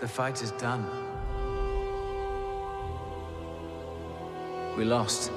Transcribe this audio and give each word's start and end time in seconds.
The 0.00 0.08
fight 0.08 0.40
is 0.40 0.52
done. 0.52 0.86
We 4.78 4.84
lost. 4.86 5.30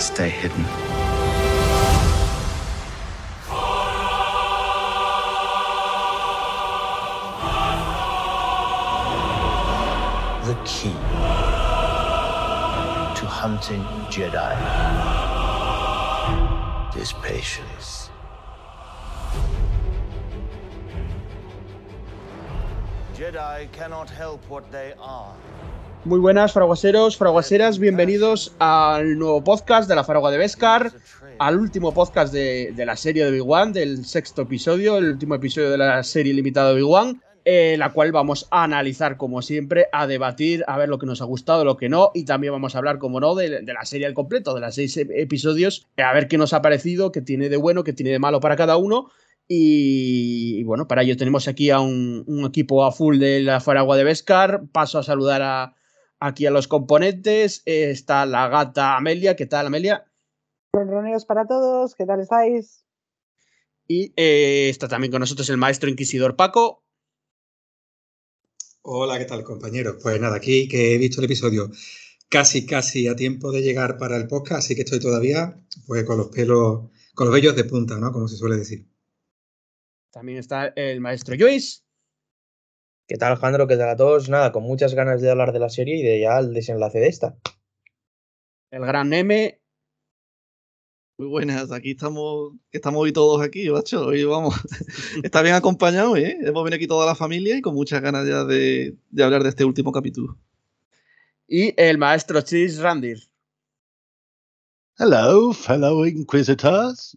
Stay 0.00 0.30
hidden. 0.30 0.66
the 10.44 10.54
key 10.64 10.90
to 10.90 11.11
hunting 13.42 13.82
Jedi 14.08 14.54
is 16.96 17.12
patience. 17.14 18.08
Jedi 23.16 23.66
cannot 23.72 24.08
help 24.08 24.48
what 24.48 24.70
they 24.70 24.94
are. 25.00 25.34
Muy 26.04 26.20
buenas, 26.20 26.52
fraguaseros, 26.52 27.16
fraguaseras, 27.16 27.80
bienvenidos 27.80 28.54
al 28.60 29.18
nuevo 29.18 29.42
podcast 29.42 29.88
de 29.88 29.96
la 29.96 30.04
Faragua 30.04 30.30
de 30.30 30.38
Beskar, 30.38 30.92
al 31.40 31.58
último 31.58 31.92
podcast 31.92 32.32
de, 32.32 32.70
de 32.76 32.86
la 32.86 32.94
serie 32.94 33.24
de 33.24 33.32
Big 33.32 33.44
One, 33.44 33.72
del 33.72 34.04
sexto 34.04 34.42
episodio, 34.42 34.98
el 34.98 35.10
último 35.10 35.34
episodio 35.34 35.70
de 35.70 35.78
la 35.78 36.04
serie 36.04 36.32
limitada 36.32 36.68
de 36.68 36.76
Big 36.76 36.88
One, 36.88 37.20
eh, 37.44 37.76
la 37.78 37.92
cual 37.92 38.12
vamos 38.12 38.48
a 38.50 38.64
analizar, 38.64 39.16
como 39.16 39.42
siempre, 39.42 39.86
a 39.92 40.06
debatir, 40.06 40.64
a 40.66 40.78
ver 40.78 40.88
lo 40.88 40.98
que 40.98 41.06
nos 41.06 41.20
ha 41.20 41.24
gustado, 41.24 41.64
lo 41.64 41.76
que 41.76 41.88
no, 41.88 42.10
y 42.14 42.24
también 42.24 42.52
vamos 42.52 42.74
a 42.74 42.78
hablar, 42.78 42.98
como 42.98 43.20
no, 43.20 43.34
de, 43.34 43.62
de 43.62 43.72
la 43.72 43.84
serie 43.84 44.06
al 44.06 44.14
completo, 44.14 44.54
de 44.54 44.60
las 44.60 44.74
seis 44.74 44.96
episodios, 44.96 45.86
a 45.96 46.12
ver 46.12 46.28
qué 46.28 46.38
nos 46.38 46.52
ha 46.52 46.62
parecido, 46.62 47.12
qué 47.12 47.22
tiene 47.22 47.48
de 47.48 47.56
bueno, 47.56 47.84
qué 47.84 47.92
tiene 47.92 48.10
de 48.10 48.18
malo 48.18 48.40
para 48.40 48.56
cada 48.56 48.76
uno. 48.76 49.10
Y, 49.48 50.60
y 50.60 50.62
bueno, 50.64 50.86
para 50.86 51.02
ello 51.02 51.16
tenemos 51.16 51.48
aquí 51.48 51.70
a 51.70 51.80
un, 51.80 52.24
un 52.26 52.46
equipo 52.46 52.84
a 52.84 52.92
full 52.92 53.18
de 53.18 53.40
la 53.40 53.60
Faragua 53.60 53.96
de 53.96 54.04
Beskar. 54.04 54.62
Paso 54.72 54.98
a 54.98 55.02
saludar 55.02 55.42
a, 55.42 55.74
aquí 56.20 56.46
a 56.46 56.50
los 56.50 56.68
componentes. 56.68 57.62
Eh, 57.66 57.90
está 57.90 58.24
la 58.24 58.48
gata 58.48 58.96
Amelia. 58.96 59.36
¿Qué 59.36 59.46
tal, 59.46 59.66
Amelia? 59.66 60.06
Ronroneos 60.72 61.26
para 61.26 61.46
todos, 61.46 61.94
¿qué 61.94 62.06
tal 62.06 62.20
estáis? 62.20 62.86
Y 63.86 64.14
eh, 64.16 64.68
está 64.70 64.88
también 64.88 65.10
con 65.10 65.20
nosotros 65.20 65.50
el 65.50 65.58
maestro 65.58 65.90
inquisidor 65.90 66.36
Paco. 66.36 66.81
Hola, 68.84 69.16
¿qué 69.16 69.26
tal, 69.26 69.44
compañeros? 69.44 69.98
Pues 70.02 70.20
nada, 70.20 70.34
aquí 70.34 70.66
que 70.66 70.92
he 70.92 70.98
visto 70.98 71.20
el 71.20 71.26
episodio 71.26 71.70
casi, 72.28 72.66
casi 72.66 73.06
a 73.06 73.14
tiempo 73.14 73.52
de 73.52 73.62
llegar 73.62 73.96
para 73.96 74.16
el 74.16 74.26
podcast, 74.26 74.58
así 74.58 74.74
que 74.74 74.82
estoy 74.82 74.98
todavía 74.98 75.56
pues 75.86 76.02
con 76.02 76.18
los 76.18 76.30
pelos, 76.30 76.90
con 77.14 77.28
los 77.28 77.32
vellos 77.32 77.54
de 77.54 77.62
punta, 77.62 77.96
¿no? 77.98 78.10
Como 78.10 78.26
se 78.26 78.36
suele 78.36 78.56
decir. 78.56 78.88
También 80.10 80.38
está 80.38 80.72
el 80.74 81.00
maestro 81.00 81.36
Joyce. 81.38 81.82
¿Qué 83.06 83.16
tal, 83.16 83.32
Alejandro? 83.32 83.68
¿Qué 83.68 83.76
tal 83.76 83.90
a 83.90 83.96
todos? 83.96 84.28
Nada, 84.28 84.50
con 84.50 84.64
muchas 84.64 84.94
ganas 84.94 85.20
de 85.20 85.30
hablar 85.30 85.52
de 85.52 85.60
la 85.60 85.68
serie 85.68 85.98
y 85.98 86.02
de 86.02 86.18
ya 86.18 86.40
el 86.40 86.52
desenlace 86.52 86.98
de 86.98 87.06
esta. 87.06 87.38
El 88.72 88.84
gran 88.84 89.12
M. 89.12 89.61
Muy 91.22 91.30
buenas, 91.30 91.70
aquí 91.70 91.92
estamos, 91.92 92.54
estamos 92.72 93.00
hoy 93.00 93.12
todos 93.12 93.40
aquí, 93.42 93.70
macho. 93.70 94.06
Hoy 94.06 94.24
vamos, 94.24 94.56
está 95.22 95.40
bien 95.40 95.54
acompañado, 95.54 96.16
¿eh? 96.16 96.36
Hemos 96.42 96.64
venido 96.64 96.74
aquí 96.74 96.88
toda 96.88 97.06
la 97.06 97.14
familia 97.14 97.56
y 97.56 97.60
con 97.60 97.76
muchas 97.76 98.02
ganas 98.02 98.26
ya 98.26 98.42
de, 98.42 98.96
de 99.08 99.22
hablar 99.22 99.44
de 99.44 99.50
este 99.50 99.64
último 99.64 99.92
capítulo. 99.92 100.36
Y 101.46 101.80
el 101.80 101.96
maestro 101.96 102.40
Chis 102.40 102.80
Randir. 102.80 103.20
Hello, 104.98 105.52
fellow 105.52 106.04
Inquisitors. 106.04 107.16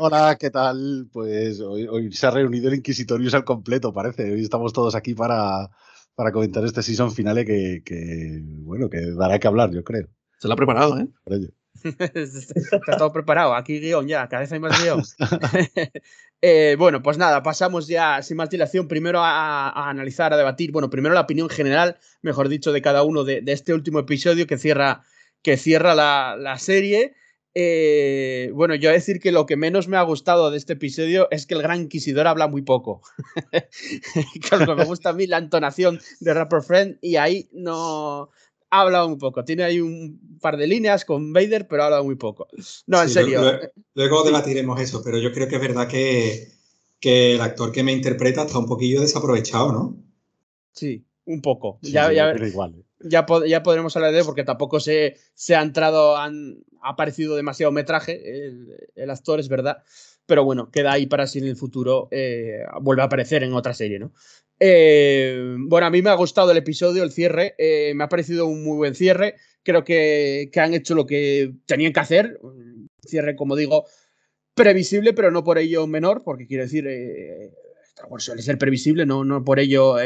Hola, 0.00 0.36
¿qué 0.36 0.50
tal? 0.50 1.08
Pues 1.12 1.60
hoy, 1.60 1.86
hoy, 1.86 2.10
se 2.10 2.26
ha 2.26 2.32
reunido 2.32 2.66
el 2.66 2.74
Inquisitorius 2.74 3.34
al 3.34 3.44
completo, 3.44 3.92
parece. 3.92 4.32
Hoy 4.32 4.42
estamos 4.42 4.72
todos 4.72 4.96
aquí 4.96 5.14
para, 5.14 5.70
para 6.16 6.32
comentar 6.32 6.64
este 6.64 6.82
season 6.82 7.12
finale 7.12 7.44
que, 7.44 7.82
que, 7.84 8.40
bueno, 8.42 8.90
que 8.90 9.12
dará 9.12 9.38
que 9.38 9.46
hablar, 9.46 9.70
yo 9.70 9.84
creo. 9.84 10.08
Se 10.40 10.48
lo 10.48 10.54
ha 10.54 10.56
preparado, 10.56 10.98
¿eh? 10.98 11.06
Por 11.22 11.34
ello. 11.34 11.50
Está 12.14 12.96
todo 12.98 13.12
preparado, 13.12 13.54
aquí 13.54 13.80
guion 13.80 14.08
ya, 14.08 14.28
cada 14.28 14.44
vez 14.44 14.60
más 14.60 14.82
guion. 14.82 15.02
eh, 16.42 16.76
bueno, 16.78 17.02
pues 17.02 17.18
nada, 17.18 17.42
pasamos 17.42 17.86
ya 17.86 18.22
sin 18.22 18.36
más 18.36 18.50
dilación 18.50 18.88
primero 18.88 19.20
a, 19.22 19.88
analizar, 19.88 20.32
a 20.32 20.36
debatir, 20.36 20.72
bueno, 20.72 20.90
primero 20.90 21.14
la 21.14 21.22
opinión 21.22 21.48
general, 21.48 21.98
mejor 22.22 22.48
dicho, 22.48 22.72
de 22.72 22.82
cada 22.82 23.02
uno 23.02 23.24
de, 23.24 23.42
este 23.46 23.74
último 23.74 23.98
episodio 24.00 24.46
que 24.46 24.58
cierra, 24.58 25.02
que 25.42 25.56
cierra 25.56 25.94
la, 25.94 26.56
serie. 26.58 27.14
Eh, 27.58 28.50
bueno, 28.52 28.74
yo 28.74 28.90
decir 28.90 29.18
que 29.18 29.32
lo 29.32 29.46
que 29.46 29.56
menos 29.56 29.88
me 29.88 29.96
ha 29.96 30.02
gustado 30.02 30.50
de 30.50 30.58
este 30.58 30.74
episodio 30.74 31.26
es 31.30 31.46
que 31.46 31.54
el 31.54 31.62
Gran 31.62 31.80
Inquisidor 31.80 32.26
habla 32.26 32.48
muy 32.48 32.62
poco. 32.62 33.00
que 33.50 34.74
me 34.74 34.84
gusta 34.84 35.10
a 35.10 35.12
mí 35.14 35.26
la 35.26 35.38
entonación 35.38 35.98
de 36.20 36.34
Rapper 36.34 36.62
Friend 36.62 36.98
y 37.00 37.16
ahí 37.16 37.48
no 37.52 38.30
ha 38.70 38.80
hablado 38.80 39.08
muy 39.08 39.18
poco. 39.18 39.44
Tiene 39.44 39.64
ahí 39.64 39.80
un 39.80 40.38
par 40.40 40.56
de 40.56 40.66
líneas 40.66 41.04
con 41.04 41.32
Vader, 41.32 41.66
pero 41.68 41.82
ha 41.82 41.86
hablado 41.86 42.04
muy 42.04 42.16
poco. 42.16 42.48
No, 42.86 43.02
en 43.02 43.08
Sí, 43.08 43.14
serio. 43.14 43.40
Luego, 43.40 43.66
luego 43.94 44.22
debatiremos 44.24 44.80
eso, 44.80 45.02
pero 45.04 45.18
yo 45.18 45.32
creo 45.32 45.48
que 45.48 45.56
es 45.56 45.60
verdad 45.60 45.88
que, 45.88 46.48
que 47.00 47.34
el 47.34 47.40
actor 47.40 47.72
que 47.72 47.82
me 47.82 47.92
interpreta 47.92 48.42
está 48.42 48.58
un 48.58 48.66
poquillo 48.66 49.00
desaprovechado, 49.00 49.72
¿no? 49.72 49.96
Sí, 50.72 51.04
un 51.24 51.40
poco. 51.40 51.78
Sí, 51.82 51.92
ya, 51.92 52.12
ya, 52.12 52.30
pero 52.32 52.46
igual. 52.46 52.74
¿eh? 52.78 52.86
ya, 53.00 53.26
pod 53.26 53.44
ya, 53.44 53.62
podremos 53.62 53.94
hablar 53.96 54.12
de 54.12 54.20
él 54.20 54.24
porque 54.24 54.44
tampoco 54.44 54.80
se, 54.80 55.16
se 55.34 55.54
ha 55.54 55.62
entrado, 55.62 56.16
han, 56.16 56.64
ha 56.82 56.90
aparecido 56.90 57.36
demasiado 57.36 57.72
metraje 57.72 58.46
el, 58.46 58.76
el, 58.94 59.10
actor, 59.10 59.40
es 59.40 59.48
verdad. 59.48 59.82
Pero 60.26 60.44
bueno, 60.44 60.70
queda 60.70 60.92
ahí 60.92 61.06
para 61.06 61.26
si 61.26 61.38
en 61.38 61.46
el 61.46 61.56
futuro 61.56 62.08
eh, 62.10 62.64
vuelve 62.80 63.02
a 63.02 63.06
aparecer 63.06 63.42
en 63.42 63.52
otra 63.52 63.74
serie, 63.74 63.98
¿no? 63.98 64.12
Eh, 64.58 65.54
bueno, 65.58 65.86
a 65.86 65.90
mí 65.90 66.02
me 66.02 66.10
ha 66.10 66.14
gustado 66.14 66.50
el 66.50 66.56
episodio, 66.56 67.02
el 67.02 67.12
cierre, 67.12 67.54
eh, 67.58 67.92
me 67.94 68.04
ha 68.04 68.08
parecido 68.08 68.46
un 68.46 68.64
muy 68.64 68.76
buen 68.76 68.94
cierre. 68.94 69.34
Creo 69.62 69.84
que, 69.84 70.48
que 70.52 70.60
han 70.60 70.74
hecho 70.74 70.94
lo 70.94 71.06
que 71.06 71.52
tenían 71.66 71.92
que 71.92 72.00
hacer. 72.00 72.38
Un 72.42 72.88
cierre, 73.04 73.36
como 73.36 73.56
digo, 73.56 73.86
previsible, 74.54 75.12
pero 75.12 75.30
no 75.30 75.44
por 75.44 75.58
ello 75.58 75.86
menor, 75.86 76.22
porque 76.24 76.46
quiero 76.46 76.62
decir, 76.62 76.86
eh, 76.88 77.50
suele 78.18 78.42
ser 78.42 78.58
previsible, 78.58 79.04
no, 79.06 79.24
no 79.24 79.44
por 79.44 79.58
ello 79.58 79.96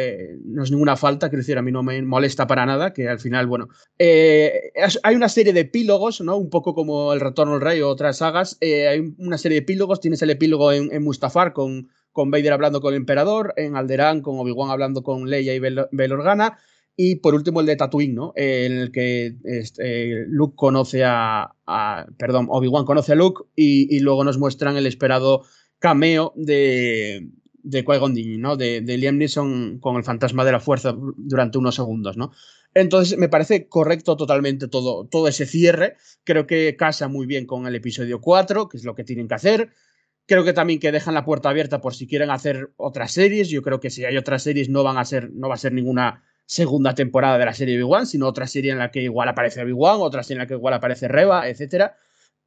no 0.44 0.64
es 0.64 0.70
ninguna 0.70 0.96
falta, 0.96 1.28
quiero 1.28 1.40
decir, 1.40 1.58
a 1.58 1.62
mí 1.62 1.72
no 1.72 1.82
me 1.82 2.00
molesta 2.02 2.46
para 2.46 2.66
nada, 2.66 2.92
que 2.92 3.08
al 3.08 3.18
final, 3.20 3.46
bueno, 3.46 3.68
hay 3.98 5.14
una 5.14 5.28
serie 5.28 5.52
de 5.52 5.60
epílogos, 5.60 6.20
¿no? 6.20 6.36
Un 6.36 6.50
poco 6.50 6.74
como 6.74 7.12
El 7.12 7.20
Retorno 7.20 7.54
al 7.54 7.60
Rey 7.60 7.80
o 7.80 7.88
otras 7.88 8.18
sagas, 8.18 8.58
hay 8.60 9.14
una 9.18 9.38
serie 9.38 9.56
de 9.56 9.62
epílogos, 9.62 10.00
tienes 10.00 10.22
el 10.22 10.30
epílogo 10.30 10.72
en, 10.72 10.92
en 10.92 11.02
Mustafar 11.02 11.52
con, 11.52 11.88
con 12.12 12.30
Vader 12.30 12.52
hablando 12.52 12.80
con 12.80 12.92
el 12.92 12.98
Emperador, 12.98 13.54
en 13.56 13.76
Alderaan 13.76 14.20
con 14.20 14.38
Obi-Wan 14.38 14.70
hablando 14.70 15.02
con 15.02 15.28
Leia 15.28 15.54
y 15.54 15.58
Bail 15.58 16.12
Organa, 16.12 16.58
y 16.96 17.16
por 17.16 17.34
último 17.34 17.60
el 17.60 17.66
de 17.66 17.76
Tatooine. 17.76 18.32
En 18.34 18.72
el 18.72 18.92
que 18.92 19.36
este, 19.44 20.26
Luke 20.26 20.54
conoce 20.56 21.02
a, 21.04 21.54
perdón, 22.18 22.46
Obi-Wan 22.50 22.84
conoce 22.84 23.12
a 23.12 23.14
Luke 23.16 23.44
y, 23.56 23.94
y, 23.94 24.00
luego 24.00 24.22
nos 24.24 24.38
muestran 24.38 24.76
el 24.76 24.86
esperado 24.86 25.42
cameo 25.78 26.32
de, 26.36 27.30
de 27.62 27.84
Qui-Gon 27.84 28.38
¿no? 28.38 28.56
De, 28.56 28.80
de, 28.80 28.98
Liam 28.98 29.18
Neeson 29.18 29.78
con 29.80 29.96
el 29.96 30.04
fantasma 30.04 30.44
de 30.44 30.52
la 30.52 30.60
fuerza 30.60 30.94
durante 31.16 31.58
unos 31.58 31.74
segundos, 31.74 32.16
¿no? 32.16 32.32
Entonces 32.74 33.18
me 33.18 33.28
parece 33.28 33.66
correcto 33.68 34.16
totalmente 34.16 34.68
todo, 34.68 35.06
todo 35.06 35.26
ese 35.28 35.46
cierre. 35.46 35.96
Creo 36.24 36.46
que 36.46 36.76
casa 36.76 37.08
muy 37.08 37.26
bien 37.26 37.46
con 37.46 37.66
el 37.66 37.74
episodio 37.74 38.20
4, 38.20 38.68
que 38.68 38.76
es 38.76 38.84
lo 38.84 38.94
que 38.94 39.04
tienen 39.04 39.26
que 39.26 39.34
hacer. 39.34 39.70
Creo 40.30 40.44
que 40.44 40.52
también 40.52 40.78
que 40.78 40.92
dejan 40.92 41.14
la 41.14 41.24
puerta 41.24 41.48
abierta 41.48 41.80
por 41.80 41.92
si 41.92 42.06
quieren 42.06 42.30
hacer 42.30 42.70
otras 42.76 43.10
series. 43.10 43.48
Yo 43.48 43.62
creo 43.62 43.80
que 43.80 43.90
si 43.90 44.04
hay 44.04 44.16
otras 44.16 44.44
series 44.44 44.68
no 44.68 44.84
van 44.84 44.96
a 44.96 45.04
ser, 45.04 45.32
no 45.32 45.48
va 45.48 45.56
a 45.56 45.58
ser 45.58 45.72
ninguna 45.72 46.22
segunda 46.46 46.94
temporada 46.94 47.36
de 47.36 47.46
la 47.46 47.52
serie 47.52 47.76
Big 47.76 48.06
sino 48.06 48.28
otra 48.28 48.46
serie 48.46 48.70
en 48.70 48.78
la 48.78 48.92
que 48.92 49.02
igual 49.02 49.28
aparece 49.28 49.64
Big 49.64 49.76
otra 49.76 50.22
serie 50.22 50.36
en 50.36 50.44
la 50.44 50.46
que 50.46 50.54
igual 50.54 50.74
aparece 50.74 51.08
Reba, 51.08 51.48
etc. 51.48 51.94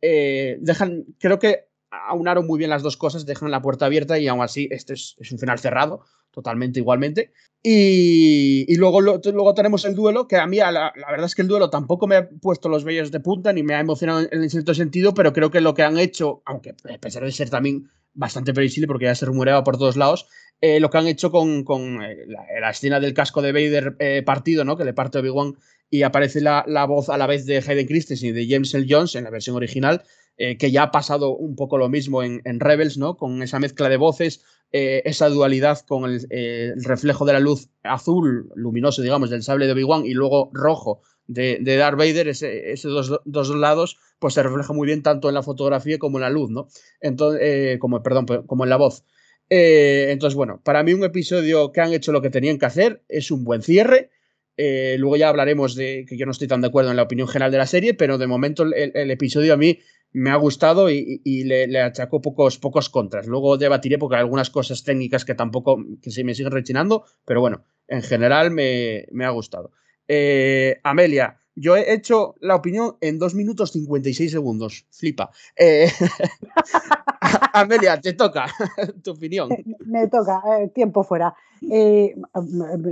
Eh, 0.02 0.60
dejan, 0.62 1.04
creo 1.20 1.40
que 1.40 1.66
aunaron 1.92 2.48
muy 2.48 2.58
bien 2.58 2.70
las 2.70 2.84
dos 2.84 2.96
cosas, 2.96 3.26
dejan 3.26 3.52
la 3.52 3.62
puerta 3.62 3.86
abierta 3.86 4.18
y 4.18 4.30
aún 4.30 4.42
así 4.42 4.70
este 4.72 4.94
es, 4.94 5.18
es 5.20 5.34
un 5.34 5.40
final 5.40 5.60
cerrado, 5.60 6.06
totalmente 6.34 6.80
igualmente. 6.80 7.32
Y, 7.62 8.66
y 8.68 8.76
luego, 8.76 9.00
luego 9.00 9.54
tenemos 9.54 9.86
el 9.86 9.96
duelo, 9.96 10.28
que 10.28 10.36
a 10.36 10.46
mí 10.48 10.58
la, 10.58 10.92
verdad 11.10 11.26
es 11.26 11.36
que 11.36 11.44
el 11.44 11.48
duelo 11.48 11.70
tampoco 11.70 12.08
me 12.08 12.18
ha 12.18 12.30
puesto 12.30 12.68
los 12.68 12.84
vellos 12.84 13.12
de 13.12 13.22
punta 13.22 13.54
ni 13.54 13.64
me 13.64 13.76
ha 13.76 13.80
emocionado 13.80 14.28
en, 14.30 14.50
cierto 14.50 14.74
sentido, 14.74 15.14
pero 15.14 15.32
creo 15.32 15.50
que 15.50 15.62
lo 15.62 15.74
que 15.74 15.84
han 15.84 15.98
hecho, 15.98 16.42
aunque 16.46 16.72
a 16.72 16.98
pesar 16.98 17.24
de 17.24 17.32
ser 17.32 17.50
también 17.50 17.90
bastante 18.14 18.54
previsible 18.54 18.88
porque 18.88 19.06
ya 19.06 19.16
se 19.16 19.26
rumoreaba 19.26 19.64
por 19.64 19.78
todos 19.78 19.96
lados, 19.96 20.28
eh, 20.60 20.82
lo 20.82 20.90
que 20.90 20.98
han 20.98 21.08
hecho 21.08 21.32
con, 21.32 21.64
con 21.64 22.04
eh, 22.04 22.26
la, 22.28 22.46
la, 22.60 22.70
escena 22.70 23.00
del 23.00 23.14
casco 23.14 23.42
de 23.42 23.54
Vader 23.54 23.96
eh, 24.00 24.24
partido, 24.26 24.66
¿no? 24.66 24.76
que 24.76 24.84
le 24.84 24.94
parte 24.94 25.20
Obi-Wan 25.20 25.56
y 25.90 26.04
aparece 26.04 26.42
la, 26.42 26.66
la, 26.68 26.86
voz 26.86 27.08
a 27.10 27.18
la 27.18 27.28
vez 27.28 27.46
de 27.46 27.58
Hayden 27.58 27.88
Christensen 27.88 28.30
y 28.30 28.32
de 28.34 28.48
James 28.48 28.74
L. 28.74 28.86
Jones 28.90 29.16
en 29.16 29.24
la 29.24 29.30
versión 29.30 29.56
original, 29.56 30.04
eh, 30.36 30.58
que 30.58 30.72
ya 30.72 30.84
ha 30.84 30.92
pasado 30.92 31.36
un 31.36 31.56
poco 31.56 31.78
lo 31.78 31.90
mismo 31.90 32.24
en, 32.24 32.42
en 32.44 32.60
Rebels, 32.60 32.98
¿no? 32.98 33.18
con 33.18 33.44
esa 33.44 33.60
mezcla 33.60 33.88
de 33.88 33.98
voces, 33.98 34.44
eh, 34.72 35.04
esa 35.06 35.30
dualidad 35.30 35.82
con 35.88 36.10
el, 36.10 36.26
eh, 36.32 36.72
el, 36.76 36.84
reflejo 36.84 37.24
de 37.26 37.34
la 37.34 37.40
luz 37.40 37.70
azul, 37.84 38.50
luminoso, 38.56 39.04
digamos, 39.04 39.30
del 39.30 39.44
sable 39.44 39.68
de 39.68 39.74
Obi-Wan 39.74 40.08
y 40.08 40.14
luego 40.16 40.50
rojo 40.52 41.04
de, 41.28 41.60
de 41.62 41.78
Darth 41.78 42.00
Vader, 42.00 42.30
ese, 42.30 42.72
esos 42.72 43.08
dos, 43.08 43.22
dos, 43.26 43.56
lados, 43.56 44.00
pues 44.18 44.34
se 44.34 44.42
refleja 44.42 44.74
muy 44.74 44.88
bien 44.88 45.04
tanto 45.04 45.30
en 45.30 45.36
la 45.36 45.44
fotografía 45.44 46.00
como 46.00 46.18
en 46.18 46.24
la 46.24 46.32
luz, 46.32 46.50
¿no? 46.50 46.68
Entonces, 47.00 47.78
como, 47.78 48.02
perdón, 48.02 48.26
como 48.48 48.64
en 48.64 48.72
la 48.72 48.78
voz. 48.78 49.06
Entonces, 49.50 50.36
bueno, 50.36 50.62
para 50.64 50.82
mí 50.82 50.94
un 50.94 51.04
episodio 51.04 51.72
que 51.72 51.82
han 51.82 51.94
hecho 51.94 52.12
lo 52.12 52.24
que 52.24 52.32
tenían 52.32 52.58
que 52.58 52.66
hacer, 52.66 53.04
es 53.08 53.30
un 53.30 53.44
buen 53.44 53.62
cierre. 53.62 54.10
Luego 54.58 55.16
ya 55.16 55.30
hablaremos 55.30 55.76
de 55.76 56.06
que 56.10 56.18
yo 56.18 56.26
no 56.26 56.32
estoy 56.32 56.48
tan 56.48 56.62
de 56.62 56.68
acuerdo 56.68 56.90
en 56.90 56.98
la 56.98 57.04
opinión 57.04 57.28
general 57.28 57.52
de 57.52 57.60
la 57.60 57.68
serie, 57.68 57.94
pero 57.94 58.18
de 58.18 58.26
momento 58.28 58.64
el, 58.64 58.74
el 58.74 59.12
episodio 59.12 59.54
a 59.54 59.58
mí 59.58 59.80
me 60.14 60.30
ha 60.30 60.36
gustado 60.36 60.90
y, 60.90 61.44
le, 61.44 61.82
achacó 61.82 62.22
pocos, 62.22 62.58
pocos 62.60 62.90
contras. 62.90 63.28
Luego 63.28 63.58
debatiré 63.58 63.98
porque 63.98 64.16
hay 64.16 64.22
algunas 64.22 64.50
cosas 64.50 64.84
técnicas 64.84 65.26
que 65.26 65.36
tampoco 65.36 65.84
que 66.02 66.12
se 66.12 66.24
me 66.24 66.36
siguen 66.36 66.54
rechinando, 66.54 67.04
pero 67.26 67.42
bueno, 67.42 67.64
en 67.88 68.02
general 68.02 68.52
me, 68.52 69.06
me 69.12 69.26
ha 69.26 69.30
gustado. 69.32 69.72
Eh, 70.08 70.80
Amelia, 70.84 71.40
yo 71.56 71.76
he 71.76 71.94
hecho 71.94 72.36
la 72.40 72.56
opinión 72.56 72.98
en 73.02 73.20
2 73.20 73.36
minutos 73.36 73.72
56 73.72 74.32
segundos. 74.32 74.86
Flipa. 74.90 75.30
Eh, 75.56 75.88
Amelia, 77.54 78.00
te 78.02 78.14
toca 78.14 78.46
tu 79.04 79.12
opinión. 79.12 79.50
Me 79.86 80.08
toca, 80.08 80.42
eh, 80.60 80.70
tiempo 80.70 81.04
fuera. 81.04 81.36
Eh, 81.72 82.16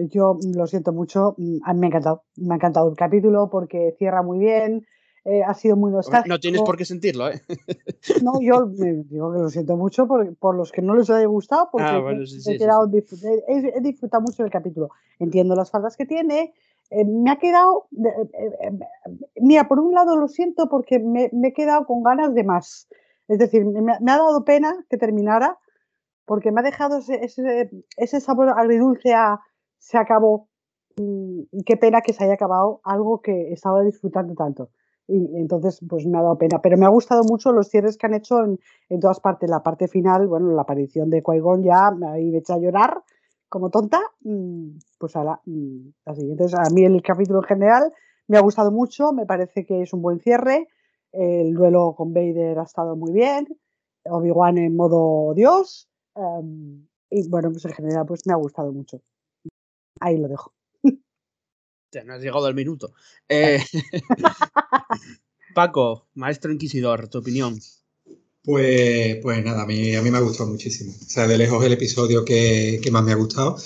yo 0.09 0.39
lo 0.56 0.67
siento 0.67 0.94
mucho, 0.94 1.35
mí 1.38 1.59
me 1.75 1.88
ha 1.88 1.89
encantado. 1.89 2.24
Me 2.38 2.53
ha 2.53 2.57
encantado 2.57 2.89
el 2.89 2.95
capítulo 2.95 3.50
porque 3.50 3.95
cierra 3.97 4.21
muy 4.21 4.39
bien. 4.39 4.85
Eh, 5.23 5.44
ha 5.44 5.53
sido 5.53 5.75
muy 5.75 5.91
nostálgico. 5.91 6.33
No 6.33 6.39
tienes 6.39 6.62
por 6.63 6.77
qué 6.77 6.85
sentirlo, 6.85 7.29
¿eh? 7.29 7.41
No, 8.23 8.41
yo 8.41 8.65
me 8.65 9.03
digo 9.03 9.31
que 9.31 9.39
lo 9.39 9.50
siento 9.50 9.77
mucho 9.77 10.07
por, 10.07 10.35
por 10.38 10.56
los 10.56 10.71
que 10.71 10.81
no 10.81 10.95
les 10.95 11.12
haya 11.12 11.27
gustado, 11.27 11.69
porque 11.71 11.88
ah, 11.88 12.00
bueno, 12.00 12.25
sí, 12.25 12.38
he, 12.38 12.41
sí, 12.41 12.57
quedado 12.57 12.89
sí, 12.89 13.27
he, 13.47 13.77
he, 13.77 13.81
disfrutado 13.81 14.23
mucho 14.23 14.41
del 14.41 14.51
capítulo. 14.51 14.89
Entiendo 15.19 15.56
las 15.56 15.69
faltas 15.69 15.95
que 15.95 16.07
tiene. 16.07 16.56
Eh, 16.89 17.06
me 17.06 17.29
ha 17.29 17.35
quedado. 17.38 17.88
Eh, 17.91 18.79
mira, 19.41 19.68
por 19.68 19.79
un 19.79 19.94
lado 19.94 20.18
lo 20.18 20.27
siento 20.27 20.68
porque 20.69 20.97
me, 20.97 21.29
me, 21.33 21.50
he 21.50 21.53
quedado 21.53 21.85
con 21.85 22.01
ganas 22.01 22.33
de 22.33 22.44
más. 22.44 22.88
Es 23.27 23.38
decir, 23.38 23.63
me, 23.63 23.81
me, 23.81 24.12
ha 24.12 24.17
dado 24.17 24.44
pena 24.44 24.85
que 24.89 24.97
terminara 24.97 25.59
porque 26.25 26.51
me 26.51 26.62
ha 26.62 26.63
dejado 26.63 26.97
ese, 26.97 27.24
ese, 27.24 27.69
ese 27.95 28.19
sabor 28.21 28.50
agridulce 28.50 29.13
a 29.13 29.39
se 29.77 30.00
acabó. 30.00 30.50
Mm, 30.97 31.41
y 31.51 31.63
qué 31.63 31.77
pena 31.77 32.01
que 32.01 32.13
se 32.13 32.24
haya 32.24 32.33
acabado 32.33 32.81
algo 32.83 33.21
que 33.21 33.53
estaba 33.53 33.83
disfrutando 33.83 34.33
tanto 34.33 34.71
y 35.07 35.38
entonces 35.38 35.80
pues 35.88 36.06
me 36.06 36.18
ha 36.18 36.21
dado 36.21 36.38
pena. 36.38 36.62
Pero 36.62 36.77
me 36.77 36.86
ha 36.86 36.89
gustado 36.89 37.24
mucho 37.24 37.51
los 37.51 37.68
cierres 37.68 37.98
que 37.98 38.07
han 38.07 38.13
hecho 38.13 38.38
en, 38.89 39.00
todas 39.00 39.19
partes. 39.19 39.50
La 39.50 39.63
parte 39.63 39.88
final, 39.88 40.27
bueno, 40.27 40.51
la 40.51 40.62
aparición 40.62 41.09
de 41.09 41.21
Qui-Gon 41.21 41.63
ya 41.63 41.92
me 41.92 42.07
ha 42.07 42.18
hecho 42.18 42.53
a 42.53 42.59
llorar 42.59 43.03
como 43.50 43.69
tonta, 43.69 44.00
pues 44.98 45.15
a 45.18 45.24
la, 45.24 45.42
así. 46.06 46.31
Entonces 46.31 46.57
a 46.57 46.74
mí 46.74 46.86
el 46.86 47.01
capítulo 47.01 47.39
en 47.39 47.48
general 47.48 47.94
me 48.27 48.38
ha 48.38 48.42
gustado 48.42 48.71
mucho, 48.71 49.12
me 49.12 49.25
parece 49.25 49.65
que 49.65 49.81
es 49.81 49.92
un 49.94 50.01
buen 50.01 50.19
cierre. 50.19 50.69
El 51.12 51.53
duelo 51.53 51.94
con 51.98 52.13
Vader 52.13 52.59
ha 52.59 52.63
estado 52.63 52.95
muy 52.95 53.12
bien. 53.12 53.48
Obi-Wan 54.06 54.57
en 54.57 54.75
modo 54.75 55.33
Dios. 55.33 55.89
Um, 56.15 56.88
y 57.09 57.27
bueno, 57.30 57.50
pues 57.51 57.65
en 57.65 57.74
general 57.74 58.06
pues 58.06 58.21
me 58.25 58.33
ha 58.33 58.38
gustado 58.38 58.71
mucho. 58.71 59.01
Ahí 60.00 60.18
lo 60.18 60.30
dejo. 60.30 60.53
Ya 61.91 62.03
no 62.03 62.13
has 62.13 62.21
llegado 62.21 62.45
al 62.45 62.55
minuto. 62.55 62.93
Eh, 63.29 63.63
Paco, 65.53 66.07
maestro 66.15 66.51
inquisidor, 66.51 67.07
tu 67.07 67.19
opinión. 67.19 67.59
Pues, 68.43 69.17
pues 69.21 69.43
nada, 69.43 69.63
a 69.63 69.65
mí, 69.65 69.95
a 69.95 70.01
mí 70.01 70.09
me 70.11 70.17
ha 70.17 70.21
gustado 70.21 70.49
muchísimo. 70.49 70.93
O 70.99 71.09
sea, 71.09 71.27
de 71.27 71.38
lejos 71.38 71.63
el 71.63 71.73
episodio 71.73 72.25
que, 72.25 72.79
que 72.81 72.91
más 72.91 73.03
me 73.03 73.11
ha 73.11 73.15
gustado. 73.15 73.57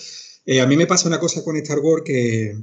Eh, 0.45 0.62
a 0.62 0.68
mí 0.68 0.77
me 0.77 0.88
pasa 0.88 1.07
una 1.07 1.19
cosa 1.19 1.44
con 1.44 1.56
Star 1.57 1.80
Wars 1.80 2.04
que, 2.06 2.57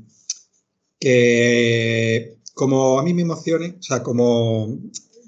que 1.00 2.36
como 2.54 3.00
a 3.00 3.02
mí 3.02 3.14
me 3.14 3.22
emocione, 3.22 3.76
o 3.78 3.82
sea, 3.82 4.02
como, 4.02 4.78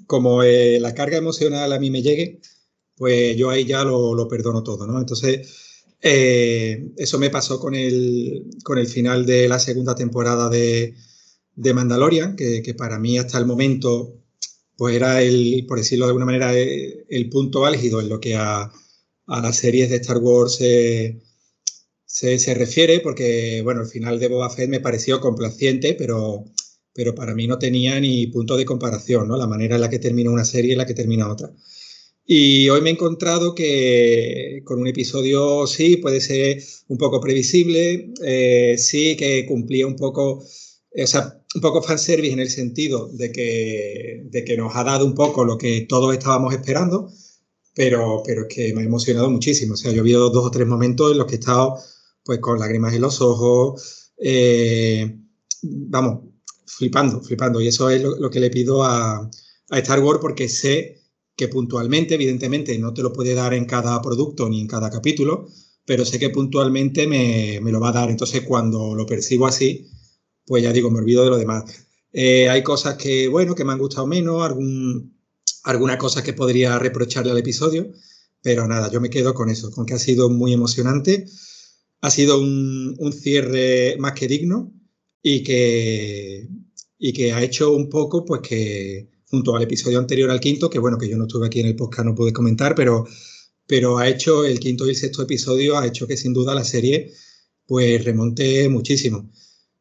como 0.07 0.43
eh, 0.43 0.79
la 0.79 0.93
carga 0.93 1.17
emocional 1.17 1.73
a 1.73 1.79
mí 1.79 1.89
me 1.91 2.01
llegue, 2.01 2.39
pues 2.95 3.35
yo 3.35 3.49
ahí 3.49 3.65
ya 3.65 3.83
lo, 3.83 4.13
lo 4.13 4.27
perdono 4.27 4.63
todo, 4.63 4.87
¿no? 4.87 4.99
Entonces, 4.99 5.64
eh, 6.07 6.91
eso 6.97 7.17
me 7.17 7.31
pasó 7.31 7.59
con 7.59 7.73
el, 7.73 8.45
con 8.63 8.77
el 8.77 8.85
final 8.85 9.25
de 9.25 9.47
la 9.47 9.57
segunda 9.57 9.95
temporada 9.95 10.49
de, 10.49 10.93
de 11.55 11.73
Mandalorian, 11.73 12.35
que, 12.35 12.75
para 12.77 12.99
mí 12.99 13.17
hasta 13.17 13.39
el 13.39 13.47
momento 13.47 14.21
pues 14.77 14.95
era 14.95 15.23
el, 15.23 15.65
por 15.67 15.79
decirlo 15.79 16.05
de 16.05 16.09
alguna 16.09 16.27
manera, 16.27 16.53
el, 16.53 17.05
el 17.09 17.29
punto 17.29 17.65
álgido 17.65 18.01
en 18.01 18.09
lo 18.09 18.19
que 18.19 18.35
a, 18.35 18.71
a, 19.25 19.41
las 19.41 19.55
series 19.55 19.89
de 19.89 19.95
Star 19.95 20.17
Wars 20.17 20.57
se, 20.57 21.23
se, 22.05 22.37
se, 22.37 22.53
refiere, 22.53 22.99
porque 22.99 23.61
bueno, 23.63 23.81
el 23.81 23.87
final 23.87 24.19
de 24.19 24.27
Boba 24.27 24.51
Fett 24.51 24.69
me 24.69 24.81
pareció 24.81 25.19
complaciente, 25.19 25.95
pero, 25.95 26.45
pero 26.93 27.15
para 27.15 27.33
mí 27.33 27.47
no 27.47 27.57
tenía 27.57 27.99
ni 27.99 28.27
punto 28.27 28.57
de 28.57 28.65
comparación, 28.65 29.27
¿no? 29.27 29.37
La 29.37 29.47
manera 29.47 29.73
en 29.73 29.81
la 29.81 29.89
que 29.89 29.97
termina 29.97 30.29
una 30.29 30.45
serie 30.45 30.73
y 30.73 30.75
la 30.75 30.85
que 30.85 30.93
termina 30.93 31.31
otra. 31.31 31.51
Y 32.27 32.69
hoy 32.69 32.81
me 32.81 32.89
he 32.89 32.93
encontrado 32.93 33.53
que 33.53 34.61
con 34.65 34.79
un 34.79 34.87
episodio 34.87 35.67
sí 35.67 35.97
puede 35.97 36.19
ser 36.21 36.63
un 36.87 36.97
poco 36.97 37.21
previsible, 37.21 38.11
eh, 38.23 38.75
sí 38.79 39.15
que 39.15 39.45
cumplía 39.45 39.85
un 39.85 39.95
poco, 39.95 40.39
o 40.43 41.07
sea, 41.07 41.39
un 41.53 41.61
poco 41.61 41.83
fanservice 41.83 42.33
en 42.33 42.39
el 42.39 42.49
sentido 42.49 43.09
de 43.13 43.31
que, 43.31 44.23
de 44.25 44.43
que 44.43 44.57
nos 44.57 44.75
ha 44.75 44.83
dado 44.83 45.05
un 45.05 45.13
poco 45.13 45.45
lo 45.45 45.57
que 45.57 45.81
todos 45.81 46.13
estábamos 46.13 46.53
esperando, 46.53 47.11
pero, 47.75 48.23
pero 48.25 48.47
es 48.47 48.55
que 48.55 48.73
me 48.73 48.81
ha 48.81 48.85
emocionado 48.85 49.29
muchísimo. 49.29 49.75
O 49.75 49.77
sea, 49.77 49.91
yo 49.91 49.97
he 49.97 49.99
habido 50.01 50.29
dos 50.31 50.45
o 50.45 50.51
tres 50.51 50.67
momentos 50.67 51.11
en 51.11 51.19
los 51.19 51.27
que 51.27 51.35
he 51.35 51.39
estado 51.39 51.77
pues 52.23 52.39
con 52.39 52.57
lágrimas 52.59 52.95
en 52.95 53.01
los 53.01 53.21
ojos, 53.21 54.11
eh, 54.17 55.15
vamos, 55.61 56.21
flipando, 56.65 57.21
flipando. 57.21 57.61
Y 57.61 57.67
eso 57.67 57.89
es 57.91 58.01
lo, 58.01 58.17
lo 58.17 58.29
que 58.31 58.39
le 58.39 58.49
pido 58.49 58.83
a, 58.83 59.29
a 59.69 59.79
Star 59.79 59.99
Wars 59.99 60.19
porque 60.21 60.49
sé 60.49 61.04
que 61.35 61.47
puntualmente, 61.47 62.15
evidentemente, 62.15 62.77
no 62.79 62.93
te 62.93 63.03
lo 63.03 63.11
puede 63.11 63.33
dar 63.33 63.53
en 63.53 63.65
cada 63.65 64.01
producto 64.01 64.47
ni 64.49 64.61
en 64.61 64.67
cada 64.67 64.89
capítulo, 64.89 65.47
pero 65.85 66.05
sé 66.05 66.17
que 66.19 66.29
puntualmente 66.29 67.07
me, 67.07 67.59
me 67.61 67.71
lo 67.71 67.79
va 67.79 67.89
a 67.89 67.93
dar. 67.93 68.09
Entonces, 68.09 68.41
cuando 68.41 68.95
lo 68.95 69.05
percibo 69.05 69.45
así, 69.47 69.87
pues 70.45 70.63
ya 70.63 70.71
digo, 70.71 70.89
me 70.89 70.99
olvido 70.99 71.23
de 71.23 71.29
lo 71.29 71.37
demás. 71.37 71.87
Eh, 72.13 72.49
hay 72.49 72.63
cosas 72.63 72.95
que, 72.95 73.27
bueno, 73.27 73.55
que 73.55 73.65
me 73.65 73.73
han 73.73 73.79
gustado 73.79 74.07
menos, 74.07 74.43
algún, 74.43 75.17
alguna 75.63 75.97
cosa 75.97 76.23
que 76.23 76.33
podría 76.33 76.79
reprocharle 76.79 77.31
al 77.31 77.37
episodio, 77.37 77.91
pero 78.41 78.67
nada, 78.67 78.89
yo 78.89 79.01
me 79.01 79.09
quedo 79.09 79.33
con 79.33 79.49
eso, 79.49 79.71
con 79.71 79.85
que 79.85 79.95
ha 79.95 79.99
sido 79.99 80.29
muy 80.29 80.53
emocionante, 80.53 81.25
ha 82.01 82.09
sido 82.09 82.39
un, 82.39 82.95
un 82.99 83.11
cierre 83.11 83.97
más 83.99 84.13
que 84.13 84.27
digno 84.27 84.71
y 85.21 85.43
que, 85.43 86.47
y 86.97 87.11
que 87.13 87.33
ha 87.33 87.43
hecho 87.43 87.73
un 87.73 87.89
poco, 87.89 88.23
pues 88.23 88.41
que 88.41 89.09
junto 89.35 89.53
al 89.53 89.63
episodio 89.63 89.99
anterior 89.99 90.31
al 90.31 90.39
quinto, 90.39 90.69
que 90.69 90.79
bueno, 90.79 90.97
que 90.97 91.09
yo 91.09 91.17
no 91.17 91.25
estuve 91.25 91.47
aquí 91.47 91.59
en 91.59 91.65
el 91.65 91.75
podcast, 91.75 92.05
no 92.05 92.15
pude 92.15 92.31
comentar, 92.31 92.73
pero, 92.73 93.05
pero 93.67 93.97
ha 93.97 94.07
hecho 94.07 94.45
el 94.45 94.61
quinto 94.61 94.85
y 94.85 94.91
el 94.91 94.95
sexto 94.95 95.23
episodio, 95.23 95.77
ha 95.77 95.85
hecho 95.85 96.07
que 96.07 96.15
sin 96.15 96.33
duda 96.33 96.55
la 96.55 96.63
serie 96.63 97.11
pues 97.65 98.05
remonte 98.05 98.69
muchísimo. 98.69 99.29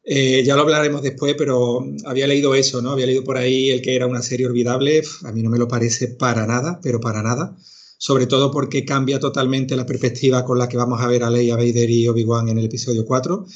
Eh, 0.03 0.43
ya 0.45 0.57
lo 0.57 0.63
hablaremos 0.63 1.03
después, 1.03 1.37
pero 1.39 1.87
había 2.05 2.27
leído 2.27 2.57
eso, 2.57 2.83
¿no? 2.83 2.91
Había 2.91 3.07
leído 3.07 3.23
por 3.23 3.37
ahí 3.37 3.71
el 3.71 3.81
que 3.81 3.95
era 3.95 4.09
una 4.09 4.23
serie 4.23 4.47
olvidable. 4.47 5.03
A 5.23 5.31
mí 5.31 5.43
no 5.43 5.51
me 5.51 5.59
lo 5.59 5.69
parece 5.69 6.09
para 6.09 6.47
nada, 6.47 6.81
pero 6.83 6.99
para 6.99 7.23
nada. 7.23 7.57
Sobre 7.97 8.27
todo 8.27 8.51
porque 8.51 8.85
cambia 8.85 9.21
totalmente 9.21 9.77
la 9.77 9.87
perspectiva 9.87 10.45
con 10.45 10.59
la 10.59 10.69
que 10.69 10.77
vamos 10.77 11.01
a 11.01 11.07
ver 11.07 11.23
a 11.23 11.31
Leia 11.31 11.57
Vader 11.57 11.89
y 11.91 12.09
Obi-Wan 12.09 12.49
en 12.49 12.59
el 12.59 12.65
episodio 12.65 13.05
4. 13.05 13.47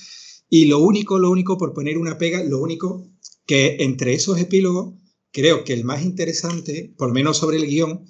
Y 0.51 0.67
lo 0.67 0.79
único, 0.79 1.19
lo 1.19 1.31
único, 1.31 1.59
por 1.59 1.73
poner 1.73 1.99
una 1.99 2.17
pega, 2.19 2.45
lo 2.45 2.61
único 2.61 3.11
que 3.47 3.79
entre 3.81 4.15
esos 4.15 4.39
epílogos 4.39 4.95
creo 5.33 5.65
que 5.65 5.73
el 5.73 5.85
más 5.85 6.03
interesante, 6.03 6.95
por 6.97 7.09
lo 7.09 7.15
menos 7.15 7.39
sobre 7.39 7.57
el 7.57 7.67
guion, 7.67 8.05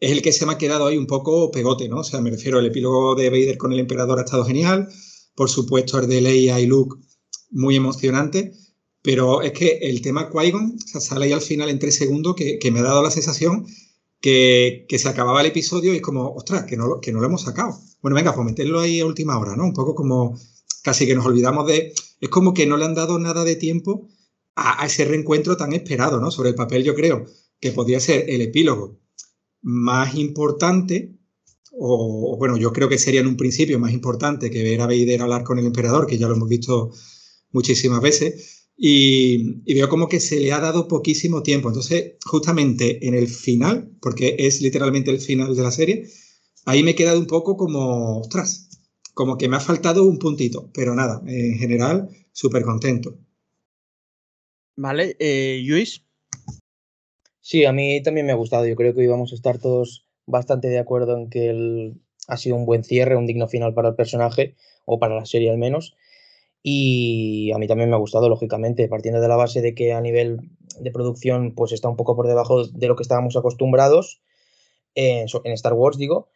es 0.00 0.10
el 0.10 0.22
que 0.22 0.32
se 0.32 0.44
me 0.46 0.52
ha 0.52 0.58
quedado 0.58 0.86
ahí 0.86 0.98
un 0.98 1.06
poco 1.06 1.50
pegote, 1.50 1.88
¿no? 1.88 1.98
O 1.98 2.04
sea, 2.04 2.20
me 2.20 2.30
refiero 2.30 2.58
al 2.58 2.66
epílogo 2.66 3.14
de 3.14 3.30
Vader 3.30 3.56
con 3.56 3.72
el 3.72 3.80
emperador 3.80 4.18
ha 4.18 4.24
estado 4.24 4.44
genial, 4.44 4.88
por 5.34 5.48
supuesto 5.48 5.98
el 5.98 6.08
de 6.08 6.20
Leia 6.20 6.60
y 6.60 6.66
Luke 6.66 6.96
muy 7.50 7.76
emocionante, 7.76 8.52
pero 9.02 9.42
es 9.42 9.52
que 9.52 9.78
el 9.82 10.02
tema 10.02 10.30
Qui-Gon 10.30 10.78
sale 10.78 11.26
ahí 11.26 11.32
al 11.32 11.40
final 11.40 11.68
en 11.68 11.78
tres 11.78 11.96
segundos 11.96 12.34
que, 12.34 12.70
me 12.70 12.80
ha 12.80 12.82
dado 12.82 13.02
la 13.02 13.10
sensación 13.10 13.66
que, 14.20 14.86
que, 14.88 14.98
se 14.98 15.08
acababa 15.08 15.40
el 15.40 15.46
episodio 15.48 15.92
y 15.92 15.96
es 15.96 16.02
como, 16.02 16.34
ostras, 16.34 16.64
que 16.64 16.76
no, 16.76 17.00
que 17.00 17.12
no 17.12 17.20
lo 17.20 17.26
hemos 17.26 17.42
sacado. 17.42 17.78
Bueno, 18.02 18.16
venga, 18.16 18.34
pues 18.34 18.46
meterlo 18.46 18.80
ahí 18.80 19.00
a 19.00 19.06
última 19.06 19.38
hora, 19.38 19.56
¿no? 19.56 19.64
Un 19.64 19.74
poco 19.74 19.94
como 19.94 20.38
casi 20.82 21.06
que 21.06 21.14
nos 21.14 21.26
olvidamos 21.26 21.66
de... 21.66 21.92
Es 22.20 22.28
como 22.28 22.54
que 22.54 22.66
no 22.66 22.76
le 22.76 22.84
han 22.86 22.94
dado 22.94 23.18
nada 23.18 23.44
de 23.44 23.56
tiempo 23.56 24.08
a, 24.56 24.86
ese 24.86 25.04
reencuentro 25.04 25.56
tan 25.56 25.72
esperado, 25.72 26.20
¿no? 26.20 26.30
Sobre 26.30 26.50
el 26.50 26.54
papel 26.54 26.84
yo 26.84 26.94
creo 26.94 27.26
que 27.60 27.72
podría 27.72 28.00
ser 28.00 28.28
el 28.28 28.40
epílogo 28.40 29.00
más 29.62 30.14
importante, 30.16 31.16
o, 31.72 32.34
o, 32.34 32.36
bueno, 32.36 32.56
yo 32.56 32.72
creo 32.72 32.88
que 32.88 32.98
sería 32.98 33.20
en 33.20 33.26
un 33.26 33.36
principio 33.36 33.78
más 33.78 33.92
importante 33.92 34.50
que 34.50 34.62
ver 34.62 34.80
a 34.80 34.86
Vader 34.86 35.22
hablar 35.22 35.44
con 35.44 35.58
el 35.58 35.66
emperador, 35.66 36.06
que 36.06 36.18
ya 36.18 36.28
lo 36.28 36.34
hemos 36.34 36.48
visto 36.48 36.92
muchísimas 37.50 38.00
veces, 38.00 38.68
y, 38.76 39.62
y 39.64 39.74
veo 39.74 39.88
como 39.88 40.08
que 40.08 40.20
se 40.20 40.40
le 40.40 40.52
ha 40.52 40.60
dado 40.60 40.88
poquísimo 40.88 41.42
tiempo. 41.42 41.68
Entonces, 41.68 42.14
justamente 42.24 43.06
en 43.06 43.14
el 43.14 43.28
final, 43.28 43.96
porque 44.00 44.36
es 44.38 44.60
literalmente 44.60 45.10
el 45.10 45.20
final 45.20 45.54
de 45.54 45.62
la 45.62 45.70
serie, 45.70 46.08
ahí 46.64 46.82
me 46.82 46.92
he 46.92 46.94
quedado 46.94 47.18
un 47.18 47.26
poco 47.26 47.56
como, 47.56 48.20
ostras, 48.20 48.68
como 49.14 49.38
que 49.38 49.48
me 49.48 49.56
ha 49.56 49.60
faltado 49.60 50.04
un 50.04 50.18
puntito, 50.18 50.70
pero 50.74 50.94
nada, 50.94 51.22
en 51.26 51.56
general, 51.56 52.08
súper 52.32 52.64
contento. 52.64 53.16
Vale, 54.76 55.16
eh, 55.18 55.62
Luis. 55.64 56.04
Sí, 57.40 57.64
a 57.64 57.72
mí 57.72 58.02
también 58.02 58.26
me 58.26 58.32
ha 58.32 58.36
gustado. 58.36 58.66
Yo 58.66 58.74
creo 58.74 58.94
que 58.94 59.04
íbamos 59.04 59.32
a 59.32 59.34
estar 59.34 59.58
todos 59.58 60.06
bastante 60.26 60.68
de 60.68 60.78
acuerdo 60.78 61.16
en 61.16 61.28
que 61.28 61.92
ha 62.26 62.36
sido 62.36 62.56
un 62.56 62.66
buen 62.66 62.84
cierre, 62.84 63.16
un 63.16 63.26
digno 63.26 63.46
final 63.48 63.74
para 63.74 63.90
el 63.90 63.94
personaje, 63.94 64.56
o 64.86 64.98
para 64.98 65.14
la 65.14 65.26
serie 65.26 65.50
al 65.50 65.58
menos. 65.58 65.94
Y 66.62 67.52
a 67.52 67.58
mí 67.58 67.68
también 67.68 67.90
me 67.90 67.96
ha 67.96 67.98
gustado, 67.98 68.28
lógicamente, 68.28 68.88
partiendo 68.88 69.20
de 69.20 69.28
la 69.28 69.36
base 69.36 69.60
de 69.60 69.74
que 69.74 69.92
a 69.92 70.00
nivel 70.00 70.38
de 70.80 70.90
producción 70.90 71.54
pues 71.54 71.72
está 71.72 71.88
un 71.88 71.96
poco 71.96 72.16
por 72.16 72.26
debajo 72.26 72.66
de 72.66 72.88
lo 72.88 72.96
que 72.96 73.02
estábamos 73.02 73.36
acostumbrados 73.36 74.22
en 74.94 75.26
Star 75.52 75.74
Wars, 75.74 75.98
digo, 75.98 76.28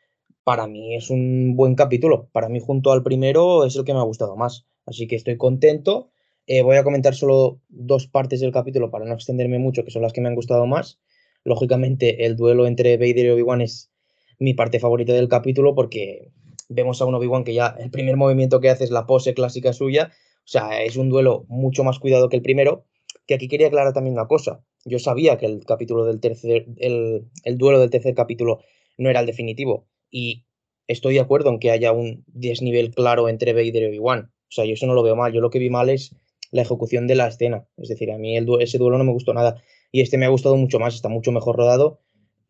para 0.45 0.67
mí 0.67 0.95
es 0.95 1.11
un 1.11 1.57
buen 1.57 1.75
capítulo. 1.75 2.29
Para 2.33 2.49
mí, 2.49 2.61
junto 2.61 2.93
al 2.93 3.03
primero, 3.03 3.65
es 3.65 3.77
el 3.77 3.85
que 3.85 3.95
me 3.95 4.01
ha 4.01 4.05
gustado 4.05 4.37
más. 4.37 4.67
Así 4.87 5.07
que 5.07 5.17
estoy 5.17 5.37
contento. 5.37 6.11
Eh, 6.51 6.63
voy 6.63 6.77
a 6.77 6.83
comentar 6.83 7.15
solo 7.15 7.61
dos 7.69 8.07
partes 8.07 8.41
del 8.41 8.53
capítulo 8.53 8.91
para 8.91 9.05
no 9.05 9.13
extenderme 9.13 9.59
mucho, 9.59 9.85
que 9.85 9.91
son 9.91 10.01
las 10.01 10.15
que 10.15 10.23
me 10.23 10.29
han 10.29 10.35
gustado 10.35 10.65
más. 10.65 10.99
Lógicamente, 11.45 12.25
el 12.25 12.37
duelo 12.37 12.67
entre 12.67 12.97
Vader 12.97 13.27
y 13.27 13.29
Obi-Wan 13.29 13.61
es 13.61 13.93
mi 14.39 14.55
parte 14.55 14.81
favorita 14.81 15.13
del 15.13 15.29
capítulo 15.29 15.75
porque 15.75 16.33
vemos 16.71 17.03
a 17.03 17.05
un 17.05 17.15
Obi-Wan 17.15 17.45
que 17.45 17.53
ya 17.53 17.77
el 17.79 17.91
primer 17.91 18.17
movimiento 18.17 18.61
que 18.61 18.71
hace 18.71 18.85
es 18.85 18.91
la 18.91 19.07
pose 19.07 19.35
clásica 19.35 19.75
suya. 19.75 20.11
O 20.39 20.47
sea, 20.47 20.83
es 20.83 20.97
un 20.97 21.11
duelo 21.11 21.45
mucho 21.49 21.85
más 21.85 21.99
cuidado 21.99 22.31
que 22.31 22.37
el 22.37 22.43
primero. 22.43 22.87
Que 23.27 23.35
aquí 23.35 23.47
quería 23.49 23.67
aclarar 23.67 23.93
también 23.93 24.15
una 24.15 24.27
cosa. 24.27 24.65
Yo 24.87 24.99
sabía 24.99 25.37
que 25.37 25.45
el 25.45 25.67
capítulo 25.67 26.07
del 26.07 26.19
tercer, 26.19 26.65
el, 26.79 27.27
el 27.45 27.59
duelo 27.59 27.79
del 27.79 27.91
tercer 27.91 28.15
capítulo 28.15 28.61
no 28.97 29.11
era 29.11 29.21
el 29.21 29.27
definitivo. 29.27 29.87
Y 30.11 30.47
estoy 30.87 31.13
de 31.13 31.21
acuerdo 31.21 31.51
en 31.51 31.59
que 31.59 31.73
haya 31.73 31.93
un 31.93 32.25
desnivel 32.27 32.95
claro 32.95 33.29
entre 33.29 33.53
Vader 33.53 33.83
y 33.83 33.87
Obi-Wan. 33.89 34.31
O 34.31 34.51
sea, 34.51 34.65
yo 34.65 34.73
eso 34.73 34.87
no 34.87 34.95
lo 34.95 35.03
veo 35.03 35.15
mal. 35.15 35.35
Yo 35.35 35.43
lo 35.43 35.51
que 35.51 35.59
vi 35.59 35.69
mal 35.69 35.91
es 35.91 36.17
la 36.51 36.63
ejecución 36.63 37.07
de 37.07 37.15
la 37.15 37.29
escena. 37.29 37.67
Es 37.77 37.89
decir, 37.89 38.11
a 38.11 38.19
mí 38.19 38.37
el 38.37 38.49
ese 38.61 38.79
duelo 38.79 38.99
no 38.99 39.05
me 39.05 39.13
gustó 39.13 39.35
nada. 39.35 39.63
Y 39.93 40.01
este 40.01 40.19
me 40.19 40.27
ha 40.27 40.31
gustado 40.31 40.57
mucho 40.57 40.79
más, 40.79 40.95
está 40.95 41.09
mucho 41.09 41.33
mejor 41.33 41.57
rodado. 41.57 42.01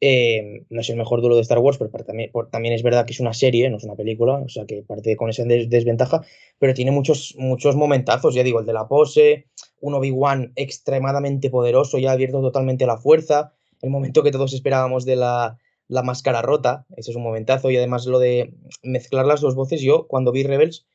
Eh, 0.00 0.64
no 0.70 0.80
es 0.80 0.90
el 0.90 0.96
mejor 0.96 1.20
duelo 1.20 1.34
de 1.34 1.42
Star 1.42 1.58
Wars, 1.58 1.76
pero 1.78 1.90
también, 2.04 2.30
también, 2.52 2.74
es 2.74 2.84
verdad 2.84 3.04
que 3.04 3.12
es 3.12 3.20
una 3.20 3.32
serie, 3.32 3.68
no 3.68 3.78
es 3.78 3.84
una 3.84 3.96
película, 3.96 4.34
o 4.34 4.48
sea 4.48 4.64
que 4.64 4.82
parte 4.82 5.16
con 5.16 5.28
esa 5.28 5.44
desventaja, 5.44 6.22
pero 6.60 6.72
tiene 6.72 6.92
muchos, 6.92 7.34
muchos 7.36 7.74
momentazos, 7.74 8.32
ya 8.34 8.44
digo, 8.44 8.60
el 8.60 8.66
de 8.66 8.74
la 8.74 8.86
pose, 8.86 9.46
un 9.80 9.94
Obi-Wan 9.94 10.52
extremadamente 10.54 11.50
poderoso, 11.50 11.98
ya 11.98 12.12
abierto 12.12 12.40
totalmente 12.40 12.86
la 12.86 12.98
fuerza, 12.98 13.54
el 13.82 13.90
momento 13.90 14.22
que 14.22 14.30
todos 14.30 14.54
esperábamos 14.54 15.04
de 15.04 15.16
la, 15.16 15.58
la 15.88 16.04
máscara 16.04 16.42
rota, 16.42 16.86
ese 16.96 17.10
es 17.10 17.16
un 17.16 17.24
momentazo, 17.24 17.68
y 17.72 17.76
además 17.76 18.06
lo 18.06 18.20
de 18.20 18.54
mezclar 18.84 19.26
las 19.26 19.40
dos 19.40 19.56
voces, 19.56 19.80
yo 19.80 20.06
cuando 20.06 20.30
vi 20.30 20.44
Rebels 20.44 20.86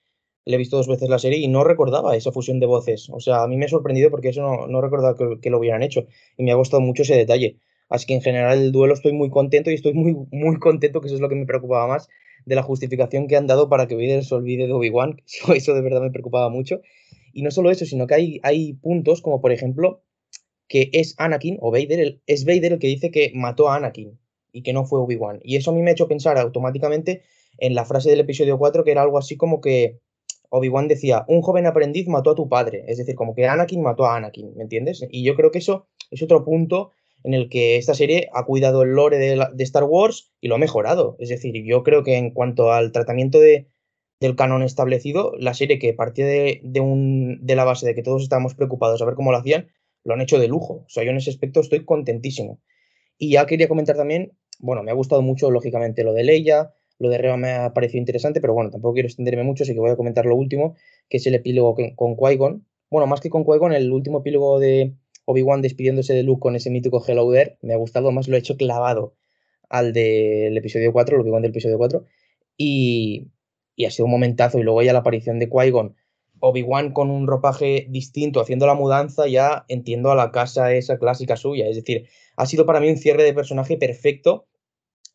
le 0.45 0.55
he 0.55 0.57
visto 0.57 0.77
dos 0.77 0.87
veces 0.87 1.09
la 1.09 1.19
serie 1.19 1.39
y 1.39 1.47
no 1.47 1.63
recordaba 1.63 2.15
esa 2.15 2.31
fusión 2.31 2.59
de 2.59 2.65
voces. 2.65 3.09
O 3.11 3.19
sea, 3.19 3.43
a 3.43 3.47
mí 3.47 3.57
me 3.57 3.65
ha 3.65 3.69
sorprendido 3.69 4.09
porque 4.09 4.29
eso 4.29 4.41
no, 4.41 4.67
no 4.67 4.81
recordaba 4.81 5.15
que, 5.41 5.49
lo 5.49 5.59
hubieran 5.59 5.83
hecho 5.83 6.05
y 6.37 6.43
me 6.43 6.51
ha 6.51 6.55
gustado 6.55 6.81
mucho 6.81 7.03
ese 7.03 7.15
detalle. 7.15 7.57
Así 7.89 8.05
que 8.05 8.15
en 8.15 8.21
general 8.21 8.57
el 8.57 8.71
duelo 8.71 8.93
estoy 8.93 9.13
muy 9.13 9.29
contento 9.29 9.71
y 9.71 9.75
estoy 9.75 9.93
muy, 9.93 10.15
muy 10.31 10.59
contento, 10.59 10.99
que 10.99 11.07
eso 11.07 11.15
es 11.15 11.21
lo 11.21 11.29
que 11.29 11.35
me 11.35 11.45
preocupaba 11.45 11.87
más, 11.87 12.09
de 12.45 12.55
la 12.55 12.63
justificación 12.63 13.27
que 13.27 13.35
han 13.35 13.47
dado 13.47 13.69
para 13.69 13.87
que 13.87 13.95
Vader 13.95 14.23
se 14.23 14.35
olvide 14.35 14.67
de 14.67 14.73
Obi-Wan. 14.73 15.21
Eso 15.55 15.73
de 15.73 15.81
verdad 15.81 16.01
me 16.01 16.11
preocupaba 16.11 16.49
mucho. 16.49 16.81
Y 17.31 17.41
no 17.41 17.51
solo 17.51 17.71
eso, 17.71 17.85
sino 17.85 18.05
que 18.05 18.13
hay, 18.13 18.39
hay 18.43 18.73
puntos 18.73 19.21
como 19.21 19.41
por 19.41 19.51
ejemplo 19.51 20.03
que 20.67 20.89
es 20.93 21.15
Anakin 21.17 21.57
o 21.61 21.71
Vader, 21.71 21.99
el, 21.99 22.21
es 22.27 22.45
Vader 22.45 22.73
el 22.73 22.79
que 22.79 22.87
dice 22.87 23.11
que 23.11 23.31
mató 23.33 23.69
a 23.69 23.75
Anakin 23.75 24.19
y 24.51 24.61
que 24.61 24.73
no 24.73 24.85
fue 24.85 24.99
Obi-Wan. 24.99 25.39
Y 25.43 25.55
eso 25.55 25.71
a 25.71 25.73
mí 25.73 25.81
me 25.81 25.89
ha 25.89 25.93
hecho 25.93 26.07
pensar 26.07 26.37
automáticamente 26.37 27.23
en 27.57 27.75
la 27.75 27.85
frase 27.85 28.09
del 28.09 28.19
episodio 28.19 28.57
4 28.57 28.83
que 28.83 28.91
era 28.91 29.01
algo 29.01 29.17
así 29.17 29.35
como 29.35 29.61
que 29.61 29.99
Obi-Wan 30.55 30.87
decía, 30.87 31.25
un 31.27 31.41
joven 31.41 31.65
aprendiz 31.65 32.07
mató 32.07 32.29
a 32.29 32.35
tu 32.35 32.47
padre, 32.47 32.85
es 32.87 32.99
decir, 32.99 33.15
como 33.15 33.33
que 33.33 33.47
Anakin 33.47 33.81
mató 33.81 34.05
a 34.05 34.15
Anakin, 34.15 34.55
¿me 34.55 34.61
entiendes? 34.61 35.03
Y 35.09 35.23
yo 35.23 35.35
creo 35.35 35.49
que 35.49 35.57
eso 35.57 35.87
es 36.11 36.21
otro 36.21 36.45
punto 36.45 36.91
en 37.23 37.33
el 37.33 37.49
que 37.49 37.77
esta 37.77 37.95
serie 37.95 38.29
ha 38.33 38.45
cuidado 38.45 38.83
el 38.83 38.91
lore 38.91 39.17
de, 39.17 39.63
Star 39.63 39.85
Wars 39.85 40.31
y 40.41 40.49
lo 40.49 40.55
ha 40.55 40.59
mejorado. 40.59 41.15
Es 41.17 41.29
decir, 41.29 41.55
yo 41.65 41.81
creo 41.81 42.03
que 42.03 42.17
en 42.17 42.29
cuanto 42.29 42.71
al 42.71 42.91
tratamiento 42.91 43.39
de, 43.39 43.65
del 44.19 44.35
canon 44.35 44.61
establecido, 44.61 45.33
la 45.39 45.55
serie 45.55 45.79
que 45.79 45.93
partía 45.95 46.27
de, 46.27 46.61
un, 46.79 47.39
de 47.41 47.55
la 47.55 47.63
base 47.63 47.87
de 47.87 47.95
que 47.95 48.03
todos 48.03 48.21
estábamos 48.21 48.53
preocupados 48.53 49.01
a 49.01 49.05
ver 49.05 49.15
cómo 49.15 49.31
lo 49.31 49.39
hacían, 49.39 49.71
lo 50.03 50.13
han 50.13 50.21
hecho 50.21 50.37
de 50.37 50.49
lujo. 50.49 50.83
O 50.85 50.89
sea, 50.89 51.03
yo 51.03 51.09
en 51.09 51.17
ese 51.17 51.31
aspecto 51.31 51.61
estoy 51.61 51.83
contentísimo. 51.83 52.59
Y 53.17 53.31
ya 53.31 53.47
quería 53.47 53.67
comentar 53.67 53.95
también, 53.95 54.37
bueno, 54.59 54.83
me 54.83 54.91
ha 54.91 54.95
gustado 54.95 55.23
mucho, 55.23 55.49
lógicamente, 55.49 56.03
lo 56.03 56.13
de 56.13 56.25
Leia, 56.25 56.73
lo 57.03 57.09
de 57.09 57.17
Reba 57.17 57.37
me 57.37 57.51
ha 57.51 57.73
parecido 57.73 57.99
interesante, 57.99 58.39
pero 58.41 58.53
bueno, 58.53 58.71
tampoco 58.71 58.93
quiero 58.93 59.07
extenderme 59.07 59.43
mucho, 59.43 59.63
así 59.63 59.73
que 59.73 59.79
voy 59.79 59.91
a 59.91 59.97
comentar 59.97 60.25
lo 60.25 60.35
último, 60.35 60.75
que 61.09 61.17
es 61.17 61.27
el 61.27 61.35
epílogo 61.35 61.75
con 61.95 62.15
Qui-Gon. 62.15 62.65
Bueno, 62.89 63.07
más 63.07 63.19
que 63.19 63.29
con 63.29 63.43
Qui-Gon, 63.43 63.73
el 63.73 63.91
último 63.91 64.19
epílogo 64.19 64.59
de 64.59 64.95
Obi-Wan 65.25 65.61
despidiéndose 65.61 66.13
de 66.13 66.23
Luke 66.23 66.39
con 66.39 66.55
ese 66.55 66.69
mítico 66.69 67.03
Hello 67.05 67.29
There, 67.31 67.57
me 67.61 67.73
ha 67.73 67.77
gustado, 67.77 68.11
más 68.11 68.27
lo 68.29 68.37
he 68.37 68.39
hecho 68.39 68.55
clavado 68.55 69.15
al 69.69 69.91
del 69.91 70.57
episodio 70.57 70.93
4, 70.93 71.15
el 71.17 71.21
Obi-Wan 71.23 71.41
del 71.41 71.51
episodio 71.51 71.77
4, 71.77 72.05
y, 72.55 73.27
y 73.75 73.85
ha 73.85 73.91
sido 73.91 74.05
un 74.05 74.11
momentazo. 74.11 74.59
Y 74.59 74.63
luego 74.63 74.81
ya 74.81 74.93
la 74.93 74.99
aparición 74.99 75.39
de 75.39 75.49
Qui-Gon, 75.49 75.95
Obi-Wan 76.39 76.93
con 76.93 77.09
un 77.09 77.27
ropaje 77.27 77.87
distinto, 77.89 78.39
haciendo 78.39 78.65
la 78.65 78.75
mudanza, 78.75 79.27
ya 79.27 79.65
entiendo 79.67 80.09
a 80.11 80.15
la 80.15 80.31
casa 80.31 80.73
esa 80.73 80.97
clásica 80.97 81.35
suya. 81.35 81.67
Es 81.67 81.75
decir, 81.75 82.07
ha 82.37 82.45
sido 82.45 82.65
para 82.65 82.79
mí 82.79 82.89
un 82.89 82.97
cierre 82.97 83.23
de 83.23 83.33
personaje 83.33 83.77
perfecto. 83.77 84.47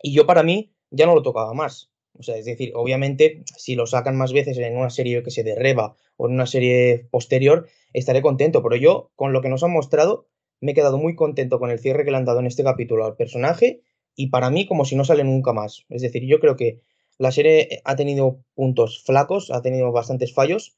Y 0.03 0.13
yo 0.13 0.27
para 0.27 0.43
mí 0.43 0.75
ya 0.91 1.07
no 1.07 1.15
lo 1.15 1.23
tocaba 1.23 1.55
más. 1.55 1.91
O 2.19 2.23
sea, 2.23 2.37
es 2.37 2.45
decir, 2.45 2.73
obviamente, 2.75 3.45
si 3.57 3.75
lo 3.75 3.87
sacan 3.87 4.17
más 4.17 4.33
veces 4.33 4.59
en 4.59 4.77
una 4.77 4.91
serie 4.91 5.23
que 5.23 5.31
se 5.31 5.45
derreba 5.45 5.95
o 6.17 6.27
en 6.27 6.35
una 6.35 6.47
serie 6.47 7.07
posterior, 7.11 7.69
estaré 7.93 8.23
contento. 8.23 8.63
Pero 8.63 8.77
yo, 8.77 9.13
con 9.15 9.33
lo 9.33 9.41
que 9.41 9.49
nos 9.49 9.63
han 9.63 9.73
mostrado, 9.73 10.27
me 10.61 10.73
he 10.73 10.75
quedado 10.75 10.99
muy 10.99 11.15
contento 11.15 11.59
con 11.59 11.71
el 11.71 11.79
cierre 11.79 12.05
que 12.05 12.11
le 12.11 12.17
han 12.17 12.25
dado 12.25 12.41
en 12.41 12.47
este 12.47 12.65
capítulo 12.65 13.05
al 13.05 13.17
personaje 13.17 13.83
y 14.17 14.29
para 14.29 14.51
mí 14.51 14.67
como 14.67 14.85
si 14.85 14.97
no 14.97 15.05
sale 15.05 15.23
nunca 15.23 15.53
más. 15.53 15.85
Es 15.89 16.03
decir, 16.03 16.25
yo 16.27 16.41
creo 16.41 16.57
que 16.57 16.81
la 17.19 17.31
serie 17.31 17.81
ha 17.85 17.95
tenido 17.95 18.41
puntos 18.55 19.03
flacos, 19.05 19.51
ha 19.51 19.63
tenido 19.63 19.93
bastantes 19.93 20.35
fallos, 20.35 20.77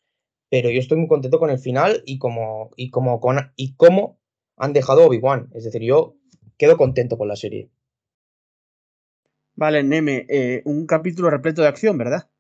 pero 0.51 0.71
yo 0.71 0.81
estoy 0.81 0.99
muy 0.99 1.09
contento 1.09 1.39
con 1.39 1.51
el 1.51 1.59
final 1.59 2.03
y 2.05 2.19
como, 2.19 2.71
y 2.77 2.91
como, 2.91 3.21
con, 3.21 3.53
y 3.57 3.75
cómo 3.77 4.19
han 4.57 4.73
dejado 4.75 5.07
Obi-Wan. 5.07 5.51
Es 5.55 5.65
decir, 5.65 5.83
yo 5.83 6.17
quedo 6.59 6.77
contento 6.77 7.17
con 7.17 7.29
la 7.29 7.37
serie. 7.37 7.71
Vale, 9.61 9.83
Neme, 9.83 10.25
eh, 10.31 10.63
un 10.65 10.87
capítulo 10.87 11.29
repleto 11.29 11.61
de 11.61 11.69
acción, 11.69 11.99
¿verdad? 11.99 12.31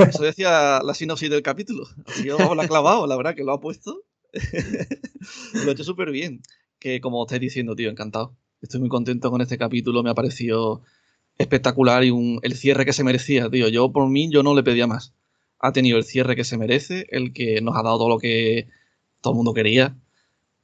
Eso 0.00 0.24
decía 0.24 0.80
la 0.82 0.92
sinopsis 0.92 1.30
del 1.30 1.42
capítulo. 1.44 1.86
Así 2.06 2.24
que 2.24 2.30
la 2.30 2.64
ha 2.64 2.66
clavado, 2.66 3.06
la 3.06 3.16
verdad 3.16 3.36
que 3.36 3.44
lo 3.44 3.52
ha 3.52 3.60
puesto. 3.60 4.02
lo 5.64 5.70
ha 5.70 5.72
hecho 5.72 5.84
súper 5.84 6.10
bien. 6.10 6.42
Que 6.80 7.00
como 7.00 7.22
estáis 7.22 7.40
diciendo, 7.40 7.76
tío, 7.76 7.88
encantado. 7.88 8.36
Estoy 8.60 8.80
muy 8.80 8.88
contento 8.88 9.30
con 9.30 9.42
este 9.42 9.58
capítulo, 9.58 10.02
me 10.02 10.10
ha 10.10 10.14
parecido 10.14 10.82
espectacular 11.38 12.02
y 12.02 12.10
un, 12.10 12.40
el 12.42 12.56
cierre 12.56 12.84
que 12.84 12.92
se 12.92 13.04
merecía, 13.04 13.48
tío. 13.48 13.68
Yo 13.68 13.92
por 13.92 14.08
mí 14.08 14.28
yo 14.28 14.42
no 14.42 14.56
le 14.56 14.64
pedía 14.64 14.88
más. 14.88 15.14
Ha 15.60 15.70
tenido 15.70 15.98
el 15.98 16.04
cierre 16.04 16.34
que 16.34 16.42
se 16.42 16.58
merece, 16.58 17.06
el 17.10 17.32
que 17.32 17.60
nos 17.60 17.76
ha 17.76 17.84
dado 17.84 17.96
todo 17.96 18.08
lo 18.08 18.18
que 18.18 18.66
todo 19.20 19.34
el 19.34 19.36
mundo 19.36 19.54
quería, 19.54 19.96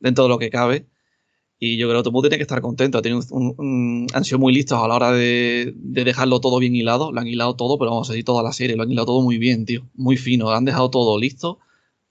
dentro 0.00 0.24
de 0.24 0.30
lo 0.30 0.38
que 0.40 0.50
cabe. 0.50 0.88
Y 1.58 1.78
yo 1.78 1.88
creo 1.88 2.00
que 2.00 2.04
todo 2.04 2.12
mundo 2.12 2.28
tiene 2.28 2.38
que 2.38 2.42
estar 2.42 2.60
contento. 2.60 3.00
han 3.00 4.24
sido 4.24 4.38
muy 4.38 4.52
listos 4.52 4.78
a 4.82 4.88
la 4.88 4.94
hora 4.94 5.12
de, 5.12 5.72
dejarlo 5.76 6.40
todo 6.40 6.58
bien 6.58 6.74
hilado. 6.74 7.12
Lo 7.12 7.20
han 7.20 7.26
hilado 7.26 7.56
todo, 7.56 7.78
pero 7.78 7.92
vamos 7.92 8.10
a 8.10 8.12
decir 8.12 8.24
toda 8.24 8.42
la 8.42 8.52
serie. 8.52 8.76
Lo 8.76 8.82
han 8.82 8.90
hilado 8.90 9.06
todo 9.06 9.22
muy 9.22 9.38
bien, 9.38 9.64
tío. 9.64 9.88
Muy 9.94 10.16
fino. 10.16 10.50
Han 10.50 10.64
dejado 10.64 10.90
todo 10.90 11.18
listo. 11.18 11.60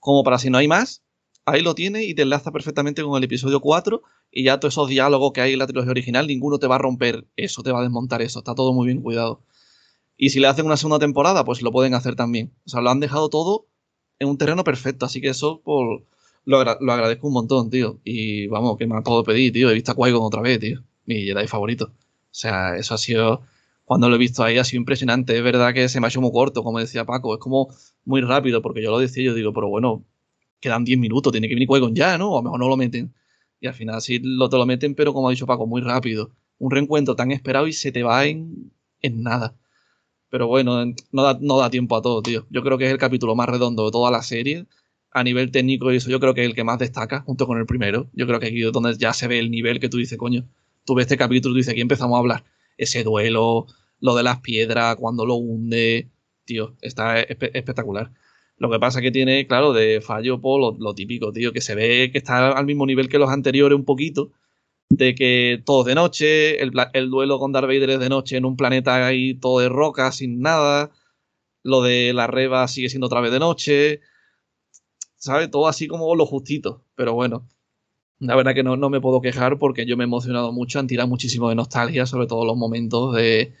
Como 0.00 0.24
para 0.24 0.38
si 0.38 0.50
no 0.50 0.58
hay 0.58 0.68
más, 0.68 1.02
ahí 1.44 1.62
lo 1.62 1.74
tiene 1.74 2.04
y 2.04 2.14
te 2.14 2.22
enlaza 2.22 2.52
perfectamente 2.52 3.02
con 3.02 3.16
el 3.16 3.24
episodio 3.24 3.60
4. 3.60 4.02
Y 4.30 4.44
ya 4.44 4.58
todos 4.58 4.74
esos 4.74 4.88
diálogos 4.88 5.32
que 5.32 5.40
hay 5.42 5.52
en 5.52 5.58
la 5.58 5.66
trilogía 5.66 5.90
original, 5.90 6.26
ninguno 6.26 6.58
te 6.58 6.66
va 6.66 6.76
a 6.76 6.78
romper 6.78 7.26
eso, 7.36 7.62
te 7.62 7.70
va 7.70 7.80
a 7.80 7.82
desmontar 7.82 8.22
eso. 8.22 8.40
Está 8.40 8.54
todo 8.54 8.72
muy 8.72 8.86
bien 8.86 9.02
cuidado. 9.02 9.42
Y 10.16 10.30
si 10.30 10.40
le 10.40 10.46
hacen 10.46 10.66
una 10.66 10.76
segunda 10.76 10.98
temporada, 10.98 11.44
pues 11.44 11.62
lo 11.62 11.70
pueden 11.70 11.94
hacer 11.94 12.16
también. 12.16 12.52
O 12.66 12.70
sea, 12.70 12.80
lo 12.80 12.90
han 12.90 13.00
dejado 13.00 13.28
todo 13.28 13.66
en 14.18 14.28
un 14.28 14.38
terreno 14.38 14.64
perfecto. 14.64 15.06
Así 15.06 15.20
que 15.20 15.28
eso, 15.28 15.60
por 15.62 16.04
lo, 16.44 16.58
agradezco 16.60 17.26
un 17.28 17.34
montón, 17.34 17.70
tío. 17.70 18.00
Y 18.04 18.46
vamos, 18.48 18.76
que 18.78 18.86
me 18.86 19.00
puedo 19.02 19.24
pedir, 19.24 19.52
tío. 19.52 19.70
He 19.70 19.74
visto 19.74 19.92
a 19.92 19.94
qui 19.94 20.12
otra 20.12 20.42
vez, 20.42 20.58
tío. 20.60 20.82
Mi 21.06 21.24
Jedi 21.24 21.46
favorito. 21.46 21.86
O 21.86 21.90
sea, 22.30 22.76
eso 22.76 22.94
ha 22.94 22.98
sido. 22.98 23.42
Cuando 23.84 24.08
lo 24.08 24.16
he 24.16 24.18
visto 24.18 24.42
ahí 24.42 24.58
ha 24.58 24.64
sido 24.64 24.80
impresionante. 24.80 25.36
Es 25.36 25.42
verdad 25.44 25.74
que 25.74 25.88
se 25.88 26.00
me 26.00 26.06
ha 26.06 26.10
hecho 26.10 26.20
muy 26.20 26.32
corto, 26.32 26.62
como 26.62 26.78
decía 26.78 27.04
Paco. 27.04 27.34
Es 27.34 27.40
como 27.40 27.68
muy 28.04 28.20
rápido, 28.22 28.62
porque 28.62 28.82
yo 28.82 28.90
lo 28.90 28.98
decía, 28.98 29.24
yo 29.24 29.34
digo, 29.34 29.52
pero 29.52 29.68
bueno, 29.68 30.04
quedan 30.60 30.84
10 30.84 30.98
minutos, 30.98 31.32
tiene 31.32 31.48
que 31.48 31.54
venir 31.54 31.68
qui 31.68 31.94
ya, 31.94 32.18
¿no? 32.18 32.32
O 32.32 32.38
a 32.38 32.40
lo 32.40 32.44
mejor 32.44 32.60
no 32.60 32.68
lo 32.68 32.76
meten. 32.76 33.14
Y 33.60 33.66
al 33.66 33.74
final 33.74 34.00
sí 34.02 34.20
lo, 34.22 34.48
te 34.48 34.56
lo 34.56 34.66
meten, 34.66 34.94
pero 34.94 35.12
como 35.14 35.28
ha 35.28 35.30
dicho 35.30 35.46
Paco, 35.46 35.66
muy 35.66 35.82
rápido. 35.82 36.30
Un 36.58 36.70
reencuentro 36.70 37.16
tan 37.16 37.30
esperado 37.32 37.66
y 37.66 37.72
se 37.72 37.92
te 37.92 38.02
va 38.02 38.26
en, 38.26 38.72
en 39.02 39.22
nada. 39.22 39.54
Pero 40.30 40.48
bueno, 40.48 40.84
no 41.12 41.22
da, 41.22 41.38
no 41.40 41.58
da 41.58 41.70
tiempo 41.70 41.96
a 41.96 42.02
todo, 42.02 42.22
tío. 42.22 42.46
Yo 42.50 42.62
creo 42.62 42.78
que 42.78 42.86
es 42.86 42.92
el 42.92 42.98
capítulo 42.98 43.34
más 43.36 43.48
redondo 43.48 43.86
de 43.86 43.92
toda 43.92 44.10
la 44.10 44.22
serie 44.22 44.66
a 45.14 45.22
nivel 45.22 45.52
técnico 45.52 45.92
y 45.92 45.96
eso 45.96 46.10
yo 46.10 46.20
creo 46.20 46.34
que 46.34 46.42
es 46.42 46.48
el 46.48 46.54
que 46.54 46.64
más 46.64 46.78
destaca 46.78 47.20
junto 47.22 47.46
con 47.46 47.56
el 47.58 47.66
primero. 47.66 48.10
Yo 48.12 48.26
creo 48.26 48.40
que 48.40 48.48
aquí 48.48 48.62
es 48.62 48.72
donde 48.72 48.96
ya 48.98 49.12
se 49.12 49.28
ve 49.28 49.38
el 49.38 49.50
nivel 49.50 49.80
que 49.80 49.88
tú 49.88 49.96
dices, 49.96 50.18
coño, 50.18 50.44
tú 50.84 50.94
ves 50.94 51.04
este 51.04 51.16
capítulo 51.16 51.54
y 51.54 51.58
dices, 51.58 51.72
aquí 51.72 51.80
empezamos 51.80 52.16
a 52.16 52.18
hablar. 52.18 52.44
Ese 52.76 53.04
duelo, 53.04 53.66
lo 54.00 54.16
de 54.16 54.24
las 54.24 54.40
piedras, 54.40 54.96
cuando 54.96 55.24
lo 55.24 55.36
hunde, 55.36 56.10
tío, 56.44 56.76
está 56.82 57.20
espectacular. 57.20 58.10
Lo 58.58 58.70
que 58.70 58.80
pasa 58.80 59.00
que 59.00 59.12
tiene, 59.12 59.46
claro, 59.46 59.72
de 59.72 60.00
fallo, 60.00 60.40
por 60.40 60.60
lo, 60.60 60.76
lo, 60.78 60.94
típico, 60.94 61.32
tío, 61.32 61.52
que 61.52 61.60
se 61.60 61.76
ve 61.76 62.10
que 62.12 62.18
está 62.18 62.50
al 62.50 62.66
mismo 62.66 62.84
nivel 62.84 63.08
que 63.08 63.18
los 63.18 63.30
anteriores 63.30 63.76
un 63.76 63.84
poquito, 63.84 64.32
de 64.90 65.14
que 65.14 65.62
todo 65.64 65.82
es 65.82 65.86
de 65.86 65.94
noche, 65.94 66.62
el, 66.62 66.72
el, 66.92 67.10
duelo 67.10 67.38
con 67.38 67.52
Darth 67.52 67.66
Vader 67.68 67.90
es 67.90 68.00
de 68.00 68.08
noche 68.08 68.36
en 68.36 68.44
un 68.44 68.56
planeta 68.56 69.06
ahí 69.06 69.34
todo 69.34 69.60
de 69.60 69.68
roca, 69.68 70.10
sin 70.12 70.40
nada, 70.40 70.90
lo 71.62 71.82
de 71.82 72.12
la 72.14 72.26
reba 72.26 72.66
sigue 72.68 72.88
siendo 72.88 73.06
otra 73.06 73.20
vez 73.20 73.32
de 73.32 73.38
noche, 73.38 74.00
¿sabes? 75.24 75.50
Todo 75.50 75.68
así 75.68 75.88
como 75.88 76.14
lo 76.16 76.26
justito, 76.26 76.84
pero 76.96 77.14
bueno. 77.14 77.48
La 78.20 78.36
verdad 78.36 78.54
que 78.54 78.62
no, 78.62 78.76
no 78.76 78.90
me 78.90 79.00
puedo 79.00 79.20
quejar 79.20 79.58
porque 79.58 79.86
yo 79.86 79.96
me 79.96 80.04
he 80.04 80.06
emocionado 80.06 80.52
mucho, 80.52 80.78
han 80.78 80.86
tirado 80.86 81.08
muchísimo 81.08 81.48
de 81.48 81.56
nostalgia, 81.56 82.06
sobre 82.06 82.26
todo 82.26 82.44
los 82.44 82.56
momentos 82.56 83.14
de 83.14 83.54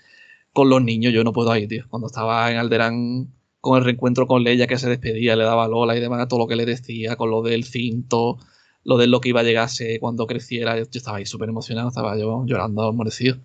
con 0.52 0.68
los 0.70 0.82
niños, 0.82 1.12
yo 1.12 1.24
no 1.24 1.32
puedo 1.32 1.56
ir, 1.56 1.68
tío. 1.68 1.84
Cuando 1.90 2.06
estaba 2.08 2.50
en 2.50 2.58
Alderán 2.58 3.34
con 3.60 3.78
el 3.78 3.84
reencuentro 3.84 4.26
con 4.26 4.44
Leia 4.44 4.66
que 4.66 4.78
se 4.78 4.88
despedía, 4.88 5.36
le 5.36 5.44
daba 5.44 5.68
Lola 5.68 5.96
y 5.96 6.00
demás, 6.00 6.28
todo 6.28 6.40
lo 6.40 6.46
que 6.46 6.56
le 6.56 6.66
decía, 6.66 7.16
con 7.16 7.30
lo 7.30 7.42
del 7.42 7.64
cinto, 7.64 8.38
lo 8.84 8.98
de 8.98 9.06
lo 9.08 9.20
que 9.20 9.30
iba 9.30 9.40
a 9.40 9.44
llegarse 9.44 9.98
cuando 10.00 10.26
creciera, 10.26 10.76
yo, 10.78 10.84
estaba 10.92 11.18
ahí 11.18 11.26
súper 11.26 11.48
emocionado, 11.48 11.88
estaba 11.88 12.16
yo 12.18 12.44
llorando 12.46 12.92
morecido. 12.92 13.38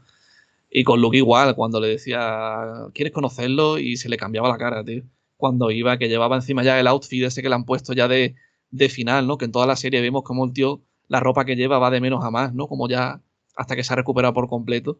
Y 0.69 0.83
con 0.83 1.01
Luke 1.01 1.17
igual, 1.17 1.55
cuando 1.55 1.79
le 1.81 1.87
decía, 1.89 2.87
¿quieres 2.93 3.13
conocerlo? 3.13 3.79
Y 3.79 3.97
se 3.97 4.09
le 4.09 4.17
cambiaba 4.17 4.49
la 4.49 4.57
cara, 4.57 4.83
tío. 4.83 5.03
Cuando 5.39 5.71
iba, 5.71 5.97
que 5.97 6.09
llevaba 6.09 6.35
encima 6.37 6.63
ya 6.63 6.79
el 6.79 6.87
outfit 6.87 7.23
ese 7.23 7.41
que 7.41 7.49
le 7.49 7.55
han 7.55 7.65
puesto 7.65 7.93
ya 7.93 8.07
de, 8.09 8.35
de 8.71 8.89
final, 8.89 9.27
¿no? 9.27 9.37
Que 9.39 9.45
en 9.45 9.53
toda 9.53 9.65
la 9.67 9.77
serie 9.77 10.01
vemos 10.01 10.23
como 10.23 10.45
el 10.45 10.53
tío, 10.53 10.83
la 11.07 11.21
ropa 11.21 11.45
que 11.45 11.55
lleva 11.55 11.79
va 11.79 11.91
de 11.91 12.01
menos 12.01 12.23
a 12.25 12.31
más, 12.31 12.53
¿no? 12.53 12.67
Como 12.67 12.89
ya 12.89 13.23
hasta 13.55 13.75
que 13.75 13.83
se 13.83 13.93
ha 13.93 13.95
recuperado 13.97 14.33
por 14.35 14.49
completo. 14.49 14.99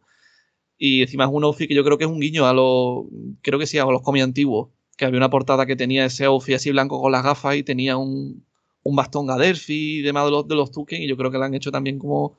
Y 0.78 1.02
encima 1.04 1.26
es 1.26 1.32
un 1.34 1.44
outfit 1.44 1.68
que 1.68 1.76
yo 1.76 1.84
creo 1.84 1.98
que 1.98 2.06
es 2.06 2.10
un 2.10 2.20
guiño 2.20 2.46
a 2.48 2.54
los, 2.54 3.06
creo 3.42 3.60
que 3.60 3.68
sí, 3.68 3.78
a 3.78 3.86
los 3.86 4.02
cómics 4.02 4.24
antiguos. 4.26 4.70
Que 4.98 5.06
había 5.06 5.18
una 5.18 5.30
portada 5.30 5.66
que 5.66 5.76
tenía 5.76 6.06
ese 6.06 6.26
outfit 6.26 6.56
así 6.56 6.72
blanco 6.72 7.02
con 7.02 7.12
las 7.12 7.24
gafas 7.24 7.56
y 7.58 7.64
tenía 7.64 7.98
un, 7.98 8.46
un 8.84 8.96
bastón 8.96 9.28
Gadelphi 9.28 10.00
y 10.00 10.02
demás 10.02 10.26
de 10.26 10.32
los, 10.32 10.48
de 10.48 10.56
los 10.56 10.72
Tuken. 10.72 11.02
Y 11.04 11.08
yo 11.08 11.18
creo 11.18 11.32
que 11.32 11.38
le 11.40 11.46
han 11.46 11.54
hecho 11.56 11.72
también 11.72 12.00
como, 12.00 12.38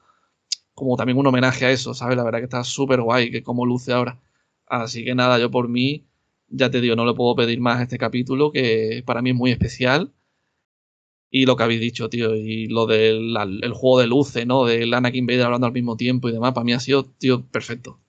como 0.74 0.96
también 0.96 1.18
un 1.18 1.26
homenaje 1.26 1.66
a 1.66 1.70
eso, 1.70 1.94
¿sabes? 1.94 2.16
La 2.16 2.24
verdad 2.24 2.38
que 2.40 2.44
está 2.46 2.64
súper 2.64 3.02
guay, 3.02 3.30
que 3.30 3.42
como 3.42 3.66
luce 3.66 3.92
ahora. 3.92 4.20
Así 4.66 5.04
que 5.04 5.14
nada, 5.14 5.38
yo 5.38 5.50
por 5.50 5.68
mí, 5.68 6.06
ya 6.50 6.70
te 6.70 6.80
digo, 6.80 6.96
no 6.96 7.06
le 7.06 7.14
puedo 7.14 7.34
pedir 7.34 7.60
más 7.60 7.80
a 7.80 7.82
este 7.84 7.98
capítulo, 7.98 8.52
que 8.52 9.02
para 9.06 9.22
mí 9.22 9.30
es 9.30 9.36
muy 9.36 9.50
especial. 9.50 10.12
Y 11.32 11.46
lo 11.46 11.56
que 11.56 11.62
habéis 11.62 11.80
dicho, 11.80 12.10
tío, 12.10 12.34
y 12.34 12.66
lo 12.66 12.86
del 12.86 13.36
el 13.62 13.72
juego 13.72 14.00
de 14.00 14.08
luces, 14.08 14.46
¿no? 14.46 14.64
Del 14.64 14.92
Anakin 14.92 15.26
Vader 15.26 15.42
hablando 15.42 15.68
al 15.68 15.72
mismo 15.72 15.96
tiempo 15.96 16.28
y 16.28 16.32
demás, 16.32 16.52
para 16.52 16.64
mí 16.64 16.72
ha 16.72 16.80
sido, 16.80 17.04
tío, 17.04 17.42
perfecto. 17.46 18.00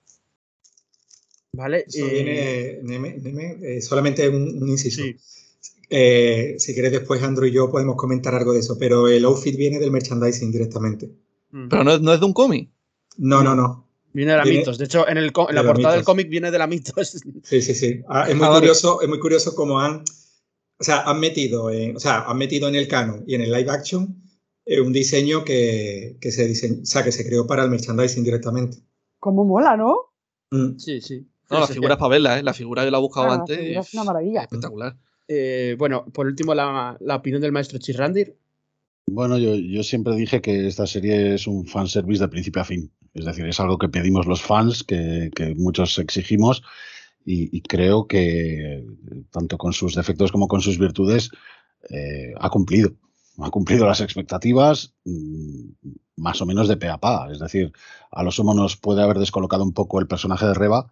Vale. 1.54 1.86
Eso 1.88 2.08
viene, 2.08 2.80
Neme, 2.82 3.18
Neme, 3.20 3.58
eh, 3.62 3.82
solamente 3.82 4.28
un, 4.28 4.64
un 4.64 4.70
inciso. 4.70 5.04
Sí. 5.04 5.16
Eh, 5.94 6.56
si 6.58 6.74
quieres 6.74 6.94
después 6.94 7.22
Andrew 7.22 7.46
y 7.48 7.52
yo 7.52 7.70
podemos 7.70 7.98
comentar 7.98 8.34
algo 8.34 8.54
de 8.54 8.62
eso, 8.62 8.78
pero 8.80 9.10
el 9.10 9.26
outfit 9.26 9.58
viene 9.58 9.78
del 9.78 9.92
merchandising 9.92 10.50
directamente. 10.50 11.12
Pero 11.52 11.84
no, 11.84 12.00
no 12.00 12.14
es 12.14 12.20
de 12.20 12.26
un 12.26 12.34
cómic. 12.34 12.70
No, 13.18 13.44
no, 13.44 13.56
no. 13.56 13.91
Viene 14.14 14.32
de 14.32 14.38
la 14.38 14.44
viene, 14.44 14.60
Mitos. 14.60 14.78
De 14.78 14.86
hecho, 14.86 15.08
en, 15.08 15.18
el, 15.18 15.32
en 15.50 15.56
la 15.56 15.64
portada 15.64 15.96
del 15.96 16.04
cómic 16.04 16.30
viene 16.30 16.52
de 16.52 16.58
la 16.58 16.68
Mitos. 16.68 17.22
Sí, 17.44 17.62
sí, 17.62 17.74
sí. 17.76 18.02
Ah, 18.08 18.26
es, 18.28 18.36
muy 18.36 18.48
ah, 18.48 18.54
curioso, 18.56 18.96
vale. 18.96 19.06
es 19.06 19.10
muy 19.10 19.20
curioso 19.20 19.56
cómo 19.56 19.80
han, 19.80 20.04
o 20.80 20.84
sea, 20.84 21.02
han 21.02 21.20
metido, 21.20 21.70
en, 21.70 21.96
o 21.96 22.00
sea, 22.00 22.24
han 22.24 22.38
metido 22.38 22.68
en 22.68 22.76
el 22.76 22.88
canon 22.88 23.24
y 23.28 23.36
en 23.36 23.42
el 23.42 23.52
live 23.52 23.72
action 23.72 24.22
eh, 24.66 24.82
un 24.82 24.94
diseño 24.94 25.44
que, 25.44 26.18
que 26.20 26.32
se 26.32 26.48
diseñó, 26.48 26.82
o 26.82 26.86
sea, 26.86 27.04
que 27.04 27.12
se 27.12 27.26
creó 27.26 27.48
para 27.48 27.64
el 27.64 27.70
merchandising 27.70 28.24
directamente. 28.24 28.78
Como 29.20 29.46
mola, 29.46 29.78
¿no? 29.78 30.14
Mm. 30.52 30.78
Sí, 30.78 31.02
sí. 31.02 31.28
No, 31.50 31.60
la 31.60 31.68
figura 31.68 31.94
es 31.94 32.00
para 32.00 32.10
verla, 32.10 32.40
¿eh? 32.40 32.44
La 32.44 32.54
figura 32.54 32.84
yo 32.86 32.92
la 32.92 32.98
he 32.98 33.02
buscado 33.02 33.28
Ah, 33.28 33.36
antes. 33.36 33.60
Es 33.60 33.94
una 33.94 34.06
maravilla. 34.06 34.44
Espectacular. 34.44 34.96
Eh, 35.28 35.76
bueno, 35.78 36.06
por 36.06 36.26
último, 36.26 36.54
la, 36.54 36.98
la 37.00 37.16
opinión 37.18 37.42
del 37.42 37.52
maestro 37.52 37.78
Chirrandir. 37.78 38.38
Bueno, 39.08 39.38
yo, 39.38 39.56
yo 39.56 39.84
siempre 39.84 40.16
dije 40.16 40.42
que 40.42 40.68
esta 40.68 40.88
serie 40.88 41.36
es 41.36 41.48
un 41.48 41.66
fanservice 41.66 42.22
de 42.24 42.30
principio 42.30 42.62
a 42.62 42.66
fin. 42.66 42.92
Es 43.14 43.26
decir, 43.26 43.46
es 43.46 43.60
algo 43.60 43.78
que 43.78 43.90
pedimos 43.90 44.26
los 44.26 44.42
fans, 44.42 44.84
que, 44.84 45.32
muchos 45.58 45.98
exigimos, 46.00 46.64
y, 47.26 47.62
creo 47.62 48.08
que 48.08 48.86
tanto 49.32 49.58
con 49.58 49.74
sus 49.74 49.96
defectos 49.96 50.32
como 50.32 50.48
con 50.48 50.62
sus 50.62 50.80
virtudes 50.80 51.30
eh, 51.90 52.34
ha 52.40 52.50
cumplido. 52.50 52.94
Ha 53.40 53.50
cumplido 53.50 53.86
las 53.86 54.02
expectativas 54.02 54.94
mm, 55.06 55.70
más 56.18 56.42
o 56.42 56.46
menos 56.46 56.68
de 56.68 56.78
pe 56.78 56.90
a 56.90 56.98
pa. 56.98 57.30
Es 57.32 57.40
decir, 57.40 57.72
a 58.12 58.24
lo 58.24 58.32
sumo 58.32 58.54
nos 58.54 58.78
puede 58.78 59.04
haber 59.04 59.20
descolocado 59.20 59.64
un 59.64 59.74
poco 59.74 60.00
el 60.00 60.08
personaje 60.08 60.46
de 60.48 60.54
Reba, 60.54 60.92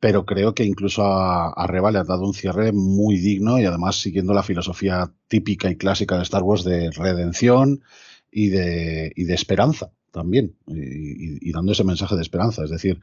pero 0.00 0.26
creo 0.26 0.54
que 0.54 0.64
incluso 0.64 1.04
a, 1.04 1.50
a 1.50 1.66
Reba 1.66 1.90
le 1.90 1.98
ha 1.98 2.04
dado 2.04 2.26
un 2.26 2.34
cierre 2.34 2.72
muy 2.72 3.16
digno 3.16 3.58
y 3.58 3.64
además 3.64 3.96
siguiendo 3.96 4.34
la 4.34 4.42
filosofía 4.42 5.12
típica 5.28 5.70
y 5.70 5.76
clásica 5.76 6.16
de 6.16 6.22
Star 6.22 6.42
Wars 6.42 6.64
de 6.64 6.90
redención 6.90 7.82
y 8.30 8.48
de, 8.48 9.12
y 9.16 9.24
de 9.24 9.34
esperanza 9.34 9.92
también, 10.10 10.56
y, 10.66 11.52
dando 11.52 11.72
ese 11.72 11.84
mensaje 11.84 12.16
de 12.16 12.22
esperanza. 12.22 12.64
Es 12.64 12.70
decir, 12.70 13.00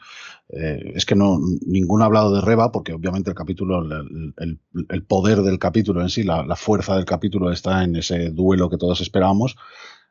eh, 0.50 0.94
es 0.96 1.06
que 1.06 1.16
no 1.16 1.40
ninguno 1.66 2.04
ha 2.04 2.08
hablado 2.08 2.34
de 2.34 2.42
Reba, 2.42 2.72
porque 2.72 2.94
obviamente 2.94 3.30
el 3.30 3.36
capítulo, 3.36 3.82
el, 3.82 4.60
el, 4.90 5.04
poder 5.04 5.42
del 5.42 5.60
capítulo 5.60 6.02
en 6.02 6.10
sí, 6.10 6.24
la, 6.24 6.56
fuerza 6.56 6.96
del 6.96 7.06
capítulo 7.06 7.52
está 7.52 7.84
en 7.84 7.96
ese 7.96 8.30
duelo 8.30 8.70
que 8.70 8.78
todos 8.78 9.02
esperábamos 9.02 9.56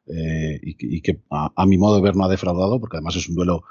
eh, 0.07 0.61
y, 0.63 1.01
que 1.03 1.21
a, 1.31 1.67
mi 1.67 1.79
modo 1.79 1.97
de 1.97 2.03
ver 2.03 2.17
no 2.17 2.25
ha 2.25 2.29
defraudado, 2.29 2.81
porque 2.81 2.97
además 2.97 3.17
es 3.17 3.29
un 3.29 3.35
duelo 3.35 3.65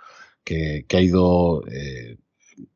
que, 0.43 0.85
que 0.87 0.97
ha 0.97 1.01
ido 1.01 1.63
eh, 1.67 2.17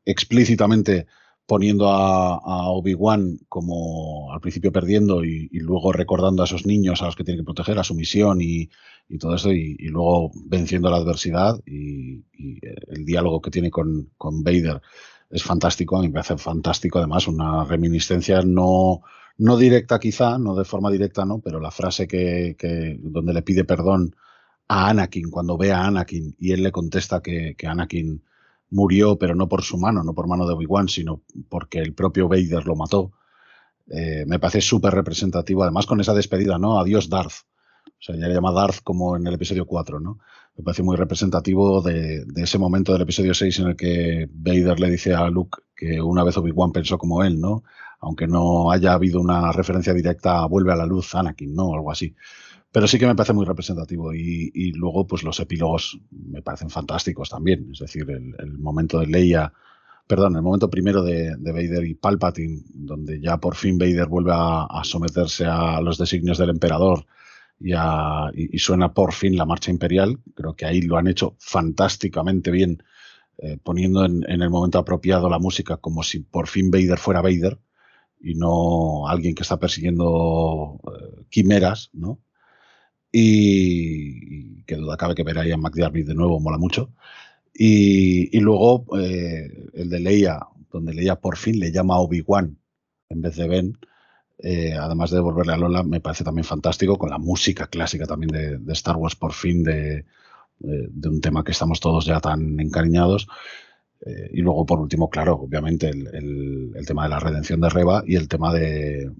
explícitamente 0.04 1.06
poniendo 1.50 1.88
a, 1.88 2.70
Obi-Wan 2.70 3.40
como 3.48 4.32
al 4.32 4.40
principio 4.40 4.70
perdiendo 4.70 5.24
y, 5.24 5.48
luego 5.54 5.92
recordando 5.92 6.42
a 6.42 6.44
esos 6.44 6.64
niños 6.64 7.02
a 7.02 7.06
los 7.06 7.16
que 7.16 7.24
tiene 7.24 7.40
que 7.40 7.44
proteger, 7.44 7.76
a 7.76 7.82
su 7.82 7.96
misión 7.96 8.40
y, 8.40 8.70
y 9.10 9.18
todo 9.18 9.34
eso, 9.34 9.52
y, 9.52 9.76
luego 9.88 10.30
venciendo 10.46 10.88
la 10.88 10.98
adversidad 10.98 11.60
y, 11.66 12.22
el 12.88 13.04
diálogo 13.04 13.40
que 13.42 13.50
tiene 13.50 13.70
con, 13.70 14.10
con, 14.16 14.42
Vader 14.42 14.80
es 15.28 15.42
fantástico, 15.42 15.98
a 15.98 16.00
mí 16.00 16.08
me 16.08 16.14
parece 16.14 16.38
fantástico, 16.38 16.98
además, 16.98 17.26
una 17.28 17.64
reminiscencia 17.64 18.40
no, 18.42 19.02
no 19.38 19.56
directa 19.56 19.98
quizá, 19.98 20.38
no 20.38 20.54
de 20.54 20.64
forma 20.64 20.90
directa, 20.90 21.24
no, 21.24 21.40
pero 21.40 21.60
la 21.60 21.70
frase 21.70 22.06
que, 22.06 22.56
que 22.58 22.98
donde 23.00 23.34
le 23.34 23.42
pide 23.42 23.64
perdón 23.64 24.14
a 24.68 24.90
Anakin 24.90 25.30
cuando 25.30 25.58
ve 25.58 25.72
a 25.72 25.86
Anakin 25.86 26.36
y 26.38 26.52
él 26.52 26.62
le 26.62 26.72
contesta 26.72 27.20
que, 27.20 27.56
que 27.58 27.66
Anakin 27.66 28.22
murió, 28.70 29.18
pero 29.18 29.34
no 29.34 29.48
por 29.48 29.62
su 29.62 29.76
mano, 29.76 30.04
no 30.04 30.14
por 30.14 30.28
mano 30.28 30.46
de 30.46 30.54
Obi-Wan, 30.54 30.88
sino 30.88 31.22
porque 31.48 31.80
el 31.80 31.94
propio 31.94 32.28
Vader 32.28 32.64
lo 32.64 32.76
mató. 32.76 33.12
Eh, 33.88 34.24
me 34.26 34.38
parece 34.38 34.60
súper 34.60 34.94
representativo, 34.94 35.64
además 35.64 35.86
con 35.86 36.00
esa 36.00 36.14
despedida, 36.14 36.58
¿no? 36.58 36.78
Adiós 36.78 37.08
Darth. 37.08 37.44
O 38.00 38.02
sea, 38.02 38.16
ya 38.16 38.28
llama 38.28 38.52
Darth 38.52 38.82
como 38.82 39.14
en 39.14 39.26
el 39.26 39.34
episodio 39.34 39.66
4, 39.66 40.00
¿no? 40.00 40.18
Me 40.56 40.64
parece 40.64 40.82
muy 40.82 40.96
representativo 40.96 41.82
de, 41.82 42.24
ese 42.36 42.58
momento 42.58 42.92
del 42.92 43.02
episodio 43.02 43.34
6 43.34 43.58
en 43.58 43.66
el 43.68 43.76
que 43.76 44.26
Vader 44.32 44.80
le 44.80 44.90
dice 44.90 45.14
a 45.14 45.28
Luke 45.28 45.58
que 45.76 46.00
una 46.00 46.24
vez 46.24 46.36
Obi-Wan 46.38 46.72
pensó 46.72 46.96
como 46.96 47.22
él, 47.22 47.38
¿no? 47.38 47.62
Aunque 48.00 48.26
no 48.26 48.70
haya 48.70 48.94
habido 48.94 49.20
una 49.20 49.52
referencia 49.52 49.92
directa 49.92 50.46
vuelve 50.46 50.72
a 50.72 50.76
la 50.76 50.86
luz 50.86 51.14
Anakin, 51.14 51.54
¿no? 51.54 51.74
Algo 51.74 51.90
así 51.90 52.14
pero 52.72 52.86
sí 52.86 52.98
que 52.98 53.06
me 53.06 53.14
parece 53.16 53.32
muy 53.32 53.44
representativo 53.44 54.14
y, 54.14 54.72
luego 54.74 55.06
pues 55.06 55.22
los 55.24 55.40
epílogos 55.40 55.98
me 56.10 56.40
parecen 56.40 56.70
fantásticos 56.70 57.28
también, 57.28 57.68
es 57.72 57.80
decir, 57.80 58.08
el, 58.08 58.58
momento 58.58 59.00
de 59.00 59.08
Leia, 59.08 59.52
perdón, 60.06 60.36
el 60.36 60.42
momento 60.42 60.70
primero 60.70 61.02
de, 61.02 61.34
de, 61.36 61.52
Vader 61.52 61.84
y 61.84 61.94
Palpatine, 61.94 62.62
donde 62.72 63.20
ya 63.20 63.38
por 63.38 63.56
fin 63.56 63.76
Vader 63.76 64.06
vuelve 64.06 64.32
a 64.32 64.82
someterse 64.84 65.46
a 65.46 65.80
los 65.80 65.98
designios 65.98 66.38
del 66.38 66.50
emperador 66.50 67.06
y, 67.60 68.58
suena 68.58 68.94
por 68.94 69.12
fin 69.12 69.36
la 69.36 69.46
marcha 69.46 69.70
imperial, 69.70 70.18
creo 70.34 70.54
que 70.56 70.66
ahí 70.66 70.82
lo 70.82 70.96
han 70.96 71.08
hecho 71.08 71.36
fantásticamente 71.38 72.50
bien, 72.50 72.82
eh, 73.38 73.58
poniendo 73.62 74.04
en, 74.04 74.24
el 74.28 74.50
momento 74.50 74.78
apropiado 74.78 75.28
la 75.28 75.38
música 75.38 75.76
como 75.76 76.02
si 76.02 76.20
por 76.20 76.48
fin 76.48 76.70
Vader 76.70 76.98
fuera 76.98 77.22
Vader 77.22 77.58
y 78.20 78.34
no 78.34 79.08
alguien 79.08 79.34
que 79.34 79.42
está 79.42 79.58
persiguiendo 79.58 80.80
eh, 80.86 81.24
quimeras, 81.30 81.90
¿no? 81.92 82.20
y, 83.12 84.62
que 84.64 84.76
duda 84.76 84.96
cabe 84.96 85.14
que 85.14 85.22
ver 85.22 85.38
ahí 85.38 85.52
a 85.52 85.56
McDiarmid 85.56 86.06
de 86.06 86.14
nuevo 86.14 86.40
mola 86.40 86.58
mucho. 86.58 86.92
Y, 87.52 88.38
luego 88.40 88.86
eh, 88.98 89.68
el 89.74 89.90
de 89.90 90.00
Leia, 90.00 90.40
donde 90.70 90.94
Leia 90.94 91.16
por 91.16 91.36
fin 91.36 91.58
le 91.58 91.72
llama 91.72 91.98
Obi-Wan 91.98 92.58
en 93.08 93.20
vez 93.20 93.36
de 93.36 93.48
Ben, 93.48 93.78
eh, 94.42 94.74
además 94.74 95.10
de 95.10 95.16
devolverle 95.16 95.52
a 95.52 95.56
Lola, 95.56 95.82
me 95.82 96.00
parece 96.00 96.24
también 96.24 96.44
fantástico 96.44 96.96
con 96.96 97.10
la 97.10 97.18
música 97.18 97.66
clásica 97.66 98.06
también 98.06 98.30
de, 98.64 98.72
Star 98.72 98.96
Wars 98.96 99.16
por 99.16 99.32
fin, 99.32 99.62
de, 99.62 100.04
un 100.60 101.20
tema 101.20 101.44
que 101.44 101.52
estamos 101.52 101.80
todos 101.80 102.04
ya 102.06 102.20
tan 102.20 102.58
encariñados. 102.60 103.28
Eh, 104.04 104.30
y 104.32 104.40
luego, 104.40 104.64
por 104.64 104.80
último, 104.80 105.10
claro, 105.10 105.34
obviamente 105.34 105.90
el, 105.90 106.72
tema 106.86 107.04
de 107.04 107.10
la 107.10 107.20
redención 107.20 107.60
de 107.60 107.68
Reba 107.68 108.02
y 108.06 108.16
el 108.16 108.28
tema 108.28 108.52
de, 108.52 109.10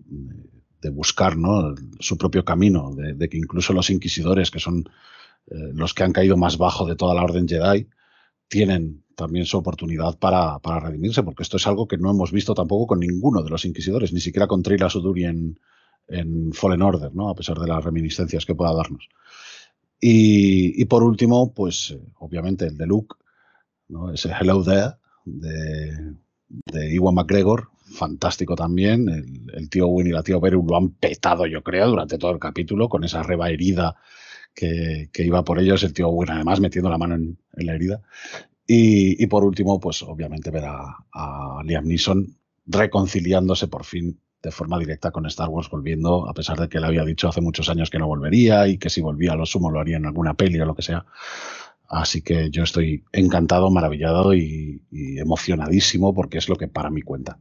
buscar 0.93 1.37
¿no? 1.37 1.75
su 1.99 2.17
propio 2.17 2.45
camino, 2.45 2.95
de, 2.95 3.13
de, 3.13 3.29
que 3.29 3.37
incluso 3.37 3.75
los 3.75 3.91
inquisidores, 3.91 4.51
que 4.51 4.59
son 4.59 4.85
eh, 5.51 5.73
los 5.75 5.95
que 5.95 6.05
han 6.05 6.13
caído 6.13 6.37
más 6.37 6.59
bajo 6.59 6.87
de 6.87 6.97
toda 6.97 7.15
la 7.15 7.25
orden 7.25 7.49
Jedi, 7.49 7.89
tienen 8.49 9.05
también 9.21 9.45
su 9.45 9.59
oportunidad 9.59 10.19
para, 10.19 10.59
para, 10.59 10.81
redimirse, 10.81 11.23
porque 11.23 11.43
esto 11.43 11.59
es 11.59 11.67
algo 11.67 11.87
que 11.87 11.99
no 11.99 12.11
hemos 12.11 12.33
visto 12.33 12.55
tampoco 12.55 12.87
con 12.87 13.01
ninguno 13.01 13.43
de 13.43 13.51
los 13.51 13.67
inquisidores, 13.67 14.13
ni 14.13 14.21
siquiera 14.21 14.47
con 14.47 14.63
Trila 14.63 14.89
Suduri 14.89 15.25
en, 15.25 15.61
en 16.09 16.53
Fallen 16.55 16.81
Order, 16.81 17.15
¿no? 17.15 17.29
a 17.29 17.35
pesar 17.35 17.59
de 17.59 17.69
las 17.69 17.85
reminiscencias 17.85 18.47
que 18.47 18.55
pueda 18.55 18.73
darnos. 18.73 19.09
Y, 20.01 20.81
y 20.81 20.85
por 20.87 21.03
último, 21.03 21.53
pues 21.53 21.91
eh, 21.91 22.01
obviamente 22.19 22.67
el 22.67 22.79
de 22.79 22.87
Luke, 22.87 23.17
¿no? 23.89 24.11
ese 24.11 24.31
Hello 24.31 24.65
There 24.65 24.95
de, 25.27 26.15
de 26.49 26.95
Iwan 26.95 27.15
McGregor, 27.15 27.69
fantástico 27.91 28.57
también. 28.57 29.07
El, 29.53 29.69
tío 29.69 29.89
Win 29.89 30.07
y 30.07 30.13
la 30.13 30.23
tío 30.23 30.41
Beru 30.41 30.65
lo 30.67 30.77
han 30.77 30.91
petado, 30.93 31.45
yo 31.47 31.63
creo, 31.63 31.89
durante 31.89 32.17
todo 32.17 32.31
el 32.31 32.39
capítulo, 32.39 32.89
con 32.89 33.05
esa 33.05 33.23
reba 33.23 33.51
herida 33.51 33.97
que, 34.55 35.11
que 35.13 35.25
iba 35.25 35.45
por 35.45 35.59
ellos. 35.59 35.83
El 35.83 35.93
tío 35.93 36.09
Win, 36.09 36.31
además, 36.31 36.61
metiendo 36.61 36.89
la 36.89 36.99
mano 36.99 37.17
en 37.17 37.37
la 37.57 37.75
herida. 37.75 38.01
Y, 38.73 39.27
por 39.27 39.43
último, 39.43 39.81
pues 39.81 40.01
obviamente 40.05 40.53
ver 40.53 40.65
a, 40.65 41.61
Liam 41.65 41.87
Neeson 41.87 42.37
reconciliándose 42.67 43.67
por 43.67 43.85
fin 43.85 44.21
de 44.41 44.53
forma 44.53 44.79
directa 44.79 45.11
con 45.11 45.27
Star 45.27 45.49
Wars, 45.49 45.69
volviendo, 45.69 46.29
a 46.29 46.35
pesar 46.35 46.57
de 46.57 46.69
que 46.69 46.79
él 46.79 46.85
había 46.85 47.05
dicho 47.05 47.29
hace 47.29 47.41
muchos 47.41 47.69
años 47.69 47.91
que 47.91 47.99
no 47.99 48.07
volvería 48.07 48.69
y 48.69 48.79
que 48.79 48.89
si 48.89 49.01
volvía 49.01 49.33
a 49.33 49.35
lo 49.35 49.45
sumo 49.45 49.73
lo 49.73 49.81
haría 49.81 49.97
en 49.97 50.07
alguna 50.07 50.35
peli 50.35 50.61
o 50.61 50.67
lo 50.67 50.77
que 50.77 50.83
sea. 50.83 51.05
Así 51.89 52.23
que 52.23 52.49
yo 52.51 52.63
estoy 52.63 53.03
encantado, 53.11 53.73
maravillado 53.73 54.35
y, 54.35 54.81
y 54.93 55.19
emocionadísimo 55.19 56.15
porque 56.15 56.39
es 56.39 56.49
lo 56.49 56.55
que 56.55 56.69
para 56.69 56.91
mí 56.91 57.03
cuenta. 57.03 57.41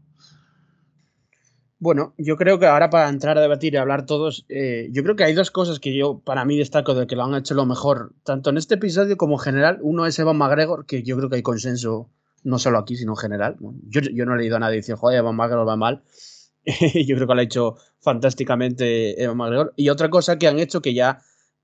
Bueno, 1.81 2.13
yo 2.17 2.35
creo 2.35 2.59
que 2.59 2.65
ahora 2.65 2.89
para 2.89 3.07
entrar 3.07 3.37
a 3.37 3.41
debatir 3.41 3.73
y 3.73 3.77
hablar 3.77 4.05
todos, 4.05 4.45
eh, 4.49 4.89
yo 4.91 5.01
creo 5.01 5.15
que 5.15 5.23
hay 5.23 5.33
dos 5.33 5.49
cosas 5.49 5.79
que 5.79 5.95
yo 5.97 6.19
para 6.19 6.43
mí 6.43 6.57
destaco 6.57 6.93
de 6.93 7.07
que 7.07 7.15
lo 7.15 7.23
han 7.23 7.35
hecho 7.35 7.53
lo 7.53 7.65
mejor, 7.65 8.13
tanto 8.23 8.49
en 8.49 8.57
este 8.57 8.75
episodio 8.75 9.15
como 9.15 9.35
en 9.35 9.39
general. 9.39 9.79
Uno 9.81 10.05
es 10.05 10.19
Evan 10.19 10.37
McGregor, 10.37 10.85
que 10.85 11.03
yo 11.03 11.15
creo 11.15 11.29
que 11.29 11.37
hay 11.37 11.41
consenso 11.41 12.09
no 12.43 12.59
solo 12.59 12.79
aquí, 12.79 12.97
sino 12.97 13.13
en 13.13 13.17
general. 13.17 13.55
Yo, 13.87 14.01
yo 14.01 14.25
no 14.25 14.35
he 14.35 14.37
leído 14.37 14.57
a 14.57 14.59
nadie 14.59 14.77
decir, 14.77 14.95
joder, 14.95 15.19
Evan 15.19 15.37
McGregor 15.37 15.67
va 15.67 15.77
mal. 15.77 16.03
yo 16.65 17.15
creo 17.15 17.27
que 17.27 17.33
lo 17.33 17.39
ha 17.39 17.43
hecho 17.43 17.75
fantásticamente 17.99 19.21
Evan 19.23 19.37
McGregor. 19.37 19.73
Y 19.77 19.87
otra 19.87 20.09
cosa 20.09 20.37
que 20.37 20.49
han 20.49 20.59
hecho 20.59 20.81
que 20.81 20.93
ya 20.93 21.21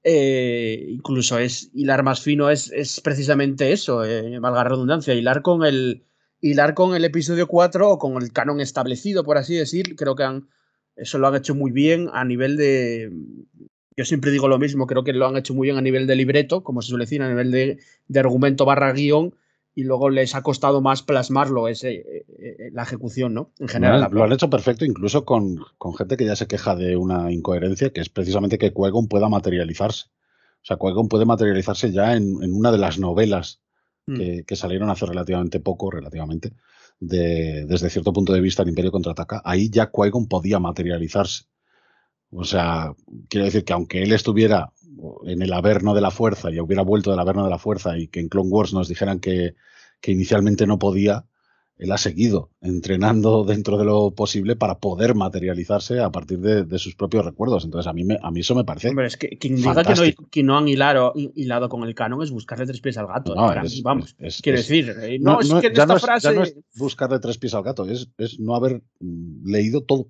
eh, 0.07 0.85
incluso 0.87 1.39
es 1.39 1.71
hilar 1.73 2.03
más 2.03 2.21
fino 2.21 2.51
es, 2.51 2.71
es 2.71 3.01
precisamente 3.01 3.71
eso, 3.73 4.05
eh, 4.05 4.39
valga 4.39 4.63
redundancia, 4.63 5.15
hilar 5.15 5.41
con 5.41 5.65
el 5.65 6.03
hilar 6.45 6.75
con 6.75 6.95
el 6.95 7.03
episodio 7.03 7.47
4 7.47 7.89
o 7.89 7.97
con 7.97 8.21
el 8.21 8.31
canon 8.31 8.61
establecido, 8.61 9.23
por 9.23 9.37
así 9.37 9.55
decir. 9.55 9.95
Creo 9.95 10.15
que 10.15 10.23
han, 10.23 10.47
eso 10.95 11.17
lo 11.17 11.27
han 11.27 11.35
hecho 11.35 11.55
muy 11.55 11.71
bien 11.71 12.09
a 12.13 12.23
nivel 12.23 12.55
de... 12.55 13.11
Yo 13.97 14.05
siempre 14.05 14.29
digo 14.29 14.47
lo 14.47 14.59
mismo, 14.59 14.87
creo 14.87 15.03
que 15.03 15.13
lo 15.13 15.25
han 15.25 15.37
hecho 15.37 15.53
muy 15.53 15.67
bien 15.67 15.77
a 15.77 15.81
nivel 15.81 16.05
de 16.05 16.15
libreto, 16.15 16.63
como 16.63 16.81
se 16.81 16.89
suele 16.89 17.05
decir, 17.05 17.21
a 17.21 17.29
nivel 17.29 17.49
de, 17.49 17.79
de 18.07 18.19
argumento 18.19 18.65
barra 18.65 18.91
guion, 18.91 19.33
y 19.73 19.83
luego 19.83 20.09
les 20.09 20.35
ha 20.35 20.43
costado 20.43 20.81
más 20.81 21.01
plasmarlo 21.01 21.69
ese, 21.69 21.93
eh, 21.93 22.69
la 22.73 22.83
ejecución, 22.83 23.33
¿no? 23.33 23.51
En 23.57 23.69
general. 23.69 24.09
Lo 24.11 24.23
han 24.23 24.33
hecho 24.33 24.49
perfecto, 24.49 24.85
incluso 24.85 25.23
con, 25.25 25.59
con, 25.77 25.95
gente 25.95 26.17
que 26.17 26.25
ya 26.25 26.35
se 26.35 26.47
queja 26.47 26.75
de 26.75 26.97
una 26.97 27.31
incoherencia, 27.31 27.91
que 27.91 28.01
es 28.01 28.09
precisamente 28.09 28.57
que 28.57 28.73
Qui-Gon 28.73 29.07
pueda 29.07 29.29
materializarse. 29.29 30.07
O 30.61 30.65
sea, 30.65 30.77
Qui-Gon 30.77 31.07
puede 31.07 31.25
materializarse 31.25 31.91
ya 31.91 32.15
en, 32.15 32.43
en, 32.43 32.53
una 32.53 32.71
de 32.71 32.77
las 32.77 32.99
novelas 32.99 33.61
que, 34.05 34.43
que, 34.45 34.55
salieron 34.55 34.89
hace 34.89 35.05
relativamente 35.05 35.59
poco, 35.59 35.91
relativamente, 35.91 36.53
de, 36.99 37.65
desde 37.65 37.89
cierto 37.89 38.13
punto 38.13 38.33
de 38.33 38.41
vista 38.41 38.63
el 38.63 38.69
Imperio 38.69 38.91
contraataca, 38.91 39.41
ahí 39.43 39.69
ya 39.69 39.91
Qui-Gon 39.91 40.27
podía 40.27 40.59
materializarse. 40.59 41.45
O 42.31 42.43
sea, 42.43 42.93
quiero 43.29 43.45
decir 43.45 43.63
que 43.63 43.73
aunque 43.73 44.03
él 44.03 44.11
estuviera 44.11 44.71
en 45.25 45.41
el 45.41 45.53
Averno 45.53 45.93
de 45.93 46.01
la 46.01 46.11
Fuerza 46.11 46.51
y 46.51 46.59
hubiera 46.59 46.83
vuelto 46.83 47.11
del 47.11 47.19
Averno 47.19 47.43
de 47.43 47.49
la 47.49 47.59
Fuerza 47.59 47.97
y 47.97 48.07
que 48.07 48.19
en 48.19 48.29
Clone 48.29 48.49
Wars 48.49 48.73
nos 48.73 48.87
dijeran 48.87 49.19
que, 49.19 49.55
que 50.01 50.11
inicialmente 50.11 50.67
no 50.67 50.79
podía, 50.79 51.25
él 51.77 51.91
ha 51.91 51.97
seguido 51.97 52.51
entrenando 52.61 53.43
dentro 53.45 53.77
de 53.77 53.85
lo 53.85 54.11
posible 54.11 54.55
para 54.55 54.79
poder 54.79 55.15
materializarse 55.15 55.99
a 55.99 56.09
partir 56.11 56.39
de, 56.39 56.63
de 56.63 56.79
sus 56.79 56.95
propios 56.95 57.25
recuerdos. 57.25 57.65
Entonces, 57.65 57.87
a 57.87 57.93
mí, 57.93 58.03
me, 58.03 58.17
a 58.21 58.31
mí 58.31 58.41
eso 58.41 58.55
me 58.55 58.63
parece. 58.63 58.89
Hombre, 58.89 59.07
es 59.07 59.17
que 59.17 59.37
quien 59.37 59.55
diga 59.55 59.83
que 59.83 59.93
no, 59.93 60.27
que 60.29 60.43
no, 60.43 60.57
han 60.57 60.67
hilado, 60.67 61.13
hilado 61.15 61.69
con 61.69 61.83
el 61.83 61.95
canon 61.95 62.23
es 62.23 62.31
buscarle 62.31 62.65
tres 62.65 62.81
pies 62.81 62.97
al 62.97 63.07
gato. 63.07 63.35
No, 63.35 63.51
es, 63.61 63.81
vamos, 63.81 64.15
es, 64.19 64.41
quiero 64.41 64.59
es, 64.59 64.67
decir, 64.67 64.95
eh, 65.01 65.19
no, 65.19 65.39
es 65.39 65.53
que 65.53 65.67
en 65.67 65.73
esta 65.73 65.99
frase. 65.99 66.29
ya 66.29 66.33
no 66.33 66.43
es 66.43 66.55
buscarle 66.75 67.19
tres 67.19 67.37
pies 67.37 67.53
al 67.53 67.63
gato, 67.63 67.85
es, 67.89 68.09
es 68.17 68.39
no 68.39 68.55
haber 68.55 68.81
mm, 68.99 69.49
leído 69.49 69.83
todo. 69.83 70.07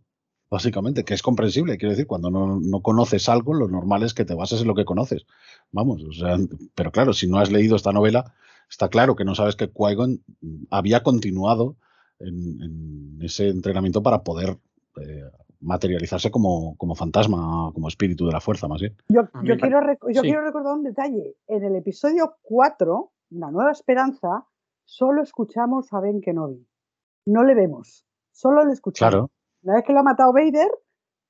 Básicamente, 0.48 1.04
que 1.04 1.16
es 1.16 1.24
comprensible, 1.24 1.78
quiero 1.78 1.92
decir, 1.92 2.06
cuando 2.06 2.30
no, 2.30 2.60
no, 2.62 2.82
conoces 2.82 3.28
algo, 3.30 3.56
lo 3.56 3.68
normal 3.68 4.04
es 4.04 4.14
que 4.14 4.26
te 4.26 4.36
bases 4.36 4.62
en 4.62 4.68
lo 4.68 4.76
que 4.76 4.86
conoces. 4.86 5.26
Vamos, 5.72 6.04
o 6.04 6.14
sea, 6.14 6.38
pero 6.76 6.92
claro, 6.92 7.14
si 7.14 7.28
no 7.28 7.40
has 7.40 7.52
leído 7.52 7.76
esta 7.76 7.92
novela, 7.92 8.36
está 8.70 8.90
claro 8.90 9.16
que 9.16 9.26
no 9.26 9.36
sabes 9.36 9.56
que 9.56 9.72
Qui-Gon 9.72 10.24
había 10.70 11.04
continuado 11.04 11.76
en, 12.20 12.62
en, 12.62 13.20
ese 13.22 13.50
entrenamiento 13.50 14.02
para 14.04 14.24
poder 14.24 14.58
eh, 15.02 15.24
materializarse 15.60 16.32
como, 16.32 16.76
como, 16.78 16.96
fantasma, 16.96 17.72
como 17.74 17.88
espíritu 17.88 18.26
de 18.26 18.34
la 18.34 18.42
fuerza, 18.42 18.68
más 18.68 18.82
bien. 18.82 18.96
Yo, 19.10 19.24
yo, 19.44 19.58
quiero, 19.58 19.80
yo 20.12 20.22
sí. 20.22 20.28
quiero, 20.28 20.44
recordar 20.44 20.74
un 20.74 20.84
detalle. 20.84 21.36
En 21.48 21.64
el 21.64 21.76
episodio 21.76 22.36
4, 22.44 23.12
La 23.32 23.52
Nueva 23.52 23.72
Esperanza, 23.72 24.46
solo 24.84 25.24
escuchamos 25.24 25.92
a 25.94 26.00
Ben 26.00 26.22
Kenobi. 26.22 26.68
No 27.26 27.44
le 27.44 27.56
vemos, 27.56 28.06
solo 28.32 28.64
le 28.64 28.74
escuchamos. 28.74 29.12
Claro. 29.12 29.32
Una 29.64 29.76
vez 29.76 29.84
que 29.84 29.94
lo 29.94 30.00
ha 30.00 30.04
matado 30.04 30.32
Vader, 30.32 30.70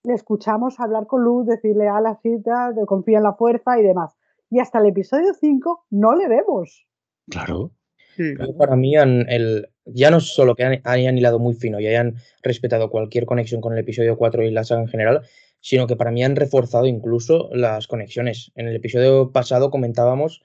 le 0.03 0.13
escuchamos 0.13 0.79
hablar 0.79 1.07
con 1.07 1.23
Luz, 1.23 1.47
decirle 1.47 1.87
a 1.87 2.01
la 2.01 2.17
cita, 2.17 2.73
confía 2.85 3.17
en 3.17 3.23
la 3.23 3.33
fuerza 3.33 3.79
y 3.79 3.83
demás. 3.83 4.15
Y 4.49 4.59
hasta 4.59 4.79
el 4.79 4.87
episodio 4.87 5.33
5 5.33 5.85
no 5.91 6.13
le 6.13 6.27
vemos. 6.27 6.85
Claro. 7.29 7.71
Sí. 8.15 8.33
Para 8.57 8.75
mí, 8.75 8.95
han, 8.95 9.29
el, 9.29 9.69
ya 9.85 10.09
no 10.09 10.19
solo 10.19 10.55
que 10.55 10.63
han, 10.63 10.81
hayan 10.83 11.17
hilado 11.17 11.39
muy 11.39 11.53
fino 11.53 11.79
y 11.79 11.87
hayan 11.87 12.15
respetado 12.43 12.89
cualquier 12.89 13.25
conexión 13.25 13.61
con 13.61 13.73
el 13.73 13.79
episodio 13.79 14.17
4 14.17 14.43
y 14.43 14.51
la 14.51 14.63
saga 14.63 14.81
en 14.81 14.87
general, 14.87 15.21
sino 15.59 15.87
que 15.87 15.95
para 15.95 16.11
mí 16.11 16.23
han 16.23 16.35
reforzado 16.35 16.85
incluso 16.85 17.49
las 17.51 17.87
conexiones. 17.87 18.51
En 18.55 18.67
el 18.67 18.75
episodio 18.75 19.31
pasado 19.31 19.71
comentábamos 19.71 20.41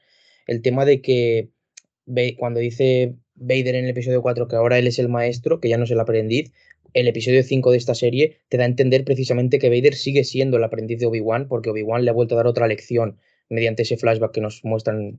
el 0.47 0.63
tema 0.63 0.85
de 0.85 1.01
que 1.01 1.51
cuando 2.39 2.59
dice 2.59 3.17
Vader 3.35 3.77
en 3.77 3.85
el 3.85 3.91
episodio 3.91 4.23
4 4.23 4.49
que 4.49 4.57
ahora 4.57 4.79
él 4.79 4.87
es 4.87 4.99
el 4.99 5.09
maestro, 5.09 5.61
que 5.61 5.69
ya 5.69 5.79
no 5.79 5.85
es 5.85 5.91
el 5.91 6.01
aprendiz, 6.01 6.53
el 6.93 7.07
episodio 7.07 7.43
5 7.43 7.71
de 7.71 7.77
esta 7.77 7.95
serie 7.95 8.39
te 8.49 8.57
da 8.57 8.65
a 8.65 8.67
entender 8.67 9.05
precisamente 9.05 9.59
que 9.59 9.69
Vader 9.69 9.95
sigue 9.95 10.25
siendo 10.25 10.57
el 10.57 10.65
aprendiz 10.65 10.99
de 10.99 11.07
Obi-Wan 11.07 11.47
porque 11.47 11.71
Obi-Wan 11.71 12.05
le 12.05 12.11
ha 12.11 12.15
vuelto 12.15 12.35
a 12.35 12.39
dar 12.39 12.47
otra 12.47 12.67
lección 12.67 13.19
mediante 13.51 13.83
ese 13.83 13.97
flashback 13.97 14.33
que 14.33 14.41
nos 14.41 14.65
muestran 14.65 15.19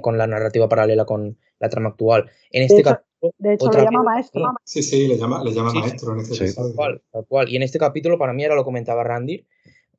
con 0.00 0.18
la 0.18 0.26
narrativa 0.26 0.68
paralela 0.68 1.04
con 1.04 1.38
la 1.60 1.68
trama 1.68 1.90
actual. 1.90 2.30
En 2.50 2.62
este 2.64 2.76
de 2.76 2.80
hecho, 2.80 2.90
capítulo, 2.90 3.34
de 3.38 3.54
hecho 3.54 3.70
le 3.70 3.84
llama 3.84 4.02
maestro. 4.02 4.54
Sí, 4.64 4.82
sí, 4.82 5.06
le 5.06 5.16
llama, 5.16 5.44
le 5.44 5.52
llama 5.52 5.70
Sí, 5.70 5.78
maestro 5.78 6.12
en 6.14 6.20
este 6.20 6.48
sí. 6.48 6.54
Tal 6.56 6.72
cual, 6.74 7.02
tal 7.12 7.26
cual. 7.26 7.48
Y 7.48 7.56
en 7.56 7.62
este 7.62 7.78
capítulo, 7.78 8.18
para 8.18 8.32
mí, 8.32 8.42
ahora 8.42 8.56
lo 8.56 8.64
comentaba 8.64 9.04
Randy, 9.04 9.46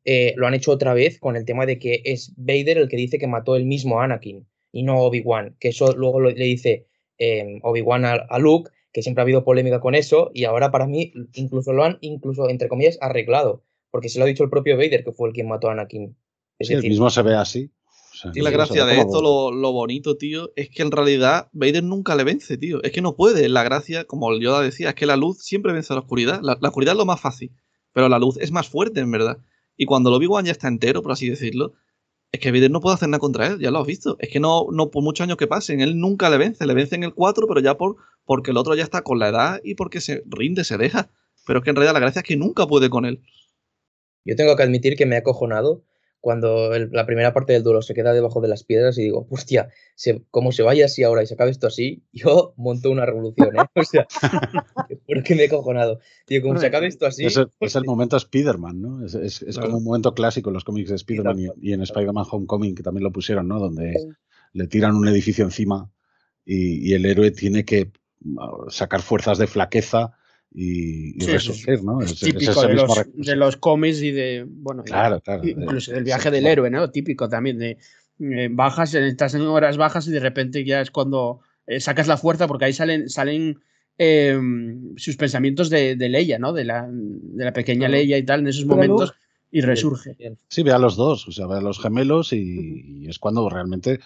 eh, 0.03 0.33
lo 0.35 0.47
han 0.47 0.53
hecho 0.53 0.71
otra 0.71 0.93
vez 0.93 1.19
con 1.19 1.35
el 1.35 1.45
tema 1.45 1.65
de 1.65 1.79
que 1.79 2.01
es 2.03 2.33
Vader 2.35 2.77
el 2.77 2.89
que 2.89 2.97
dice 2.97 3.19
que 3.19 3.27
mató 3.27 3.55
el 3.55 3.65
mismo 3.65 4.01
Anakin 4.01 4.45
y 4.71 4.83
no 4.83 4.99
Obi-Wan, 4.99 5.55
que 5.59 5.69
eso 5.69 5.93
luego 5.95 6.19
lo, 6.19 6.31
le 6.31 6.45
dice 6.45 6.87
eh, 7.19 7.59
Obi-Wan 7.61 8.03
a, 8.03 8.13
a 8.13 8.39
Luke, 8.39 8.71
que 8.91 9.01
siempre 9.01 9.21
ha 9.21 9.23
habido 9.23 9.43
polémica 9.43 9.79
con 9.79 9.95
eso, 9.95 10.31
y 10.33 10.43
ahora 10.43 10.71
para 10.71 10.87
mí 10.87 11.13
incluso 11.33 11.71
lo 11.71 11.83
han, 11.83 11.99
incluso, 12.01 12.49
entre 12.49 12.67
comillas, 12.67 12.97
arreglado, 12.99 13.63
porque 13.91 14.09
se 14.09 14.19
lo 14.19 14.25
ha 14.25 14.27
dicho 14.27 14.43
el 14.43 14.49
propio 14.49 14.75
Vader, 14.75 15.03
que 15.03 15.11
fue 15.11 15.29
el 15.29 15.33
quien 15.33 15.47
mató 15.47 15.69
a 15.69 15.73
Anakin. 15.73 16.15
Es 16.59 16.67
Sí, 16.67 16.73
el 16.73 16.83
mismo 16.83 17.09
se 17.09 17.21
ve 17.21 17.35
así. 17.35 17.71
O 18.13 18.15
sea, 18.15 18.31
Y 18.33 18.41
la 18.41 18.51
gracia 18.51 18.85
de 18.85 18.99
esto, 18.99 19.21
lo, 19.21 19.51
lo 19.51 19.71
bonito, 19.71 20.17
tío, 20.17 20.51
es 20.55 20.69
que 20.69 20.83
en 20.83 20.91
realidad 20.91 21.49
Vader 21.51 21.83
nunca 21.83 22.15
le 22.15 22.23
vence, 22.23 22.57
tío. 22.57 22.81
Es 22.83 22.91
que 22.91 23.01
no 23.01 23.15
puede. 23.15 23.49
La 23.49 23.63
gracia, 23.63 24.05
como 24.05 24.31
el 24.31 24.39
Yoda 24.39 24.61
decía, 24.61 24.89
es 24.89 24.95
que 24.95 25.05
la 25.05 25.17
luz 25.17 25.39
siempre 25.39 25.73
vence 25.73 25.91
a 25.91 25.95
la 25.95 26.01
oscuridad. 26.01 26.39
La, 26.41 26.57
la 26.61 26.69
oscuridad 26.69 26.93
es 26.93 26.97
lo 26.97 27.05
más 27.05 27.19
fácil, 27.19 27.51
pero 27.91 28.09
la 28.09 28.19
luz 28.19 28.37
es 28.39 28.51
más 28.51 28.69
fuerte, 28.69 28.99
en 28.99 29.11
verdad. 29.11 29.37
Y 29.75 29.85
cuando 29.85 30.09
el 30.09 30.15
Obi-Wan 30.15 30.45
ya 30.45 30.51
está 30.51 30.67
entero, 30.67 31.01
por 31.01 31.11
así 31.11 31.29
decirlo, 31.29 31.73
es 32.33 32.39
que 32.39 32.51
Vader 32.51 32.71
no 32.71 32.81
puede 32.81 32.95
hacer 32.95 33.09
nada 33.09 33.19
contra 33.19 33.47
él, 33.47 33.59
ya 33.59 33.69
lo 33.69 33.79
has 33.79 33.87
visto. 33.87 34.17
Es 34.19 34.29
que 34.29 34.39
no, 34.39 34.65
no 34.71 34.89
por 34.89 35.03
muchos 35.03 35.23
años 35.23 35.37
que 35.37 35.45
pasen, 35.45 35.81
él 35.81 35.99
nunca 35.99 36.31
le 36.31 36.37
vence. 36.37 36.65
Le 36.65 36.73
vence 36.73 36.95
en 36.95 37.03
el 37.03 37.13
4, 37.13 37.47
pero 37.47 37.61
ya 37.61 37.77
por 37.77 37.97
porque 38.25 38.51
el 38.51 38.57
otro 38.57 38.73
ya 38.73 38.83
está 38.83 39.03
con 39.03 39.19
la 39.19 39.29
edad 39.29 39.61
y 39.63 39.75
porque 39.75 40.01
se 40.01 40.23
rinde, 40.25 40.63
se 40.63 40.77
deja. 40.77 41.11
Pero 41.45 41.59
es 41.59 41.63
que 41.63 41.69
en 41.69 41.75
realidad 41.75 41.93
la 41.93 41.99
gracia 41.99 42.21
es 42.21 42.25
que 42.25 42.35
nunca 42.35 42.65
puede 42.65 42.89
con 42.89 43.05
él. 43.05 43.21
Yo 44.25 44.35
tengo 44.35 44.55
que 44.55 44.63
admitir 44.63 44.95
que 44.95 45.05
me 45.05 45.15
ha 45.15 45.19
acojonado 45.19 45.83
cuando 46.23 46.73
el- 46.73 46.89
la 46.93 47.05
primera 47.05 47.33
parte 47.33 47.51
del 47.51 47.63
duelo 47.63 47.81
se 47.81 47.93
queda 47.93 48.13
debajo 48.13 48.39
de 48.39 48.47
las 48.47 48.63
piedras 48.63 48.97
y 48.97 49.01
digo, 49.01 49.27
hostia, 49.29 49.67
se, 49.93 50.23
como 50.31 50.53
se 50.53 50.63
vaya 50.63 50.85
así 50.85 51.03
ahora 51.03 51.21
y 51.21 51.27
se 51.27 51.33
acabe 51.33 51.51
esto 51.51 51.67
así, 51.67 52.01
yo 52.13 52.53
monto 52.55 52.89
una 52.91 53.05
revolución, 53.05 53.53
¿eh? 53.57 53.65
O 53.75 53.83
sea, 53.83 54.07
¿por 55.05 55.21
qué 55.23 55.35
me 55.35 55.43
he 55.43 55.47
acojonado? 55.47 55.99
Digo, 56.25 56.47
como 56.47 56.61
se 56.61 56.67
acabe 56.67 56.87
esto 56.87 57.05
así, 57.05 57.25
Es 57.25 57.35
el, 57.35 57.49
es 57.59 57.75
el 57.75 57.83
momento 57.83 58.15
Spider-Man, 58.15 58.81
¿no? 58.81 59.05
Es, 59.05 59.15
es- 59.15 59.41
es 59.41 59.55
Claro. 59.55 59.67
como 59.67 59.79
un 59.79 59.83
momento 59.83 60.13
clásico 60.13 60.49
en 60.49 60.53
los 60.53 60.63
cómics 60.63 60.91
de 60.91 60.95
Spider-Man 60.95 61.39
y, 61.39 61.47
y 61.69 61.73
en 61.73 61.81
Spider-Man 61.81 62.25
Homecoming, 62.31 62.73
que 62.73 62.83
también 62.83 63.03
lo 63.03 63.11
pusieron, 63.11 63.49
¿no? 63.49 63.59
Donde 63.59 63.91
Sí. 63.99 64.07
le 64.53 64.67
tiran 64.67 64.95
un 64.95 65.09
edificio 65.09 65.43
encima 65.43 65.91
y, 66.45 66.89
y 66.89 66.93
el 66.93 67.05
héroe 67.05 67.31
tiene 67.31 67.65
que 67.65 67.91
uh, 68.23 68.69
sacar 68.69 69.01
fuerzas 69.01 69.39
de 69.39 69.47
flaqueza 69.47 70.13
y, 70.53 71.17
y 71.17 71.25
Sí, 71.25 71.31
resurgir, 71.31 71.83
¿no? 71.83 72.01
Es 72.01 72.19
típico 72.19 72.61
de 72.67 72.73
los, 72.75 72.91
de 73.13 73.35
los 73.35 73.57
cómics 73.57 74.01
y 74.01 74.11
de. 74.11 74.45
Bueno, 74.47 74.83
Claro, 74.83 75.19
claro. 75.21 75.47
incluso 75.47 75.91
eh, 75.91 75.95
del 75.95 76.03
viaje 76.03 76.29
sí, 76.29 76.35
del 76.35 76.47
héroe, 76.47 76.69
¿no? 76.69 76.89
Típico 76.91 77.27
también 77.27 77.57
de 77.57 77.77
eh, 78.19 78.49
bajas, 78.51 78.93
estás 78.93 79.33
en 79.35 79.41
horas 79.41 79.77
bajas 79.77 80.07
y 80.07 80.11
de 80.11 80.19
repente 80.19 80.63
ya 80.63 80.81
es 80.81 80.91
cuando 80.91 81.39
eh, 81.65 81.79
sacas 81.79 82.07
la 82.07 82.17
fuerza 82.17 82.47
porque 82.47 82.65
ahí 82.65 82.73
salen, 82.73 83.09
salen 83.09 83.59
eh, 83.97 84.39
sus 84.97 85.17
pensamientos 85.17 85.69
de, 85.69 85.95
de 85.95 86.09
Leia, 86.09 86.37
¿no? 86.39 86.53
De 86.53 86.65
la, 86.65 86.87
de 86.91 87.45
la 87.45 87.53
pequeña 87.53 87.87
Claro. 87.87 87.93
Leia 87.93 88.17
y 88.17 88.23
tal 88.23 88.41
en 88.41 88.47
esos 88.47 88.65
momentos 88.65 89.13
y 89.51 89.61
resurge. 89.61 90.15
Sí, 90.49 90.63
ve 90.63 90.71
a 90.71 90.79
los 90.79 90.95
dos, 90.95 91.27
o 91.27 91.31
sea, 91.31 91.45
ve 91.47 91.57
a 91.57 91.61
los 91.61 91.79
gemelos 91.79 92.33
y, 92.33 93.03
y 93.03 93.07
es 93.07 93.19
cuando 93.19 93.47
realmente 93.49 93.99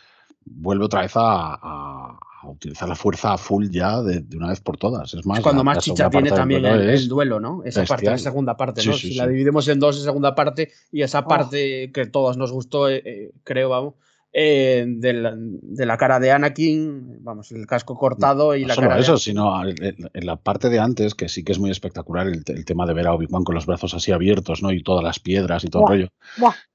vuelve 0.46 0.86
otra 0.86 1.02
vez 1.02 1.12
a, 1.16 1.54
a- 1.62 2.20
a 2.42 2.50
utilizar 2.50 2.88
la 2.88 2.96
fuerza 2.96 3.34
a 3.34 3.38
full 3.38 3.68
ya 3.70 4.02
de, 4.02 4.20
de 4.22 4.38
una 4.38 4.50
vez 4.50 4.62
por 4.62 4.78
todas. 4.78 5.14
Es 5.14 5.26
más, 5.26 5.40
Es 5.40 5.44
cuando 5.44 5.64
la- 5.64 5.72
la 5.72 5.76
más 5.76 5.84
chicha 5.84 6.10
tiene 6.10 6.30
también 6.32 6.66
el, 6.66 7.08
duelo, 7.08 7.40
¿no? 7.40 7.64
Esa 7.66 7.84
parte, 7.86 8.06
la 8.10 8.18
segunda 8.18 8.56
parte, 8.56 8.86
¿no? 8.86 8.94
sí, 8.94 9.10
si 9.10 9.16
la 9.16 9.28
dividimos 9.28 9.68
en 9.68 9.80
dos, 9.80 9.96
esa 9.96 10.06
segunda 10.06 10.36
parte 10.36 10.72
y 10.92 11.02
esa 11.02 11.20
Oh. 11.20 11.28
parte 11.28 11.92
que 11.92 12.06
todos 12.06 12.38
nos 12.38 12.52
gustó, 12.52 12.90
eh, 12.90 13.02
eh, 13.06 13.32
creo, 13.44 13.70
vamos, 13.70 13.96
eh, 14.34 14.86
de, 14.88 15.14
la, 15.14 15.34
de 15.36 15.86
la 15.88 15.98
cara 15.98 16.20
de 16.20 16.32
Anakin, 16.32 17.24
vamos, 17.24 17.52
el 17.54 17.66
casco 17.66 17.98
cortado 17.98 18.56
y 18.56 18.62
No 18.62 18.68
la 18.68 18.76
solo 18.76 18.90
cara 18.90 19.00
eso, 19.02 19.14
de 19.14 19.20
sino 19.20 19.64
en 19.66 20.26
la 20.26 20.36
parte 20.36 20.70
de 20.70 20.78
antes, 20.80 21.16
que 21.16 21.30
sí 21.30 21.44
que 21.44 21.54
es 21.54 21.60
muy 21.60 21.72
espectacular 21.72 22.28
el, 22.28 22.44
te- 22.44 22.54
el 22.54 22.66
tema 22.66 22.86
de 22.86 22.94
ver 22.94 23.08
a 23.08 23.14
Obi-Wan 23.14 23.44
con 23.44 23.56
los 23.56 23.66
brazos 23.66 23.96
así 23.96 24.12
abiertos, 24.12 24.62
¿no? 24.62 24.72
Y 24.72 24.84
todas 24.84 25.04
las 25.04 25.20
piedras 25.20 25.64
y 25.64 25.70
todo 25.70 25.84
Buah, 25.84 25.94
el 25.96 26.02
rollo. 26.02 26.12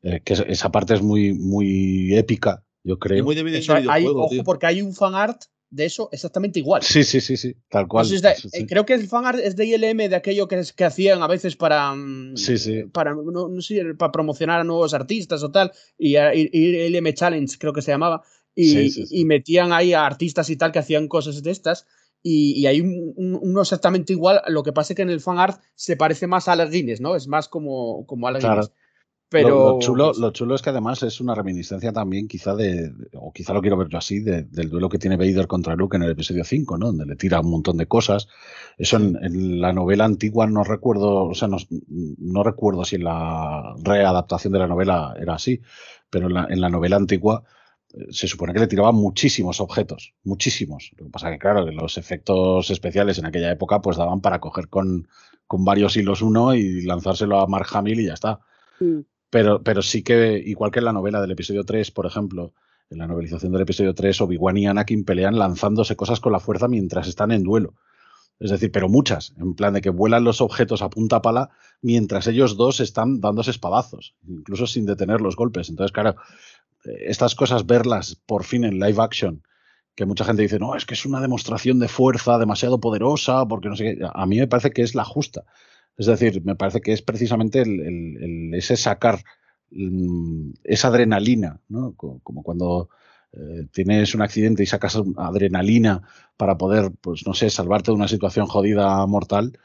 eh, 0.02 0.20
que 0.24 0.32
es- 0.32 0.44
esa 0.48 0.72
parte 0.72 0.94
es 0.94 1.02
muy, 1.02 1.34
muy 1.34 2.16
épica, 2.16 2.64
yo 2.84 2.98
creo. 2.98 3.24
muy 3.24 3.34
de 3.34 3.42
video- 3.42 3.60
Eso 3.60 3.72
de 3.72 3.78
hay, 3.78 3.84
videojuego, 4.02 4.20
ojo, 4.24 4.30
tío. 4.30 4.44
porque 4.44 4.66
hay 4.66 4.82
un 4.82 4.94
fan 4.94 5.14
art 5.14 5.42
de 5.70 5.86
eso 5.86 6.10
exactamente 6.12 6.58
igual. 6.58 6.82
Sí, 6.82 7.02
sí, 7.02 7.20
sí, 7.22 7.36
sí, 7.38 7.54
tal 7.70 7.88
cual. 7.88 8.04
sé 8.04 8.10
si 8.10 8.16
es 8.16 8.22
de- 8.22 8.34
sí, 8.36 8.48
eh, 8.52 8.60
sí. 8.60 8.66
creo 8.66 8.84
que 8.84 8.92
el 8.92 9.08
fan 9.08 9.24
art 9.24 9.38
es 9.42 9.56
de 9.56 9.64
ILM, 9.64 10.08
de 10.10 10.16
aquello 10.16 10.46
que, 10.46 10.58
es- 10.58 10.72
que 10.74 10.84
hacían 10.84 11.22
a 11.22 11.26
veces 11.26 11.56
para, 11.56 11.94
mm, 11.94 12.36
Sí, 12.36 12.58
sí. 12.58 12.82
para, 12.92 13.14
no, 13.14 13.48
no 13.48 13.60
sé, 13.62 13.82
para 13.98 14.12
promocionar 14.12 14.60
a 14.60 14.64
nuevos 14.64 14.92
artistas 14.92 15.42
o 15.42 15.50
tal, 15.50 15.72
y, 15.96 16.16
a- 16.16 16.34
y- 16.34 16.50
y 16.52 16.76
ILM 16.76 17.14
Challenge 17.14 17.56
creo 17.58 17.72
que 17.72 17.80
se 17.82 17.90
llamaba, 17.90 18.22
y, 18.54 18.64
Sí, 18.66 18.90
sí, 18.90 19.06
sí. 19.06 19.20
y 19.20 19.24
metían 19.24 19.72
ahí 19.72 19.94
a 19.94 20.04
artistas 20.04 20.50
y 20.50 20.56
tal 20.56 20.72
que 20.72 20.78
hacían 20.80 21.08
cosas 21.08 21.42
de 21.42 21.50
estas, 21.50 21.86
y, 22.22 22.52
y 22.60 22.66
hay 22.66 22.82
un- 22.82 23.14
un- 23.16 23.38
uno 23.42 23.62
exactamente 23.62 24.12
igual, 24.12 24.42
lo 24.48 24.62
que 24.62 24.72
pasa 24.72 24.92
es 24.92 24.96
que 24.96 25.02
en 25.02 25.10
el 25.10 25.20
fan 25.20 25.38
art 25.38 25.58
se 25.74 25.96
parece 25.96 26.26
más 26.26 26.48
a 26.48 26.52
Alec 26.52 26.70
Guinness, 26.70 27.00
¿no? 27.00 27.16
Es 27.16 27.26
más 27.28 27.48
como, 27.48 28.04
como 28.06 28.28
Alec 28.28 28.42
Claro. 28.42 28.60
Guinness. 28.60 28.72
Pero, 29.32 29.48
lo, 29.48 29.72
lo 29.72 29.78
chulo, 29.80 30.12
lo 30.12 30.30
chulo 30.30 30.54
es 30.54 30.62
que 30.62 30.70
además 30.70 31.02
es 31.02 31.20
una 31.20 31.34
reminiscencia 31.34 31.92
también, 31.92 32.28
quizá 32.28 32.54
de, 32.54 32.92
o 33.14 33.32
quizá 33.32 33.52
lo 33.54 33.60
quiero 33.62 33.76
ver 33.76 33.88
yo 33.88 33.98
así, 33.98 34.20
de- 34.20 34.44
del 34.44 34.68
duelo 34.70 34.88
que 34.88 34.98
tiene 34.98 35.16
Vader 35.16 35.46
contra 35.46 35.74
Luke 35.74 35.96
en 35.96 36.02
el 36.04 36.10
episodio 36.12 36.44
5, 36.44 36.76
¿no? 36.78 36.86
Donde 36.86 37.06
le 37.06 37.16
tira 37.16 37.40
un 37.40 37.50
montón 37.50 37.76
de 37.78 37.86
cosas. 37.86 38.28
Eso 38.78 38.98
en, 38.98 39.18
en 39.24 39.60
la 39.60 39.72
novela 39.72 40.04
antigua 40.04 40.46
no 40.46 40.62
recuerdo, 40.64 41.24
o 41.24 41.34
sea, 41.34 41.48
no, 41.48 41.56
no 41.88 42.42
recuerdo 42.44 42.84
si 42.84 42.96
en 42.96 43.04
la 43.04 43.74
readaptación 43.82 44.52
de 44.52 44.58
la 44.58 44.66
novela 44.68 45.14
era 45.20 45.34
así, 45.34 45.60
pero 46.10 46.26
en 46.28 46.34
la, 46.34 46.46
en 46.50 46.60
la 46.60 46.68
novela 46.68 46.96
antigua 46.96 47.42
eh, 47.94 48.06
se 48.10 48.28
supone 48.28 48.52
que 48.52 48.60
le 48.60 48.66
tiraba 48.66 48.92
muchísimos 48.92 49.60
objetos, 49.60 50.14
muchísimos. 50.24 50.92
Lo 50.98 51.06
que 51.06 51.10
pasa 51.10 51.30
que, 51.30 51.38
claro, 51.38 51.64
que 51.64 51.72
los 51.72 51.96
efectos 51.98 52.70
especiales 52.70 53.18
en 53.18 53.26
aquella 53.26 53.50
época 53.50 53.80
pues 53.80 53.96
daban 53.96 54.20
para 54.20 54.40
coger 54.40 54.68
con, 54.68 55.08
con 55.46 55.64
varios 55.64 55.96
hilos 55.96 56.22
uno 56.22 56.54
y 56.54 56.82
lanzárselo 56.82 57.40
a 57.40 57.46
Mark 57.46 57.66
Hamill 57.72 58.00
y 58.00 58.06
ya 58.06 58.14
está. 58.14 58.40
Sí. 58.78 59.06
Pero, 59.32 59.62
pero 59.62 59.80
sí 59.80 60.02
que, 60.02 60.42
igual 60.44 60.70
que 60.70 60.80
en 60.80 60.84
la 60.84 60.92
novela 60.92 61.22
del 61.22 61.30
episodio 61.30 61.64
3, 61.64 61.90
por 61.90 62.04
ejemplo, 62.04 62.52
en 62.90 62.98
la 62.98 63.06
novelización 63.06 63.50
del 63.50 63.62
episodio 63.62 63.94
3, 63.94 64.20
Obi-Wan 64.20 64.58
y 64.58 64.66
Anakin 64.66 65.06
pelean 65.06 65.38
lanzándose 65.38 65.96
cosas 65.96 66.20
con 66.20 66.32
la 66.32 66.38
fuerza 66.38 66.68
mientras 66.68 67.08
están 67.08 67.30
en 67.30 67.42
duelo. 67.42 67.72
Es 68.38 68.50
decir, 68.50 68.70
pero 68.70 68.90
muchas, 68.90 69.32
en 69.38 69.54
plan 69.54 69.72
de 69.72 69.80
que 69.80 69.88
vuelan 69.88 70.24
los 70.24 70.42
objetos 70.42 70.82
a 70.82 70.90
punta 70.90 71.22
pala 71.22 71.48
mientras 71.80 72.26
ellos 72.26 72.58
dos 72.58 72.80
están 72.80 73.22
dándose 73.22 73.52
espadazos, 73.52 74.14
incluso 74.28 74.66
sin 74.66 74.84
detener 74.84 75.22
los 75.22 75.34
golpes. 75.34 75.70
Entonces, 75.70 75.92
claro, 75.92 76.16
estas 76.84 77.34
cosas, 77.34 77.64
verlas 77.64 78.20
por 78.26 78.44
fin 78.44 78.64
en 78.64 78.80
live 78.80 79.02
action, 79.02 79.42
que 79.94 80.04
mucha 80.04 80.26
gente 80.26 80.42
dice, 80.42 80.58
no, 80.58 80.76
es 80.76 80.84
que 80.84 80.92
es 80.92 81.06
una 81.06 81.22
demostración 81.22 81.78
de 81.78 81.88
fuerza 81.88 82.36
demasiado 82.36 82.80
poderosa, 82.80 83.46
porque 83.46 83.70
no 83.70 83.76
sé 83.76 83.96
qué, 83.96 84.06
a 84.12 84.26
mí 84.26 84.38
me 84.38 84.46
parece 84.46 84.72
que 84.72 84.82
es 84.82 84.94
la 84.94 85.04
justa. 85.04 85.44
Es 85.96 86.06
decir, 86.06 86.42
me 86.44 86.56
parece 86.56 86.80
que 86.80 86.92
es 86.92 87.02
precisamente 87.02 87.62
ese 88.52 88.76
sacar 88.76 89.22
mm, 89.70 90.52
esa 90.64 90.88
adrenalina, 90.88 91.60
¿no? 91.68 91.94
Co- 91.96 92.20
Como 92.22 92.42
cuando 92.42 92.88
eh, 93.32 93.66
tienes 93.72 94.14
un 94.14 94.22
accidente 94.22 94.62
y 94.62 94.66
sacas 94.66 94.98
adrenalina 95.16 96.02
para 96.36 96.56
poder, 96.58 96.92
pues 97.00 97.26
no 97.26 97.34
sé, 97.34 97.50
salvarte 97.50 97.90
de 97.90 97.96
una 97.96 98.08
situación 98.08 98.46
jodida 98.46 99.04
mortal, 99.06 99.58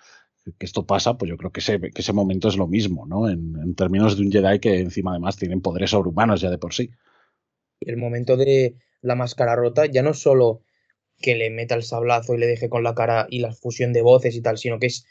que 0.58 0.66
esto 0.66 0.86
pasa, 0.86 1.18
pues 1.18 1.30
yo 1.30 1.38
creo 1.38 1.52
que 1.52 1.60
ese, 1.62 1.80
que 1.80 2.02
ese 2.02 2.14
momento 2.14 2.48
es 2.50 2.58
lo 2.58 2.68
mismo, 2.68 3.06
¿no? 3.06 3.30
En, 3.30 3.76
términos 3.76 4.18
de 4.18 4.24
un 4.24 4.32
Jedi 4.32 4.60
que 4.60 4.80
encima 4.80 5.12
además 5.12 5.38
tienen 5.38 5.62
poderes 5.62 5.92
sobrehumanos 5.92 6.42
ya 6.42 6.50
de 6.50 6.58
por 6.58 6.74
sí. 6.74 6.92
El 7.82 7.98
momento 7.98 8.38
de 8.38 8.76
la 9.02 9.16
máscara 9.16 9.56
rota 9.56 9.88
ya 9.88 10.04
no 10.04 10.14
solo 10.14 10.62
que 11.20 11.36
le 11.36 11.50
meta 11.52 11.76
el 11.76 11.84
sablazo 11.84 12.36
y 12.36 12.40
le 12.40 12.48
deje 12.48 12.70
con 12.70 12.84
la 12.84 12.96
cara 12.96 13.28
y 13.30 13.40
la 13.40 13.54
fusión 13.54 13.94
de 13.94 14.02
voces 14.04 14.36
y 14.36 14.42
tal, 14.42 14.58
sino 14.58 14.80
que 14.80 14.88
es 14.88 15.06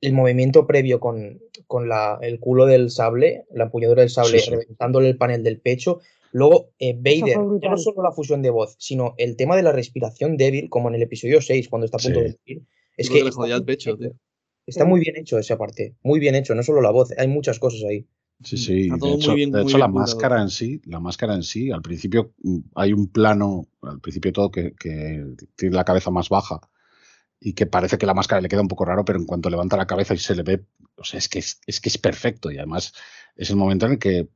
el 0.00 0.12
movimiento 0.12 0.66
previo 0.66 0.98
con, 1.00 1.40
con 1.66 1.88
la, 1.88 2.18
el 2.22 2.40
culo 2.40 2.66
del 2.66 2.90
sable, 2.90 3.44
la 3.52 3.64
empuñadura 3.64 4.00
del 4.02 4.10
sable, 4.10 4.38
Sí, 4.38 4.44
sí. 4.46 4.50
reventándole 4.50 5.08
el 5.08 5.16
panel 5.16 5.42
del 5.42 5.60
pecho. 5.60 6.00
Luego, 6.32 6.70
eh, 6.78 6.94
Vader, 6.96 7.38
ya 7.60 7.70
no 7.70 7.76
solo 7.76 8.02
la 8.02 8.12
fusión 8.12 8.40
de 8.40 8.50
voz, 8.50 8.76
sino 8.78 9.14
el 9.18 9.36
tema 9.36 9.56
de 9.56 9.62
la 9.62 9.72
respiración 9.72 10.36
débil, 10.36 10.70
como 10.70 10.88
en 10.88 10.94
el 10.94 11.02
episodio 11.02 11.40
6, 11.42 11.68
cuando 11.68 11.86
está 11.86 11.98
a 11.98 12.00
punto 12.00 12.20
Sí. 12.20 12.24
de 12.26 12.38
morir. 12.38 12.62
Es 12.96 13.08
Creo 13.08 13.14
que 13.14 13.20
que 13.20 13.24
le 13.24 13.30
jodía 13.32 13.54
el 13.56 13.60
muy 13.62 13.66
pecho, 13.66 13.96
bien 13.96 13.98
tío. 13.98 14.08
hecho. 14.10 14.18
Está 14.66 14.84
muy 14.84 15.00
bien 15.00 15.16
hecho 15.16 15.38
esa 15.38 15.58
parte, 15.58 15.96
muy 16.02 16.20
bien 16.20 16.34
hecho, 16.36 16.54
no 16.54 16.62
solo 16.62 16.80
la 16.80 16.90
voz, 16.92 17.10
hay 17.18 17.26
muchas 17.26 17.58
cosas 17.58 17.82
ahí. 17.88 18.06
Sí, 18.44 18.56
sí. 18.56 18.82
Está 18.82 18.94
De 18.94 19.00
todo 19.00 19.10
muy 19.10 19.18
hecho, 19.20 19.34
bien- 19.34 19.50
de 19.50 19.62
muy 19.62 19.68
hecho, 19.70 19.78
la 19.78 19.86
cuidado. 19.86 20.00
máscara 20.00 20.40
en 20.42 20.48
sí, 20.50 20.80
la 20.84 21.00
máscara 21.00 21.34
en 21.34 21.42
sí, 21.42 21.70
al 21.72 21.82
principio 21.82 22.32
mm, 22.42 22.58
hay 22.76 22.92
un 22.92 23.08
plano, 23.08 23.66
al 23.82 24.00
principio 24.00 24.32
todo, 24.32 24.50
que, 24.50 24.72
que 24.78 25.24
tiene 25.56 25.74
la 25.74 25.84
cabeza 25.84 26.10
más 26.10 26.28
baja 26.28 26.60
y 27.40 27.54
que 27.54 27.66
parece 27.66 27.98
que 27.98 28.06
la 28.06 28.14
máscara 28.14 28.42
le 28.42 28.48
queda 28.48 28.60
un 28.60 28.68
poco 28.68 28.84
raro, 28.84 29.04
pero 29.04 29.18
en 29.18 29.26
cuanto 29.26 29.50
levanta 29.50 29.76
la 29.76 29.86
cabeza 29.86 30.14
y 30.14 30.18
se 30.18 30.34
le 30.34 30.42
ve, 30.42 30.66
o 30.96 31.04
sea, 31.04 31.18
es 31.18 31.28
que 31.28 31.38
es, 31.40 31.60
es 31.66 31.80
que 31.80 31.88
es 31.88 31.98
perfecto. 31.98 32.50
Y 32.50 32.58
además 32.58 32.92
es 33.34 33.50
el 33.50 33.56
momento 33.56 33.86
en 33.86 33.92
el 33.92 33.98
que, 33.98 34.28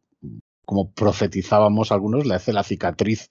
como 0.65 0.93
profetizábamos 0.93 1.93
algunos, 1.93 2.27
le 2.27 2.35
hace 2.35 2.53
la 2.53 2.65
cicatriz 2.65 3.31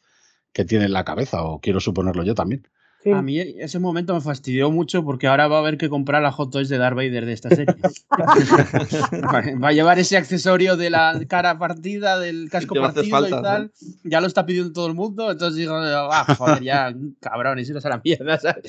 que 0.54 0.66
tiene 0.66 0.86
en 0.86 0.94
la 0.94 1.04
cabeza, 1.04 1.44
o 1.44 1.60
quiero 1.60 1.80
suponerlo 1.80 2.24
yo 2.24 2.36
también. 2.36 2.68
Sí. 3.04 3.12
A 3.12 3.22
mí 3.22 3.38
ese 3.38 3.80
momento 3.80 4.14
me 4.14 4.22
fastidió 4.22 4.72
mucho 4.72 5.04
porque 5.04 5.28
ahora 5.28 5.50
va 5.50 5.58
a 5.58 5.60
haber 5.60 5.78
que 5.78 5.90
comprar 5.90 6.22
la 6.22 6.32
Hot 6.32 6.52
Toys 6.52 6.70
de 6.70 6.78
Darth 6.78 6.96
Vader 6.96 7.26
de 7.26 7.34
esta 7.34 7.50
serie. 7.50 7.76
Va- 9.62 9.68
a 9.68 9.72
llevar 9.74 10.00
ese 10.00 10.16
accesorio 10.16 10.78
de 10.78 10.90
la 10.90 11.20
cara 11.28 11.60
partida, 11.60 12.18
del 12.18 12.50
casco 12.50 12.76
partido 12.76 13.28
y 13.28 13.32
tal. 13.32 13.72
Ya 14.06 14.22
lo 14.22 14.28
está 14.28 14.46
pidiendo 14.46 14.72
todo 14.72 14.88
el 14.88 14.94
mundo. 14.94 15.30
Entonces 15.32 15.58
digo, 15.58 15.76
ah, 15.76 16.34
joder, 16.38 16.64
ya, 16.64 16.96
cabrón, 17.20 17.60
y 17.60 17.66
si 17.66 17.74
no 17.74 17.80
a 17.84 17.90
la 17.90 18.02
mierda, 18.02 18.40
¿sabes? 18.40 18.64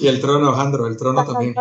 Y 0.00 0.08
el 0.08 0.20
trono, 0.20 0.52
Jandro, 0.54 0.88
el 0.88 0.96
trono 0.96 1.24
también. 1.24 1.54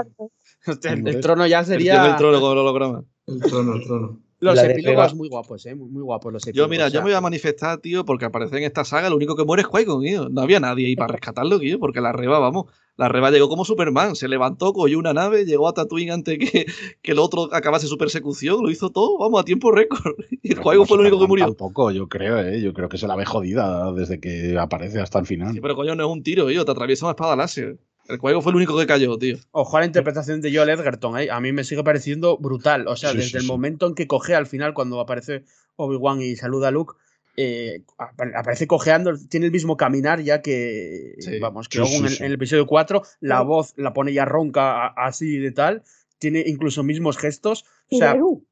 El, 1.06 1.22
trono 1.22 1.46
ya 1.46 1.64
sería. 1.64 2.16
trono 2.18 2.42
con 2.42 2.52
el 2.54 2.58
holograma. 2.58 3.04
El 3.28 3.40
trono, 3.42 3.76
el 3.76 3.84
trono. 3.84 4.20
Los 4.40 4.60
epílogos 4.62 5.16
muy 5.16 5.30
guapos, 5.30 5.66
¿eh? 5.66 5.74
Muy, 5.74 5.90
muy 5.90 6.04
guapos 6.04 6.32
los 6.32 6.44
Yo, 6.44 6.50
epílogos. 6.52 6.70
mira, 6.70 6.86
o 6.86 6.90
yo 6.90 7.00
me 7.00 7.06
voy 7.06 7.14
a 7.14 7.22
manifestar, 7.22 7.80
tío, 7.80 8.06
porque 8.06 8.26
al 8.26 8.32
parecer 8.32 8.60
en 8.60 8.66
esta 8.66 8.86
saga 8.86 9.10
lo 9.10 9.16
único 9.16 9.36
que 9.36 9.44
muere 9.44 9.64
es 9.64 9.68
Qui-Gon, 9.68 10.04
tío. 10.04 10.30
No 10.30 10.42
había 10.42 10.60
nadie 10.60 10.86
ahí 10.88 10.96
para 10.96 11.14
rescatarlo, 11.14 11.60
tío, 11.60 11.80
porque 11.80 12.02
la 12.02 12.12
Reba, 12.12 12.38
vamos, 12.38 12.66
la 12.98 13.10
Reba 13.10 13.32
llegó 13.32 13.50
como 13.50 13.66
Superman, 13.66 14.16
se 14.16 14.28
levantó, 14.28 14.74
cogió 14.74 15.00
una 15.00 15.14
nave, 15.14 15.46
llegó 15.46 15.68
a 15.68 15.74
Tatooine 15.74 16.12
antes 16.12 16.38
que, 16.38 16.66
que 17.02 17.12
el 17.12 17.20
otro 17.20 17.50
acabase 17.52 17.88
su 17.88 17.98
persecución, 17.98 18.62
lo 18.62 18.70
hizo 18.70 18.92
todo, 18.92 19.18
vamos, 19.18 19.42
a 19.42 19.44
tiempo 19.44 19.72
récord. 19.72 20.14
Y 20.44 20.50
Pero 20.50 20.62
Qui-Gon 20.62 20.88
fue 20.88 20.98
el 20.98 21.02
único 21.02 21.20
que 21.20 21.28
murió. 21.28 21.46
Tampoco, 21.48 21.92
yo 21.92 22.08
creo, 22.08 22.40
¿eh? 22.40 22.62
Yo 22.62 22.74
creo 22.74 22.90
que 22.90 22.98
se 22.98 23.08
la 23.08 23.16
ve 23.16 23.26
jodida 23.26 23.92
desde 23.92 24.20
que 24.20 24.56
aparece 24.58 25.02
hasta 25.02 25.20
el 25.20 25.26
final. 25.26 25.54
Sí, 25.54 25.62
pero 25.62 25.76
coño, 25.76 25.96
no 25.96 26.06
es 26.06 26.12
un 26.12 26.22
tiro, 26.24 26.48
tío, 26.48 26.64
te 26.64 26.72
atraviesa 26.72 27.06
una 27.06 27.12
espada 27.12 27.36
láser. 27.36 27.80
El 28.08 28.20
Qui-Gon 28.20 28.42
fue 28.42 28.52
el 28.52 28.56
único 28.58 28.78
que 28.78 28.88
cayó, 28.88 29.18
tío. 29.18 29.38
Ojo 29.52 29.78
a 29.78 29.82
la 29.82 29.86
interpretación 29.86 30.40
de 30.42 30.56
Joel 30.56 30.70
Edgerton, 30.70 31.20
¿eh? 31.20 31.30
a 31.30 31.40
mí 31.42 31.52
me 31.52 31.64
sigue 31.64 31.84
pareciendo 31.84 32.38
brutal. 32.38 32.88
O 32.88 32.96
sea, 32.96 33.12
Sí, 33.12 33.18
desde 33.18 33.30
sí, 33.32 33.36
el 33.38 33.42
sí. 33.44 33.48
momento 33.48 33.86
en 33.88 33.96
que 33.96 34.08
coge 34.08 34.34
al 34.36 34.48
final, 34.48 34.74
cuando 34.74 35.00
aparece 35.00 35.44
Obi-Wan 35.76 36.22
y 36.22 36.36
saluda 36.36 36.70
a 36.70 36.72
Luke, 36.72 36.96
eh, 37.36 37.84
apa- 37.98 38.32
aparece 38.36 38.66
cojeando, 38.66 39.14
tiene 39.30 39.46
el 39.48 39.52
mismo 39.52 39.78
caminar 39.78 40.22
ya 40.22 40.42
que, 40.42 41.16
Sí. 41.20 41.38
vamos, 41.40 41.70
que 41.70 41.78
Sí, 41.78 41.82
Ogun 41.84 41.92
sí, 41.92 42.04
en, 42.06 42.10
sí. 42.10 42.18
en 42.24 42.26
el 42.28 42.34
episodio 42.34 42.66
4, 42.66 43.04
la 43.20 43.40
Sí. 43.42 43.46
voz 43.46 43.74
la 43.78 43.94
pone 43.94 44.14
ya 44.14 44.26
ronca, 44.26 44.86
a- 44.88 44.94
así 45.08 45.38
de 45.38 45.52
tal, 45.52 45.84
tiene 46.18 46.44
incluso 46.48 46.84
mismos 46.84 47.18
gestos. 47.18 47.66
O 47.92 47.98
sea, 47.98 48.14
Beru, 48.14 48.44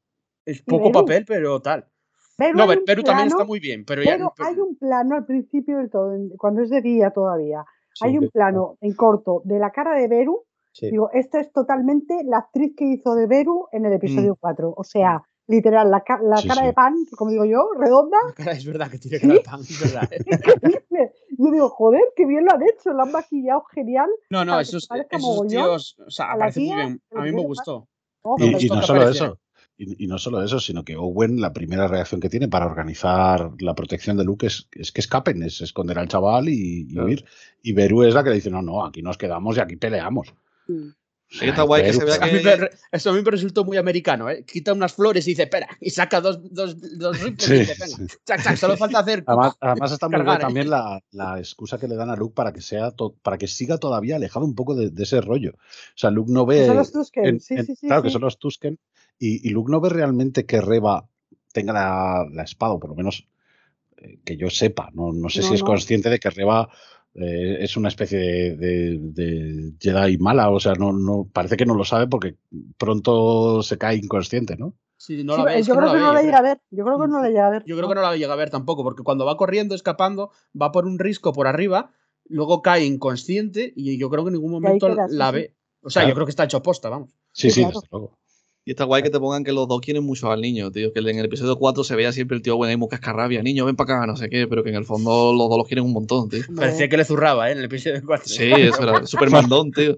es 0.44 0.62
poco 0.62 0.90
Beru. 0.90 0.92
papel, 1.00 1.24
pero 1.26 1.60
tal. 1.60 1.86
Beru 2.38 2.58
No, 2.58 2.64
un 2.64 2.68
Beru 2.86 3.02
también 3.02 3.04
plano- 3.04 3.26
está 3.30 3.44
muy 3.44 3.58
bien, 3.58 3.84
pero, 3.86 4.02
ya- 4.02 4.12
Pero 4.12 4.32
pero- 4.36 4.48
hay 4.50 4.54
un 4.56 4.76
plano 4.76 5.16
al 5.16 5.24
principio 5.26 5.78
del 5.78 5.90
todo, 5.90 6.12
cuando 6.36 6.62
es 6.62 6.70
de 6.70 6.82
día 6.82 7.10
todavía. 7.10 7.64
Sí, 7.98 8.06
hay 8.06 8.18
un 8.18 8.24
que- 8.24 8.30
plano 8.30 8.76
en 8.80 8.94
corto 8.94 9.42
de 9.44 9.58
la 9.58 9.70
cara 9.70 9.94
de 9.94 10.08
Beru. 10.08 10.44
sí. 10.72 10.90
Digo, 10.90 11.08
esta 11.14 11.40
es 11.40 11.50
totalmente 11.52 12.22
la 12.24 12.38
actriz 12.38 12.74
que 12.76 12.84
hizo 12.84 13.14
de 13.14 13.26
Beru 13.26 13.66
en 13.72 13.86
el 13.86 13.94
episodio 13.94 14.34
Mm. 14.34 14.38
4. 14.40 14.74
O 14.76 14.84
sea, 14.84 15.22
literal, 15.48 15.90
la, 15.90 16.02
ca- 16.02 16.20
la 16.22 16.36
Sí, 16.36 16.48
cara 16.48 16.60
sí. 16.62 16.66
de 16.66 16.72
pan, 16.74 16.94
como 17.16 17.30
digo 17.30 17.44
yo, 17.46 17.70
redonda. 17.78 18.18
La 18.26 18.32
cara 18.34 18.52
es 18.52 18.66
verdad 18.66 18.90
que 18.90 18.98
tiene 18.98 19.18
¿Sí? 19.18 19.22
cara 19.22 19.34
de 19.34 19.40
pan, 19.40 19.60
es 19.60 19.80
verdad. 19.80 20.08
¿eh? 20.12 20.18
Yo 21.38 21.50
digo, 21.50 21.68
joder, 21.68 22.02
qué 22.16 22.26
bien 22.26 22.44
lo 22.44 22.52
han 22.52 22.62
hecho, 22.62 22.90
lo 22.92 23.02
han 23.02 23.12
maquillado 23.12 23.62
genial. 23.74 24.08
No, 24.30 24.44
no, 24.44 24.58
esos, 24.60 24.88
esos 25.10 25.46
tíos, 25.46 25.96
o 26.06 26.10
sea, 26.10 26.26
a 26.26 26.28
la 26.30 26.34
aparece 26.46 26.60
muy 26.60 26.74
bien. 26.74 27.02
A 27.14 27.22
mí 27.22 27.32
me 27.32 27.42
gustó. 27.42 27.88
Oh, 28.22 28.36
Y, 28.38 28.42
me 28.42 28.48
y 28.48 28.52
gustó 28.54 28.74
no 28.76 28.82
solo 28.82 29.08
eso, 29.08 29.38
Y, 29.78 30.04
y 30.04 30.06
no 30.06 30.18
solo 30.18 30.42
eso, 30.42 30.58
sino 30.58 30.84
que 30.84 30.96
Owen, 30.96 31.40
la 31.40 31.52
primera 31.52 31.86
reacción 31.86 32.20
que 32.20 32.30
tiene 32.30 32.48
para 32.48 32.66
organizar 32.66 33.50
la 33.60 33.74
protección 33.74 34.16
de 34.16 34.24
Luke 34.24 34.46
es, 34.46 34.68
es 34.72 34.90
que 34.90 35.00
escapen, 35.02 35.42
es 35.42 35.60
esconder 35.60 35.98
al 35.98 36.08
chaval 36.08 36.48
y, 36.48 36.86
y 36.88 36.92
Claro. 36.92 37.06
huir. 37.06 37.24
Y 37.62 37.72
Beru 37.72 38.02
es 38.04 38.14
la 38.14 38.24
que 38.24 38.30
le 38.30 38.36
dice, 38.36 38.50
no, 38.50 38.62
no, 38.62 38.84
aquí 38.86 39.02
nos 39.02 39.18
quedamos 39.18 39.56
y 39.56 39.60
aquí 39.60 39.76
peleamos. 39.76 40.34
Mm. 40.66 40.88
Está 41.28 41.62
guay 41.62 41.82
que 41.82 41.92
se 41.92 42.04
vea 42.04 42.16
A 42.20 42.26
mí 42.26 42.40
que- 42.40 42.56
me- 42.56 42.68
eso 42.92 43.10
a 43.10 43.12
mí 43.12 43.20
me 43.20 43.30
resultó 43.30 43.64
muy 43.64 43.76
americano, 43.76 44.30
¿eh? 44.30 44.44
Quita 44.44 44.72
unas 44.72 44.92
flores 44.94 45.26
y 45.26 45.30
dice, 45.30 45.42
espera, 45.42 45.68
y 45.80 45.90
saca 45.90 46.20
dos, 46.20 46.38
dos, 46.54 46.76
dos 46.98 47.20
rifles 47.20 47.44
Sí, 47.48 47.54
y 47.54 47.58
dice, 47.58 47.74
venga, 47.80 47.96
sí. 47.96 48.16
chac, 48.24 48.42
chac, 48.44 48.56
solo 48.56 48.76
falta 48.76 49.00
hacer. 49.00 49.24
Además, 49.26 49.56
además 49.60 49.92
está 49.92 50.08
muy 50.08 50.22
guay 50.22 50.36
¿eh? 50.36 50.40
también 50.40 50.70
la, 50.70 51.02
la 51.10 51.38
excusa 51.38 51.78
que 51.78 51.88
le 51.88 51.96
dan 51.96 52.10
a 52.10 52.16
Luke 52.16 52.34
para 52.34 52.52
que 52.52 52.60
sea 52.60 52.92
to- 52.92 53.16
para 53.22 53.38
que 53.38 53.48
siga 53.48 53.78
todavía 53.78 54.16
alejado 54.16 54.46
un 54.46 54.54
poco 54.54 54.74
de, 54.76 54.90
de 54.90 55.02
ese 55.02 55.20
rollo. 55.20 55.54
O 55.56 55.96
sea, 55.96 56.10
Luke 56.10 56.30
no 56.32 56.46
ve. 56.46 56.58
Que 56.60 56.66
son 56.66 56.76
los 56.76 56.92
Tusken, 56.92 57.24
en- 57.26 57.40
sí, 57.40 57.54
en- 57.54 57.66
sí, 57.66 57.74
sí, 57.76 57.86
claro, 57.88 58.02
que 58.02 58.08
sí. 58.08 58.12
son 58.12 58.22
los 58.22 58.38
Tusken. 58.38 58.78
Y, 59.18 59.46
y 59.48 59.50
Luke 59.50 59.70
no 59.72 59.80
ve 59.80 59.88
realmente 59.88 60.46
que 60.46 60.60
Reba 60.60 61.08
tenga 61.52 61.72
la, 61.72 62.26
la 62.30 62.42
espada, 62.44 62.74
o 62.74 62.78
por 62.78 62.90
lo 62.90 62.96
menos 62.96 63.26
eh, 63.96 64.20
que 64.24 64.36
yo 64.36 64.48
sepa. 64.48 64.90
No, 64.94 65.12
no 65.12 65.28
sé 65.28 65.40
No, 65.40 65.48
si 65.48 65.54
es 65.54 65.60
no. 65.60 65.66
consciente 65.66 66.08
de 66.08 66.20
que 66.20 66.30
Reba 66.30 66.68
eh, 67.18 67.58
es 67.60 67.76
una 67.76 67.88
especie 67.88 68.18
de, 68.18 68.56
de- 68.56 68.98
de 69.00 69.72
Jedi 69.80 70.18
mala. 70.18 70.50
O 70.50 70.60
sea, 70.60 70.74
no, 70.74 70.92
no, 70.92 71.28
parece 71.32 71.56
que 71.56 71.66
no 71.66 71.74
lo 71.74 71.84
sabe 71.84 72.06
porque 72.06 72.36
pronto 72.76 73.62
se 73.62 73.78
cae 73.78 73.96
inconsciente, 73.96 74.56
¿no? 74.56 74.74
Sí, 74.98 75.24
no 75.24 75.34
Sí, 75.36 75.42
la 75.42 75.60
yo 75.60 75.74
que 75.74 75.78
creo 75.80 75.92
que 75.92 75.98
no 75.98 76.06
ve, 76.08 76.14
la 76.14 76.20
yo 76.22 76.26
llega 76.26 76.38
a 76.38 76.40
creo. 76.40 76.52
ver. 76.54 76.60
Yo 76.70 76.84
creo 76.84 76.98
que 77.00 77.08
no 77.08 77.20
la 77.20 77.28
llega 77.28 77.46
a 77.46 77.50
ver. 77.50 77.64
Yo 77.66 77.76
creo 77.76 77.88
que 77.88 77.94
no 77.94 78.00
la 78.02 78.16
llega 78.16 78.32
a 78.32 78.36
ver 78.36 78.50
tampoco, 78.50 78.82
porque 78.82 79.02
cuando 79.02 79.24
va 79.26 79.36
corriendo, 79.36 79.74
escapando, 79.74 80.30
va 80.60 80.72
por 80.72 80.86
un 80.86 80.98
risco 80.98 81.32
por 81.32 81.46
arriba, 81.46 81.90
luego 82.28 82.62
cae 82.62 82.84
inconsciente 82.84 83.72
y 83.76 83.98
yo 83.98 84.08
creo 84.10 84.24
que 84.24 84.28
en 84.30 84.34
ningún 84.34 84.52
momento 84.52 84.86
queda, 84.88 85.06
la 85.10 85.30
sí. 85.30 85.34
ve. 85.36 85.54
O 85.82 85.90
sea, 85.90 86.08
yo 86.08 86.14
creo 86.14 86.26
que 86.26 86.30
está 86.30 86.44
hecho 86.44 86.62
posta, 86.62 86.88
vamos. 86.88 87.10
Sí, 87.32 87.50
Sí, 87.50 87.50
sí, 87.50 87.60
claro. 87.60 87.74
desde 87.80 87.88
luego. 87.92 88.18
Y 88.68 88.70
está 88.72 88.82
guay 88.82 89.00
que 89.04 89.10
te 89.10 89.20
pongan 89.20 89.44
que 89.44 89.52
los 89.52 89.68
dos 89.68 89.80
quieren 89.80 90.02
mucho 90.02 90.28
al 90.32 90.40
niño, 90.40 90.72
tío. 90.72 90.92
Que 90.92 90.98
en 90.98 91.18
el 91.20 91.24
episodio 91.26 91.56
4 91.56 91.84
se 91.84 91.94
veía 91.94 92.10
siempre 92.10 92.36
el 92.36 92.42
tío 92.42 92.56
bueno 92.56 92.72
y 92.72 92.76
muy 92.76 92.88
cascarrabia. 92.88 93.40
Niño, 93.40 93.64
ven 93.64 93.76
para 93.76 93.94
acá, 93.98 94.06
no 94.08 94.16
sé 94.16 94.28
qué. 94.28 94.48
Pero 94.48 94.64
que 94.64 94.70
en 94.70 94.74
el 94.74 94.84
fondo 94.84 95.32
los 95.32 95.48
dos 95.48 95.56
los 95.56 95.68
quieren 95.68 95.84
un 95.84 95.92
montón, 95.92 96.28
tío. 96.28 96.40
Parecía 96.56 96.88
que 96.88 96.96
le 96.96 97.04
zurraba, 97.04 97.48
¿eh? 97.48 97.52
En 97.52 97.58
el 97.58 97.66
episodio 97.66 98.02
4. 98.04 98.26
Sí, 98.26 98.50
eso 98.50 98.82
era 98.82 99.06
súper 99.06 99.30
mandón, 99.30 99.70
tío. 99.70 99.96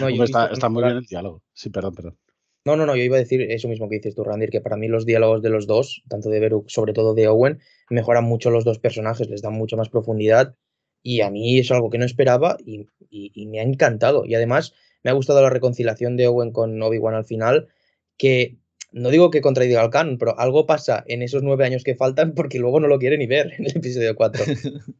No, 0.00 0.06
Hombre, 0.06 0.24
está, 0.24 0.68
muy 0.68 0.82
bien 0.82 0.96
el 0.96 1.04
diálogo. 1.06 1.40
Sí, 1.52 1.70
perdón, 1.70 1.94
perdón. 1.94 2.18
No, 2.64 2.74
no, 2.76 2.84
no, 2.84 2.96
yo 2.96 3.02
iba 3.04 3.14
a 3.16 3.20
decir 3.20 3.40
eso 3.42 3.68
mismo 3.68 3.88
que 3.88 3.96
dices 3.96 4.16
tú, 4.16 4.24
Randir, 4.24 4.50
que 4.50 4.60
para 4.60 4.76
mí 4.76 4.88
los 4.88 5.06
diálogos 5.06 5.40
de 5.40 5.50
los 5.50 5.68
dos, 5.68 6.02
tanto 6.08 6.30
de 6.30 6.40
Beru, 6.40 6.64
sobre 6.66 6.92
todo 6.92 7.14
de 7.14 7.28
Owen, 7.28 7.60
mejoran 7.90 8.24
mucho 8.24 8.50
los 8.50 8.64
dos 8.64 8.80
personajes, 8.80 9.30
les 9.30 9.40
dan 9.40 9.54
mucha 9.54 9.76
más 9.76 9.88
profundidad 9.88 10.56
y 11.02 11.22
a 11.22 11.30
mí 11.30 11.58
es 11.60 11.70
algo 11.70 11.88
que 11.90 11.96
no 11.98 12.04
esperaba 12.04 12.58
y, 12.66 12.86
y- 13.08 13.30
y 13.34 13.46
me 13.46 13.60
ha 13.60 13.62
encantado. 13.62 14.26
Y 14.26 14.34
además 14.34 14.74
me 15.02 15.10
ha 15.10 15.14
gustado 15.14 15.40
la 15.42 15.50
reconciliación 15.50 16.16
de 16.16 16.26
Owen 16.26 16.52
con 16.52 16.80
Obi-Wan 16.82 17.14
al 17.14 17.24
final, 17.24 17.68
que 18.16 18.58
no 18.92 19.10
digo 19.10 19.30
que 19.30 19.40
contradiga 19.40 19.80
al 19.82 19.90
canon, 19.90 20.18
pero 20.18 20.38
algo 20.38 20.66
pasa 20.66 21.04
en 21.06 21.22
esos 21.22 21.42
nueve 21.42 21.64
años 21.64 21.84
que 21.84 21.94
faltan 21.94 22.32
porque 22.34 22.58
luego 22.58 22.80
no 22.80 22.88
lo 22.88 22.98
quiere 22.98 23.18
ni 23.18 23.26
ver 23.26 23.52
en 23.58 23.66
el 23.66 23.76
episodio 23.76 24.14
4. 24.14 24.44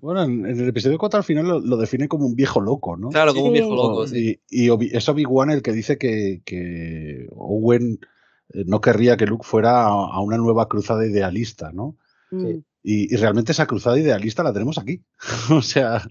Bueno, 0.00 0.24
en, 0.24 0.44
en 0.44 0.58
el 0.58 0.68
episodio 0.68 0.98
4 0.98 1.18
al 1.18 1.24
final 1.24 1.46
lo, 1.46 1.60
lo 1.60 1.76
define 1.76 2.08
como 2.08 2.26
un 2.26 2.34
viejo 2.34 2.60
loco, 2.60 2.96
¿no? 2.96 3.10
Claro, 3.10 3.32
como 3.32 3.46
un 3.46 3.52
Sí. 3.52 3.60
viejo 3.60 3.74
loco, 3.76 4.06
sí. 4.08 4.40
Y, 4.50 4.64
y 4.64 4.68
Obi- 4.70 4.90
es 4.92 5.08
Obi-Wan 5.08 5.50
el 5.50 5.62
que 5.62 5.70
dice 5.72 5.98
que, 5.98 6.42
que 6.44 7.28
Owen 7.30 8.00
eh, 8.54 8.64
no 8.66 8.80
querría 8.80 9.16
que 9.16 9.26
Luke 9.26 9.46
fuera 9.46 9.82
a, 9.84 9.88
a 9.92 10.20
una 10.20 10.36
nueva 10.36 10.66
cruzada 10.68 11.06
idealista, 11.06 11.70
¿no? 11.72 11.96
Y, 12.82 13.14
y 13.14 13.16
realmente 13.18 13.52
esa 13.52 13.66
cruzada 13.66 13.96
idealista 14.00 14.42
la 14.42 14.52
tenemos 14.52 14.78
aquí. 14.78 15.04
o 15.52 15.62
sea, 15.62 16.02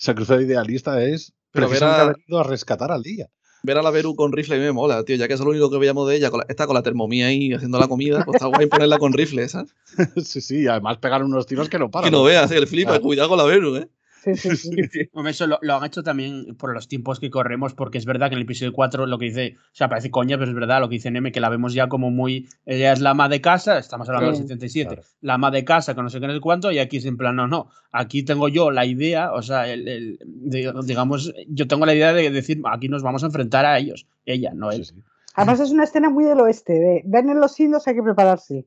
esa 0.00 0.14
cruzada 0.16 0.42
idealista 0.42 1.00
es 1.04 1.32
Pero 1.56 1.86
haber 2.02 2.16
ido 2.26 2.38
a 2.38 2.42
rescatar 2.44 2.92
al 2.92 3.02
día. 3.02 3.28
Ver 3.62 3.78
a 3.78 3.82
la 3.82 3.90
Beru 3.90 4.14
con 4.14 4.32
rifle 4.32 4.56
a 4.56 4.58
me 4.60 4.70
mola, 4.70 5.02
tío. 5.02 5.16
Ya 5.16 5.26
que 5.26 5.34
es 5.34 5.40
lo 5.40 5.50
único 5.50 5.70
que 5.70 5.78
veíamos 5.78 6.08
de 6.08 6.16
ella. 6.16 6.30
con 6.30 6.38
la- 6.38 6.46
está 6.48 6.66
con 6.66 6.74
la 6.74 6.82
termomía 6.82 7.26
ahí 7.26 7.52
haciendo 7.52 7.78
la 7.80 7.88
comida. 7.88 8.24
Pues 8.24 8.36
está 8.36 8.46
guay 8.46 8.66
ponerla 8.66 8.98
con 8.98 9.12
rifle, 9.12 9.48
¿sabes? 9.48 9.74
sí, 10.24 10.40
sí, 10.40 10.68
además 10.68 10.98
pegar 10.98 11.24
unos 11.24 11.46
tiros 11.46 11.68
que 11.68 11.78
no 11.78 11.90
paran. 11.90 12.10
Que 12.10 12.16
no 12.16 12.22
veas, 12.22 12.50
el 12.52 12.66
flipa. 12.68 12.90
Claro. 12.90 13.02
Cuidado 13.02 13.28
con 13.30 13.38
la 13.38 13.44
Beru, 13.44 13.76
¿eh? 13.76 13.88
Sí, 14.34 14.56
sí, 14.56 14.70
sí. 14.92 15.00
Hombre, 15.12 15.30
eso 15.30 15.46
lo, 15.46 15.58
lo 15.62 15.76
han 15.76 15.84
hecho 15.84 16.02
también 16.02 16.56
por 16.56 16.74
los 16.74 16.88
tiempos 16.88 17.20
que 17.20 17.30
corremos, 17.30 17.74
porque 17.74 17.98
es 17.98 18.04
verdad 18.06 18.28
que 18.28 18.34
en 18.34 18.38
el 18.38 18.44
episodio 18.44 18.72
4 18.72 19.06
lo 19.06 19.18
que 19.18 19.26
dice, 19.26 19.56
o 19.58 19.74
sea, 19.74 19.88
parece 19.88 20.10
coña, 20.10 20.36
pero 20.36 20.48
es 20.50 20.54
verdad 20.54 20.80
lo 20.80 20.88
que 20.88 20.94
dice 20.96 21.10
Neme, 21.10 21.32
que 21.32 21.40
la 21.40 21.48
vemos 21.48 21.74
ya 21.74 21.88
como 21.88 22.10
muy. 22.10 22.48
Ella 22.64 22.92
es 22.92 23.00
la 23.00 23.10
ama 23.10 23.28
de 23.28 23.40
casa, 23.40 23.78
estamos 23.78 24.08
hablando 24.08 24.32
Sí. 24.32 24.38
del 24.40 24.48
77, 24.48 24.94
Claro. 24.96 25.08
la 25.20 25.34
ama 25.34 25.50
de 25.50 25.64
casa, 25.64 25.94
que 25.94 26.02
no 26.02 26.10
sé 26.10 26.20
qué, 26.20 26.26
no 26.26 26.34
sé 26.34 26.40
cuánto, 26.40 26.72
y 26.72 26.78
aquí 26.78 26.96
es 26.96 27.04
en 27.06 27.16
plan, 27.16 27.36
no, 27.36 27.46
no, 27.46 27.68
aquí 27.92 28.22
tengo 28.24 28.48
yo 28.48 28.70
la 28.70 28.84
idea, 28.86 29.32
o 29.32 29.42
sea, 29.42 29.68
el, 29.68 29.86
el- 29.88 30.18
de- 30.24 30.72
digamos, 30.84 31.32
yo 31.48 31.66
tengo 31.68 31.86
la 31.86 31.94
idea 31.94 32.12
de 32.12 32.30
decir, 32.30 32.60
aquí 32.70 32.88
nos 32.88 33.02
vamos 33.02 33.22
a 33.22 33.26
enfrentar 33.26 33.64
a 33.66 33.78
ellos, 33.78 34.06
ella, 34.24 34.52
no 34.54 34.70
Sí, 34.72 34.78
él. 34.78 34.84
sí. 34.84 34.94
Además 35.34 35.60
es 35.60 35.70
una 35.70 35.84
escena 35.84 36.08
muy 36.08 36.24
del 36.24 36.40
oeste, 36.40 36.72
de 36.72 37.02
ven 37.04 37.28
en 37.28 37.40
los 37.40 37.60
indios 37.60 37.86
hay 37.86 37.94
que 37.94 38.02
prepararse. 38.02 38.64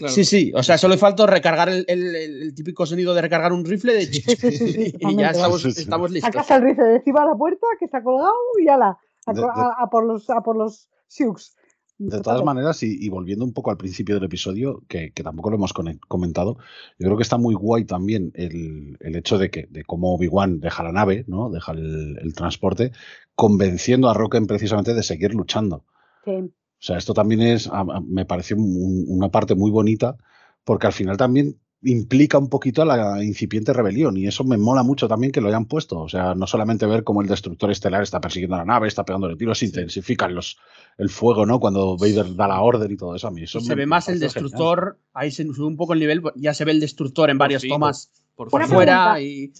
Claro. 0.00 0.14
Sí, 0.14 0.24
sí, 0.24 0.50
o 0.54 0.62
sea, 0.62 0.78
solo 0.78 0.96
falta 0.96 1.26
recargar 1.26 1.68
el, 1.68 1.84
el- 1.86 2.16
el 2.16 2.54
típico 2.54 2.86
sonido 2.86 3.12
de 3.12 3.20
recargar 3.20 3.52
un 3.52 3.66
rifle 3.66 3.92
de 3.92 4.06
Sí, 4.06 4.22
sí, 4.22 4.34
sí, 4.50 4.72
sí, 4.72 4.94
y 4.98 5.16
ya 5.16 5.30
estamos, 5.30 5.60
Sí, 5.60 5.72
sí. 5.72 5.82
estamos 5.82 6.10
listos. 6.10 6.32
Sacas 6.32 6.50
el 6.52 6.62
rifle 6.62 6.84
de 6.84 6.96
encima 6.96 7.20
de 7.20 7.26
la 7.26 7.36
puerta 7.36 7.66
que 7.78 7.84
está 7.84 8.02
colgado 8.02 8.32
y 8.58 8.66
ala, 8.68 8.96
a, 9.26 9.32
De- 9.34 9.40
co- 9.42 9.46
de- 9.46 9.52
a- 9.62 9.74
a 9.82 9.90
por 9.90 10.06
los 10.06 10.28
a 10.30 10.40
por 10.40 10.56
los 10.56 10.88
Sioux. 11.06 11.54
De 11.98 12.18
todas 12.22 12.42
maneras, 12.42 12.82
y, 12.82 12.96
y 12.98 13.10
volviendo 13.10 13.44
un 13.44 13.52
poco 13.52 13.70
al 13.70 13.76
principio 13.76 14.14
del 14.14 14.24
episodio, 14.24 14.82
que, 14.88 15.12
que 15.12 15.22
tampoco 15.22 15.50
lo 15.50 15.56
hemos 15.56 15.74
comentado, 16.08 16.56
yo 16.98 17.04
creo 17.06 17.16
que 17.18 17.22
está 17.22 17.36
muy 17.36 17.54
guay 17.54 17.84
también 17.84 18.32
el, 18.36 18.96
el 19.00 19.16
hecho 19.16 19.36
de 19.36 19.50
que 19.50 19.66
de 19.68 19.84
cómo 19.84 20.14
Obi-Wan 20.14 20.60
deja 20.60 20.82
la 20.82 20.92
nave, 20.92 21.26
¿no? 21.28 21.50
Deja 21.50 21.72
el, 21.72 22.16
el 22.22 22.32
transporte, 22.34 22.92
convenciendo 23.34 24.08
a 24.08 24.14
Rocken 24.14 24.46
precisamente 24.46 24.94
de 24.94 25.02
seguir 25.02 25.34
luchando. 25.34 25.84
Sí. 26.24 26.50
O 26.80 26.82
sea, 26.82 26.96
esto 26.96 27.12
también 27.14 27.42
es, 27.42 27.66
a- 27.68 27.80
a- 27.80 28.00
me 28.06 28.24
parece 28.24 28.54
un- 28.54 29.04
una 29.08 29.28
parte 29.30 29.54
muy 29.54 29.70
bonita, 29.70 30.16
porque 30.64 30.86
al 30.86 30.92
final 30.94 31.16
también 31.16 31.58
implica 31.82 32.36
un 32.38 32.48
poquito 32.50 32.82
a 32.82 32.84
la 32.84 33.24
incipiente 33.24 33.72
rebelión, 33.72 34.14
y 34.16 34.26
eso 34.26 34.44
me 34.44 34.58
mola 34.58 34.82
mucho 34.82 35.08
también 35.08 35.32
que 35.32 35.40
lo 35.40 35.48
hayan 35.48 35.64
puesto. 35.64 35.98
O 36.00 36.08
sea, 36.10 36.34
no 36.34 36.46
solamente 36.46 36.84
ver 36.86 37.04
cómo 37.04 37.22
el 37.22 37.28
destructor 37.28 37.70
estelar 37.70 38.02
está 38.02 38.20
persiguiendo 38.20 38.56
a 38.56 38.58
la 38.58 38.64
nave, 38.66 38.86
está 38.88 39.02
pegándole 39.04 39.36
tiros, 39.36 39.58
se 39.58 39.66
intensifican 39.66 40.34
los, 40.34 40.58
el 40.98 41.08
fuego, 41.08 41.46
¿no? 41.46 41.58
Cuando 41.58 41.96
Vader 41.96 42.34
da 42.34 42.48
la 42.48 42.60
orden 42.60 42.90
y 42.92 42.96
todo 42.96 43.14
eso. 43.14 43.28
A 43.28 43.30
mí 43.30 43.42
eso 43.44 43.58
Y 43.58 43.62
me- 43.62 43.66
se 43.68 43.74
ve 43.74 43.82
me 43.82 43.86
más 43.86 44.08
el 44.08 44.18
parece 44.20 44.34
genial. 44.40 44.50
destructor, 44.50 44.98
ahí 45.14 45.30
se 45.30 45.44
sube 45.54 45.66
un 45.66 45.76
poco 45.76 45.94
el 45.94 46.00
nivel, 46.00 46.22
ya 46.36 46.52
se 46.52 46.64
ve 46.66 46.72
el 46.72 46.80
destructor 46.80 47.30
en 47.30 47.36
Por 47.38 47.44
varias 47.44 47.62
fin, 47.62 47.70
tomas 47.70 48.10
Por 48.36 48.48
por 48.48 48.62
fuera 48.66 49.14
pregunta. 49.14 49.20
y, 49.22 49.52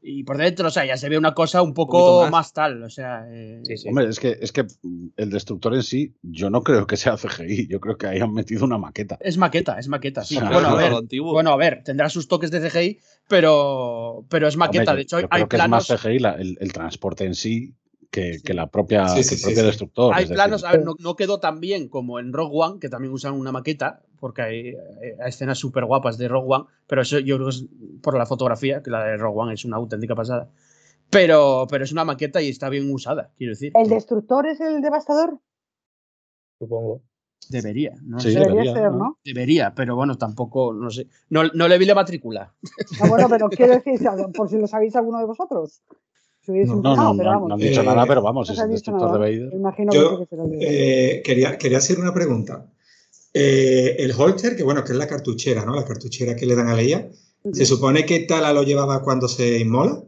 y 0.00 0.22
por 0.24 0.36
dentro, 0.38 0.68
o 0.68 0.70
sea, 0.70 0.84
ya 0.84 0.96
se 0.96 1.08
ve 1.08 1.18
una 1.18 1.34
cosa 1.34 1.60
un 1.62 1.74
poco 1.74 2.22
más. 2.22 2.30
más. 2.30 2.52
tal, 2.52 2.82
o 2.84 2.90
sea, 2.90 3.26
eh, 3.30 3.60
Sí, 3.64 3.76
sí. 3.76 3.88
Hombre, 3.88 4.06
es 4.08 4.20
que, 4.20 4.38
es 4.40 4.52
que 4.52 4.66
el 5.16 5.30
destructor 5.30 5.74
en 5.74 5.82
sí, 5.82 6.14
yo 6.22 6.50
no 6.50 6.62
creo 6.62 6.86
que 6.86 6.96
sea 6.96 7.16
CGI, 7.16 7.66
yo 7.68 7.80
creo 7.80 7.96
que 7.98 8.06
ahí 8.06 8.20
han 8.20 8.32
metido 8.32 8.64
una 8.64 8.78
maqueta. 8.78 9.18
es 9.20 9.36
maqueta, 9.36 9.78
es 9.78 9.88
maqueta, 9.88 10.24
sí. 10.24 10.38
Bueno, 10.52 10.68
a 10.68 10.74
ver, 10.76 10.92
bueno, 11.22 11.50
a 11.50 11.56
ver, 11.56 11.82
tendrá 11.84 12.08
sus 12.08 12.28
toques 12.28 12.50
de 12.50 12.60
CGI, 12.70 12.98
pero, 13.28 14.24
pero 14.28 14.46
es 14.48 14.56
maqueta, 14.56 14.82
Hombre, 14.92 14.96
de 14.96 15.02
hecho 15.02 15.20
yo 15.20 15.26
hay 15.30 15.42
creo 15.44 15.48
que 15.48 15.56
es 15.56 15.68
más 15.68 15.86
CGI 15.86 16.18
la- 16.20 16.34
el, 16.34 16.56
el 16.60 16.72
transporte 16.72 17.24
en 17.24 17.34
sí 17.34 17.74
que, 18.10 18.38
que 18.44 18.54
la 18.54 18.68
propia, 18.68 19.08
Sí, 19.08 19.16
que 19.16 19.22
sí, 19.22 19.34
el 19.34 19.38
sí, 19.38 19.44
propio 19.44 19.60
sí. 19.60 19.66
destructor. 19.66 20.14
hay 20.14 20.24
es 20.24 20.28
decir, 20.30 20.36
planos, 20.36 20.64
a 20.64 20.72
ver, 20.72 20.84
no, 20.84 20.94
no 20.98 21.16
quedó 21.16 21.40
tan 21.40 21.60
bien 21.60 21.88
como 21.88 22.18
en 22.18 22.32
Rogue 22.32 22.52
One, 22.54 22.78
que 22.80 22.88
también 22.88 23.12
usan 23.12 23.34
una 23.34 23.52
maqueta, 23.52 24.02
porque 24.18 24.42
hay, 24.42 24.68
eh, 24.68 25.16
hay 25.22 25.28
escenas 25.28 25.58
súper 25.58 25.84
guapas 25.84 26.18
de 26.18 26.28
Rogue 26.28 26.54
One, 26.54 26.64
pero 26.86 27.02
eso 27.02 27.18
yo 27.18 27.36
creo 27.36 27.48
que 27.48 27.56
es 27.56 27.66
por 28.02 28.16
la 28.16 28.26
fotografía, 28.26 28.82
que 28.82 28.90
la 28.90 29.04
de 29.04 29.16
Rogue 29.16 29.40
One 29.40 29.54
es 29.54 29.64
una 29.64 29.76
auténtica 29.76 30.14
pasada. 30.14 30.48
Pero, 31.10 31.66
pero 31.70 31.84
es 31.84 31.92
una 31.92 32.04
maqueta 32.04 32.42
y 32.42 32.48
está 32.50 32.68
bien 32.68 32.92
usada, 32.92 33.30
quiero 33.38 33.52
decir. 33.52 33.72
¿El 33.74 33.88
destructor 33.88 34.46
es 34.46 34.60
el 34.60 34.82
devastador? 34.82 35.40
Supongo. 36.58 37.02
Debería, 37.48 37.94
no 38.02 38.20
Sí, 38.20 38.32
sé. 38.32 38.40
Debería 38.40 38.62
debería, 38.62 38.74
ser, 38.74 38.90
¿no? 38.92 38.98
¿no? 38.98 39.18
Debería, 39.24 39.74
pero 39.74 39.96
bueno, 39.96 40.18
tampoco, 40.18 40.74
no 40.74 40.90
sé. 40.90 41.06
No, 41.30 41.44
no 41.54 41.68
le 41.68 41.78
vi 41.78 41.86
la 41.86 41.94
matrícula. 41.94 42.52
Ah, 43.00 43.08
bueno, 43.08 43.26
pero 43.30 43.48
quiero 43.48 43.74
decir, 43.74 44.00
por 44.34 44.50
si 44.50 44.58
lo 44.58 44.66
sabéis 44.66 44.96
alguno 44.96 45.18
de 45.18 45.24
vosotros. 45.26 45.82
No, 46.48 46.76
No, 46.76 46.96
no, 46.96 47.16
pero 47.16 47.30
no, 47.30 47.34
vamos. 47.36 47.48
no 47.48 47.54
han 47.54 47.60
dicho 47.60 47.80
Eh, 47.82 47.84
nada, 47.84 48.06
pero 48.06 48.22
vamos, 48.22 48.48
es 48.50 48.58
el 48.58 48.64
dicho 48.64 48.72
destructor 48.74 49.10
nada. 49.10 49.24
de 49.24 49.36
Vader. 49.38 49.52
Me 49.52 49.58
imagino 49.60 49.92
Yo, 49.92 50.10
que 50.10 50.16
sí 50.16 50.22
que 50.22 50.26
será 50.28 50.44
el 50.44 50.50
de- 50.50 50.58
Eh, 51.18 51.22
quería, 51.22 51.58
quería 51.58 51.78
hacer 51.78 51.98
una 51.98 52.12
pregunta. 52.14 52.66
Eh, 53.34 53.96
el 53.98 54.12
holster, 54.12 54.56
que 54.56 54.62
bueno, 54.62 54.82
que 54.84 54.92
es 54.92 54.98
la 54.98 55.06
cartuchera, 55.06 55.64
¿no? 55.64 55.74
La 55.74 55.84
cartuchera 55.84 56.34
que 56.34 56.46
le 56.46 56.54
dan 56.56 56.68
a 56.68 56.74
Leia. 56.74 57.08
¿Se 57.52 57.64
supone 57.66 58.04
que 58.04 58.20
Tala 58.20 58.52
lo 58.52 58.62
llevaba 58.62 59.02
cuando 59.02 59.28
se 59.28 59.58
inmola? 59.58 60.02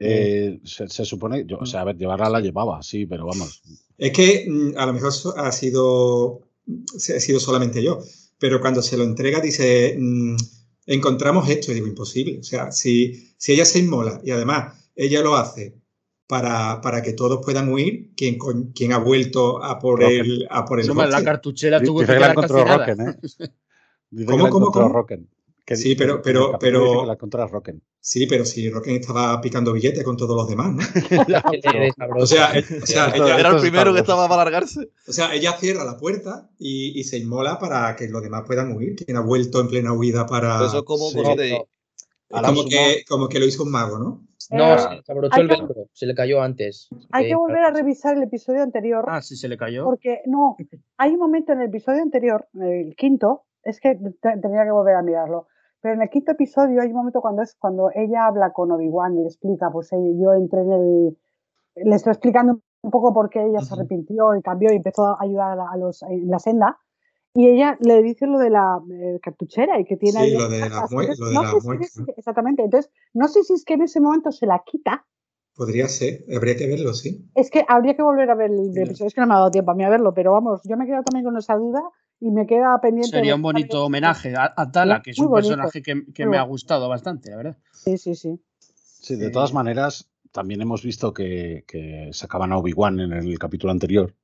Eh, 0.00 0.60
se, 0.64 0.88
se 0.88 1.04
supone, 1.04 1.44
yo, 1.46 1.58
o 1.58 1.66
sea, 1.66 1.82
a 1.82 1.84
ver, 1.84 1.96
llevarla 1.96 2.28
la 2.28 2.40
llevaba, 2.40 2.82
sí, 2.82 3.06
pero 3.06 3.26
vamos. 3.26 3.62
Es 3.96 4.12
que 4.12 4.44
mm, 4.48 4.72
a 4.76 4.86
lo 4.86 4.92
mejor 4.92 5.12
ha 5.36 5.52
sido, 5.52 6.40
ha 6.96 7.20
sido 7.20 7.40
solamente 7.40 7.82
yo, 7.82 8.00
pero 8.38 8.60
cuando 8.60 8.82
se 8.82 8.96
lo 8.96 9.04
entrega 9.04 9.40
dice, 9.40 9.96
mm, 9.98 10.36
encontramos 10.86 11.48
esto, 11.48 11.70
y 11.70 11.74
digo, 11.76 11.86
imposible. 11.86 12.40
O 12.40 12.42
sea, 12.42 12.72
si, 12.72 13.32
si 13.36 13.52
ella 13.52 13.64
se 13.64 13.78
inmola 13.78 14.20
y 14.24 14.30
además 14.32 14.74
ella 14.96 15.22
lo 15.22 15.36
hace 15.36 15.76
para, 16.26 16.80
para 16.80 17.02
que 17.02 17.12
todos 17.12 17.40
puedan 17.44 17.68
huir, 17.72 18.12
¿quién, 18.16 18.38
co- 18.38 18.54
quién 18.74 18.92
ha 18.92 18.98
vuelto 18.98 19.62
a 19.62 19.78
por 19.78 20.00
Rocket. 20.00 20.20
el, 20.20 20.46
a 20.50 20.64
por 20.64 20.80
el 20.80 20.86
No, 20.88 21.04
la 21.06 21.22
cartuchera 21.22 21.80
tuvo 21.82 22.00
Dice 22.00 22.12
que 22.12 22.18
que 22.18 22.20
la 22.24 22.30
encontró. 22.32 22.64
Rocken, 22.64 23.00
¿eh? 23.08 23.16
Dice 24.10 24.26
¿Cómo, 24.26 24.38
que 24.38 24.42
la 24.44 24.50
cómo, 24.50 24.66
encontró 24.66 24.82
cómo? 24.82 24.94
Rocken. 24.94 25.28
que 25.66 25.76
Sí, 25.76 25.94
pero- 25.94 26.22
pero- 26.22 26.56
pero- 26.58 27.04
la 27.04 27.16
contra 27.16 27.46
Rocken. 27.46 27.82
Sí, 28.00 28.26
pero 28.26 28.44
si 28.44 28.68
Rocken 28.70 28.96
estaba 28.96 29.40
picando 29.40 29.72
billetes 29.72 30.04
con 30.04 30.16
todos 30.16 30.36
los 30.36 30.46
demás, 30.48 30.72
¿no? 30.72 30.82
O 32.18 32.26
sea, 32.26 32.52
eh, 32.58 32.64
o 32.82 32.86
sea, 32.86 33.06
Esto- 33.08 33.24
ella, 33.26 33.38
Era 33.38 33.48
el 33.50 33.60
primero 33.60 33.92
que 33.94 34.00
estaba 34.00 34.28
para 34.28 34.42
alargarse. 34.42 34.90
o 35.06 35.12
sea, 35.12 35.34
ella 35.34 35.52
cierra 35.58 35.84
la 35.84 35.96
puerta 35.96 36.50
y, 36.58 36.98
y 36.98 37.04
se 37.04 37.18
inmola 37.18 37.58
para 37.58 37.96
que 37.96 38.08
los 38.08 38.22
demás 38.22 38.42
puedan 38.46 38.72
huir. 38.76 38.94
Quien 38.96 39.16
ha 39.16 39.20
vuelto 39.20 39.60
en 39.60 39.68
plena 39.68 39.92
huida 39.92 40.26
para. 40.26 40.64
Eso 40.66 40.78
es 40.78 40.84
como 40.84 41.08
sí. 41.10 41.16
cosita 41.16 41.42
de- 41.42 41.64
como 42.28 42.64
que, 42.66 43.04
como 43.08 43.28
que 43.28 43.38
lo 43.38 43.46
hizo 43.46 43.62
un 43.62 43.70
mago, 43.70 43.98
¿no? 43.98 44.26
No, 44.54 44.74
Eh, 44.74 44.78
se 44.78 45.02
se 45.02 45.12
abrochó 45.12 45.40
el 45.40 45.48
que- 45.48 45.56
velcro, 45.56 45.86
se 45.92 46.06
le 46.06 46.14
cayó 46.14 46.42
antes. 46.42 46.88
Hay 47.12 47.24
Eh, 47.24 47.28
que 47.28 47.34
volver 47.36 47.64
a 47.64 47.70
revisar 47.70 48.16
el 48.16 48.22
episodio 48.22 48.62
anterior. 48.62 49.04
Ah, 49.08 49.20
sí, 49.22 49.36
se 49.36 49.48
le 49.48 49.56
cayó. 49.56 49.84
Porque 49.84 50.22
no, 50.26 50.56
hay 50.98 51.12
un 51.12 51.18
momento 51.20 51.52
en 51.52 51.60
el 51.60 51.68
episodio 51.68 52.02
anterior, 52.02 52.46
el 52.60 52.94
quinto, 52.96 53.42
es 53.62 53.80
que 53.80 53.94
te- 53.94 54.38
tendría 54.40 54.64
que 54.64 54.70
volver 54.70 54.94
a 54.96 55.02
mirarlo. 55.02 55.48
Pero 55.80 55.94
en 55.94 56.02
el 56.02 56.08
quinto 56.08 56.32
episodio 56.32 56.80
hay 56.80 56.88
un 56.88 56.94
momento 56.96 57.20
cuando 57.20 57.42
es 57.42 57.54
cuando 57.56 57.90
ella 57.94 58.26
habla 58.26 58.52
con 58.52 58.70
Obi-Wan 58.72 59.14
y 59.18 59.20
le 59.22 59.26
explica, 59.26 59.70
pues 59.70 59.92
eh, 59.92 59.96
yo 60.18 60.32
entré 60.32 60.60
en 60.62 60.72
el. 60.72 61.18
Le 61.76 61.96
estoy 61.96 62.12
explicando 62.12 62.60
un 62.82 62.90
poco 62.90 63.12
por 63.12 63.28
qué 63.30 63.44
ella 63.44 63.60
se 63.60 63.74
arrepintió 63.74 64.34
y 64.36 64.42
cambió 64.42 64.72
y 64.72 64.76
empezó 64.76 65.04
a 65.06 65.16
ayudar 65.20 65.58
a 65.58 65.76
los 65.76 66.02
en 66.04 66.28
la 66.30 66.38
senda. 66.38 66.78
Y 67.34 67.48
ella 67.48 67.76
le 67.80 68.00
dice 68.02 68.26
lo 68.26 68.38
de 68.38 68.48
la 68.48 68.80
eh, 68.92 69.18
cartuchera 69.20 69.80
y 69.80 69.84
que 69.84 69.96
tiene 69.96 70.20
Sí, 70.20 70.24
ahí 70.24 70.32
lo 70.34 70.48
de 70.48 70.60
la 70.60 70.66
de 70.66 70.70
no 70.70 71.60
si 71.82 72.02
exactamente. 72.16 72.62
Entonces, 72.62 72.92
no 73.12 73.26
sé 73.26 73.42
si 73.42 73.54
es 73.54 73.64
que 73.64 73.74
en 73.74 73.82
ese 73.82 74.00
momento 74.00 74.30
se 74.30 74.46
la 74.46 74.62
quita. 74.64 75.04
Podría 75.56 75.88
ser, 75.88 76.24
habría 76.34 76.56
que 76.56 76.68
verlo, 76.68 76.94
sí. 76.94 77.28
Es 77.34 77.50
que 77.50 77.64
habría 77.68 77.96
que 77.96 78.02
volver 78.02 78.30
a 78.30 78.36
ver 78.36 78.50
el 78.52 78.76
episodio. 78.76 79.08
Es 79.08 79.14
que 79.14 79.20
no 79.20 79.26
me 79.26 79.34
ha 79.34 79.38
dado 79.38 79.50
tiempo 79.50 79.72
a 79.72 79.74
mí 79.74 79.84
a 79.84 79.88
verlo, 79.88 80.14
pero 80.14 80.32
vamos, 80.32 80.60
yo 80.64 80.76
me 80.76 80.84
he 80.84 80.86
quedado 80.86 81.02
también 81.02 81.24
con 81.24 81.36
esa 81.36 81.56
duda 81.56 81.82
y 82.20 82.30
me 82.30 82.46
queda 82.46 82.80
pendiente. 82.80 83.10
Sería 83.10 83.32
de 83.32 83.36
un 83.36 83.42
bonito 83.42 83.84
homenaje 83.84 84.34
a, 84.36 84.54
a 84.56 84.70
Tala, 84.70 85.02
que 85.02 85.10
es 85.10 85.18
Muy 85.18 85.26
un 85.26 85.32
bonito, 85.32 85.48
personaje 85.48 85.82
que, 85.82 86.12
que 86.12 86.26
me 86.26 86.38
ha 86.38 86.42
gustado 86.42 86.88
bastante, 86.88 87.30
la 87.30 87.36
verdad. 87.36 87.58
Sí, 87.72 87.98
sí, 87.98 88.14
sí. 88.14 88.40
Sí, 88.58 89.16
de 89.16 89.30
todas 89.30 89.52
maneras, 89.52 90.08
también 90.30 90.62
hemos 90.62 90.84
visto 90.84 91.12
que, 91.12 91.64
que 91.66 92.10
sacaban 92.12 92.52
a 92.52 92.58
Obi-Wan 92.58 93.00
en 93.00 93.12
el 93.12 93.38
capítulo 93.38 93.72
anterior. 93.72 94.14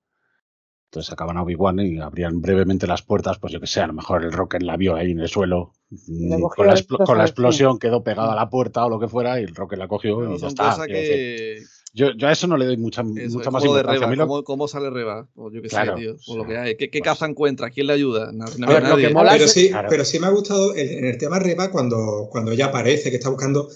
Entonces 0.90 1.08
sacaban 1.10 1.36
a 1.36 1.42
Obi-Wan 1.44 1.78
y 1.78 2.00
abrían 2.00 2.40
brevemente 2.40 2.88
las 2.88 3.02
puertas, 3.02 3.38
pues 3.38 3.52
yo 3.52 3.60
que 3.60 3.68
sé, 3.68 3.80
a 3.80 3.86
lo 3.86 3.92
mejor 3.92 4.24
el 4.24 4.32
Rocket 4.32 4.60
la 4.62 4.76
vio 4.76 4.96
ahí 4.96 5.12
en 5.12 5.20
el 5.20 5.28
suelo. 5.28 5.70
mm, 5.90 6.42
Con 6.56 6.66
la, 6.66 6.74
con 7.06 7.20
explosión 7.20 7.78
quedó 7.78 8.02
pegada 8.02 8.32
a 8.32 8.34
la 8.34 8.50
puerta 8.50 8.84
o 8.84 8.90
lo 8.90 8.98
que 8.98 9.06
fuera 9.06 9.40
y 9.40 9.44
el 9.44 9.54
Rocket 9.54 9.78
la 9.78 9.86
cogió 9.86 10.34
y 10.34 10.36
ya 10.38 10.48
está. 10.48 10.76
que. 10.88 11.58
Yo, 11.92 12.10
yo 12.16 12.26
a 12.28 12.32
eso 12.32 12.46
no 12.48 12.56
le 12.56 12.66
doy 12.66 12.76
mucha, 12.76 13.02
Eso, 13.02 13.38
mucha 13.38 13.50
más 13.50 13.62
de 13.64 13.68
importancia. 13.68 14.06
Reba, 14.06 14.16
lo- 14.16 14.26
¿cómo, 14.28 14.44
cómo 14.44 14.68
sale 14.68 14.90
Reba? 14.90 15.26
Pues 15.34 15.54
yo 15.54 15.60
qué 15.62 15.68
Claro, 15.68 15.96
sé, 15.96 16.02
tío. 16.02 16.16
Por 16.24 16.36
lo 16.36 16.42
o 16.42 16.46
que 16.46 16.52
sea, 16.52 16.62
hay. 16.62 16.76
¿Qué, 16.76 16.88
qué 16.90 16.98
pues- 17.00 17.08
caza 17.10 17.26
encuentra? 17.26 17.70
¿Quién 17.70 17.86
le 17.88 17.92
ayuda? 17.94 18.30
No, 18.32 18.44
no 18.58 18.66
A 18.66 18.68
ver, 18.70 18.84
hay 18.84 18.90
lo 18.90 18.96
que 18.96 19.14
nadie. 19.14 19.38
Pero 19.38 19.48
sí, 19.48 19.68
claro. 19.70 19.88
pero 19.90 20.04
sí 20.04 20.18
me 20.20 20.26
ha 20.26 20.30
gustado 20.30 20.72
el- 20.74 20.88
en 20.90 21.04
el 21.06 21.18
tema 21.18 21.38
Reba 21.40 21.70
cuando, 21.70 22.28
cuando 22.30 22.50
ella 22.52 22.66
aparece, 22.66 23.10
que 23.10 23.16
está 23.16 23.28
buscando. 23.28 23.68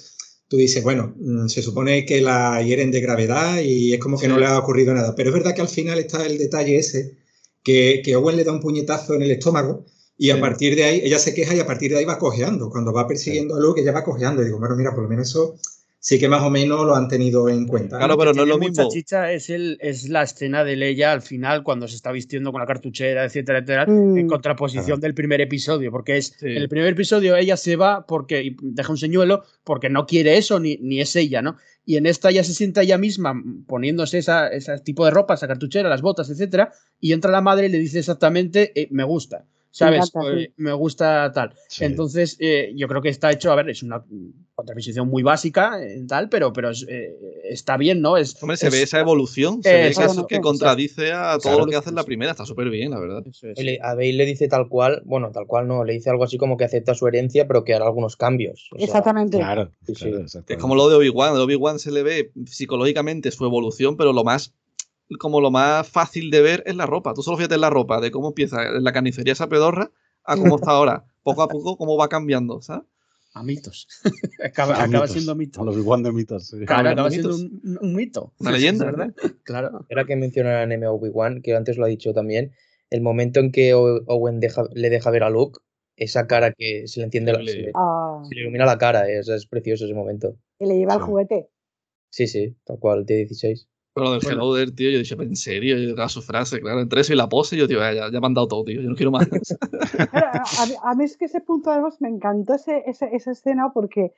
Tú 0.49 0.57
dices, 0.59 0.83
bueno, 0.85 1.15
mm, 1.19 1.49
se 1.49 1.63
supone 1.63 2.05
que 2.05 2.21
la 2.21 2.63
hieren 2.63 2.91
de 2.91 3.01
gravedad 3.01 3.61
y 3.61 3.93
es 3.95 3.99
como 4.01 4.19
que 4.19 4.27
Sí. 4.27 4.33
no 4.33 4.39
le 4.39 4.47
ha 4.47 4.59
ocurrido 4.59 4.95
nada. 4.95 5.15
Pero 5.15 5.31
es 5.31 5.35
verdad 5.35 5.55
que 5.55 5.63
al 5.63 5.69
final 5.69 5.99
está 5.99 6.25
el 6.27 6.39
detalle 6.39 6.77
ese, 6.79 7.17
que, 7.63 8.03
que 8.05 8.15
Owen 8.17 8.37
le 8.37 8.45
da 8.45 8.53
un 8.53 8.61
puñetazo 8.61 9.15
en 9.15 9.23
el 9.23 9.31
estómago 9.31 9.87
y 10.19 10.31
a 10.31 10.35
Sí. 10.37 10.41
partir 10.41 10.77
de 10.77 10.85
ahí, 10.85 11.01
ella 11.03 11.19
se 11.19 11.35
queja 11.35 11.55
y 11.55 11.61
a 11.61 11.67
partir 11.67 11.91
de 11.93 11.99
ahí 11.99 12.05
va 12.05 12.19
cojeando. 12.19 12.69
Cuando 12.71 12.93
va 12.93 13.09
persiguiendo 13.09 13.57
a 13.57 13.61
Luke, 13.61 13.81
ella 13.81 13.93
va 13.93 14.05
cojeando. 14.05 14.43
Y 14.43 14.47
digo, 14.47 14.59
bueno, 14.59 14.77
mira, 14.77 14.93
por 14.95 15.03
lo 15.03 15.09
menos 15.09 15.29
eso 15.31 15.57
sí 16.07 16.19
que 16.19 16.29
más 16.29 16.43
o 16.43 16.51
menos 16.51 16.85
lo 16.85 16.95
han 16.95 17.09
tenido 17.09 17.49
en 17.49 17.67
cuenta. 17.67 17.97
Claro, 17.97 18.19
pero 18.19 18.33
que 18.33 18.37
no 18.37 18.43
es 18.43 18.49
lo 18.51 18.59
mucha 18.59 18.69
mismo. 18.83 18.91
chicha 18.91 19.33
es, 19.33 19.49
el, 19.49 19.79
es 19.81 20.07
la 20.11 20.23
escena 20.23 20.63
de 20.63 20.77
Leia 20.77 21.13
al 21.13 21.23
final, 21.23 21.63
cuando 21.63 21.89
se 21.89 21.97
está 21.97 22.13
vistiendo 22.13 22.53
con 22.53 22.61
la 22.61 22.67
cartuchera, 22.67 23.25
etcétera, 23.25 23.61
etcétera, 23.61 23.87
Mm. 23.87 24.19
en 24.19 24.27
contraposición 24.29 24.85
Claro. 24.85 25.01
del 25.01 25.15
primer 25.15 25.41
episodio. 25.41 25.91
Porque 25.91 26.19
es 26.19 26.37
Sí. 26.39 26.47
en 26.47 26.59
el 26.59 26.69
primer 26.69 26.89
episodio 26.93 27.37
ella 27.37 27.57
se 27.57 27.77
va 27.77 28.05
porque 28.07 28.43
y 28.43 28.57
deja 28.61 28.93
un 28.93 28.99
señuelo 28.99 29.45
porque 29.65 29.89
no 29.89 30.05
quiere 30.05 30.37
eso 30.37 30.61
ni, 30.61 30.77
ni 30.83 31.01
es 31.01 31.17
ella, 31.17 31.41
¿no? 31.41 31.57
Y 31.87 31.97
en 31.97 32.05
esta 32.05 32.31
ya 32.31 32.45
se 32.45 32.53
sienta 32.53 32.83
ella 32.83 32.99
misma 32.99 33.33
mm, 33.33 33.65
poniéndose 33.67 34.19
esa, 34.19 34.49
ese 34.49 34.79
tipo 34.81 35.07
de 35.07 35.11
ropa, 35.11 35.33
esa 35.35 35.49
cartuchera, 35.49 35.89
las 35.89 36.03
botas, 36.03 36.29
etcétera, 36.29 36.71
y 37.01 37.13
entra 37.15 37.31
la 37.31 37.41
madre 37.41 37.67
y 37.67 37.71
le 37.71 37.79
dice 37.79 38.01
exactamente, 38.01 38.73
eh, 38.79 38.89
me 38.91 39.05
gusta. 39.05 39.47
¿Sabes? 39.71 40.13
Eh, 40.31 40.45
sí. 40.47 40.53
me 40.59 40.73
gusta 40.73 41.33
tal. 41.33 41.53
Sí. 41.69 41.85
Entonces, 41.85 42.37
eh, 42.39 42.73
yo 42.77 42.87
creo 42.89 43.03
que 43.03 43.09
está 43.09 43.33
hecho, 43.33 43.51
a 43.51 43.57
ver, 43.57 43.71
es 43.71 43.83
una 43.83 44.05
contraposición 44.65 45.09
muy 45.09 45.23
básica, 45.23 45.83
eh, 45.83 46.05
tal, 46.09 46.29
pero, 46.29 46.53
pero 46.53 46.71
es, 46.71 46.87
eh, 46.89 47.17
está 47.51 47.77
bien, 47.77 48.01
¿no? 48.01 48.17
Es, 48.17 48.41
Hombre, 48.43 48.57
se 48.57 48.69
es- 48.69 48.73
ve 48.73 48.83
esa 48.83 49.01
evolución. 49.01 49.63
Se 49.63 49.73
ve 49.73 49.81
que, 49.83 49.87
Exacto, 49.89 50.13
eso- 50.13 50.27
que 50.27 50.41
contradice 50.41 51.13
a 51.13 51.33
todo 51.39 51.41
Claro. 51.53 51.59
lo 51.59 51.67
que 51.67 51.77
hace 51.77 51.89
en 51.91 51.97
la 51.97 52.05
primera. 52.05 52.31
Está 52.31 52.47
súper 52.47 52.71
bien, 52.71 52.91
la 52.93 53.01
verdad. 53.01 53.23
eso 53.27 53.49
es. 53.49 53.79
A 53.83 53.95
Bale 53.95 54.13
le 54.13 54.27
dice 54.27 54.47
tal 54.49 54.69
cual, 54.69 55.03
bueno, 55.05 55.31
tal 55.33 55.47
cual 55.47 55.67
no, 55.67 55.83
le 55.85 55.95
dice 55.95 56.11
algo 56.11 56.25
así 56.25 56.39
como 56.39 56.57
que 56.57 56.65
acepta 56.65 56.95
su 56.95 57.07
herencia, 57.09 57.47
pero 57.49 57.65
que 57.65 57.75
hará 57.75 57.87
algunos 57.87 58.17
cambios. 58.17 58.69
o 58.73 58.77
sea, 58.77 58.85
Exactamente. 58.87 59.39
Claro, 59.39 59.71
Sí, 59.87 59.95
sí. 59.95 60.03
claro, 60.03 60.17
Es 60.19 60.23
exactamente. 60.25 60.61
como 60.63 60.75
lo 60.77 60.89
de 60.89 60.97
Obi-Wan. 60.97 61.35
De 61.35 61.41
Obi-Wan 61.41 61.79
se 61.81 61.91
le 61.91 62.03
ve 62.03 62.31
psicológicamente 62.47 63.31
su 63.33 63.45
evolución, 63.45 63.97
pero 63.97 64.13
lo 64.13 64.25
más 64.25 64.55
como 65.19 65.41
lo 65.41 65.51
más 65.51 65.87
fácil 65.89 66.31
de 66.31 66.41
ver 66.41 66.63
es 66.67 66.77
la 66.77 66.87
ropa. 66.87 67.13
Tú 67.13 67.23
solo 67.23 67.37
fíjate 67.37 67.57
en 67.57 67.61
la 67.61 67.71
ropa, 67.71 68.01
de 68.01 68.11
cómo 68.11 68.29
empieza 68.29 68.63
en 68.63 68.83
la 68.83 68.93
carnicería 68.93 69.35
esa 69.35 69.49
pedorra 69.49 69.91
a 70.25 70.37
cómo 70.37 70.57
está 70.57 70.71
ahora. 70.71 71.05
Poco 71.23 71.43
a 71.43 71.49
poco, 71.49 71.77
cómo 71.77 71.97
va 71.99 72.09
cambiando, 72.09 72.63
¿sabes? 72.63 72.85
A 73.35 73.43
mitos. 73.43 73.89
acaba, 74.45 74.75
A 74.75 74.85
acaba 74.85 74.87
mitos, 75.05 75.11
siendo 75.13 75.33
A 75.33 75.35
mito. 75.35 75.65
los 75.65 75.75
Obi-Wan 75.77 76.03
de 76.05 76.13
mitos. 76.13 76.47
sí. 76.49 76.65
Claro, 76.65 76.91
acaba 76.91 77.11
siendo 77.11 77.37
mitos. 77.37 77.51
un, 77.65 77.79
un 77.81 77.95
mito. 77.95 78.33
Una 78.39 78.53
leyenda, 78.53 78.85
¿verdad? 78.85 79.15
Claro. 79.43 79.87
Era 79.89 80.05
que 80.05 80.17
mencionan 80.17 80.73
a 80.85 80.91
Obi-Wan, 80.93 81.43
que 81.43 81.55
antes 81.55 81.77
lo 81.77 81.85
ha 81.85 81.89
dicho 81.89 82.13
también, 82.15 82.53
el 82.91 83.01
momento 83.03 83.41
en 83.41 83.51
que 83.51 83.75
Owen 83.75 84.39
deja- 84.41 84.69
le 84.73 84.89
deja 84.89 85.11
ver 85.11 85.25
a 85.25 85.31
Luke, 85.31 85.59
esa 85.97 86.27
cara 86.27 86.53
que 86.53 86.87
se 86.87 87.01
le 87.01 87.07
enciende, 87.07 87.33
la- 87.33 87.41
Le- 87.43 87.53
se, 87.53 87.59
le, 87.59 87.71
Ah, 87.75 88.23
se 88.29 88.35
le 88.35 88.41
ilumina 88.43 88.67
la 88.67 88.79
cara, 88.79 89.09
es, 89.11 89.29
es 89.29 89.47
precioso 89.47 89.85
ese 89.85 89.95
momento. 89.95 90.37
y 90.61 90.67
le 90.67 90.77
lleva 90.79 90.95
el 90.95 91.01
Sí. 91.01 91.07
juguete. 91.07 91.49
Sí, 92.11 92.27
sí, 92.29 92.57
tal 92.65 92.79
cual, 92.79 93.05
T16. 93.05 93.67
Pero 93.95 94.11
del 94.11 94.21
Bueno. 94.21 94.43
Hello 94.43 94.55
There, 94.57 94.73
tío, 94.73 94.91
yo 94.91 94.99
dije, 94.99 95.15
en 95.15 95.37
serio, 95.37 95.77
yo 95.79 96.03
a 96.03 96.09
su 96.09 96.21
frase, 96.21 96.61
claro, 96.61 96.81
entre 96.81 97.01
eso 97.01 97.13
y 97.13 97.17
la 97.17 97.29
pose, 97.29 97.57
yo, 97.57 97.69
tío, 97.69 97.79
ya, 97.79 98.11
ya 98.11 98.21
me 98.21 98.27
han 98.27 98.35
dado 98.35 98.49
todo, 98.49 98.65
tío, 98.65 98.81
yo 98.83 98.91
no 98.91 98.97
quiero 98.97 99.13
más. 99.13 99.29
Claro, 100.11 100.31
a, 100.83 100.91
a 100.91 100.95
mí- 100.97 101.05
es 101.05 101.17
que 101.17 101.27
ese 101.27 101.41
punto 101.41 101.71
además 101.71 102.01
me 102.01 102.09
encantó 102.09 102.55
ese, 102.55 102.83
ese- 102.87 103.11
esa 103.15 103.31
escena 103.31 103.73
porque 103.73 104.13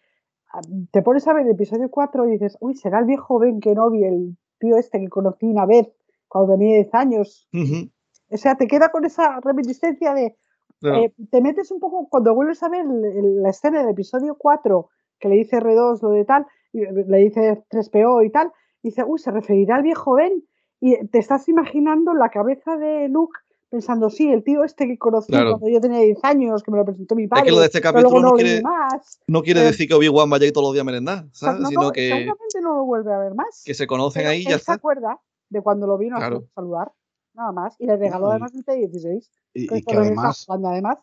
ah, 0.52 0.60
te 0.90 1.02
pones 1.02 1.26
a 1.28 1.34
ver 1.34 1.44
el 1.46 1.52
episodio 1.52 1.90
4 1.90 2.26
y 2.26 2.32
dices, 2.32 2.56
uy, 2.60 2.74
será 2.74 3.00
el 3.00 3.04
viejo 3.04 3.38
Ben 3.38 3.60
Kenobi, 3.60 4.04
el 4.04 4.36
tío 4.58 4.76
este 4.78 4.98
que 4.98 5.08
conocí 5.08 5.44
una 5.46 5.66
vez 5.66 5.88
cuando 6.28 6.54
tenía 6.56 6.76
10 6.76 6.94
años. 6.94 7.46
Ujú. 7.52 7.90
O 8.30 8.36
sea, 8.38 8.56
te 8.56 8.66
queda 8.66 8.88
con 8.90 9.04
esa 9.04 9.40
reminiscencia 9.40 10.14
de, 10.14 10.36
Eh, 10.82 11.12
te 11.30 11.40
metes 11.40 11.70
un 11.70 11.80
poco, 11.80 12.06
cuando 12.10 12.34
vuelves 12.34 12.62
a 12.62 12.68
ver 12.68 12.84
el- 12.86 13.04
el- 13.04 13.42
la 13.42 13.48
escena 13.50 13.80
del 13.80 13.90
episodio 13.90 14.36
4, 14.38 14.88
que 15.18 15.28
le 15.28 15.36
dice 15.36 15.56
R2 15.58 16.02
lo 16.02 16.10
de 16.10 16.24
tal, 16.26 16.46
y 16.72 16.80
le 16.80 17.18
dice 17.18 17.62
3PO 17.70 18.22
y 18.24 18.30
tal, 18.30 18.52
dice, 18.86 19.04
uy, 19.04 19.18
se 19.18 19.30
referirá 19.30 19.76
al 19.76 19.82
viejo 19.82 20.14
Ben, 20.14 20.44
y 20.80 21.06
te 21.08 21.18
estás 21.18 21.48
imaginando 21.48 22.14
la 22.14 22.28
cabeza 22.30 22.76
de 22.76 23.08
Luke 23.08 23.38
pensando, 23.68 24.10
sí, 24.10 24.30
el 24.30 24.44
tío 24.44 24.62
este 24.62 24.86
que 24.86 24.96
conocí 24.96 25.32
Claro. 25.32 25.52
cuando 25.58 25.68
yo 25.68 25.80
tenía 25.80 25.98
10 26.00 26.18
años, 26.22 26.62
que 26.62 26.70
me 26.70 26.78
lo 26.78 26.84
presentó 26.84 27.14
mi 27.16 27.26
padre, 27.26 27.50
lo 27.50 27.58
de 27.60 27.66
este 27.66 27.80
luego 27.80 27.92
capítulo 27.98 28.20
no 28.20 28.32
quiere- 28.34 28.62
más. 28.62 29.20
no 29.26 29.42
quiere 29.42 29.60
Eh, 29.60 29.64
decir 29.64 29.88
que 29.88 29.94
Obi-Wan 29.94 30.30
vaya 30.30 30.44
a 30.44 30.46
ir 30.46 30.52
todos 30.52 30.66
los 30.68 30.72
días 30.74 30.82
a 30.82 30.84
merendar, 30.84 31.24
¿sabes? 31.32 31.60
no, 31.62 31.68
Sino 31.68 31.80
no, 31.82 31.92
que, 31.92 32.08
seguramente 32.08 32.60
no 32.62 32.76
lo 32.76 32.84
vuelve 32.84 33.12
a 33.12 33.18
ver 33.18 33.34
más. 33.34 33.62
que 33.64 33.74
se 33.74 33.86
conocen 33.86 34.20
Pero 34.20 34.30
ahí 34.30 34.40
y 34.40 34.44
ya 34.44 34.50
se 34.50 34.56
está. 34.56 34.74
acuerda 34.74 35.18
de 35.48 35.60
cuando 35.62 35.86
lo 35.86 35.98
vino 35.98 36.16
Claro. 36.16 36.44
a 36.48 36.54
saludar, 36.54 36.92
nada 37.34 37.52
más, 37.52 37.74
y 37.80 37.86
le 37.86 37.96
regaló 37.96 38.30
además 38.30 38.54
el 38.54 38.64
T16. 38.64 39.28
Y, 39.54 39.66
que 39.66 39.78
y 39.78 39.82
que 39.82 39.96
además. 39.96 40.44
jugando 40.46 40.68
además. 40.68 40.98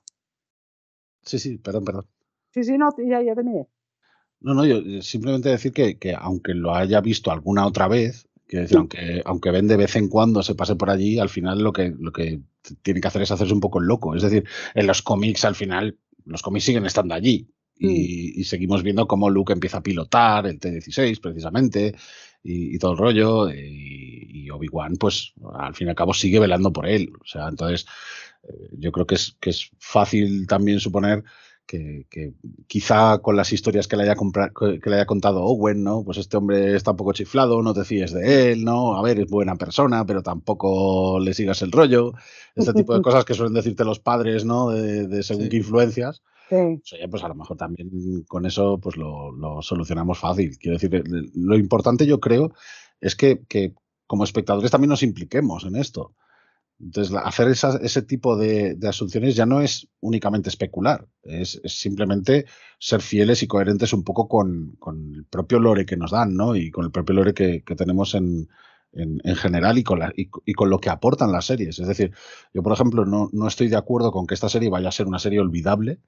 Sí, 1.23 1.39
sí, 1.39 1.57
perdón, 1.57 1.83
perdón. 1.85 2.05
Sí, 2.51 2.63
sí, 2.63 2.77
no, 2.77 2.89
ya, 2.97 3.21
ya 3.21 3.35
terminé. 3.35 3.67
No, 4.43 4.53
no, 4.53 4.65
yo 4.65 4.77
eh, 4.77 5.01
simplemente 5.01 5.49
decir 5.49 5.71
que, 5.71 5.97
que 5.97 6.13
aunque 6.13 6.53
lo 6.53 6.75
haya 6.75 7.01
visto 7.01 7.31
alguna 7.31 7.65
otra 7.65 7.87
vez, 7.87 8.27
quiero 8.45 8.63
decir, 8.63 8.77
aunque, 8.77 9.21
aunque 9.25 9.51
ven 9.51 9.67
de 9.67 9.77
vez 9.77 9.95
en 9.95 10.09
cuando 10.09 10.43
se 10.43 10.53
pase 10.53 10.75
por 10.75 10.89
allí, 10.89 11.17
al 11.17 11.29
final 11.29 11.63
lo 11.63 11.71
que, 11.71 11.93
lo 11.97 12.11
que 12.11 12.41
tiene 12.81 12.99
que 13.01 13.07
hacer 13.07 13.21
es 13.21 13.31
hacerse 13.31 13.53
un 13.53 13.61
poco 13.61 13.79
el 13.79 13.87
loco. 13.87 14.15
Es 14.15 14.21
decir, 14.21 14.43
en 14.75 14.85
los 14.85 15.01
cómics 15.01 15.45
al 15.45 15.55
final, 15.55 15.97
los 16.25 16.41
cómics 16.41 16.65
siguen 16.65 16.85
estando 16.85 17.15
allí. 17.15 17.49
Y, 17.75 18.39
y 18.39 18.43
seguimos 18.43 18.83
viendo 18.83 19.07
cómo 19.07 19.29
Luke 19.29 19.51
empieza 19.51 19.77
a 19.77 19.83
pilotar 19.83 20.45
el 20.45 20.59
T-16 20.59 21.19
precisamente 21.19 21.95
y, 22.43 22.75
y 22.75 22.77
todo 22.77 22.91
el 22.91 22.97
rollo. 22.97 23.49
Y, 23.49 24.43
y 24.45 24.49
Obi-Wan, 24.49 24.95
pues 24.97 25.33
al 25.55 25.73
fin 25.73 25.87
y 25.87 25.89
al 25.89 25.95
cabo 25.95 26.13
sigue 26.13 26.39
velando 26.39 26.71
por 26.71 26.87
él. 26.87 27.11
O 27.19 27.25
sea, 27.25 27.47
entonces 27.47 27.85
eh, 28.43 28.69
yo 28.77 28.91
creo 28.91 29.07
que 29.07 29.15
es, 29.15 29.35
que 29.39 29.49
es 29.49 29.71
fácil 29.79 30.47
también 30.47 30.79
suponer 30.79 31.23
que, 31.65 32.05
que 32.09 32.33
quizá 32.67 33.19
con 33.19 33.35
las 33.35 33.51
historias 33.53 33.87
que 33.87 33.95
le, 33.95 34.03
haya 34.03 34.15
que 34.15 34.89
le 34.89 34.95
haya 34.95 35.05
contado 35.05 35.43
Owen, 35.43 35.83
¿no? 35.83 36.03
Pues 36.03 36.17
este 36.17 36.37
hombre 36.37 36.75
está 36.75 36.91
un 36.91 36.97
poco 36.97 37.13
chiflado, 37.13 37.61
no 37.61 37.73
te 37.73 37.83
fíes 37.85 38.11
de 38.13 38.51
él, 38.51 38.63
¿no? 38.63 38.95
A 38.97 39.01
ver, 39.01 39.19
es 39.19 39.29
buena 39.29 39.55
persona, 39.55 40.05
pero 40.05 40.21
tampoco 40.23 41.19
le 41.19 41.33
sigas 41.33 41.61
el 41.61 41.71
rollo. 41.71 42.13
Este 42.55 42.73
tipo 42.73 42.93
de 42.95 43.01
cosas 43.03 43.25
que 43.25 43.33
suelen 43.33 43.53
decirte 43.53 43.85
los 43.85 43.99
padres, 43.99 44.45
¿no? 44.45 44.69
De, 44.69 45.07
de 45.07 45.23
según 45.23 45.43
Sí. 45.43 45.49
qué 45.49 45.57
influencias. 45.57 46.21
Sí. 46.49 46.55
Pues, 46.79 46.93
oye, 46.93 47.07
pues 47.09 47.23
a 47.23 47.27
lo 47.29 47.35
mejor 47.35 47.57
también 47.57 47.89
con 48.27 48.45
eso 48.45 48.77
pues 48.79 48.97
lo, 48.97 49.31
lo 49.31 49.61
solucionamos 49.61 50.19
fácil. 50.19 50.57
Quiero 50.59 50.77
decir, 50.77 51.03
lo 51.35 51.55
importante 51.57 52.05
yo 52.05 52.19
creo 52.19 52.51
es 53.01 53.15
que, 53.15 53.41
que 53.47 53.73
como 54.05 54.23
espectadores 54.25 54.69
también 54.69 54.89
nos 54.89 55.01
impliquemos 55.03 55.63
en 55.65 55.75
esto. 55.77 56.13
Entonces, 56.79 57.15
hacer 57.23 57.47
ese 57.47 58.01
tipo 58.01 58.35
de, 58.35 58.77
asunciones 58.87 59.35
ya 59.35 59.45
no 59.45 59.61
es 59.61 59.87
únicamente 60.01 60.49
especular, 60.49 61.07
es, 61.23 61.61
simplemente 61.65 62.45
ser 62.77 63.01
fieles 63.01 63.41
y 63.43 63.47
coherentes 63.47 63.93
un 63.93 64.03
poco 64.03 64.27
con, 64.27 64.77
el 65.15 65.25
propio 65.25 65.59
lore 65.59 65.85
que 65.85 65.95
nos 65.95 66.11
dan, 66.11 66.35
¿no? 66.35 66.55
Y 66.55 66.71
con 66.71 66.85
el 66.85 66.91
propio 66.91 67.15
lore 67.15 67.33
que, 67.33 67.63
tenemos 67.77 68.15
en, 68.15 68.49
general 69.35 69.77
y 69.77 69.83
con, 69.83 70.01
y, 70.15 70.53
con, 70.53 70.69
lo 70.69 70.79
que 70.79 70.89
aportan 70.89 71.31
las 71.31 71.45
series. 71.45 71.79
Es 71.79 71.87
decir, 71.87 72.11
yo, 72.53 72.61
por 72.63 72.73
ejemplo, 72.73 73.05
no, 73.05 73.29
no, 73.31 73.47
estoy 73.47 73.69
de 73.69 73.77
acuerdo 73.77 74.11
con 74.11 74.27
que 74.27 74.33
esta 74.33 74.49
serie 74.49 74.69
vaya 74.69 74.89
a 74.89 74.93
ser 74.93 75.07
una 75.07 75.19
serie 75.19 75.39
olvidable, 75.39 75.99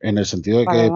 en 0.00 0.18
el 0.18 0.26
sentido 0.26 0.60
de 0.60 0.66
que, 0.66 0.90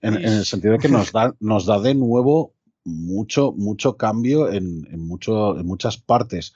en, 0.00 0.14
el 0.14 0.44
sentido 0.44 0.74
de 0.74 0.78
que 0.78 0.88
nos 0.88 1.12
da, 1.12 1.34
nos 1.40 1.66
da 1.66 1.80
de 1.80 1.94
nuevo 1.94 2.54
mucho, 2.84 3.52
mucho 3.52 3.96
cambio 3.96 4.50
en, 4.50 4.86
mucho, 4.98 5.58
en 5.58 5.66
muchas 5.66 5.96
partes 5.96 6.54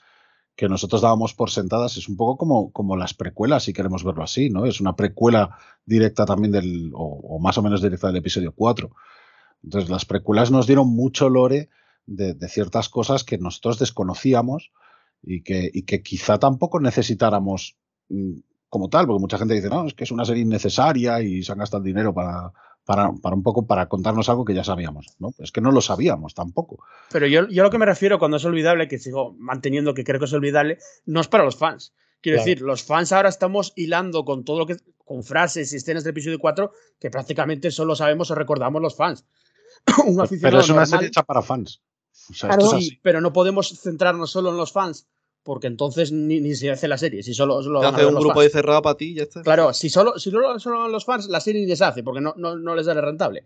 que 0.59 0.67
nosotros 0.67 0.99
dábamos 1.01 1.33
por 1.33 1.51
sentadas, 1.51 1.95
es 1.95 2.09
un 2.09 2.17
poco 2.17 2.35
como, 2.35 2.73
como 2.73 2.97
las 2.97 3.13
precuelas, 3.13 3.63
si 3.63 3.71
queremos 3.71 4.03
verlo 4.03 4.23
así, 4.23 4.49
¿no? 4.49 4.65
Es 4.65 4.81
una 4.81 4.93
precuela 4.93 5.57
directa 5.85 6.25
también 6.25 6.51
del, 6.51 6.91
o, 6.93 7.39
más 7.39 7.57
o 7.57 7.61
menos 7.61 7.81
directa 7.81 8.07
del 8.07 8.17
episodio 8.17 8.51
4. 8.51 8.93
Entonces, 9.63 9.89
las 9.89 10.03
precuelas 10.03 10.51
nos 10.51 10.67
dieron 10.67 10.89
mucho 10.89 11.29
lore 11.29 11.69
de, 12.05 12.35
ciertas 12.49 12.89
cosas 12.89 13.23
que 13.23 13.37
nosotros 13.37 13.79
desconocíamos 13.79 14.73
y 15.23 15.43
que, 15.43 15.71
y 15.73 15.83
que 15.83 16.03
quizá 16.03 16.39
tampoco 16.39 16.81
necesitáramos 16.81 17.77
mm, 18.09 18.39
como 18.67 18.89
tal, 18.89 19.07
porque 19.07 19.21
mucha 19.21 19.37
gente 19.37 19.53
dice, 19.53 19.69
no, 19.69 19.87
es 19.87 19.93
que 19.93 20.03
es 20.03 20.11
una 20.11 20.25
serie 20.25 20.43
innecesaria 20.43 21.21
y 21.21 21.41
se 21.41 21.53
han 21.53 21.59
gastado 21.59 21.83
dinero 21.83 22.13
para, 22.13 22.51
para, 22.89 23.07
un 23.07 23.43
poco 23.43 23.67
para 23.67 23.87
contarnos 23.87 24.29
algo 24.29 24.43
que 24.43 24.55
ya 24.55 24.63
sabíamos, 24.63 25.13
¿no? 25.19 25.31
Es 25.37 25.51
que 25.51 25.61
no 25.61 25.71
lo 25.71 25.79
sabíamos 25.79 26.33
tampoco. 26.33 26.83
Pero 27.11 27.27
yo, 27.27 27.47
yo 27.47 27.61
lo 27.61 27.69
que 27.69 27.77
me 27.77 27.85
refiero 27.85 28.17
cuando 28.17 28.37
es 28.37 28.45
olvidable, 28.45 28.87
que 28.87 28.97
sigo 28.97 29.35
manteniendo 29.37 29.93
que 29.93 30.03
creo 30.03 30.17
que 30.17 30.25
es 30.25 30.33
olvidable, 30.33 30.79
no 31.05 31.21
es 31.21 31.27
para 31.27 31.43
los 31.43 31.55
fans. 31.55 31.93
Quiero 32.19 32.39
decir, 32.39 32.61
los 32.61 32.81
fans 32.81 33.11
ahora 33.11 33.29
estamos 33.29 33.73
hilando 33.75 34.25
con 34.25 34.43
todo 34.43 34.57
lo 34.57 34.65
que. 34.65 34.77
con 35.05 35.23
frases 35.23 35.71
y 35.71 35.75
escenas 35.75 36.03
del 36.03 36.11
episodio 36.11 36.39
4 36.39 36.71
que 36.99 37.11
prácticamente 37.11 37.69
solo 37.69 37.95
sabemos 37.95 38.31
o 38.31 38.35
recordamos 38.35 38.81
los 38.81 38.95
fans. 38.95 39.23
pero 40.41 40.59
es 40.59 40.69
una 40.69 40.87
serie 40.87 41.09
hecha 41.09 41.21
para 41.21 41.43
fans. 41.43 41.83
sí, 42.11 42.99
pero 43.03 43.21
no 43.21 43.31
podemos 43.31 43.69
centrarnos 43.79 44.31
solo 44.31 44.49
en 44.49 44.57
los 44.57 44.71
fans 44.71 45.07
porque 45.43 45.67
entonces 45.67 46.11
ni, 46.11 46.53
se 46.55 46.71
hace 46.71 46.87
la 46.87 46.97
serie. 46.97 47.23
Si 47.23 47.33
solo, 47.33 47.61
solo 47.63 47.81
hace 47.81 48.05
un 48.05 48.15
grupo 48.15 48.41
de 48.41 48.49
cerrado 48.49 48.81
para 48.81 48.97
ti 48.97 49.15
ya 49.15 49.23
está. 49.23 49.41
Claro, 49.41 49.73
si 49.73 49.89
solo, 49.89 50.17
si 50.19 50.31
solo 50.31 50.59
son 50.59 50.91
los 50.91 51.05
fans, 51.05 51.27
la 51.27 51.39
serie 51.39 51.65
ni 51.65 51.75
se 51.75 51.83
hace, 51.83 52.03
porque 52.03 52.21
no, 52.21 52.33
no, 52.37 52.55
no 52.55 52.75
les 52.75 52.85
sale 52.85 53.01
rentable. 53.01 53.43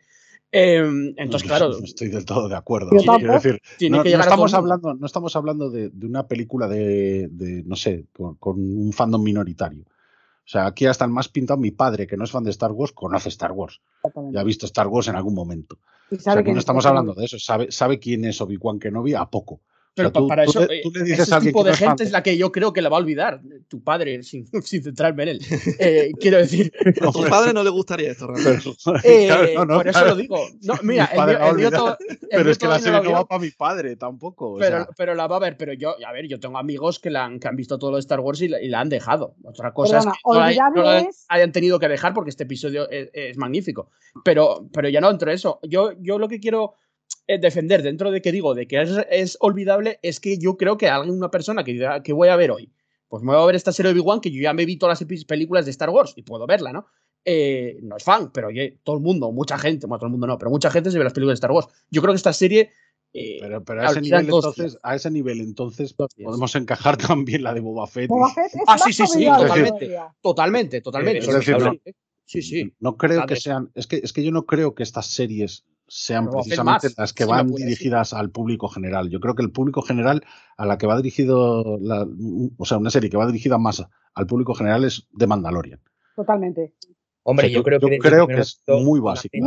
Em, 0.56 1.16
entonces, 1.18 1.48
claro. 1.48 1.70
No 1.70 1.84
estoy 1.84 2.10
del 2.10 2.26
todo 2.26 2.48
de 2.48 2.56
acuerdo. 2.56 2.92
Quiero 2.92 3.34
decir, 3.34 3.60
no, 3.90 4.04
estamos 4.04 4.54
hablando, 4.54 4.94
no 4.94 5.06
estamos 5.06 5.36
hablando 5.36 5.72
de, 5.72 5.92
una 6.04 6.28
película 6.28 6.68
de, 6.68 7.28
no 7.66 7.76
sé, 7.76 8.06
con, 8.14 8.38
un 8.46 8.94
fandom 8.94 9.24
minoritario. 9.24 9.82
O 9.82 10.46
sea, 10.46 10.68
aquí 10.68 10.86
hasta 10.86 11.06
el 11.06 11.12
más 11.12 11.28
pintado, 11.28 11.60
mi 11.60 11.72
padre, 11.72 12.06
que 12.06 12.18
no 12.18 12.24
es 12.24 12.32
fan 12.32 12.44
de 12.44 12.52
Star 12.52 12.72
Wars, 12.72 12.92
conoce 12.92 13.30
Star 13.30 13.52
Wars. 13.52 13.82
Ya 14.32 14.42
ha 14.42 14.44
visto 14.44 14.68
Star 14.68 14.88
Wars 14.88 15.08
en 15.08 15.16
algún 15.16 15.34
momento. 15.34 15.80
O 16.12 16.18
sea, 16.18 16.44
que 16.44 16.54
no 16.54 16.60
estamos 16.60 16.86
hablando 16.86 17.16
de 17.16 17.26
eso. 17.26 17.40
Sabe, 17.40 17.72
sabe 17.72 17.98
quién 17.98 18.24
es 18.26 18.40
Obi-Wan 18.40 18.78
Kenobi 18.78 19.16
a 19.16 19.26
poco. 19.26 19.62
Pero 19.96 20.12
para 20.12 20.44
eso, 20.44 20.64
eh, 20.70 20.82
ese 21.06 21.40
tipo 21.40 21.64
de 21.64 21.76
gente 21.76 22.04
es 22.04 22.12
la 22.12 22.24
que 22.24 22.36
yo 22.36 22.52
creo 22.52 22.74
que 22.74 22.82
la 22.82 22.90
va 22.90 22.98
a 22.98 23.00
olvidar. 23.00 23.42
Tu 23.68 23.84
padre, 23.84 24.24
sin, 24.24 24.48
centrarme 24.64 25.24
en 25.24 25.30
él. 25.30 25.40
Eh, 25.80 26.12
quiero 26.20 26.38
decir. 26.38 26.72
A 27.02 27.12
tu 27.12 27.24
padre 27.26 27.54
no 27.54 27.64
le 27.64 27.70
gustaría 27.70 28.12
esto, 28.12 28.28
realmente. 28.28 28.72
Eh, 29.04 29.56
por 29.68 29.88
eso 29.88 30.06
lo 30.06 30.16
digo. 30.16 30.38
No, 30.62 30.76
mira, 30.84 31.06
el, 31.06 31.56
mío, 31.56 31.70
Pero 32.30 32.52
es 32.52 32.58
que 32.58 32.68
la 32.68 32.80
serie 32.80 33.02
no 33.02 33.12
va 33.12 33.26
para 33.26 33.42
mi 33.42 33.52
padre 33.52 33.96
tampoco. 33.96 34.58
pero, 34.58 34.88
pero, 34.96 35.16
la 35.16 35.28
va 35.28 35.38
a 35.38 35.40
ver. 35.40 35.58
Pero 35.58 35.74
yo, 35.74 35.96
a 36.06 36.12
ver, 36.12 36.28
yo 36.28 36.40
tengo 36.40 36.58
amigos 36.58 37.00
que, 37.00 37.10
la 37.10 37.26
han, 37.26 37.40
que 37.40 37.48
han 37.48 37.56
visto 37.56 37.78
todo 37.78 37.92
lo 37.92 37.98
de 37.98 38.02
Star 38.02 38.20
Wars 38.20 38.42
y 38.42 38.48
la, 38.48 38.80
han 38.80 38.90
dejado. 38.90 39.36
Otra 39.44 39.74
cosa 39.74 40.00
es 40.00 40.06
que 40.06 40.12
no, 40.26 40.84
la, 40.84 41.08
hayan 41.30 41.52
tenido 41.52 41.80
que 41.80 41.88
dejar 41.88 42.14
porque 42.14 42.30
este 42.30 42.44
episodio 42.44 42.88
es, 42.90 43.38
magnífico. 43.38 43.90
Pero, 44.24 44.68
pero 44.72 44.90
ya 44.90 45.02
no 45.02 45.10
dentro 45.10 45.30
de 45.30 45.36
eso. 45.36 45.60
Yo, 45.64 45.92
yo 46.00 46.18
lo 46.20 46.28
que 46.28 46.40
quiero 46.40 46.76
defender 47.28 47.82
dentro 47.82 48.12
de 48.12 48.22
que 48.22 48.32
digo 48.32 48.54
de 48.54 48.68
que 48.68 48.82
es, 49.10 49.38
olvidable 49.40 50.00
es 50.02 50.20
que 50.20 50.38
yo 50.38 50.58
creo 50.58 50.78
que 50.78 50.90
alguna 50.90 51.32
persona 51.32 51.64
que 51.64 51.74
diga 51.74 52.04
que 52.04 52.14
voy 52.14 52.28
a 52.28 52.36
ver 52.36 52.52
hoy, 52.52 52.72
pues 53.08 53.24
me 53.24 53.34
voy 53.34 53.42
a 53.42 53.46
ver 53.46 53.56
esta 53.56 53.72
serie 53.72 53.94
de 53.94 54.00
Obi-Wan 54.00 54.22
que 54.22 54.32
yo 54.32 54.42
ya 54.42 54.54
me 54.54 54.66
vi 54.66 54.78
todas 54.78 55.00
las 55.00 55.26
películas 55.26 55.66
de 55.66 55.72
Star 55.72 55.90
Wars 55.90 56.14
y 56.16 56.24
puedo 56.24 56.46
verla, 56.46 56.74
¿no? 56.74 56.88
Eh, 57.26 57.80
no 57.82 57.96
es 57.96 58.04
fan, 58.04 58.32
pero 58.34 58.50
oye, 58.50 58.80
todo 58.84 58.98
el 58.98 59.02
mundo, 59.02 59.32
mucha 59.32 59.58
gente, 59.58 59.88
bueno, 59.88 60.00
todo 60.00 60.08
el 60.08 60.12
mundo 60.12 60.28
no, 60.28 60.38
pero 60.38 60.52
mucha 60.52 60.70
gente 60.70 60.92
se 60.92 60.98
ve 60.98 61.06
las 61.06 61.14
películas 61.14 61.36
de 61.36 61.46
Star 61.46 61.52
Wars. 61.52 61.68
Yo 61.90 62.02
creo 62.02 62.14
que 62.14 62.18
esta 62.18 62.34
serie 62.34 62.72
eh, 63.14 63.40
pero, 63.64 63.82
a, 63.82 63.92
ese 63.92 64.02
nivel, 64.02 64.26
entonces, 64.26 64.80
a, 64.82 64.96
ese 64.96 65.12
nivel, 65.12 65.40
entonces, 65.40 65.94
podemos 65.94 66.56
encajar 66.56 66.98
también 66.98 67.44
la 67.44 67.54
de 67.54 67.60
Boba 67.60 67.86
Fett. 67.86 68.10
ah, 68.66 68.78
sí, 68.80 68.92
sí, 68.92 69.06
sí, 69.06 69.26
totalmente. 69.26 69.96
Totalmente, 70.20 70.82
totalmente. 70.82 71.96
sí, 72.26 72.42
sí. 72.42 72.74
No 72.80 72.98
creo 72.98 73.26
que 73.28 73.36
sean. 73.36 73.70
Es 73.76 73.86
que, 73.86 73.98
es 73.98 74.12
que 74.14 74.24
yo 74.24 74.32
no 74.32 74.46
creo 74.48 74.74
que 74.74 74.82
estas 74.82 75.06
series 75.06 75.64
sean 75.96 76.28
precisamente 76.28 76.88
las 76.98 77.14
que 77.14 77.24
van 77.24 77.54
dirigidas 77.54 78.14
al 78.14 78.32
público 78.32 78.68
general. 78.68 79.12
Yo 79.12 79.20
creo 79.20 79.36
que 79.36 79.44
el 79.44 79.52
público 79.52 79.84
general 79.84 80.24
a 80.58 80.66
la 80.66 80.80
que 80.80 80.88
va 80.88 80.98
dirigido, 80.98 81.78
la, 81.80 82.08
o 82.58 82.66
sea, 82.66 82.80
una 82.80 82.90
serie 82.90 83.12
que 83.12 83.18
va 83.18 83.28
dirigida 83.28 83.60
más 83.60 83.86
al 84.16 84.26
público 84.26 84.56
general 84.56 84.86
es 84.86 85.08
de 85.12 85.28
Mandalorian. 85.28 85.80
Totalmente. 86.16 86.74
Hombre, 87.22 87.52
yo, 87.52 87.62
creo, 87.62 87.80
que, 87.80 88.00
creo 88.00 88.26
que 88.28 88.40
es 88.40 88.64
muy 88.68 89.00
básico. 89.00 89.38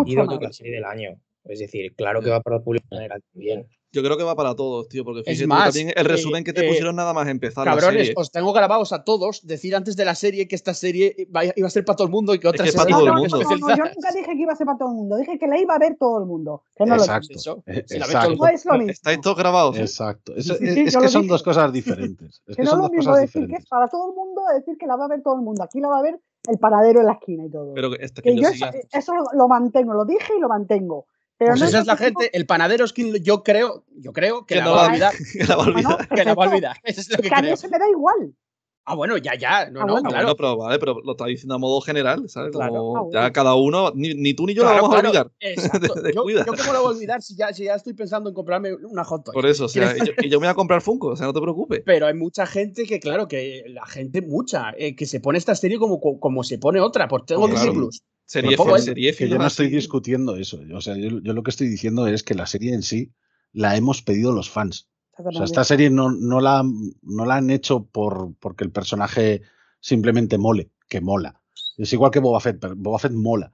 la 0.40 0.52
serie 0.52 0.74
del 0.74 0.84
año. 0.84 1.20
Es 1.42 1.58
decir, 1.58 1.94
claro 1.96 2.20
que 2.22 2.30
va 2.30 2.40
para 2.40 2.56
el 2.56 2.62
público 2.62 2.86
general 2.90 3.22
también. 3.32 3.66
Yo 3.96 4.02
creo 4.02 4.18
que 4.18 4.24
va 4.24 4.36
para 4.36 4.54
todos, 4.54 4.90
tío, 4.90 5.06
porque 5.06 5.22
fíjate 5.22 5.48
también 5.48 5.90
el 5.96 6.04
resumen 6.04 6.44
que 6.44 6.52
te 6.52 6.66
eh, 6.66 6.68
pusieron 6.68 6.94
nada 6.96 7.14
más 7.14 7.26
empezar 7.28 7.64
cabrones, 7.64 7.94
la 7.94 8.00
serie. 8.00 8.14
os 8.14 8.30
tengo 8.30 8.52
grabados 8.52 8.92
a 8.92 9.04
todos 9.04 9.46
decir 9.46 9.74
antes 9.74 9.96
de 9.96 10.04
la 10.04 10.14
serie 10.14 10.46
que 10.46 10.54
esta 10.54 10.74
serie 10.74 11.16
iba 11.56 11.66
a 11.66 11.70
ser 11.70 11.86
para 11.86 11.96
todo 11.96 12.06
el 12.08 12.12
mundo 12.12 12.34
y 12.34 12.38
que 12.38 12.46
otras 12.46 12.68
es 12.68 12.76
para 12.76 12.90
todo 12.90 13.06
el 13.06 13.14
mundo. 13.14 13.40
yo 13.40 13.56
nunca 13.56 14.12
dije 14.14 14.32
que 14.36 14.42
iba 14.42 14.52
a 14.52 14.56
ser 14.56 14.66
para 14.66 14.76
todo 14.76 14.90
el 14.90 14.96
mundo, 14.96 15.16
dije 15.16 15.38
que 15.38 15.46
la 15.46 15.58
iba 15.58 15.74
a 15.74 15.78
ver 15.78 15.96
todo 15.98 16.20
el 16.20 16.26
mundo. 16.26 16.62
Que 16.76 16.84
no 16.84 16.96
Exacto. 16.96 17.32
Lo 17.46 17.62
Exacto. 17.72 18.36
No 18.36 18.48
es 18.48 18.66
lo 18.66 18.72
mismo. 18.74 18.90
Estáis 18.90 19.20
todos 19.22 19.38
grabados. 19.38 19.78
Exacto. 19.78 20.34
Es, 20.36 20.46
que 20.46 21.08
son 21.08 21.26
dos 21.26 21.42
cosas 21.42 21.72
diferentes. 21.72 22.42
Es 22.46 22.56
que, 22.56 22.64
no 22.64 22.72
es 22.72 22.76
lo 22.76 22.88
mismo 22.90 23.16
decir 23.16 23.46
que 23.46 23.56
es 23.56 23.66
para 23.66 23.88
todo 23.88 24.10
el 24.10 24.14
mundo, 24.14 24.42
decir 24.54 24.76
que 24.76 24.86
la 24.86 24.96
va 24.96 25.06
a 25.06 25.08
ver 25.08 25.22
todo 25.22 25.36
el 25.36 25.40
mundo. 25.40 25.62
Aquí 25.62 25.80
la 25.80 25.88
va 25.88 26.00
a 26.00 26.02
ver 26.02 26.20
el 26.48 26.58
paradero 26.58 27.00
en 27.00 27.06
la 27.06 27.12
esquina 27.14 27.46
y 27.46 27.50
todo. 27.50 27.72
Pero 27.72 27.94
este 27.98 28.20
que, 28.20 28.36
yo, 28.36 28.48
eso, 28.92 29.12
lo 29.32 29.48
mantengo, 29.48 29.94
lo 29.94 30.04
dije 30.04 30.34
y 30.36 30.40
lo 30.40 30.48
mantengo. 30.48 31.06
Pero 31.38 31.52
pues 31.52 31.62
esa 31.62 31.80
es 31.80 31.86
la 31.86 31.96
gente, 31.96 32.30
el 32.36 32.46
panadero 32.46 32.86
skin, 32.86 33.14
yo 33.22 33.42
creo, 33.42 33.84
yo 33.96 34.12
creo 34.12 34.46
que, 34.46 34.56
la, 34.56 34.68
va 34.68 34.86
a 34.86 34.88
olvidar. 34.88 35.14
que 35.32 35.44
la 35.44 35.56
va 35.56 35.64
a 35.64 35.66
olvidar. 35.66 36.08
que 36.08 36.24
la 36.24 36.34
va 36.34 36.44
a 36.44 36.48
olvidar. 36.48 36.76
Eso 36.84 37.00
es 37.00 37.10
lo 37.10 37.16
que, 37.18 37.28
que 37.28 37.34
a 37.34 37.42
mí 37.42 37.56
se 37.56 37.68
me 37.68 37.78
da 37.78 37.88
igual. 37.90 38.34
Ah, 38.88 38.94
bueno, 38.94 39.16
ya, 39.16 39.34
ya. 39.34 39.68
No, 39.68 39.80
ah, 39.80 39.84
no, 39.84 39.92
bueno. 39.94 40.08
claro. 40.08 40.26
Bueno, 40.26 40.36
pero, 40.36 40.56
vale, 40.56 40.78
pero 40.78 41.00
lo 41.04 41.12
está 41.12 41.26
diciendo 41.26 41.56
a 41.56 41.58
modo 41.58 41.80
general, 41.80 42.28
¿sabes? 42.28 42.52
Como 42.52 43.10
ya 43.12 43.32
cada 43.32 43.56
uno, 43.56 43.90
ni, 43.96 44.32
tú 44.32 44.46
ni 44.46 44.54
yo 44.54 44.62
lo 44.62 44.70
vamos 44.70 44.94
a 44.94 44.98
olvidar. 45.00 45.30
Exacto. 45.40 45.94
yo, 46.14 46.30
yo, 46.30 46.44
cómo 46.46 46.72
lo 46.72 46.82
voy 46.82 46.92
a 46.92 46.96
olvidar 46.96 47.20
si 47.20 47.34
ya, 47.34 47.52
si 47.52 47.64
ya 47.64 47.74
estoy 47.74 47.94
pensando 47.94 48.30
en 48.30 48.34
comprarme 48.34 48.74
una 48.74 49.02
hot 49.02 49.24
toy. 49.24 49.34
Por 49.34 49.44
eso, 49.44 49.64
o 49.64 49.68
sea, 49.68 49.92
y 49.96 50.06
yo, 50.06 50.12
y 50.18 50.28
yo, 50.28 50.38
me 50.38 50.46
voy 50.46 50.52
a 50.52 50.54
comprar 50.54 50.82
Funko, 50.82 51.08
o 51.08 51.16
sea, 51.16 51.26
no 51.26 51.32
te 51.32 51.40
preocupes. 51.40 51.82
Pero 51.84 52.06
hay 52.06 52.14
mucha 52.14 52.46
gente 52.46 52.84
que, 52.84 53.00
claro, 53.00 53.26
que 53.26 53.64
la 53.66 53.84
gente, 53.86 54.22
mucha, 54.22 54.72
eh, 54.78 54.94
que 54.94 55.06
se 55.06 55.18
pone 55.18 55.38
esta 55.38 55.56
serie 55.56 55.80
como, 55.80 56.00
como 56.00 56.44
se 56.44 56.58
pone 56.58 56.80
otra, 56.80 57.08
por 57.08 57.26
tengo 57.26 57.48
claro. 58.26 58.64
Plus. 58.64 58.84
Serie, 58.84 59.12
serie 59.12 59.14
que 59.14 59.28
yo 59.28 59.38
no 59.38 59.46
estoy 59.46 59.68
discutiendo 59.68 60.36
eso. 60.36 60.60
O 60.74 60.80
sea, 60.80 60.96
yo, 60.96 61.20
yo 61.20 61.32
lo 61.32 61.42
que 61.42 61.50
estoy 61.50 61.68
diciendo 61.68 62.06
es 62.06 62.22
que 62.22 62.34
la 62.34 62.46
serie 62.46 62.74
en 62.74 62.82
sí 62.82 63.12
la 63.52 63.76
hemos 63.76 64.02
pedido 64.02 64.32
los 64.32 64.50
fans. 64.50 64.88
O 65.18 65.32
sea, 65.32 65.44
esta 65.44 65.64
serie 65.64 65.88
no, 65.88 66.10
no, 66.10 66.40
la, 66.40 66.62
no 67.02 67.24
la 67.24 67.36
han 67.36 67.50
hecho 67.50 67.86
por, 67.86 68.34
porque 68.38 68.64
el 68.64 68.70
personaje 68.70 69.42
simplemente 69.80 70.36
mole, 70.36 70.70
que 70.88 71.00
mola. 71.00 71.40
Es 71.78 71.92
igual 71.92 72.10
que 72.10 72.20
Boba 72.20 72.40
Fett, 72.40 72.58
pero 72.60 72.74
Boba 72.76 72.98
Fett 72.98 73.12
mola. 73.12 73.52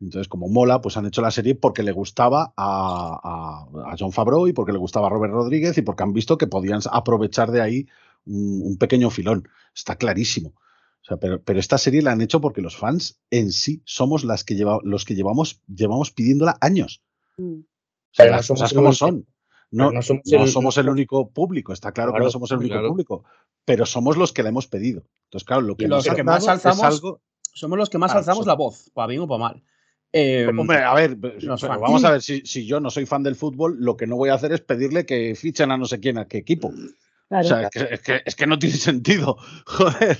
Entonces, 0.00 0.28
como 0.28 0.48
mola, 0.48 0.80
pues 0.80 0.96
han 0.96 1.06
hecho 1.06 1.20
la 1.20 1.30
serie 1.30 1.54
porque 1.54 1.82
le 1.82 1.92
gustaba 1.92 2.54
a, 2.56 3.66
a, 3.86 3.96
John 3.98 4.12
Favreau 4.12 4.46
y 4.46 4.52
porque 4.52 4.72
le 4.72 4.78
gustaba 4.78 5.08
a 5.08 5.10
Robert 5.10 5.32
Rodríguez 5.32 5.76
y 5.76 5.82
porque 5.82 6.02
han 6.02 6.14
visto 6.14 6.38
que 6.38 6.46
podían 6.46 6.80
aprovechar 6.90 7.50
de 7.50 7.60
ahí 7.60 7.86
un, 8.24 8.76
pequeño 8.78 9.10
filón. 9.10 9.48
Está 9.74 9.96
clarísimo. 9.96 10.54
O 11.02 11.04
sea, 11.04 11.16
pero, 11.16 11.42
pero, 11.42 11.58
esta 11.58 11.78
serie 11.78 12.02
la 12.02 12.12
han 12.12 12.20
hecho 12.20 12.40
porque 12.40 12.60
los 12.60 12.76
fans 12.76 13.20
en 13.30 13.52
sí 13.52 13.82
somos 13.84 14.22
las 14.22 14.44
que 14.44 14.54
lleva, 14.54 14.80
los 14.82 15.04
que 15.04 15.14
llevamos, 15.14 15.62
llevamos 15.66 16.10
pidiéndola 16.10 16.58
años. 16.60 17.02
Mm. 17.38 17.60
O 17.60 18.12
sea, 18.12 18.26
las 18.26 18.48
cosas 18.48 18.72
como 18.72 18.92
son. 18.92 19.26
No, 19.72 19.92
no, 19.92 20.02
somos, 20.02 20.78
el, 20.78 20.88
único 20.88 21.30
público, 21.30 21.72
está 21.72 21.92
claro, 21.92 22.12
que 22.12 22.18
no 22.18 22.30
somos 22.30 22.50
el 22.50 22.58
único 22.58 22.88
público, 22.88 23.24
pero 23.64 23.86
somos 23.86 24.16
los 24.16 24.32
que 24.32 24.42
la 24.42 24.48
hemos 24.48 24.66
pedido. 24.66 25.04
Entonces, 25.26 25.46
claro, 25.46 25.62
lo 25.62 25.76
que, 25.76 25.86
los 25.86 26.08
que 26.08 26.24
más 26.24 26.48
alzamos, 26.48 27.00
somos 27.54 27.78
los 27.78 27.88
que 27.88 27.98
más 27.98 28.12
alzamos 28.12 28.46
la 28.46 28.54
voz, 28.54 28.90
para 28.92 29.06
bien 29.06 29.20
o 29.20 29.28
para 29.28 29.38
mal. 29.38 29.62
Em, 30.12 30.58
hombre, 30.58 30.78
a 30.78 30.92
ver, 30.94 31.14
vamos 31.14 32.02
a 32.02 32.10
ver, 32.10 32.20
si, 32.20 32.40
si, 32.40 32.66
yo 32.66 32.80
no 32.80 32.90
soy 32.90 33.06
fan 33.06 33.22
del 33.22 33.36
fútbol, 33.36 33.76
lo 33.78 33.96
que 33.96 34.08
no 34.08 34.16
voy 34.16 34.30
a 34.30 34.34
hacer 34.34 34.52
es 34.52 34.60
pedirle 34.60 35.06
que 35.06 35.36
fichen 35.36 35.70
a 35.70 35.76
no 35.76 35.84
sé 35.84 36.00
quién, 36.00 36.18
a 36.18 36.26
qué 36.26 36.38
equipo. 36.38 36.72
O 37.30 37.42
sea, 37.44 37.62
es, 37.62 38.00
que, 38.00 38.20
es, 38.24 38.34
que, 38.34 38.46
no 38.46 38.58
tiene 38.58 38.74
sentido. 38.76 39.36
Joder. 39.66 40.18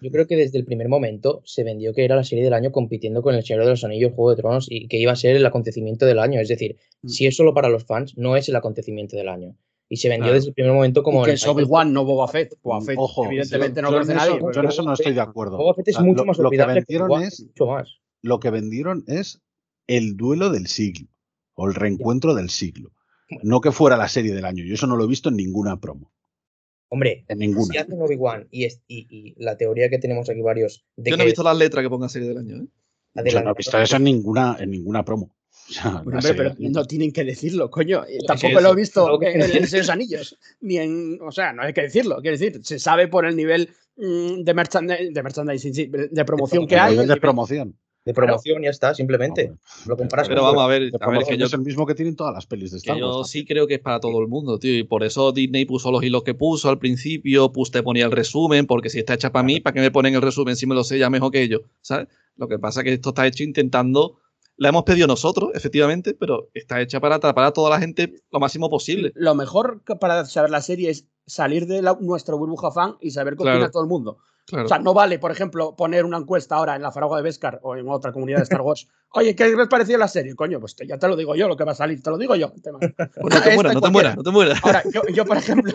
yo 0.00 0.10
creo 0.10 0.26
que 0.26 0.36
desde 0.36 0.58
el 0.58 0.64
primer 0.64 0.88
momento 0.88 1.42
se 1.44 1.62
vendió 1.64 1.92
que 1.92 2.04
era 2.04 2.16
la 2.16 2.24
serie 2.24 2.44
del 2.44 2.52
año 2.54 2.72
compitiendo 2.72 3.22
con 3.22 3.34
El 3.34 3.44
Señor 3.44 3.64
de 3.64 3.70
los 3.70 3.84
Anillos, 3.84 4.12
Juego 4.14 4.30
de 4.30 4.36
Tronos 4.36 4.66
y 4.70 4.88
que 4.88 4.98
iba 4.98 5.12
a 5.12 5.16
ser 5.16 5.36
el 5.36 5.46
acontecimiento 5.46 6.06
del 6.06 6.18
año. 6.18 6.40
Es 6.40 6.48
decir, 6.48 6.76
mm. 7.02 7.08
si 7.08 7.26
es 7.26 7.36
solo 7.36 7.54
para 7.54 7.68
los 7.68 7.84
fans, 7.84 8.16
no 8.16 8.36
es 8.36 8.48
el 8.48 8.56
acontecimiento 8.56 9.16
del 9.16 9.28
año. 9.28 9.56
Y 9.92 9.96
se 9.96 10.08
vendió 10.08 10.26
Claro. 10.26 10.34
desde 10.36 10.48
el 10.50 10.54
primer 10.54 10.72
momento 10.72 11.02
como. 11.02 11.22
Y 11.22 11.24
que 11.24 11.30
el 11.32 11.34
es 11.36 11.46
Obi-Wan, 11.46 11.92
no 11.92 12.04
Boba 12.04 12.28
Fett. 12.28 12.54
Boba 12.62 12.80
Fett, 12.80 12.96
Ojo, 12.96 13.26
evidentemente 13.26 13.80
yo- 13.80 13.82
no 13.82 13.88
yo 13.90 13.92
lo 13.98 13.98
conoce 13.98 14.12
en 14.12 14.16
nadie. 14.18 14.30
eso- 14.30 14.38
pero- 14.46 14.52
yo 14.52 14.60
en 14.60 14.68
eso 14.68 14.82
no 14.82 14.92
estoy 14.92 15.12
de 15.14 15.20
acuerdo. 15.20 15.56
Boba 15.56 15.74
Fett 15.74 15.88
es 15.88 15.96
O 15.96 15.98
sea, 15.98 16.06
mucho 16.06 16.18
lo- 16.22 16.26
más 16.26 16.38
lo 16.38 16.42
que 16.42 16.46
olvidable 16.48 16.74
que 16.84 16.98
vendieron 16.98 17.22
es- 17.24 17.40
mucho 17.40 17.66
más. 17.66 17.96
Lo 18.22 18.38
que 18.38 18.50
vendieron 18.50 19.04
es 19.08 19.40
el 19.88 20.16
duelo 20.16 20.50
del 20.50 20.68
siglo 20.68 21.08
o 21.54 21.66
el 21.66 21.74
reencuentro 21.74 22.34
del 22.34 22.50
siglo. 22.50 22.92
No 23.42 23.60
que 23.60 23.72
fuera 23.72 23.96
la 23.96 24.08
serie 24.08 24.34
del 24.34 24.44
año. 24.44 24.64
Yo 24.64 24.74
eso 24.74 24.86
no 24.86 24.96
lo 24.96 25.04
he 25.04 25.08
visto 25.08 25.28
en 25.28 25.36
ninguna 25.36 25.78
promo. 25.80 26.10
Hombre, 26.88 27.24
En 27.28 27.38
ninguna. 27.38 27.66
si 27.72 27.78
hacen 27.78 28.00
Obi-Wan 28.02 28.48
y, 28.50 28.64
es- 28.64 28.82
y, 28.88 29.06
y 29.10 29.34
la 29.42 29.56
teoría 29.56 29.88
que 29.88 29.98
tenemos 29.98 30.28
aquí 30.28 30.40
varios 30.42 30.84
de 30.96 31.10
Yo 31.10 31.16
no 31.16 31.20
que 31.20 31.22
he 31.22 31.26
visto 31.32 31.42
las 31.44 31.56
letras 31.56 31.82
que 31.84 31.88
ponga 31.90 32.08
serie 32.08 32.28
del 32.28 32.38
año, 32.38 32.56
¿eh? 32.56 32.66
Yo 33.30 33.42
no 33.42 33.50
he 33.50 33.54
visto 33.54 33.78
eso 33.80 33.96
en 33.96 34.04
ninguna, 34.04 34.56
en 34.58 34.70
ninguna 34.70 35.04
promo. 35.04 35.34
O 35.68 35.72
sea, 35.72 35.90
Bueno, 36.02 36.18
la 36.20 36.28
hombre, 36.28 36.34
pero 36.34 36.54
no 36.58 36.84
tienen 36.86 37.12
que 37.12 37.22
decirlo, 37.24 37.70
coño. 37.70 38.04
Es 38.04 38.24
Tampoco 38.24 38.60
lo 38.60 38.72
he 38.72 38.76
visto 38.76 39.20
en 39.22 39.40
el 39.40 39.48
Señor 39.52 39.68
de 39.70 39.78
los 39.78 39.88
Anillos. 39.90 40.38
Ni 40.60 40.78
en. 40.78 41.18
O 41.22 41.30
sea, 41.30 41.52
no 41.52 41.62
hay 41.62 41.72
que 41.72 41.82
decirlo. 41.82 42.20
Quiero 42.22 42.36
decir, 42.36 42.60
se 42.64 42.78
sabe 42.80 43.06
por 43.08 43.24
el 43.26 43.36
nivel 43.36 43.68
mm, 43.96 44.42
de, 44.42 44.54
merchandi- 44.56 45.12
de 45.12 45.22
merchandising, 45.22 45.74
sí, 45.74 45.86
de 46.10 46.24
promoción 46.24 46.66
que 46.66 46.74
El 46.74 46.80
hay. 46.80 46.90
nivel 46.92 47.02
el 47.04 47.08
de 47.08 47.14
nivel- 47.14 47.20
promoción. 47.20 47.78
De 48.04 48.14
promoción 48.14 48.62
ya 48.62 48.70
está, 48.70 48.94
simplemente. 48.94 49.52
Lo 49.86 49.96
comparas 49.96 50.26
Pero 50.28 50.40
con 50.40 50.48
vamos 50.50 50.62
a 50.64 50.66
ver, 50.68 50.90
a 51.00 51.10
ver 51.10 51.24
que 51.26 51.36
yo 51.36 51.46
es 51.46 51.52
el 51.52 51.60
mismo 51.60 51.84
que 51.86 51.94
tienen 51.94 52.16
todas 52.16 52.32
las 52.32 52.46
pelis 52.46 52.70
de 52.70 52.78
Star 52.78 52.96
yo 52.98 53.18
Wars. 53.18 53.28
sí 53.30 53.44
creo 53.44 53.66
que 53.66 53.74
es 53.74 53.80
para 53.80 54.00
todo 54.00 54.18
el 54.20 54.28
mundo, 54.28 54.58
tío. 54.58 54.76
Y 54.78 54.84
por 54.84 55.04
eso 55.04 55.32
Disney 55.32 55.64
puso 55.66 55.90
los 55.92 56.02
hilos 56.02 56.22
que 56.22 56.34
puso 56.34 56.70
al 56.70 56.78
principio, 56.78 57.52
pues 57.52 57.70
te 57.70 57.82
ponía 57.82 58.06
el 58.06 58.12
resumen, 58.12 58.66
porque 58.66 58.88
si 58.90 58.98
está 59.00 59.14
hecha 59.14 59.30
para 59.32 59.42
mí, 59.42 59.60
¿para 59.60 59.74
qué 59.74 59.80
me 59.80 59.90
ponen 59.90 60.14
el 60.14 60.22
resumen 60.22 60.56
si 60.56 60.66
me 60.66 60.74
lo 60.74 60.82
sé 60.84 60.98
ya 60.98 61.10
mejor 61.10 61.30
que 61.30 61.42
ellos? 61.42 61.60
¿Sabes? 61.82 62.08
Lo 62.36 62.48
que 62.48 62.58
pasa 62.58 62.80
es 62.80 62.84
que 62.84 62.92
esto 62.94 63.10
está 63.10 63.26
hecho 63.26 63.42
intentando. 63.44 64.18
La 64.56 64.68
hemos 64.70 64.82
pedido 64.84 65.06
nosotros, 65.06 65.50
efectivamente, 65.54 66.12
pero 66.14 66.50
está 66.54 66.80
hecha 66.82 67.00
para 67.00 67.14
atrapar 67.16 67.44
a 67.46 67.52
toda 67.52 67.70
la 67.70 67.78
gente 67.80 68.14
lo 68.30 68.40
máximo 68.40 68.68
posible. 68.68 69.10
Lo 69.14 69.34
mejor 69.34 69.82
para 70.00 70.24
saber 70.26 70.50
la 70.50 70.60
serie 70.60 70.90
es 70.90 71.06
salir 71.26 71.66
de 71.66 71.80
la- 71.80 71.96
nuestra 72.00 72.34
burbuja 72.34 72.70
fan 72.70 72.96
y 73.00 73.10
saber 73.10 73.34
qué 73.36 73.42
Claro. 73.42 73.58
opina 73.58 73.70
todo 73.70 73.82
el 73.82 73.88
mundo. 73.88 74.18
Claro. 74.50 74.66
O 74.66 74.68
sea, 74.68 74.78
no 74.78 74.92
vale, 74.94 75.18
por 75.18 75.30
ejemplo, 75.30 75.74
poner 75.76 76.04
una 76.04 76.18
encuesta 76.18 76.56
ahora 76.56 76.76
en 76.76 76.82
la 76.82 76.92
Faragua 76.92 77.16
de 77.16 77.22
Beskar 77.22 77.60
o 77.62 77.76
en 77.76 77.88
otra 77.88 78.12
comunidad 78.12 78.38
de 78.38 78.42
Star 78.44 78.60
Wars. 78.60 78.88
Oye, 79.14 79.34
¿qué 79.34 79.48
les 79.48 79.68
pareció 79.68 79.96
la 79.98 80.06
serie? 80.08 80.34
Coño, 80.34 80.60
pues 80.60 80.76
te- 80.76 80.86
ya 80.86 80.98
te 80.98 81.08
lo 81.08 81.16
digo 81.16 81.34
yo, 81.34 81.48
lo 81.48 81.56
que 81.56 81.64
va 81.64 81.72
a 81.72 81.74
salir, 81.74 82.02
te 82.02 82.10
lo 82.10 82.18
digo 82.18 82.36
yo. 82.36 82.52
tema. 82.62 82.78
Pues 82.80 82.90
no 83.34 83.42
te 83.42 83.54
mueras, 83.54 83.74
no 83.74 83.80
te 83.80 83.90
mueras, 83.90 84.16
no 84.16 84.22
te 84.22 84.30
mueras. 84.30 84.60
Ahora, 84.64 84.82
yo, 84.92 85.02
yo, 85.12 85.24
por 85.24 85.36
ejemplo, 85.38 85.72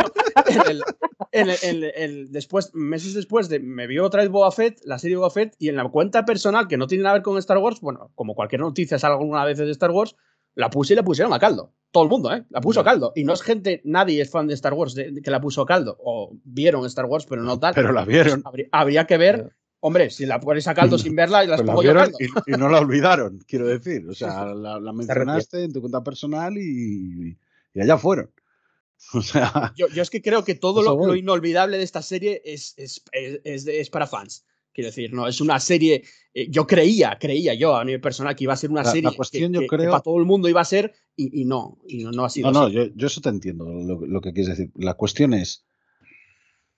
el, 1.32 1.50
el- 1.64 1.84
el- 1.96 2.32
después, 2.32 2.74
meses 2.74 3.14
después 3.14 3.50
de 3.50 3.60
me 3.60 3.88
vio 3.88 4.06
otra 4.06 4.22
vez 4.22 4.30
Boba 4.30 4.52
Fett, 4.52 4.80
la 4.86 5.00
serie 5.00 5.18
Boba 5.18 5.30
Fett, 5.30 5.56
y 5.60 5.70
en 5.70 5.76
la 5.76 5.88
cuenta 5.90 6.26
personal 6.26 6.68
que 6.68 6.78
no 6.78 6.88
tiene 6.88 7.04
nada 7.04 7.16
que 7.16 7.20
ver 7.20 7.24
con 7.24 7.38
Star 7.38 7.58
Wars, 7.58 7.82
bueno, 7.82 8.12
como 8.16 8.36
cualquier 8.36 8.62
noticia 8.62 9.00
sale 9.00 9.16
alguna 9.16 9.44
vez 9.46 9.58
de 9.58 9.70
Star 9.72 9.92
Wars, 9.92 10.16
la 10.56 10.70
puse 10.70 10.94
y 10.94 10.96
le 10.96 11.04
pusieron 11.04 11.34
a 11.34 11.40
caldo. 11.40 11.74
Todo 11.92 12.04
el 12.04 12.10
mundo, 12.10 12.34
¿eh? 12.34 12.44
La 12.50 12.60
puso 12.62 12.80
a 12.82 12.84
caldo. 12.84 13.14
Y 13.16 13.24
no 13.24 13.34
es 13.34 13.42
gente, 13.42 13.82
nadie 13.86 14.22
es 14.22 14.30
fan 14.30 14.48
de 14.48 14.54
Star 14.54 14.74
Wars 14.74 14.94
de- 14.96 15.12
de 15.12 15.22
que 15.22 15.32
la 15.32 15.40
puso 15.40 15.62
a 15.62 15.66
caldo. 15.66 15.96
O 16.04 16.36
vieron 16.44 16.86
Star 16.88 17.06
Wars, 17.06 17.26
pero 17.30 17.42
no 17.44 17.58
tal. 17.60 17.74
Pero 17.74 17.92
la 17.94 18.04
vieron. 18.04 18.42
Habría, 18.44 18.68
habría 18.72 19.06
que 19.08 19.18
ver, 19.18 19.56
hombre, 19.80 20.10
si 20.10 20.26
la 20.26 20.40
pones 20.42 20.68
a 20.68 20.74
caldo 20.74 20.98
sin 20.98 21.16
verla 21.16 21.44
y 21.44 21.48
las 21.48 21.58
Pues 21.62 21.68
la 21.68 21.74
pongo 21.74 21.84
yo 21.84 21.92
a 21.92 21.94
vieron 21.94 22.12
caldo. 22.12 22.44
y, 22.48 22.54
y 22.54 22.58
no 22.58 22.68
la 22.70 22.80
olvidaron, 22.80 23.40
quiero 23.48 23.68
decir. 23.68 24.06
O 24.10 24.14
sea, 24.14 24.46
la, 24.54 24.80
la 24.80 24.92
mencionaste 24.94 25.64
en 25.64 25.72
tu 25.74 25.80
cuenta 25.80 26.04
personal 26.04 26.58
y, 26.58 27.38
y 27.74 27.80
allá 27.82 27.98
fueron. 27.98 28.30
O 29.14 29.22
sea, 29.22 29.74
Yo, 29.76 29.88
yo 29.90 30.02
es 30.02 30.10
que 30.10 30.22
creo 30.22 30.44
que 30.46 30.56
todo 30.56 30.82
lo, 30.82 31.16
inolvidable 31.16 31.78
de 31.78 31.84
esta 31.84 32.02
serie 32.02 32.42
es, 32.46 32.74
es, 32.78 33.04
es 33.44 33.90
para 33.90 34.08
fans. 34.08 34.46
Quiero 34.76 34.90
decir, 34.90 35.14
no, 35.14 35.26
es 35.26 35.40
una 35.40 35.58
serie. 35.60 36.04
eh, 36.34 36.48
yo 36.52 36.68
creía, 36.68 37.18
creía 37.18 37.54
yo 37.54 37.78
a 37.78 37.86
nivel 37.86 38.02
personal 38.02 38.36
que 38.36 38.44
iba 38.44 38.52
a 38.52 38.58
ser 38.58 38.70
una 38.70 38.82
La- 38.82 38.88
la 38.90 38.92
serie 38.92 39.16
cuestión, 39.16 39.54
que, 39.54 39.56
yo 39.56 39.60
que- 39.62 39.68
que 39.68 39.76
creo- 39.78 39.92
para 39.92 40.04
todo 40.04 40.18
el 40.20 40.26
mundo 40.26 40.50
iba 40.50 40.60
a 40.60 40.66
ser 40.66 40.94
y, 41.16 41.42
y 41.42 41.46
no, 41.46 41.80
y 41.88 42.04
no, 42.04 42.12
no 42.12 42.26
ha 42.26 42.30
sido 42.30 42.52
no, 42.52 42.60
no, 42.60 42.66
así. 42.66 42.76
yo, 42.76 42.86
yo 42.94 43.08
eso 43.08 43.22
te 43.22 43.30
entiendo 43.30 43.64
lo, 43.66 44.06
lo 44.06 44.20
que 44.22 44.34
quieres 44.34 44.58
decir. 44.58 44.74
La 44.76 44.96
cuestión 44.96 45.34
es, 45.34 45.66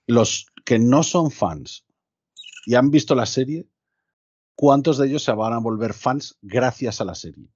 los 0.06 0.46
que 0.64 0.78
no 0.78 1.02
son 1.02 1.30
fans 1.32 1.84
y 2.66 2.76
han 2.76 2.90
visto 2.92 3.14
la 3.16 3.26
serie, 3.26 3.66
¿cuántos 4.54 4.98
de 4.98 5.08
ellos 5.08 5.24
se 5.24 5.32
van 5.32 5.52
a 5.52 5.58
volver 5.58 5.92
fans 5.92 6.36
gracias 6.40 7.00
a 7.00 7.04
la 7.04 7.14
serie? 7.16 7.48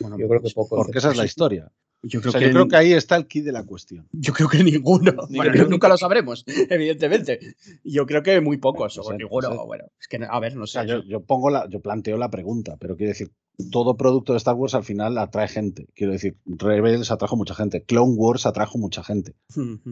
Bueno, 0.00 0.18
Yo 0.18 0.28
creo 0.28 0.42
que 0.42 0.50
poco. 0.50 0.76
Porque 0.76 0.98
esa 0.98 1.10
es 1.12 1.16
la 1.16 1.24
historia. 1.32 1.72
Yo 2.02 2.18
O 2.18 2.22
creo, 2.22 2.32
sea, 2.32 2.40
que, 2.40 2.46
yo 2.48 2.52
creo 2.52 2.68
que 2.68 2.76
ahí 2.76 2.92
está 2.92 3.16
el 3.16 3.26
key 3.26 3.42
de 3.42 3.52
la 3.52 3.64
cuestión. 3.64 4.08
yo 4.12 4.32
creo 4.32 4.48
que 4.48 4.62
ninguno. 4.64 5.12
Bueno, 5.30 5.52
Ninguno. 5.52 5.68
nunca 5.70 5.88
lo 5.88 5.96
sabremos, 5.96 6.44
evidentemente. 6.70 7.54
Yo 7.84 8.06
creo 8.06 8.22
que 8.22 8.40
muy 8.40 8.56
pocos, 8.58 8.98
o 8.98 9.12
ninguno. 9.12 9.50
sé. 9.50 9.56
Bueno, 9.66 9.84
es 10.00 10.08
que, 10.08 10.18
a 10.28 10.40
ver, 10.40 10.56
no 10.56 10.64
O 10.64 10.66
sé. 10.66 10.72
sea, 10.72 10.84
yo, 10.84 11.02
yo 11.04 11.20
pongo 11.24 11.50
la, 11.50 11.68
yo 11.68 11.80
planteo 11.80 12.16
la 12.16 12.30
pregunta, 12.30 12.76
pero 12.78 12.96
quiero 12.96 13.10
decir, 13.10 13.30
todo 13.70 13.96
producto 13.96 14.32
de 14.32 14.38
Star 14.38 14.54
Wars 14.54 14.74
al 14.74 14.84
final 14.84 15.16
atrae 15.18 15.46
gente. 15.48 15.88
Quiero 15.94 16.12
decir, 16.12 16.36
Rebels 16.46 17.10
atrajo 17.10 17.36
mucha 17.36 17.54
gente, 17.54 17.84
Clone 17.84 18.14
Wars 18.16 18.46
atrajo 18.46 18.78
mucha 18.78 19.04
gente 19.04 19.34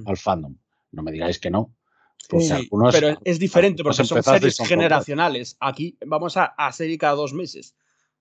al 0.07 0.17
fandom. 0.17 0.57
No 0.93 1.03
me 1.03 1.13
digáis 1.13 1.39
que 1.39 1.51
no. 1.51 1.75
Sí, 2.29 2.51
algunos- 2.53 2.95
pero 2.95 3.19
es 3.25 3.39
diferente 3.39 3.81
algunos 3.83 3.97
porque 3.97 4.09
son 4.09 4.19
empezasteis 4.19 4.55
series 4.57 4.69
generacionales. 4.69 5.57
Aquí 5.61 5.97
vamos 6.07 6.37
a, 6.37 6.45
a 6.45 6.71
serie 6.73 6.99
cada 6.99 7.15
dos 7.15 7.33
meses. 7.33 7.75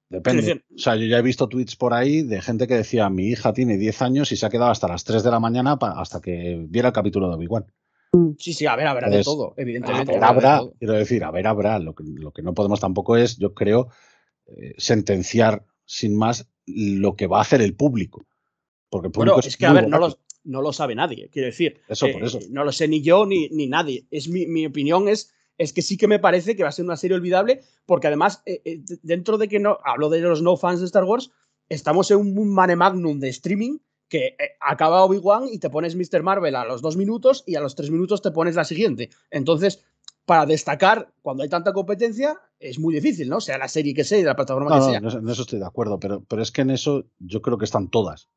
Depende. 0.10 0.64
O 0.76 0.78
sea, 0.80 0.96
yo 0.96 1.06
ya 1.06 1.20
he 1.20 1.22
visto 1.22 1.48
tweets 1.48 1.76
por 1.76 1.94
ahí 1.94 2.24
de 2.24 2.42
gente 2.42 2.66
que 2.68 2.74
decía, 2.76 3.10
mi 3.10 3.28
hija 3.28 3.54
tiene 3.54 3.78
10 3.78 4.02
años 4.02 4.32
y 4.32 4.38
se 4.38 4.46
ha 4.46 4.50
quedado 4.50 4.72
hasta 4.72 4.88
las 4.88 5.04
3 5.04 5.22
de 5.24 5.30
la 5.32 5.40
mañana 5.40 5.78
hasta 5.80 6.20
que 6.20 6.66
viera 6.68 6.88
el 6.90 6.94
capítulo 6.94 7.30
de 7.30 7.36
Obi-Wan. 7.36 7.66
Sí, 8.40 8.54
sí, 8.54 8.66
a 8.66 8.76
ver, 8.76 8.88
habrá 8.88 9.08
de 9.08 9.18
Entonces, 9.18 9.26
todo, 9.26 9.54
A 9.56 9.62
evidentemente. 9.62 10.14
ver, 10.14 10.24
habrá 10.24 10.32
de 10.42 10.48
habrá, 10.48 10.58
todo. 10.60 10.74
quiero 10.80 10.94
decir, 10.96 11.24
a 11.24 11.30
ver, 11.32 11.46
habrá. 11.46 11.78
Lo 11.78 11.94
que, 11.94 12.04
lo 12.06 12.32
que 12.32 12.42
no 12.42 12.56
podemos 12.56 12.80
tampoco 12.80 13.18
es, 13.18 13.38
yo 13.38 13.54
creo, 13.54 13.90
eh, 14.48 14.74
sentenciar 14.78 15.64
sin 15.86 16.18
más 16.18 16.50
lo 16.66 17.16
que 17.16 17.28
va 17.28 17.38
a 17.38 17.42
hacer 17.42 17.62
el 17.62 17.76
público. 17.76 18.26
Porque 18.90 19.08
el 19.08 19.12
público 19.12 19.36
Bueno, 19.36 19.48
es 19.48 19.58
que, 19.58 19.66
a 19.68 19.74
ver, 19.74 19.88
no 19.88 20.00
volátil. 20.00 20.20
lo, 20.44 20.52
no 20.52 20.62
lo 20.64 20.74
sabe 20.74 20.96
nadie, 20.96 21.30
quiero 21.32 21.46
decir. 21.46 21.82
Eso, 21.88 22.08
eh, 22.08 22.14
por 22.14 22.24
eso. 22.24 22.40
No 22.50 22.64
lo 22.64 22.72
sé 22.72 22.88
ni 22.88 23.04
yo 23.04 23.28
ni, 23.28 23.48
ni 23.50 23.68
nadie. 23.68 24.08
Es 24.10 24.28
mi, 24.28 24.48
mi 24.48 24.66
opinión 24.66 25.08
es, 25.08 25.32
es 25.60 25.74
que 25.74 25.84
sí 25.84 25.98
que 25.98 26.08
me 26.08 26.18
parece 26.18 26.56
que 26.56 26.64
va 26.64 26.70
a 26.70 26.72
ser 26.72 26.86
una 26.86 26.98
serie 26.98 27.16
olvidable, 27.16 27.62
porque 27.86 28.08
además, 28.08 28.42
eh, 28.46 28.62
eh, 28.66 28.82
dentro 29.04 29.38
de 29.38 29.48
que 29.48 29.60
no, 29.60 29.78
hablo 29.84 30.10
de 30.10 30.22
los 30.22 30.42
no 30.42 30.58
fans 30.58 30.80
de 30.80 30.88
Star 30.88 31.04
Wars, 31.04 31.32
estamos 31.68 32.10
en 32.10 32.18
un 32.18 32.54
mane 32.54 32.76
magnum 32.76 33.20
de 33.20 33.30
streaming 33.30 33.78
que 34.08 34.28
eh, 34.28 34.36
acaba 34.62 35.04
Obi-Wan 35.04 35.48
y 35.52 35.60
te 35.60 35.70
pones 35.70 35.96
Mr. 35.96 36.24
Marvel 36.24 36.56
a 36.56 36.66
los 36.66 36.82
dos 36.82 36.98
minutos 36.98 37.44
y 37.46 37.56
a 37.56 37.60
los 37.62 37.76
tres 37.76 37.92
minutos 37.92 38.22
te 38.22 38.32
pones 38.32 38.56
la 38.56 38.64
siguiente. 38.64 39.10
Entonces, 39.30 39.84
para 40.26 40.46
destacar 40.46 41.12
cuando 41.22 41.44
hay 41.44 41.50
tanta 41.50 41.74
competencia, 41.74 42.40
es 42.58 42.80
muy 42.80 42.94
difícil, 42.96 43.30
¿no? 43.30 43.42
Sea 43.42 43.58
la 43.58 43.68
serie 43.68 43.94
que 43.94 44.06
sea 44.06 44.18
y 44.18 44.22
de 44.22 44.28
la 44.28 44.36
plataforma 44.36 44.70
No, 44.70 44.76
que 44.76 44.80
no, 44.80 44.90
sea. 44.90 45.10
eso, 45.10 45.20
en 45.20 45.30
eso 45.30 45.42
estoy 45.42 45.60
de 45.60 45.66
acuerdo, 45.66 46.00
pero, 46.00 46.24
pero 46.28 46.42
es 46.42 46.52
que 46.52 46.62
en 46.62 46.70
eso 46.70 47.06
yo 47.20 47.42
creo 47.42 47.58
que 47.58 47.66
están 47.66 47.90
todas. 47.90 48.30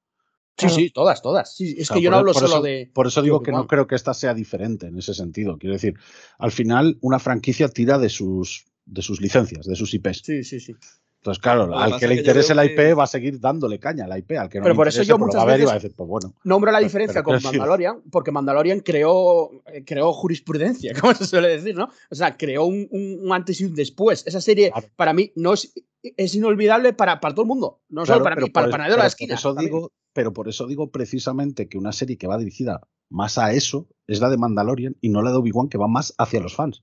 Sí, 0.58 0.68
sí, 0.68 0.90
todas, 0.90 1.22
todas. 1.22 1.56
Sí, 1.56 1.74
es 1.78 1.84
O 1.90 1.94
sea, 1.94 1.94
que 1.96 2.02
yo 2.02 2.10
no 2.10 2.18
hablo 2.18 2.32
por 2.32 2.42
solo 2.42 2.54
eso- 2.56 2.62
de. 2.62 2.90
Por 2.92 3.06
eso 3.06 3.22
digo 3.22 3.42
que 3.42 3.52
no 3.52 3.66
creo 3.66 3.86
que 3.86 3.94
esta 3.94 4.14
sea 4.14 4.34
diferente 4.34 4.86
en 4.86 4.98
ese 4.98 5.14
sentido. 5.14 5.58
Quiero 5.58 5.74
decir, 5.74 5.94
al 6.38 6.52
final 6.52 6.98
una 7.00 7.18
franquicia 7.18 7.68
tira 7.68 7.98
de 7.98 8.08
sus, 8.10 8.66
de 8.84 9.02
sus 9.02 9.20
licencias, 9.20 9.66
de 9.66 9.74
sus 9.76 9.94
IPs. 9.94 10.22
Sí, 10.24 10.44
sí, 10.44 10.60
sí. 10.60 10.76
Entonces, 11.22 11.40
claro, 11.40 11.68
Lo 11.68 11.78
al 11.78 12.00
que 12.00 12.08
le 12.08 12.16
interese 12.16 12.52
la 12.52 12.66
que- 12.66 12.72
IP 12.72 12.98
va 12.98 13.04
a 13.04 13.06
seguir 13.06 13.38
dándole 13.38 13.78
caña 13.78 14.06
a 14.06 14.08
la 14.08 14.18
IP. 14.18 14.32
Al 14.36 14.48
que 14.48 14.58
no 14.58 14.64
Pero 14.64 14.74
le 14.74 14.76
por 14.76 14.88
eso 14.88 15.04
yo 15.04 15.16
pues 15.18 15.28
muchas 15.28 15.46
veces- 15.46 15.66
va 15.68 15.70
a 15.70 15.74
decir, 15.74 15.92
pues 15.96 16.08
bueno. 16.08 16.34
Nombro 16.42 16.72
la 16.72 16.78
Pero- 16.78 16.88
diferencia 16.88 17.22
pero 17.22 17.38
con 17.38 17.42
Mandalorian, 17.44 18.02
porque 18.10 18.32
Mandalorian 18.32 18.80
creó, 18.80 19.52
eh, 19.66 19.84
creó 19.86 20.12
jurisprudencia, 20.12 20.92
como 21.00 21.14
se 21.14 21.24
suele 21.24 21.46
decir, 21.48 21.76
¿no? 21.76 21.88
O 22.10 22.14
sea, 22.16 22.36
creó 22.36 22.64
un, 22.64 22.88
un- 22.90 23.20
un 23.22 23.32
antes 23.32 23.60
y 23.60 23.64
un 23.66 23.74
después. 23.74 24.24
Esa 24.26 24.40
serie, 24.40 24.72
Claro. 24.72 24.88
para 24.96 25.12
mí, 25.12 25.30
no 25.36 25.52
es, 25.52 25.72
es 26.02 26.34
inolvidable 26.34 26.92
para, 26.92 27.20
para 27.20 27.34
todo 27.34 27.42
el 27.44 27.48
mundo. 27.48 27.80
No 27.88 28.04
solo 28.04 28.24
para 28.24 28.34
mí, 28.34 28.50
para 28.50 28.66
el 28.66 28.72
panadero 28.72 28.96
de 28.96 29.02
la 29.02 29.06
esquina. 29.06 29.34
Por 29.34 29.38
eso 29.38 29.54
digo, 29.54 29.92
pero 30.12 30.32
por 30.32 30.48
eso 30.48 30.66
digo 30.66 30.90
precisamente 30.90 31.68
que 31.68 31.78
una 31.78 31.92
serie 31.92 32.18
que 32.18 32.26
va 32.26 32.36
dirigida 32.36 32.80
más 33.10 33.38
a 33.38 33.52
eso 33.52 33.86
es 34.08 34.18
la 34.20 34.28
de 34.28 34.38
Mandalorian 34.38 34.96
y 35.00 35.10
no 35.10 35.22
la 35.22 35.30
de 35.30 35.36
Obi-Wan, 35.36 35.68
que 35.68 35.78
va 35.78 35.86
más 35.86 36.14
hacia 36.18 36.40
los 36.40 36.56
fans. 36.56 36.82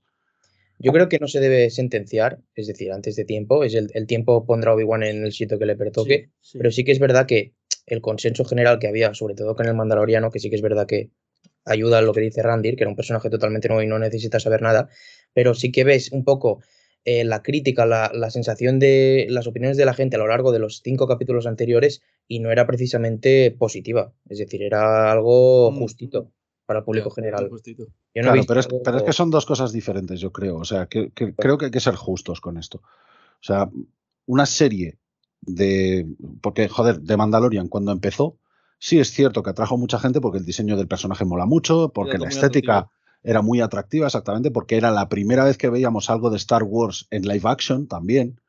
Yo 0.82 0.92
creo 0.92 1.08
que 1.08 1.18
no 1.18 1.28
se 1.28 1.40
debe 1.40 1.68
sentenciar, 1.70 2.40
es 2.54 2.66
decir, 2.66 2.90
antes 2.90 3.14
de 3.16 3.24
tiempo, 3.24 3.64
es 3.64 3.74
el, 3.74 3.90
el 3.94 4.06
tiempo 4.06 4.46
pondrá 4.46 4.72
Obi-Wan 4.74 5.02
en 5.02 5.24
el 5.24 5.32
sitio 5.32 5.58
que 5.58 5.66
le 5.66 5.76
pertoque, 5.76 6.30
Sí, 6.40 6.52
sí. 6.52 6.58
pero 6.58 6.70
sí 6.70 6.84
que 6.84 6.92
es 6.92 6.98
verdad 6.98 7.26
que 7.26 7.52
el 7.86 8.00
consenso 8.00 8.44
general 8.44 8.78
que 8.78 8.88
había, 8.88 9.12
sobre 9.14 9.34
todo 9.34 9.54
con 9.54 9.66
el 9.66 9.74
Mandaloriano, 9.74 10.30
que 10.30 10.38
sí 10.38 10.48
que 10.48 10.56
es 10.56 10.62
verdad 10.62 10.86
que 10.86 11.10
ayuda 11.66 11.98
a 11.98 12.02
lo 12.02 12.14
que 12.14 12.20
dice 12.22 12.42
Randir, 12.42 12.76
que 12.76 12.84
era 12.84 12.90
un 12.90 12.96
personaje 12.96 13.28
totalmente 13.28 13.68
nuevo 13.68 13.82
y 13.82 13.86
no 13.86 13.98
necesita 13.98 14.40
saber 14.40 14.62
nada, 14.62 14.88
pero 15.34 15.54
sí 15.54 15.70
que 15.70 15.84
ves 15.84 16.12
un 16.12 16.24
poco 16.24 16.62
eh, 17.04 17.24
la 17.24 17.42
crítica, 17.42 17.84
la, 17.86 18.10
la 18.14 18.30
sensación 18.30 18.78
de 18.78 19.26
las 19.28 19.46
opiniones 19.46 19.76
de 19.76 19.84
la 19.84 19.94
gente 19.94 20.16
a 20.16 20.18
lo 20.18 20.28
largo 20.28 20.52
de 20.52 20.58
los 20.60 20.80
cinco 20.82 21.06
capítulos 21.06 21.46
anteriores 21.46 22.02
y 22.28 22.40
no 22.40 22.52
era 22.52 22.66
precisamente 22.66 23.50
positiva, 23.50 24.12
es 24.28 24.38
decir, 24.38 24.62
era 24.62 25.10
algo 25.12 25.70
Mm. 25.72 25.78
justito 25.78 26.32
para 26.70 26.78
el 26.78 26.84
público 26.84 27.10
general. 27.10 27.48
justito. 27.48 27.82
Yo 27.82 27.90
no 27.90 28.20
he 28.20 28.22
Claro, 28.22 28.34
visto 28.36 28.46
pero 28.50 28.60
es, 28.60 28.66
algo- 28.66 28.82
pero 28.84 28.96
es 28.98 29.02
que 29.02 29.12
son 29.12 29.28
dos 29.32 29.44
cosas 29.44 29.72
diferentes, 29.72 30.20
yo 30.20 30.30
creo. 30.30 30.56
O 30.58 30.64
sea, 30.64 30.86
que, 30.86 31.10
que 31.10 31.34
creo 31.34 31.58
que 31.58 31.64
hay 31.64 31.70
que 31.72 31.80
ser 31.80 31.96
justos 31.96 32.40
con 32.40 32.56
esto. 32.58 32.78
O 32.78 33.42
sea, 33.42 33.68
una 34.26 34.46
serie 34.46 34.98
de. 35.40 36.06
Porque, 36.40 36.68
joder, 36.68 37.00
de 37.00 37.16
Mandalorian 37.16 37.66
cuando 37.66 37.90
empezó, 37.90 38.36
sí 38.78 39.00
es 39.00 39.10
cierto 39.10 39.42
que 39.42 39.50
atrajo 39.50 39.76
mucha 39.76 39.98
gente 39.98 40.20
porque 40.20 40.38
el 40.38 40.44
diseño 40.44 40.76
del 40.76 40.86
personaje 40.86 41.24
mola 41.24 41.44
mucho, 41.44 41.88
porque 41.88 42.18
la 42.18 42.28
estética 42.28 42.88
era 43.24 43.42
muy 43.42 43.60
atractiva, 43.60 44.06
exactamente, 44.06 44.52
porque 44.52 44.76
era 44.76 44.92
la 44.92 45.08
primera 45.08 45.42
vez 45.44 45.58
que 45.58 45.68
veíamos 45.70 46.08
algo 46.08 46.30
de 46.30 46.36
Star 46.36 46.62
Wars 46.62 47.08
en 47.10 47.22
live 47.26 47.42
action 47.50 47.88
también. 47.88 48.40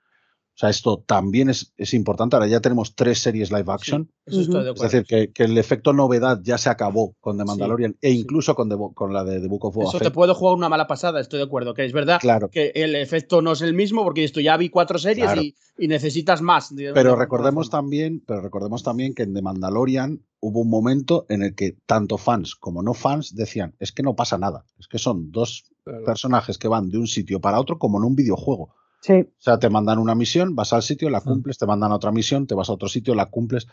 O 0.62 0.64
sea, 0.64 0.70
esto 0.70 1.04
también 1.08 1.50
es, 1.50 1.74
es 1.76 1.96
importante. 1.96 2.36
Ahora 2.36 2.46
ya 2.48 2.60
tenemos 2.60 2.94
tres 2.94 3.18
series 3.18 3.52
live 3.52 3.66
action. 3.72 4.12
Eso 4.28 4.42
estoy 4.42 4.64
de 4.64 4.70
Es 4.74 4.80
decir, 4.80 5.06
que, 5.08 5.32
que 5.32 5.46
el 5.46 5.58
efecto 5.58 5.92
novedad 5.92 6.40
ya 6.44 6.60
se 6.60 6.70
acabó 6.70 7.16
con 7.20 7.36
The 7.38 7.42
Sí, 7.44 7.48
Mandalorian 7.48 7.98
e 8.00 8.12
sí. 8.12 8.20
incluso 8.20 8.54
con, 8.54 8.70
The 8.70 8.76
con 8.94 9.12
la 9.12 9.24
de 9.24 9.40
The 9.42 9.48
Book 9.48 9.66
of 9.66 9.74
Boba 9.74 9.90
Eso 9.90 9.98
Fett. 9.98 10.10
te 10.10 10.12
puedo 10.14 10.36
jugar 10.36 10.56
una 10.56 10.70
mala 10.70 10.86
pasada, 10.86 11.20
estoy 11.20 11.40
de 11.40 11.46
acuerdo. 11.46 11.74
Que 11.74 11.84
es 11.86 11.94
verdad 11.94 12.20
Claro. 12.22 12.50
que 12.52 12.72
el 12.76 12.96
efecto 12.96 13.42
no 13.42 13.54
es 13.54 13.62
el 13.62 13.74
mismo, 13.74 14.04
porque 14.04 14.24
esto 14.24 14.40
ya 14.40 14.56
vi 14.56 14.70
cuatro 14.70 15.00
series 15.00 15.26
Claro. 15.26 15.42
y, 15.42 15.56
y 15.80 15.88
necesitas 15.88 16.44
más. 16.44 16.76
de- 16.76 16.94
Pero 16.94 17.16
recordemos 17.16 17.72
también, 17.72 18.24
pero 18.28 18.42
recordemos 18.42 18.84
también 18.84 19.16
que 19.16 19.24
en 19.24 19.34
The 19.34 19.42
Mandalorian 19.42 20.22
hubo 20.42 20.62
un 20.62 20.70
momento 20.70 21.26
en 21.30 21.42
el 21.42 21.56
que 21.56 21.76
tanto 21.88 22.20
fans 22.20 22.54
como 22.54 22.84
no 22.84 22.94
fans 22.94 23.34
decían, 23.36 23.74
es 23.80 23.92
que 23.92 24.04
no 24.04 24.16
pasa 24.16 24.38
nada, 24.38 24.64
es 24.80 24.88
que 24.88 25.00
son 25.00 25.32
dos 25.32 25.64
personajes 26.06 26.60
que 26.60 26.68
van 26.68 26.90
de 26.92 27.00
un 27.00 27.08
sitio 27.08 27.42
para 27.42 27.60
otro 27.60 27.80
como 27.80 27.98
en 27.98 28.04
un 28.04 28.16
videojuego. 28.16 28.76
Sí, 29.02 29.14
O 29.14 29.28
sea, 29.42 29.58
te 29.58 29.68
mandan 29.70 29.98
una 29.98 30.14
misión, 30.14 30.56
vas 30.56 30.74
al 30.74 30.84
sitio, 30.84 31.10
la 31.10 31.20
Mm. 31.22 31.24
cumples, 31.24 31.58
te 31.58 31.66
mandan 31.66 31.92
a 31.92 31.96
otra 31.96 32.12
misión, 32.12 32.46
te 32.46 32.54
vas 32.54 32.70
a 32.70 32.74
otro 32.74 32.88
sitio, 32.88 33.16
la 33.16 33.26
cumples. 33.26 33.68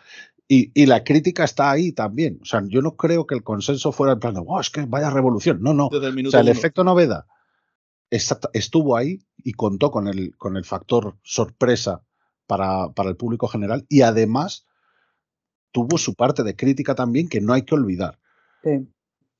Y, 0.48 0.72
y 0.74 0.86
la 0.86 1.04
crítica 1.04 1.44
está 1.44 1.70
ahí 1.70 1.92
también. 1.92 2.38
O 2.40 2.46
sea, 2.46 2.62
yo 2.66 2.80
no 2.80 2.96
creo 2.96 3.26
que 3.26 3.34
el 3.34 3.42
consenso 3.42 3.92
fuera 3.92 4.14
el 4.14 4.18
plan 4.18 4.32
de, 4.32 4.40
"Wow, 4.40 4.60
es 4.60 4.70
que 4.70 4.86
vaya 4.86 5.10
revolución. 5.10 5.58
No, 5.60 5.74
no. 5.74 5.90
Desde 5.92 6.06
el 6.06 6.12
O 6.12 6.16
minuto 6.16 6.30
sea, 6.30 6.40
el 6.40 6.46
uno. 6.46 6.58
efecto 6.58 6.82
novedad 6.82 7.26
está- 8.10 8.48
estuvo 8.54 8.96
ahí 8.96 9.18
y 9.36 9.52
contó 9.52 9.90
con 9.90 10.08
el, 10.08 10.34
con 10.38 10.56
el 10.56 10.64
factor 10.64 11.18
sorpresa 11.22 12.02
para, 12.46 12.88
para 12.94 13.10
el 13.10 13.16
público 13.16 13.48
general 13.48 13.84
y 13.90 14.00
además 14.00 14.64
tuvo 15.72 15.98
su 15.98 16.14
parte 16.14 16.42
de 16.42 16.56
crítica 16.56 16.94
también 16.94 17.28
que 17.28 17.42
no 17.42 17.52
hay 17.52 17.62
que 17.62 17.74
olvidar. 17.74 18.18
sí. 18.64 18.88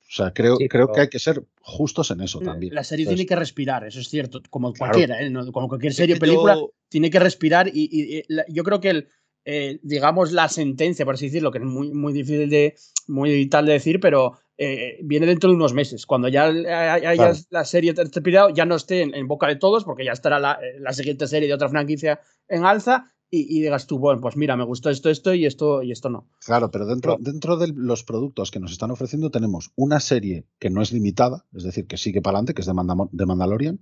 O 0.09 0.11
sea, 0.11 0.33
creo, 0.33 0.55
Sí, 0.57 0.67
creo 0.67 0.87
pero- 0.87 0.95
que 0.95 1.01
hay 1.01 1.07
que 1.09 1.19
ser 1.19 1.43
justos 1.61 2.09
en 2.09 2.21
eso 2.21 2.39
también. 2.39 2.73
La 2.73 2.83
serie 2.83 3.03
Entonces, 3.03 3.17
tiene 3.17 3.27
que 3.29 3.35
respirar, 3.35 3.85
eso 3.85 3.99
es 3.99 4.09
cierto, 4.09 4.41
como 4.49 4.73
Claro. 4.73 4.93
cualquiera, 4.93 5.21
¿eh? 5.21 5.31
Como 5.53 5.67
cualquier 5.67 5.93
serie 5.93 6.15
o 6.15 6.19
película, 6.19 6.55
yo- 6.55 6.73
tiene 6.89 7.11
que 7.11 7.19
respirar 7.19 7.67
y, 7.67 7.71
y- 7.91 8.17
y 8.17 8.23
la- 8.27 8.45
yo 8.49 8.63
creo 8.63 8.79
que 8.79 8.89
el, 8.89 9.07
eh, 9.45 9.79
digamos 9.83 10.31
la 10.31 10.49
sentencia, 10.49 11.05
por 11.05 11.13
así 11.13 11.27
decirlo, 11.27 11.51
que 11.51 11.59
es 11.59 11.63
muy, 11.63 11.91
muy 11.93 12.11
difícil 12.11 12.49
de, 12.49 12.75
muy 13.07 13.47
tal 13.49 13.67
de 13.67 13.73
decir, 13.73 13.99
pero 13.99 14.33
eh, 14.61 14.97
viene 15.03 15.25
dentro 15.25 15.49
de 15.49 15.55
unos 15.55 15.73
meses. 15.73 16.05
Cuando 16.05 16.27
ya 16.27 16.45
haya 16.47 17.13
Claro. 17.13 17.33
la 17.51 17.63
serie 17.63 17.93
respirado, 17.93 18.49
ya 18.49 18.65
no 18.65 18.75
esté 18.75 19.03
en, 19.03 19.15
en 19.15 19.25
boca 19.27 19.47
de 19.47 19.55
todos, 19.55 19.85
porque 19.85 20.03
ya 20.03 20.11
estará 20.11 20.37
la, 20.39 20.59
eh, 20.61 20.79
la 20.81 20.91
siguiente 20.91 21.27
serie 21.27 21.47
de 21.47 21.53
otra 21.53 21.69
franquicia 21.69 22.19
en 22.49 22.65
alza 22.65 23.05
y, 23.31 23.57
y 23.57 23.61
digas 23.61 23.85
tú, 23.87 23.99
bueno, 23.99 24.21
pues 24.21 24.35
mira, 24.35 24.55
me 24.57 24.63
gustó 24.63 24.89
esto, 24.89 25.09
esto 25.09 25.33
y 25.33 25.45
esto 25.45 25.83
y 25.83 25.91
esto 25.91 26.09
no. 26.09 26.27
Claro, 26.45 26.71
pero 26.71 26.85
dentro, 26.85 27.17
Pero- 27.17 27.31
dentro 27.31 27.57
de 27.57 27.67
los 27.75 28.03
productos 28.03 28.51
que 28.51 28.59
nos 28.59 28.71
están 28.71 28.91
ofreciendo 28.91 29.29
tenemos 29.29 29.71
una 29.75 29.99
serie 29.99 30.45
que 30.59 30.69
no 30.69 30.81
es 30.81 30.91
limitada, 30.91 31.45
es 31.53 31.63
decir, 31.63 31.85
que 31.87 31.97
sigue 31.97 32.21
para 32.21 32.37
adelante, 32.37 32.53
que 32.53 32.61
es 32.61 32.67
de, 32.67 33.25
Mandalorian, 33.25 33.79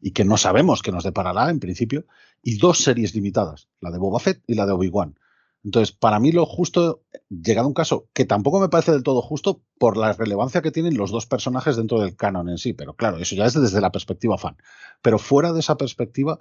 y 0.00 0.12
que 0.12 0.24
no 0.24 0.36
sabemos 0.36 0.82
qué 0.82 0.92
nos 0.92 1.04
deparará 1.04 1.50
en 1.50 1.60
principio, 1.60 2.06
y 2.42 2.56
dos 2.58 2.78
series 2.78 3.14
limitadas, 3.14 3.68
la 3.80 3.90
de 3.90 3.98
Boba 3.98 4.20
Fett 4.20 4.42
y 4.46 4.54
la 4.54 4.64
de 4.64 4.72
Obi-Wan. 4.72 5.18
Entonces, 5.64 5.92
para 5.92 6.20
mí 6.20 6.30
lo 6.30 6.46
justo, 6.46 7.02
llegado 7.28 7.66
un 7.66 7.74
caso 7.74 8.06
que 8.12 8.24
tampoco 8.24 8.60
me 8.60 8.68
parece 8.68 8.92
del 8.92 9.02
todo 9.02 9.20
justo 9.20 9.60
por 9.76 9.96
la 9.96 10.12
relevancia 10.12 10.62
que 10.62 10.70
tienen 10.70 10.96
los 10.96 11.10
dos 11.10 11.26
personajes 11.26 11.76
dentro 11.76 12.00
del 12.00 12.14
canon 12.14 12.48
en 12.48 12.58
sí, 12.58 12.74
pero 12.74 12.94
claro, 12.94 13.18
eso 13.18 13.34
ya 13.34 13.44
es 13.44 13.60
desde 13.60 13.80
la 13.80 13.90
perspectiva 13.90 14.38
fan. 14.38 14.56
Pero 15.02 15.18
fuera 15.18 15.52
de 15.52 15.58
esa 15.60 15.76
perspectiva, 15.76 16.38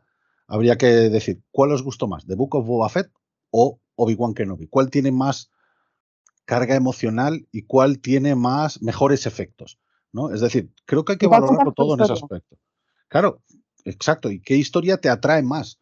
habría 0.48 0.78
que 0.78 0.88
decir, 0.88 1.42
¿cuál 1.52 1.72
os 1.72 1.84
gustó 1.84 2.08
más? 2.08 2.26
¿The 2.26 2.36
Book 2.36 2.56
of 2.56 2.66
Boba 2.66 2.90
Fett 2.90 3.12
o 3.52 3.80
Obi-Wan 3.96 4.34
Kenobi? 4.34 4.68
¿Cuál 4.68 4.90
tiene 4.90 5.12
más 5.12 5.52
carga 6.46 6.76
emocional 6.76 7.48
y 7.52 7.64
cuál 7.64 8.00
tiene 8.00 8.36
más 8.36 8.82
mejores 8.82 9.26
efectos? 9.26 9.78
¿no? 10.12 10.34
Es 10.34 10.42
decir, 10.42 10.70
creo 10.86 11.06
que 11.06 11.14
hay 11.14 11.18
que 11.18 11.28
valorarlo 11.28 11.74
todo 11.74 11.96
en 11.96 12.02
ese 12.02 12.14
aspecto. 12.14 12.58
Claro, 13.08 13.42
exacto. 13.86 14.32
¿Y 14.32 14.42
qué 14.42 14.56
historia 14.56 14.98
te 14.98 15.10
atrae 15.10 15.44
más? 15.44 15.80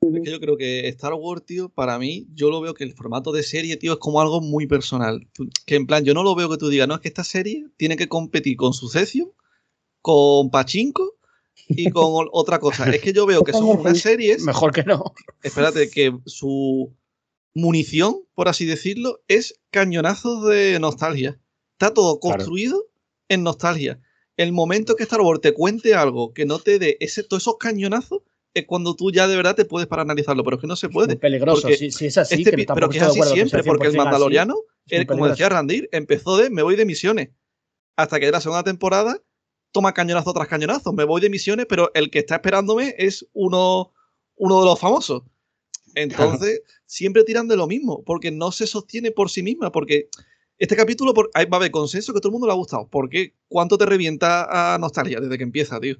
Es 0.00 0.20
que 0.24 0.30
yo 0.32 0.40
creo 0.40 0.56
que 0.56 0.88
Star 0.88 1.14
Wars, 1.14 1.44
tío, 1.44 1.68
para 1.68 1.98
mí, 1.98 2.26
yo 2.34 2.50
lo 2.50 2.60
veo 2.60 2.74
que 2.74 2.82
el 2.84 2.92
formato 2.92 3.30
de 3.30 3.42
serie, 3.42 3.76
tío, 3.76 3.92
es 3.92 3.98
como 3.98 4.20
algo 4.20 4.40
muy 4.40 4.66
personal. 4.66 5.28
Que 5.64 5.76
en 5.76 5.86
plan, 5.86 6.04
yo 6.04 6.12
no 6.12 6.24
lo 6.24 6.34
veo 6.34 6.50
que 6.50 6.56
tú 6.56 6.68
digas, 6.68 6.88
no, 6.88 6.94
es 6.94 7.00
que 7.00 7.08
esta 7.08 7.24
serie 7.24 7.68
tiene 7.76 7.96
que 7.96 8.08
competir 8.08 8.56
con 8.56 8.72
Succession, 8.72 9.30
con 10.00 10.50
Pachinko 10.50 11.14
y 11.68 11.90
con 11.90 12.26
otra 12.32 12.58
cosa. 12.58 12.88
Es 12.90 13.00
que 13.00 13.12
yo 13.12 13.26
veo 13.26 13.42
que 13.44 13.52
son 13.52 13.64
unas 13.64 13.98
series, 13.98 14.42
Mejor 14.42 14.72
que 14.72 14.82
no. 14.84 15.14
espérate, 15.42 15.90
que 15.90 16.12
su 16.26 16.94
munición, 17.54 18.16
por 18.34 18.48
así 18.48 18.64
decirlo, 18.66 19.20
es 19.28 19.60
cañonazos 19.70 20.46
de 20.48 20.78
nostalgia. 20.80 21.38
Está 21.72 21.92
todo 21.94 22.18
Claro. 22.20 22.36
construido 22.36 22.86
en 23.28 23.42
nostalgia. 23.42 24.00
El 24.36 24.52
momento 24.52 24.96
que 24.96 25.02
Star 25.02 25.20
Wars 25.20 25.40
te 25.40 25.52
cuente 25.52 25.94
algo 25.94 26.32
que 26.32 26.46
no 26.46 26.58
te 26.58 26.78
dé 26.78 26.96
ese, 27.00 27.22
todos 27.22 27.42
esos 27.42 27.56
cañonazos 27.58 28.20
es 28.54 28.66
cuando 28.66 28.94
tú 28.96 29.10
ya 29.10 29.26
de 29.28 29.36
verdad 29.36 29.54
te 29.54 29.64
puedes 29.64 29.88
para 29.88 30.02
analizarlo, 30.02 30.44
pero 30.44 30.56
es 30.56 30.60
que 30.60 30.66
no 30.66 30.76
se 30.76 30.88
Muy 30.88 30.94
puede. 30.94 31.16
peligroso, 31.16 31.62
porque 31.62 31.76
si, 31.76 31.90
si 31.90 32.06
es 32.06 32.18
así, 32.18 32.34
Este 32.36 32.50
que 32.54 32.66
pero 32.74 32.88
que 32.88 32.98
es 32.98 33.02
así 33.04 33.20
siempre, 33.22 33.62
porque 33.62 33.86
el 33.86 33.92
100% 33.92 33.96
así, 33.96 33.96
Mandaloriano, 33.98 34.56
es 34.86 35.00
él, 35.00 35.06
como 35.06 35.26
decía 35.26 35.46
peligroso. 35.48 35.54
Randir, 35.54 35.88
empezó 35.92 36.36
de 36.36 36.50
me 36.50 36.62
voy 36.62 36.76
de 36.76 36.84
misiones. 36.84 37.30
Hasta 37.96 38.18
que 38.20 38.26
de 38.26 38.32
la 38.32 38.40
segunda 38.40 38.62
temporada 38.62 39.22
toma 39.72 39.92
cañonazo 39.92 40.32
tras 40.32 40.48
cañonazo. 40.48 40.92
Me 40.92 41.04
voy 41.04 41.20
de 41.20 41.30
misiones, 41.30 41.66
pero 41.68 41.90
el 41.94 42.10
que 42.10 42.20
está 42.20 42.36
esperándome 42.36 42.94
es 42.98 43.26
uno, 43.32 43.92
uno 44.36 44.60
de 44.60 44.66
los 44.66 44.78
famosos. 44.78 45.22
Entonces, 45.94 46.62
siempre 46.86 47.24
tiran 47.24 47.48
de 47.48 47.56
lo 47.56 47.66
mismo, 47.66 48.02
porque 48.04 48.30
no 48.30 48.52
se 48.52 48.66
sostiene 48.66 49.10
por 49.10 49.30
sí 49.30 49.42
misma, 49.42 49.72
porque 49.72 50.08
este 50.58 50.76
capítulo 50.76 51.12
por, 51.12 51.28
va 51.36 51.42
a 51.50 51.56
haber 51.56 51.70
consenso 51.70 52.14
que 52.14 52.20
todo 52.20 52.28
el 52.28 52.32
mundo 52.32 52.46
le 52.46 52.52
ha 52.52 52.56
gustado. 52.56 52.88
porque 52.88 53.34
¿Cuánto 53.48 53.76
te 53.76 53.84
revienta 53.86 54.74
a 54.74 54.78
nostalgia 54.78 55.20
desde 55.20 55.36
que 55.36 55.44
empieza, 55.44 55.80
tío? 55.80 55.96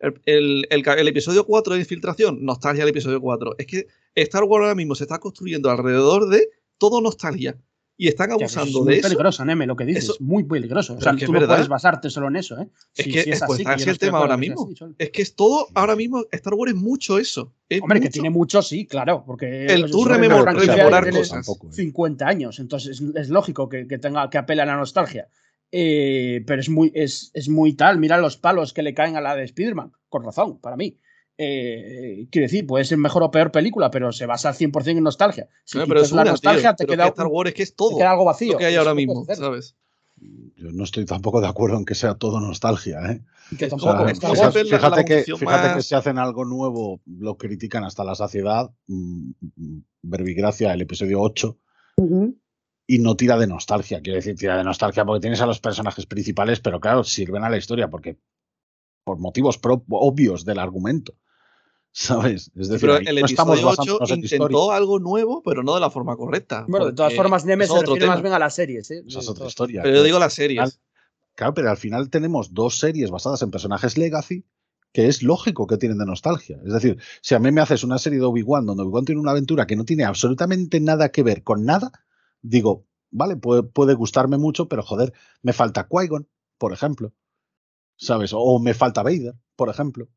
El, 0.00 0.20
el- 0.26 0.66
el 0.70 0.82
ca- 0.82 0.94
el 0.94 1.08
episodio 1.08 1.46
4 1.46 1.74
de 1.74 1.80
Infiltración, 1.80 2.44
nostalgia 2.44 2.84
del 2.84 2.90
episodio 2.90 3.20
4. 3.20 3.54
Es 3.58 3.66
que 3.66 3.86
Star 4.16 4.44
Wars 4.44 4.62
ahora 4.62 4.74
mismo 4.74 4.94
se 4.94 5.04
está 5.04 5.18
construyendo 5.18 5.70
alrededor 5.70 6.28
de 6.28 6.48
todo 6.78 7.00
nostalgia. 7.00 7.56
Y 7.96 8.08
están 8.08 8.30
Ya, 8.30 8.36
que 8.38 8.44
eso 8.46 8.58
abusando 8.60 8.80
es 8.80 8.84
muy 8.86 8.94
de 8.96 9.02
peligroso, 9.02 9.44
Neme, 9.44 9.66
lo 9.66 9.76
que 9.76 9.84
dices. 9.84 10.04
Eso- 10.04 10.16
muy 10.18 10.42
peligroso. 10.42 10.94
O 10.96 11.00
sea, 11.00 11.12
es 11.12 11.18
que 11.18 11.26
tú 11.26 11.30
es 11.30 11.34
no 11.34 11.40
verdad. 11.40 11.54
puedes 11.56 11.68
basarte 11.68 12.10
solo 12.10 12.26
en 12.26 12.36
eso, 12.36 12.58
¿eh? 12.60 12.68
Es 12.96 13.04
Si- 13.04 13.10
que 13.12 13.22
si 13.22 13.30
es 13.30 13.36
es- 13.36 13.42
pues 13.46 13.60
así, 13.66 13.84
que 13.84 13.90
el 13.90 13.96
de 13.96 14.06
tema 14.06 14.18
ahora 14.18 14.36
mismo. 14.36 14.68
así. 14.74 14.94
Es 14.98 15.10
que 15.10 15.22
es 15.22 15.36
todo, 15.36 15.68
ahora 15.74 15.94
mismo, 15.94 16.24
Star 16.32 16.54
Wars 16.54 16.72
es 16.72 16.78
mucho 16.78 17.18
eso. 17.18 17.54
Es 17.68 17.80
Hombre, 17.80 18.00
que 18.00 18.10
tiene 18.10 18.30
mucho, 18.30 18.62
sí, 18.62 18.86
claro, 18.86 19.22
porque 19.24 19.66
El 19.66 19.82
pues, 19.82 19.92
tú 19.92 20.04
rememorar 20.04 20.56
tiene 20.56 21.10
cosas. 21.12 21.28
Tampoco, 21.46 21.68
¿eh? 21.68 21.72
50 21.72 22.26
años, 22.26 22.58
entonces 22.58 23.00
es, 23.00 23.14
es 23.14 23.28
lógico 23.28 23.68
que, 23.68 23.86
que 23.86 23.98
tenga 23.98 24.28
que 24.28 24.38
apela 24.38 24.64
a 24.64 24.66
la 24.66 24.76
nostalgia. 24.76 25.28
Eh, 25.70 26.42
pero 26.46 26.60
es 26.60 26.68
muy, 26.68 26.92
es, 26.94 27.30
es 27.34 27.48
muy 27.48 27.74
tal, 27.74 27.98
mira 27.98 28.18
los 28.18 28.36
palos 28.36 28.72
que 28.72 28.82
le 28.82 28.94
caen 28.94 29.16
a 29.16 29.20
la 29.20 29.34
de 29.34 29.44
Spider-Man, 29.44 29.92
con 30.08 30.24
razón, 30.24 30.58
para 30.60 30.76
mí. 30.76 30.98
Eh, 31.36 32.28
quiero 32.30 32.44
decir, 32.44 32.66
puede 32.66 32.84
ser 32.84 32.98
mejor 32.98 33.22
o 33.24 33.30
peor 33.30 33.50
película, 33.50 33.90
pero 33.90 34.12
se 34.12 34.26
basa 34.26 34.50
al 34.50 34.54
100% 34.54 34.98
en 34.98 35.02
nostalgia. 35.04 35.48
Si 35.64 35.78
No, 35.78 35.86
pero 35.86 36.00
es 36.00 36.12
la 36.12 36.22
una, 36.22 36.30
nostalgia, 36.32 36.74
tío, 36.74 36.86
te, 36.86 36.92
pero 36.92 36.96
queda, 36.96 37.04
que 37.04 37.08
Star 37.10 37.26
Wars 37.26 37.48
es 37.48 37.54
que 37.54 37.62
es 37.64 37.70
te 37.70 37.76
todo 37.76 37.96
queda 37.98 38.10
algo 38.12 38.24
vacío. 38.24 38.52
lo 38.52 38.58
que 38.58 38.66
hay 38.66 38.76
ahora 38.76 38.94
mismo. 38.94 39.24
¿sabes? 39.34 39.76
Yo 40.56 40.70
no 40.70 40.84
estoy 40.84 41.04
tampoco 41.04 41.40
de 41.40 41.48
acuerdo 41.48 41.76
en 41.76 41.84
que 41.84 41.96
sea 41.96 42.14
todo 42.14 42.38
nostalgia, 42.40 43.00
¿eh? 43.10 43.20
Y 43.50 43.56
que 43.56 43.64
Es 43.66 43.72
O 43.72 43.76
tampoco 43.76 44.04
sea, 44.04 44.12
Star 44.12 44.64
fíjate, 44.64 45.04
que, 45.04 45.24
fíjate 45.24 45.76
que 45.76 45.82
si 45.82 45.94
hacen 45.96 46.18
algo 46.18 46.44
nuevo, 46.44 47.00
lo 47.04 47.36
critican 47.36 47.82
hasta 47.84 48.04
la 48.04 48.14
saciedad. 48.14 48.70
mm, 48.86 49.32
Verbigracia, 50.02 50.72
el 50.72 50.82
episodio 50.82 51.20
8, 51.20 51.58
Ujú. 51.96 52.38
y 52.86 52.98
no 52.98 53.16
tira 53.16 53.36
de 53.38 53.46
nostalgia. 53.46 54.00
Quiero 54.02 54.16
decir, 54.18 54.36
tira 54.36 54.56
de 54.56 54.64
nostalgia 54.64 55.04
porque 55.04 55.20
tienes 55.22 55.40
a 55.40 55.46
los 55.46 55.60
personajes 55.60 56.06
principales, 56.06 56.60
pero 56.60 56.78
claro, 56.78 57.02
sirven 57.02 57.42
a 57.42 57.50
la 57.50 57.56
historia 57.56 57.88
porque 57.88 58.18
por 59.04 59.18
motivos 59.18 59.58
obvios 59.90 60.44
del 60.44 60.58
argumento. 60.58 61.14
¿Sabes? 61.96 62.50
Es 62.56 62.68
decir, 62.68 62.88
Pero 62.90 62.96
el 63.08 63.20
no 63.20 63.26
estamos 63.26 63.58
episodio 63.58 63.68
8 63.68 63.76
basándonos 63.98 64.10
en 64.10 64.18
intentó 64.18 64.72
algo 64.72 64.98
nuevo, 64.98 65.42
pero 65.44 65.62
no 65.62 65.74
de 65.74 65.80
la 65.80 65.90
forma 65.90 66.16
correcta. 66.16 66.64
Bueno, 66.66 66.86
de 66.86 66.92
todas 66.92 67.14
formas, 67.14 67.44
Neme 67.44 67.64
eso 67.64 67.74
se 67.74 67.78
es 67.78 67.82
otro 67.84 67.94
refiere 67.94 68.08
más 68.12 68.20
bien 68.22 68.34
a 68.34 68.38
las 68.40 68.54
series. 68.54 68.90
¿eh? 68.90 69.04
Esa 69.06 69.20
es 69.20 69.28
otra 69.28 69.46
historia. 69.46 69.82
Pero 69.84 69.96
yo 69.98 70.02
digo 70.02 70.18
las 70.18 70.34
series. 70.34 70.60
Al- 70.60 70.72
Claro, 71.36 71.54
pero 71.54 71.70
al 71.70 71.76
final 71.76 72.10
tenemos 72.10 72.54
dos 72.54 72.78
series 72.78 73.10
basadas 73.10 73.42
en 73.42 73.50
personajes 73.50 73.96
legacy 73.98 74.44
que 74.92 75.08
es 75.08 75.24
lógico 75.24 75.66
que 75.66 75.76
tienen 75.76 75.98
de 75.98 76.06
nostalgia. 76.06 76.60
Es 76.64 76.72
decir, 76.72 76.98
si 77.22 77.34
a 77.34 77.40
mí 77.40 77.50
me 77.50 77.60
haces 77.60 77.82
una 77.82 77.98
serie 77.98 78.20
de 78.20 78.24
Obi-Wan 78.24 78.66
donde 78.66 78.84
Obi-Wan 78.84 79.04
tiene 79.04 79.20
una 79.20 79.32
aventura 79.32 79.66
que 79.66 79.74
no 79.74 79.84
tiene 79.84 80.04
absolutamente 80.04 80.78
nada 80.80 81.08
que 81.10 81.24
ver 81.24 81.42
con 81.42 81.64
nada, 81.64 81.90
digo, 82.40 82.86
vale, 83.10 83.36
puede, 83.36 83.64
puede 83.64 83.94
gustarme 83.94 84.36
mucho, 84.38 84.68
pero 84.68 84.84
joder, 84.84 85.12
me 85.42 85.52
falta 85.52 85.88
Qui-Gon, 85.88 86.28
por 86.58 86.72
ejemplo. 86.72 87.12
¿Sabes? 87.96 88.30
O 88.32 88.58
me 88.60 88.74
falta 88.74 89.02
Vader, 89.02 89.34
por 89.56 89.68
ejemplo. 89.68 90.08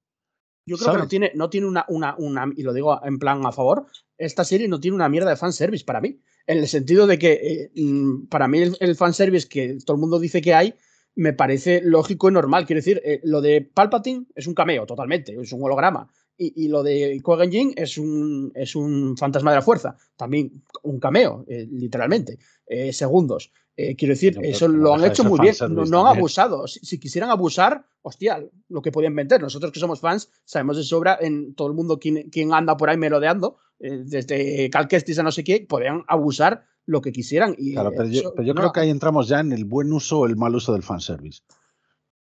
Yo 0.68 0.78
creo 0.78 0.94
que 0.94 1.00
no 1.00 1.08
tiene, 1.08 1.32
no 1.34 1.50
tiene 1.50 1.68
una, 1.68 1.86
una, 1.88 2.16
una, 2.18 2.52
y 2.56 2.62
lo 2.62 2.74
digo 2.74 3.00
en 3.04 3.18
plan 3.18 3.46
a 3.46 3.52
favor, 3.52 3.88
esta 4.18 4.44
serie 4.44 4.68
no 4.68 4.80
tiene 4.80 4.96
una 4.96 5.10
mierda 5.10 5.30
de 5.30 5.38
fanservice 5.38 5.86
para 5.86 6.02
mí. 6.02 6.20
En 6.46 6.60
el 6.60 6.68
sentido 6.68 7.08
de 7.08 7.18
que 7.18 7.32
eh, 7.34 7.72
mm, 7.76 8.28
para 8.28 8.48
mí 8.48 8.60
el, 8.60 8.78
el 8.80 8.96
fanservice 8.96 9.48
que 9.48 9.78
todo 9.86 9.96
el 9.96 10.02
mundo 10.02 10.20
dice 10.20 10.42
que 10.42 10.54
hay, 10.54 10.76
me 11.16 11.34
parece 11.34 11.82
lógico 11.84 12.30
y 12.30 12.34
normal. 12.34 12.66
Quiero 12.66 12.80
decir, 12.80 13.02
eh, 13.04 13.20
lo 13.24 13.42
de 13.42 13.62
Palpatine 13.62 14.28
es 14.36 14.46
un 14.46 14.54
cameo, 14.54 14.86
totalmente, 14.86 15.36
es 15.42 15.52
un 15.52 15.64
holograma. 15.64 16.08
Y, 16.38 16.66
y 16.66 16.68
lo 16.68 16.84
de 16.84 17.20
Qui-Gon 17.24 17.74
es 17.76 17.98
un, 17.98 18.52
es 18.54 18.76
un 18.76 19.18
fantasma 19.18 19.50
de 19.52 19.56
la 19.58 19.64
fuerza, 19.64 19.98
también 20.16 20.64
un 20.84 21.00
cameo, 21.00 21.44
eh, 21.48 21.68
literalmente, 21.72 22.38
eh, 22.68 22.94
segundos. 22.94 23.52
Eh, 23.76 23.96
quiero 23.96 24.14
decir, 24.14 24.40
eso 24.42 24.68
lo 24.68 24.96
han 24.96 25.06
hecho 25.06 25.24
muy 25.24 25.40
bien, 25.40 25.56
no, 25.70 26.08
han 26.08 26.18
abusado. 26.18 26.68
Si, 26.68 26.80
si 26.80 27.00
quisieran 27.00 27.30
abusar, 27.30 27.86
hostia, 28.02 28.44
lo 28.70 28.82
que 28.82 28.92
podían 28.92 29.16
vender. 29.16 29.40
Nosotros 29.40 29.72
que 29.72 29.80
somos 29.80 30.00
fans 30.00 30.32
sabemos 30.46 30.78
de 30.78 30.84
sobra 30.84 31.18
en 31.22 31.54
todo 31.54 31.68
el 31.68 31.76
mundo 31.76 32.00
quién, 32.00 32.30
quién 32.32 32.54
anda 32.54 32.76
por 32.76 32.90
ahí 32.90 32.98
merodeando, 32.98 33.58
eh, 33.80 34.02
desde 34.04 34.70
Cal 34.72 34.88
Kestis 34.88 35.20
a 35.20 35.24
no 35.24 35.32
sé 35.32 35.44
qué, 35.44 35.66
podían 35.70 36.04
abusar 36.08 36.66
lo 36.88 37.02
que 37.02 37.12
quisieran. 37.12 37.56
Y 37.58 37.74
Claro, 37.74 37.92
pero 37.96 38.06
yo, 38.06 38.20
eso 38.22 38.34
pero 38.36 38.48
yo 38.48 38.54
no 38.56 38.62
creo 38.62 38.74
que 38.74 38.80
ahí 38.80 38.90
entramos 38.90 39.28
ya 39.28 39.42
en 39.42 39.52
el 39.52 39.66
buen 39.66 39.94
uso 39.94 40.20
o 40.20 40.26
el 40.26 40.36
mal 40.36 40.56
uso 40.56 40.74
del 40.74 40.82
fanservice. 40.82 41.44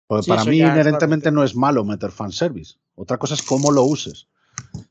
Porque 0.05 0.23
Sí, 0.23 0.29
para 0.31 0.43
mí 0.43 0.61
es 0.61 0.69
inherentemente 0.69 1.31
no 1.31 1.43
es 1.43 1.55
malo 1.55 1.85
meter 1.85 2.11
fanservice. 2.11 2.75
Otra 2.95 3.17
cosa 3.17 3.35
es 3.35 3.41
cómo 3.41 3.71
lo 3.71 3.83
uses. 3.83 4.27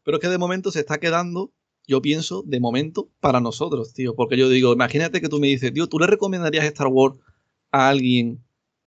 Pero 0.05 0.17
es 0.17 0.21
que 0.23 0.29
de 0.29 0.39
momento 0.39 0.71
se 0.71 0.81
está 0.81 0.99
quedando, 0.99 1.53
yo 1.87 2.03
pienso, 2.03 2.43
de 2.47 2.61
momento, 2.61 3.11
para 3.21 3.41
nosotros, 3.41 3.93
tío. 3.93 4.15
Porque 4.15 4.37
yo 4.37 4.49
digo, 4.49 4.73
imagínate 4.73 5.21
que 5.21 5.29
tú 5.29 5.39
me 5.41 5.47
dices, 5.47 5.73
tío, 5.73 5.87
¿tú 5.89 5.99
le 5.99 6.07
recomendarías 6.07 6.65
Star 6.65 6.89
Wars 6.89 7.17
a 7.71 7.89
alguien 7.89 8.43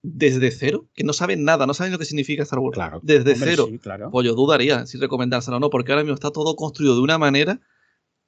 desde 0.01 0.49
cero? 0.51 0.87
Que 0.93 1.03
no 1.03 1.13
sabe 1.13 1.35
nada, 1.35 1.67
no 1.67 1.73
sabe 1.73 1.91
lo 1.91 1.99
que 1.99 2.05
significa 2.05 2.43
Star 2.43 2.59
Wars. 2.59 2.73
Claro. 2.75 2.99
Desde 3.03 3.33
Hombre, 3.33 3.49
cero. 3.51 3.67
sí, 3.69 3.77
claro. 3.79 4.09
Pues 4.11 4.25
yo 4.25 4.33
dudaría 4.33 4.85
si 4.85 4.97
recomendárselo 4.97 5.57
o 5.57 5.59
no, 5.59 5.69
porque 5.69 5.91
ahora 5.91 6.03
mismo 6.03 6.15
está 6.15 6.31
todo 6.31 6.55
construido 6.55 6.95
de 6.95 7.01
una 7.01 7.17
manera 7.17 7.59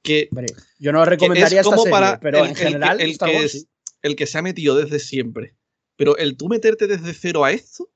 que 0.02 0.28
Hombre, 0.30 0.46
yo 0.78 0.92
no 0.92 1.02
que 1.04 1.10
recomendaría 1.10 1.60
es 1.60 1.66
esta 1.66 1.70
como 1.70 1.82
serie, 1.84 1.90
para 1.92 2.20
pero 2.20 2.38
el, 2.38 2.44
en 2.44 2.50
el 2.50 2.56
que- 2.56 2.62
general 2.64 3.00
el 3.00 3.10
Star 3.12 3.30
que 3.30 3.36
es- 3.44 3.52
sí. 3.52 3.68
el 4.02 4.16
que 4.16 4.26
se 4.26 4.38
ha 4.38 4.42
metido 4.42 4.76
desde 4.76 4.98
siempre. 4.98 5.54
Pero 5.96 6.16
el 6.16 6.36
tú 6.36 6.48
meterte 6.48 6.86
desde 6.86 7.12
cero 7.14 7.44
a 7.44 7.52
esto, 7.52 7.88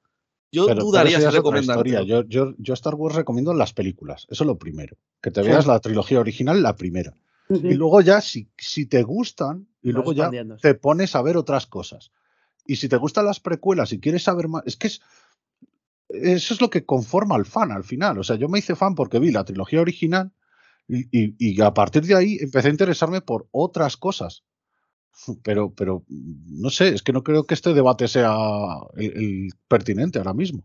yo 0.52 0.66
Pero, 0.66 0.82
dudaría 0.84 1.18
si. 1.18 2.06
Yo, 2.06 2.24
yo, 2.24 2.54
yo 2.58 2.74
Star 2.74 2.94
Wars 2.94 3.14
recomiendo 3.16 3.52
las 3.54 3.72
películas. 3.72 4.26
Eso 4.30 4.44
es 4.44 4.46
lo 4.46 4.58
primero. 4.58 4.96
Que 5.20 5.30
te 5.30 5.42
Sí. 5.42 5.48
veas 5.48 5.66
la 5.66 5.80
trilogía 5.80 6.20
original, 6.20 6.62
la 6.62 6.76
primera. 6.76 7.16
Y 7.48 7.74
luego 7.74 8.00
ya, 8.00 8.20
si, 8.20 8.48
si 8.58 8.86
te 8.86 9.02
gustan, 9.02 9.68
y 9.82 9.88
Vas 9.88 9.94
luego 9.94 10.12
ya 10.12 10.24
te 10.62 10.74
pones 10.74 11.14
a 11.14 11.22
ver 11.22 11.36
otras 11.36 11.66
cosas. 11.66 12.10
Y 12.64 12.76
si 12.76 12.88
te 12.88 12.96
gustan 12.96 13.24
las 13.26 13.38
precuelas 13.38 13.92
y 13.92 14.00
quieres 14.00 14.24
saber 14.24 14.48
más, 14.48 14.62
es 14.66 14.76
que 14.76 14.88
es, 14.88 15.00
eso 16.08 16.54
es 16.54 16.60
lo 16.60 16.70
que 16.70 16.84
conforma 16.84 17.34
al 17.34 17.44
fan 17.46 17.70
al 17.72 17.84
final. 17.84 18.18
O 18.18 18.24
sea, 18.24 18.36
yo 18.36 18.48
me 18.48 18.58
hice 18.58 18.74
fan 18.76 18.94
porque 18.94 19.18
vi 19.18 19.30
la 19.30 19.44
trilogía 19.44 19.80
original 19.80 20.32
y, 20.88 21.00
y- 21.16 21.34
y 21.38 21.60
a 21.62 21.74
partir 21.74 22.04
de 22.04 22.14
ahí 22.16 22.38
empecé 22.40 22.68
a 22.68 22.72
interesarme 22.72 23.20
por 23.20 23.48
otras 23.50 23.96
cosas. 23.96 24.44
Pero, 25.42 25.72
pero 25.74 26.04
no 26.08 26.70
sé, 26.70 26.88
es 26.88 27.02
que 27.02 27.12
no 27.12 27.22
creo 27.22 27.44
que 27.44 27.54
este 27.54 27.74
debate 27.74 28.08
sea 28.08 28.36
el, 28.96 29.50
pertinente 29.68 30.18
ahora 30.18 30.34
mismo. 30.34 30.62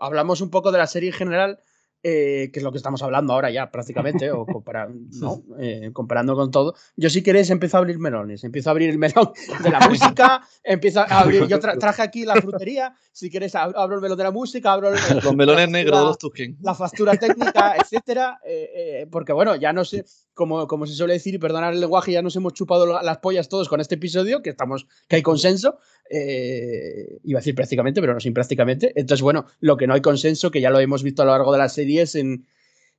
Hablamos 0.00 0.40
un 0.40 0.50
poco 0.50 0.72
de 0.72 0.78
la 0.78 0.86
serie 0.86 1.10
en 1.10 1.14
general, 1.14 1.60
eh, 2.06 2.50
que 2.52 2.60
es 2.60 2.62
lo 2.62 2.70
que 2.70 2.76
estamos 2.76 3.02
hablando 3.02 3.32
ahora 3.32 3.50
ya 3.50 3.70
prácticamente, 3.70 4.30
o 4.30 4.44
compara- 4.46 4.88
¿no? 5.20 5.42
Eh, 5.58 5.90
comparando 5.92 6.36
con 6.36 6.50
todo. 6.50 6.74
Yo 6.96 7.08
si 7.10 7.22
queréis 7.22 7.48
empiezo 7.50 7.78
a 7.78 7.80
abrir 7.80 7.98
melones, 7.98 8.44
empiezo 8.44 8.68
a 8.68 8.72
abrir 8.72 8.90
el 8.90 8.98
melón 8.98 9.30
de 9.62 9.70
la 9.70 9.80
música, 9.88 10.42
empiezo 10.62 11.00
a 11.00 11.04
abrir, 11.04 11.46
yo 11.48 11.58
tra- 11.58 11.78
traje 11.78 12.02
aquí 12.02 12.24
la 12.26 12.36
frutería, 12.36 12.94
si 13.10 13.30
queréis 13.30 13.54
ab- 13.54 13.72
abro 13.74 13.96
el 13.96 14.02
melón 14.02 14.18
de 14.18 14.24
la 14.24 14.30
música, 14.30 14.72
abro 14.72 14.90
el, 14.90 14.94
Los 15.24 15.34
melones 15.34 15.66
la 15.66 15.72
negros 15.72 15.98
de 15.98 16.04
los 16.04 16.18
Tusken. 16.18 16.58
la 16.60 16.74
factura 16.74 17.14
técnica, 17.16 17.74
etcétera, 17.76 18.38
eh, 18.46 18.70
eh, 18.76 19.06
porque 19.10 19.32
bueno, 19.32 19.56
ya 19.56 19.72
no 19.72 19.84
sé, 19.84 20.04
como, 20.34 20.66
como 20.66 20.86
se 20.86 20.92
suele 20.94 21.14
decir, 21.14 21.34
y 21.34 21.38
perdonar 21.38 21.72
el 21.72 21.80
lenguaje, 21.80 22.12
ya 22.12 22.20
nos 22.20 22.36
hemos 22.36 22.52
chupado 22.52 22.84
la- 22.86 23.02
las 23.02 23.18
pollas 23.18 23.48
todos 23.48 23.68
con 23.70 23.80
este 23.80 23.94
episodio, 23.94 24.42
que 24.42 24.50
estamos, 24.50 24.86
que 25.08 25.16
hay 25.16 25.22
consenso, 25.22 25.78
iba 26.10 27.38
a 27.38 27.40
decir 27.40 27.54
prácticamente, 27.54 28.00
pero 28.00 28.12
no 28.14 28.20
sin 28.20 28.34
prácticamente. 28.34 28.92
Entonces, 28.94 29.22
bueno, 29.22 29.46
lo 29.60 29.76
que 29.76 29.86
no 29.86 29.94
hay 29.94 30.00
consenso, 30.02 30.50
que 30.50 30.60
ya 30.60 30.70
lo 30.70 30.78
hemos 30.80 31.02
visto 31.02 31.22
a 31.22 31.24
lo 31.24 31.32
largo 31.32 31.52
de 31.52 31.58
las 31.58 31.72
series 31.94 32.14
en, 32.14 32.46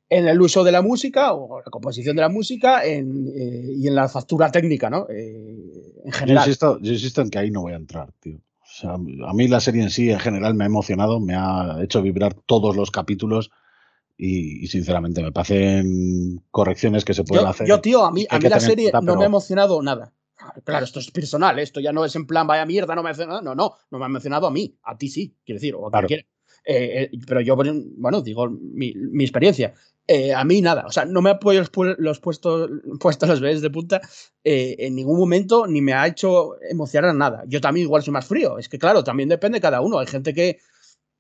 en 0.10 0.28
el 0.28 0.41
uso 0.41 0.64
de 0.64 0.72
la 0.72 0.82
música 0.82 1.34
o 1.34 1.60
la 1.60 1.72
composición 1.72 2.16
de 2.16 2.22
la 2.22 2.30
música 2.30 2.86
en, 2.86 3.28
eh, 3.36 3.74
y 3.76 3.88
en 3.88 3.96
la 3.96 4.08
factura 4.08 4.52
técnica, 4.52 4.89
¿no? 4.89 5.08
Eh, 5.10 5.93
en 6.06 6.12
Yo 6.12 6.18
general. 6.18 6.43
insisto, 6.43 6.80
yo 6.82 6.93
insisto 6.93 7.22
en 7.22 7.30
que 7.30 7.39
ahí 7.39 7.52
no 7.52 7.62
voy 7.62 7.74
a 7.74 7.78
entrar, 7.78 8.12
tío. 8.20 8.38
O 8.38 8.78
sea, 8.78 8.93
a 8.93 9.34
mí 9.34 9.48
la 9.48 9.60
serie 9.60 9.84
en 9.84 9.89
sí, 9.89 10.10
en 10.10 10.20
general, 10.20 10.54
me 10.54 10.64
ha 10.64 10.68
emocionado, 10.68 11.20
me 11.20 11.34
ha 11.36 11.78
hecho 11.84 12.02
vibrar 12.02 12.34
todos 12.34 12.76
los 12.76 12.91
capítulos 12.91 13.52
y, 14.18 14.64
y, 14.64 14.68
sinceramente 14.68 15.22
me 15.22 15.32
parecen 15.32 16.41
correcciones 16.52 17.04
que 17.06 17.14
se 17.14 17.24
pueden 17.24 17.46
Yo, 17.46 17.50
hacer. 17.50 17.68
yo, 17.68 17.82
tío, 17.82 18.06
a 18.06 18.12
mí, 18.12 18.26
a 18.30 18.39
mí 18.39 18.50
la 18.50 18.60
serie 18.60 18.91
cuenta, 18.91 19.12
no 19.12 19.18
me 19.18 19.24
ha 19.24 19.28
emocionado 19.28 19.82
nada. 19.82 20.14
Claro, 20.64 20.86
esto 20.86 21.00
es 21.00 21.12
personal, 21.12 21.58
esto 21.60 21.80
ya 21.80 21.91
no 21.91 22.06
es 22.06 22.16
en 22.16 22.28
plan, 22.28 22.46
vaya 22.48 22.66
mierda, 22.66 22.96
no 22.96 23.04
me 23.04 23.10
ha 23.10 23.12
emocionado. 23.12 23.41
No, 23.41 23.56
no, 23.56 23.76
no 23.91 23.98
me 23.98 24.06
ha 24.06 24.08
emocionado 24.08 24.48
a 24.48 24.52
mí, 24.52 24.76
a 24.84 24.98
ti 24.98 25.10
sí, 25.10 25.36
quiero 25.46 25.58
decir, 25.58 25.76
o 25.76 25.88
a 25.88 25.91
Claro. 25.91 26.08
quien 26.08 26.20
quiera. 26.22 26.35
Eh, 26.66 27.09
eh, 27.13 27.18
pero 27.28 27.41
yo, 27.41 27.55
bueno, 27.55 28.22
digo 28.22 28.49
mi, 28.49 28.93
mi 28.95 29.24
experiencia. 29.24 29.74
Eh, 30.07 30.34
a 30.34 30.43
mí 30.43 30.61
nada, 30.61 30.86
o 30.86 30.91
sea, 30.91 31.05
no 31.05 31.22
me 31.22 31.32
ha 31.32 31.39
puesto 31.39 31.59
los, 31.59 31.72
pu- 31.72 31.95
los 31.97 32.20
puestos, 32.20 32.70
puesto 32.99 33.26
los 33.26 33.39
bebés 33.41 33.61
de 33.61 33.70
punta 33.72 34.01
eh, 34.43 34.76
en 34.80 34.95
ningún 34.95 35.18
momento 35.18 35.66
ni 35.68 35.82
me 35.82 35.93
ha 35.93 36.05
hecho 36.07 36.61
emocionar 36.70 37.16
nada. 37.16 37.43
Yo 37.47 37.59
también 37.61 37.86
igual 37.86 38.03
soy 38.03 38.13
más 38.13 38.26
frío, 38.26 38.57
es 38.59 38.70
que 38.70 38.78
claro, 38.80 39.03
también 39.03 39.30
depende 39.30 39.57
de 39.57 39.61
cada 39.61 39.82
uno. 39.82 39.99
Hay 39.99 40.07
gente 40.07 40.34
que, 40.34 40.59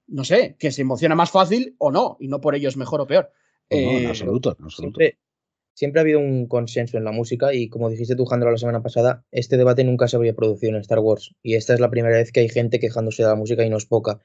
no 0.07 0.23
sé, 0.23 0.55
que 0.59 0.71
se 0.71 0.81
emociona 0.81 1.15
más 1.15 1.31
fácil 1.31 1.75
o 1.79 1.91
no, 1.91 2.17
y 2.19 2.27
no 2.27 2.41
por 2.41 2.53
ello 2.55 2.69
es 2.69 2.77
mejor 2.77 3.01
o 3.01 3.07
peor. 3.07 3.31
No, 3.71 3.91
en 3.99 4.05
absoluto, 4.07 4.55
en 4.59 4.65
absoluto. 4.65 4.99
Siempre, 4.99 5.19
siempre 5.73 5.99
ha 5.99 6.03
habido 6.03 6.19
un 6.19 6.47
consenso 6.47 6.97
en 6.97 7.03
la 7.05 7.11
música 7.11 7.53
y 7.55 7.69
como 7.69 7.89
dijiste 7.89 8.15
tú, 8.15 8.25
Jandro, 8.25 8.51
la 8.51 8.57
semana 8.59 8.83
pasada, 8.83 9.25
este 9.31 9.57
debate 9.57 9.83
nunca 9.83 10.07
se 10.07 10.15
habría 10.15 10.35
producido 10.35 10.73
en 10.75 10.81
Star 10.81 10.99
Wars 10.99 11.33
y 11.41 11.55
esta 11.55 11.73
es 11.73 11.79
la 11.79 11.89
primera 11.89 12.17
vez 12.17 12.31
que 12.31 12.41
hay 12.41 12.49
gente 12.49 12.79
quejándose 12.79 13.23
de 13.23 13.29
la 13.29 13.35
música 13.35 13.65
y 13.65 13.69
no 13.71 13.77
es 13.77 13.85
poca. 13.87 14.19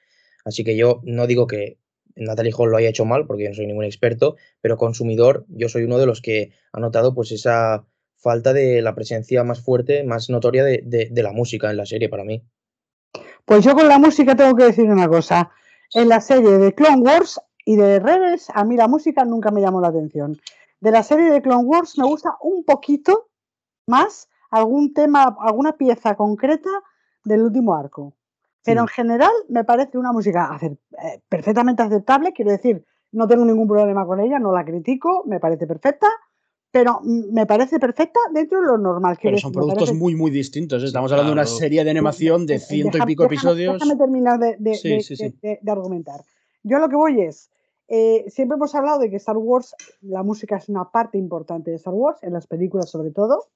Así 0.44 0.64
que 0.64 0.76
yo 0.76 1.00
no 1.04 1.26
digo 1.26 1.46
que 1.46 1.78
Natalie 2.16 2.52
Hall 2.56 2.70
lo 2.70 2.76
haya 2.76 2.88
hecho 2.88 3.04
mal 3.04 3.26
porque 3.26 3.44
yo 3.44 3.50
no 3.50 3.54
soy 3.54 3.66
ningún 3.66 3.84
experto, 3.84 4.36
pero 4.60 4.76
consumidor 4.76 5.44
yo 5.48 5.68
soy 5.68 5.84
uno 5.84 5.98
de 5.98 6.06
los 6.06 6.20
que 6.20 6.52
ha 6.72 6.80
notado 6.80 7.14
pues 7.14 7.32
esa 7.32 7.86
falta 8.16 8.52
de 8.52 8.82
la 8.82 8.94
presencia 8.94 9.44
más 9.44 9.60
fuerte, 9.62 10.04
más 10.04 10.28
notoria 10.28 10.64
de, 10.64 10.82
de- 10.84 11.08
de 11.10 11.22
la 11.22 11.32
música 11.32 11.70
en 11.70 11.76
la 11.78 11.86
serie 11.86 12.08
para 12.08 12.24
mí. 12.24 12.42
Pues 13.44 13.64
yo 13.64 13.74
con 13.74 13.88
la 13.88 13.98
música 13.98 14.34
tengo 14.36 14.54
que 14.54 14.64
decir 14.64 14.90
una 14.90 15.08
cosa. 15.08 15.50
En 15.94 16.08
la 16.08 16.20
serie 16.20 16.58
de 16.58 16.74
Clone 16.74 17.02
Wars 17.02 17.40
y 17.64 17.76
de 17.76 17.98
Rebels, 17.98 18.48
a 18.54 18.64
mí 18.64 18.76
la 18.76 18.88
música 18.88 19.24
nunca 19.24 19.50
me 19.50 19.60
llamó 19.60 19.80
la 19.80 19.88
atención. 19.88 20.38
De 20.80 20.90
la 20.90 21.02
serie 21.02 21.30
de 21.30 21.42
Clone 21.42 21.64
Wars 21.64 21.96
me 21.98 22.06
gusta 22.06 22.36
un 22.42 22.64
poquito 22.64 23.28
más 23.86 24.28
algún 24.50 24.92
tema, 24.94 25.36
alguna 25.40 25.76
pieza 25.76 26.14
concreta 26.14 26.70
del 27.24 27.42
último 27.42 27.74
arco. 27.74 28.14
Pero 28.64 28.82
en 28.82 28.88
general 28.88 29.30
me 29.48 29.64
parece 29.64 29.96
una 29.98 30.12
música 30.12 30.58
eh, 30.62 31.20
perfectamente 31.28 31.82
aceptable, 31.82 32.32
quiero 32.32 32.50
decir, 32.50 32.84
no 33.12 33.26
tengo 33.26 33.44
ningún 33.44 33.66
problema 33.66 34.06
con 34.06 34.20
ella, 34.20 34.38
no 34.38 34.52
la 34.52 34.64
critico, 34.64 35.24
me 35.26 35.40
parece 35.40 35.66
perfecta, 35.66 36.06
pero 36.70 37.00
me 37.02 37.46
parece 37.46 37.80
perfecta 37.80 38.20
dentro 38.32 38.60
de 38.60 38.66
lo 38.66 38.78
normal. 38.78 39.16
quiero 39.18 39.34
Pero 39.36 39.40
son 39.40 39.50
decir, 39.52 39.58
productos 39.60 39.88
parece- 39.88 39.98
muy, 39.98 40.14
muy 40.14 40.30
distintos. 40.30 40.82
¿eh? 40.82 40.86
Estamos 40.86 41.10
hablando 41.10 41.30
de 41.30 41.34
una 41.34 41.46
serie 41.46 41.82
de 41.84 41.90
animación 41.90 42.46
de 42.46 42.54
Eh, 42.56 42.58
ciento 42.60 42.98
y 42.98 43.00
pico 43.02 43.24
episodios. 43.24 43.74
Déjame 43.74 43.96
terminar 43.96 44.38
de, 44.38 44.56
de- 44.58 44.74
Sí, 44.74 44.88
de- 44.90 45.00
sí, 45.00 45.16
sí. 45.16 45.24
de- 45.24 45.48
de- 45.48 45.58
de 45.62 45.72
argumentar. 45.72 46.20
Yo 46.62 46.76
a 46.76 46.80
lo 46.80 46.88
que 46.88 46.96
voy 46.96 47.20
es, 47.22 47.50
eh, 47.88 48.24
siempre 48.28 48.54
hemos 48.56 48.72
hablado 48.76 49.00
de 49.00 49.10
que 49.10 49.16
Star 49.16 49.36
Wars, 49.38 49.74
la 50.02 50.22
música 50.22 50.58
es 50.58 50.68
una 50.68 50.84
parte 50.92 51.18
importante 51.18 51.70
de 51.70 51.76
Star 51.78 51.94
Wars, 51.94 52.22
en 52.22 52.34
las 52.34 52.46
películas 52.46 52.88
sobre 52.90 53.10
todo, 53.10 53.46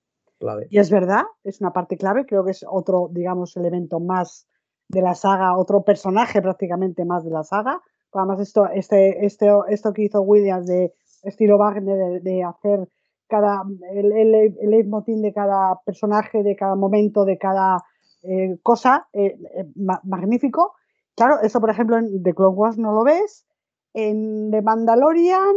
Clave. 0.41 0.67
y 0.71 0.79
es 0.79 0.91
verdad, 0.91 1.23
es 1.45 1.61
una 1.61 1.73
parte 1.73 1.97
clave, 1.97 2.27
creo 2.27 2.45
que 2.45 2.51
es 2.51 2.65
otro, 2.69 3.09
digamos, 3.13 3.57
elemento 3.57 4.01
más 4.01 4.49
de 4.89 5.03
la 5.03 5.15
saga, 5.15 5.57
otro 5.57 5.83
personaje 5.83 6.43
prácticamente 6.43 7.05
más 7.05 7.25
de 7.25 7.31
la 7.31 7.45
saga. 7.45 7.81
Además, 8.13 8.41
esto, 8.41 8.67
este, 8.69 9.25
este, 9.27 9.49
esto 9.69 9.93
que 9.93 10.03
hizo 10.05 10.23
Williams 10.23 10.67
de 10.67 10.93
estilo 11.23 11.59
Wagner, 11.59 11.97
de, 11.99 12.21
de 12.21 12.45
hacer 12.45 12.89
cada, 13.29 13.63
el, 13.93 14.13
el, 14.13 14.35
el 14.61 14.71
leitmotiv 14.71 15.19
de 15.21 15.33
cada 15.33 15.81
personaje, 15.85 16.43
de 16.43 16.55
cada 16.57 16.77
momento, 16.77 17.25
de 17.25 17.39
cada 17.39 17.83
eh, 18.23 18.59
cosa, 18.63 19.09
eh, 19.13 19.37
eh, 19.57 19.67
ma- 19.77 20.01
magnífico. 20.05 20.75
Claro, 21.17 21.41
eso 21.43 21.61
por 21.61 21.71
ejemplo 21.71 21.97
en 21.99 22.23
The 22.23 22.35
Clone 22.35 22.57
Wars 22.57 22.79
no 22.79 22.93
lo 22.93 23.05
ves. 23.05 23.47
En 23.95 24.51
The 24.51 24.63
Mandalorian 24.63 25.55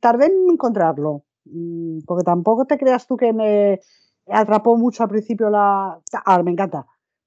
tardé 0.00 0.26
en 0.26 0.50
encontrarlo. 0.50 1.24
Mm, 1.44 2.00
Porque 2.06 2.24
tampoco 2.24 2.64
te 2.66 2.78
creas 2.78 3.06
tú 3.06 3.16
que 3.16 3.32
me 3.32 3.80
atrapó 4.28 4.76
mucho 4.76 5.02
al 5.02 5.08
principio 5.08 5.50
la. 5.50 6.00
Ahora 6.24 6.42
me 6.42 6.50
encanta. 6.52 6.86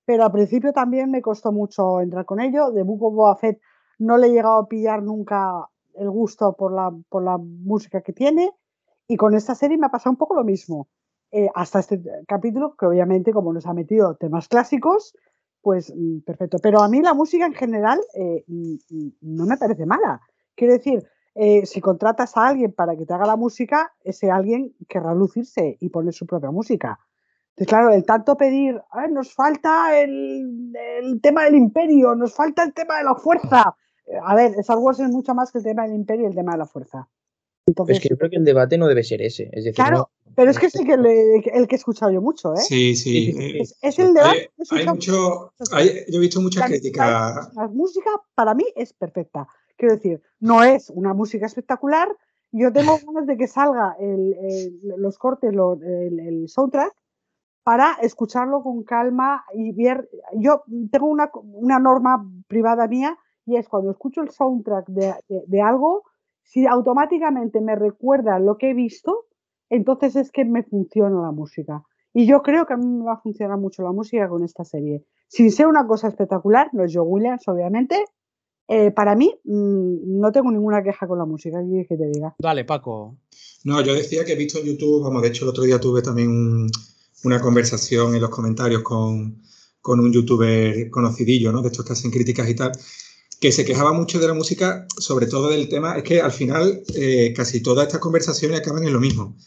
Pero 0.09 0.23
al 0.23 0.31
principio 0.31 0.73
también 0.73 1.11
me 1.11 1.21
costó 1.21 1.51
mucho 1.51 2.01
entrar 2.01 2.25
con 2.25 2.39
ello. 2.39 2.71
De 2.71 2.81
Book 2.81 3.03
of 3.03 3.43
no 3.99 4.17
le 4.17 4.25
he 4.25 4.31
llegado 4.31 4.57
a 4.57 4.67
pillar 4.67 5.03
nunca 5.03 5.69
el 5.93 6.09
gusto 6.09 6.53
por 6.53 6.73
la, 6.73 6.91
por 7.09 7.23
la 7.23 7.37
música 7.37 8.01
que 8.01 8.11
tiene. 8.11 8.51
Y 9.07 9.17
con 9.17 9.35
esta 9.35 9.53
serie 9.53 9.77
me 9.77 9.85
ha 9.85 9.91
pasado 9.91 10.09
un 10.09 10.17
poco 10.17 10.33
lo 10.33 10.43
mismo. 10.43 10.87
Eh, 11.29 11.47
hasta 11.53 11.77
este 11.77 12.01
capítulo, 12.27 12.75
que 12.75 12.87
obviamente, 12.87 13.31
como 13.31 13.53
nos 13.53 13.67
ha 13.67 13.73
metido 13.75 14.15
temas 14.15 14.47
clásicos, 14.47 15.15
pues 15.61 15.93
mm, 15.95 16.21
perfecto. 16.21 16.57
Pero 16.57 16.81
a 16.81 16.89
mí 16.89 17.03
la 17.03 17.13
música 17.13 17.45
en 17.45 17.53
general 17.53 17.99
eh, 18.15 18.43
mm, 18.47 18.73
mm, 18.89 19.09
no 19.21 19.45
me 19.45 19.57
parece 19.57 19.85
mala. 19.85 20.21
Quiero 20.55 20.73
decir, 20.73 21.07
eh, 21.35 21.67
si 21.67 21.81
contratas 21.81 22.35
a 22.35 22.47
alguien 22.47 22.71
para 22.71 22.97
que 22.97 23.05
te 23.05 23.13
haga 23.13 23.27
la 23.27 23.35
música, 23.35 23.93
ese 24.03 24.31
alguien 24.31 24.73
querrá 24.87 25.13
lucirse 25.13 25.77
y 25.79 25.89
poner 25.89 26.15
su 26.15 26.25
propia 26.25 26.49
música. 26.49 26.99
Entonces, 27.59 27.67
claro, 27.67 27.89
el 27.93 28.05
tanto 28.05 28.37
pedir, 28.37 28.81
"Ay, 28.91 29.11
nos 29.11 29.33
falta 29.33 29.99
el, 29.99 30.71
el 31.01 31.19
tema 31.21 31.43
del 31.43 31.55
imperio, 31.55 32.15
nos 32.15 32.33
falta 32.33 32.63
el 32.63 32.73
tema 32.73 32.97
de 32.99 33.03
la 33.03 33.15
fuerza, 33.15 33.75
a 34.23 34.35
ver, 34.35 34.53
Star 34.59 34.77
Wars 34.77 34.99
es 35.01 35.09
mucho 35.09 35.35
más 35.35 35.51
que 35.51 35.57
el 35.57 35.65
tema 35.65 35.83
del 35.83 35.93
imperio 35.95 36.23
y 36.23 36.29
el 36.29 36.35
tema 36.35 36.53
de 36.53 36.57
la 36.59 36.65
fuerza. 36.65 37.09
Entonces, 37.67 37.97
Es 37.97 38.01
que 38.03 38.09
yo 38.09 38.17
creo 38.17 38.29
que 38.29 38.37
el 38.37 38.45
debate 38.45 38.77
no 38.77 38.87
debe 38.87 39.03
ser 39.03 39.21
ese. 39.21 39.43
Es 39.51 39.65
decir, 39.65 39.73
claro, 39.75 39.97
no- 39.97 40.09
pero 40.35 40.49
es 40.51 40.57
que 40.57 40.67
es 40.67 40.75
el 40.75 40.85
que, 40.87 40.95
le- 40.97 41.35
el 41.53 41.67
que 41.67 41.75
he 41.75 41.77
escuchado 41.77 42.11
yo 42.11 42.21
mucho, 42.21 42.53
¿eh? 42.53 42.57
Sí, 42.61 42.95
sí. 42.95 43.35
Eh, 43.37 43.61
Es, 43.61 43.77
es 43.81 43.99
el 43.99 44.13
debate. 44.13 44.51
hay, 44.71 44.77
he 44.77 44.81
hay 44.81 44.87
mucho, 44.87 45.53
hay- 45.73 45.89
yo 46.07 46.17
he 46.17 46.19
visto 46.21 46.39
muchas 46.41 46.61
La- 46.61 46.67
críticas. 46.67 47.53
La 47.55 47.67
música 47.67 48.09
para 48.35 48.53
mí 48.55 48.63
es 48.75 48.93
perfecta. 48.93 49.47
Quiero 49.75 49.95
decir, 49.95 50.21
no 50.39 50.63
es 50.63 50.89
una 50.91 51.13
música 51.13 51.45
espectacular. 51.45 52.07
Yo 52.51 52.71
tengo 52.71 52.97
ganas 53.05 53.27
de 53.27 53.35
que 53.37 53.47
salga 53.47 53.95
el- 53.99 54.33
el- 54.33 54.79
los 54.97 55.17
cortes, 55.19 55.53
lo- 55.53 55.73
el, 55.73 56.19
el 56.21 56.47
soundtrack, 56.47 56.93
para 57.63 57.93
escucharlo 58.01 58.61
con 58.63 58.83
calma 58.83 59.43
y 59.53 59.71
ver. 59.73 60.09
Yo 60.33 60.63
tengo 60.91 61.07
una, 61.07 61.29
una 61.43 61.79
norma 61.79 62.25
privada 62.47 62.87
mía 62.87 63.17
y 63.45 63.55
es 63.57 63.67
cuando 63.67 63.91
escucho 63.91 64.21
el 64.21 64.29
soundtrack 64.31 64.87
de, 64.87 65.13
de- 65.27 65.43
de 65.45 65.61
algo, 65.61 66.03
si 66.43 66.65
automáticamente 66.65 67.61
me 67.61 67.75
recuerda 67.75 68.39
lo 68.39 68.57
que 68.57 68.71
he 68.71 68.73
visto, 68.73 69.25
entonces 69.69 70.15
es 70.15 70.31
que 70.31 70.45
me 70.45 70.63
funciona 70.63 71.21
la 71.21 71.31
música. 71.31 71.83
Y 72.13 72.25
yo 72.25 72.41
creo 72.41 72.65
que 72.65 72.73
a 72.73 72.77
mí 72.77 72.85
me 72.87 73.05
va 73.05 73.13
a 73.13 73.21
funcionar 73.21 73.57
mucho 73.59 73.83
la 73.83 73.91
música 73.91 74.27
con 74.27 74.43
esta 74.43 74.63
serie. 74.65 75.03
Sin 75.27 75.51
ser 75.51 75.67
una 75.67 75.85
cosa 75.85 76.07
espectacular, 76.07 76.69
no 76.73 76.83
es 76.83 76.91
Joe 76.95 77.03
Williams, 77.05 77.47
obviamente. 77.47 78.03
eh, 78.71 78.91
para 78.91 79.15
mí, 79.15 79.33
mm, 79.45 80.19
no 80.19 80.31
tengo 80.31 80.51
ninguna 80.51 80.83
queja 80.83 81.07
con 81.07 81.17
la 81.17 81.25
música, 81.25 81.59
¿qué 81.59 81.67
quieres 81.67 81.87
que 81.87 81.97
te 81.97 82.05
diga? 82.07 82.35
Dale, 82.39 82.65
Paco. 82.65 83.15
No, 83.63 83.81
yo 83.81 83.93
decía 83.95 84.23
que 84.23 84.33
he 84.33 84.35
visto 84.35 84.59
en 84.59 84.65
YouTube, 84.65 85.03
vamos, 85.03 85.21
de 85.23 85.27
hecho 85.29 85.45
el 85.45 85.49
otro 85.49 85.63
día 85.63 85.79
tuve 85.79 86.01
también 86.03 86.29
un- 86.29 86.69
una 87.23 87.41
conversación 87.41 88.15
en 88.15 88.21
los 88.21 88.29
comentarios 88.29 88.81
con, 88.83 89.41
con 89.81 89.99
un 89.99 90.11
youtuber 90.11 90.89
conocidillo, 90.89 91.51
¿no? 91.51 91.61
De 91.61 91.69
estos 91.69 91.85
que 91.85 91.93
hacen 91.93 92.11
críticas 92.11 92.49
y 92.49 92.55
tal, 92.55 92.71
que 93.39 93.51
se 93.51 93.65
quejaba 93.65 93.93
mucho 93.93 94.19
de 94.19 94.27
la 94.27 94.33
música, 94.33 94.85
sobre 94.97 95.27
todo 95.27 95.49
del 95.49 95.69
tema, 95.69 95.97
es 95.97 96.03
que 96.03 96.21
al 96.21 96.31
final 96.31 96.83
eh, 96.95 97.33
casi 97.35 97.61
todas 97.61 97.87
estas 97.87 98.01
conversaciones 98.01 98.59
acaban 98.59 98.83
en 98.83 98.93
lo 98.93 98.99
mismo, 98.99 99.37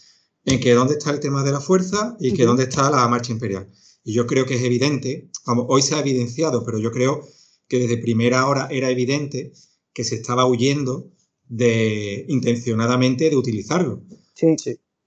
en 0.45 0.61
que 0.61 0.73
dónde 0.73 0.95
está 0.95 1.11
el 1.11 1.21
tema 1.21 1.45
de 1.45 1.53
la 1.53 1.61
fuerza 1.61 2.17
y 2.19 2.33
que 2.33 2.45
dónde 2.45 2.65
está 2.65 2.91
la 2.91 3.07
marcha 3.09 3.33
imperial. 3.33 3.71
Y 4.05 4.15
yo 4.15 4.27
creo 4.27 4.47
que 4.47 4.57
es 4.57 4.63
evidente, 4.63 5.31
vamos, 5.47 5.67
hoy 5.69 5.83
se 5.83 5.95
ha 5.95 6.01
evidenciado, 6.01 6.65
pero 6.65 6.79
yo 6.79 6.91
creo 6.91 7.27
que 7.69 7.79
desde 7.79 7.99
primera 7.99 8.47
hora 8.47 8.69
era 8.71 8.91
evidente 8.91 9.53
que 9.93 10.05
se 10.05 10.17
estaba 10.17 10.47
huyendo 10.47 11.11
de 11.49 12.25
intencionadamente 12.29 13.29
de 13.29 13.37
utilizarlo. 13.37 14.03
Sí. 14.35 14.57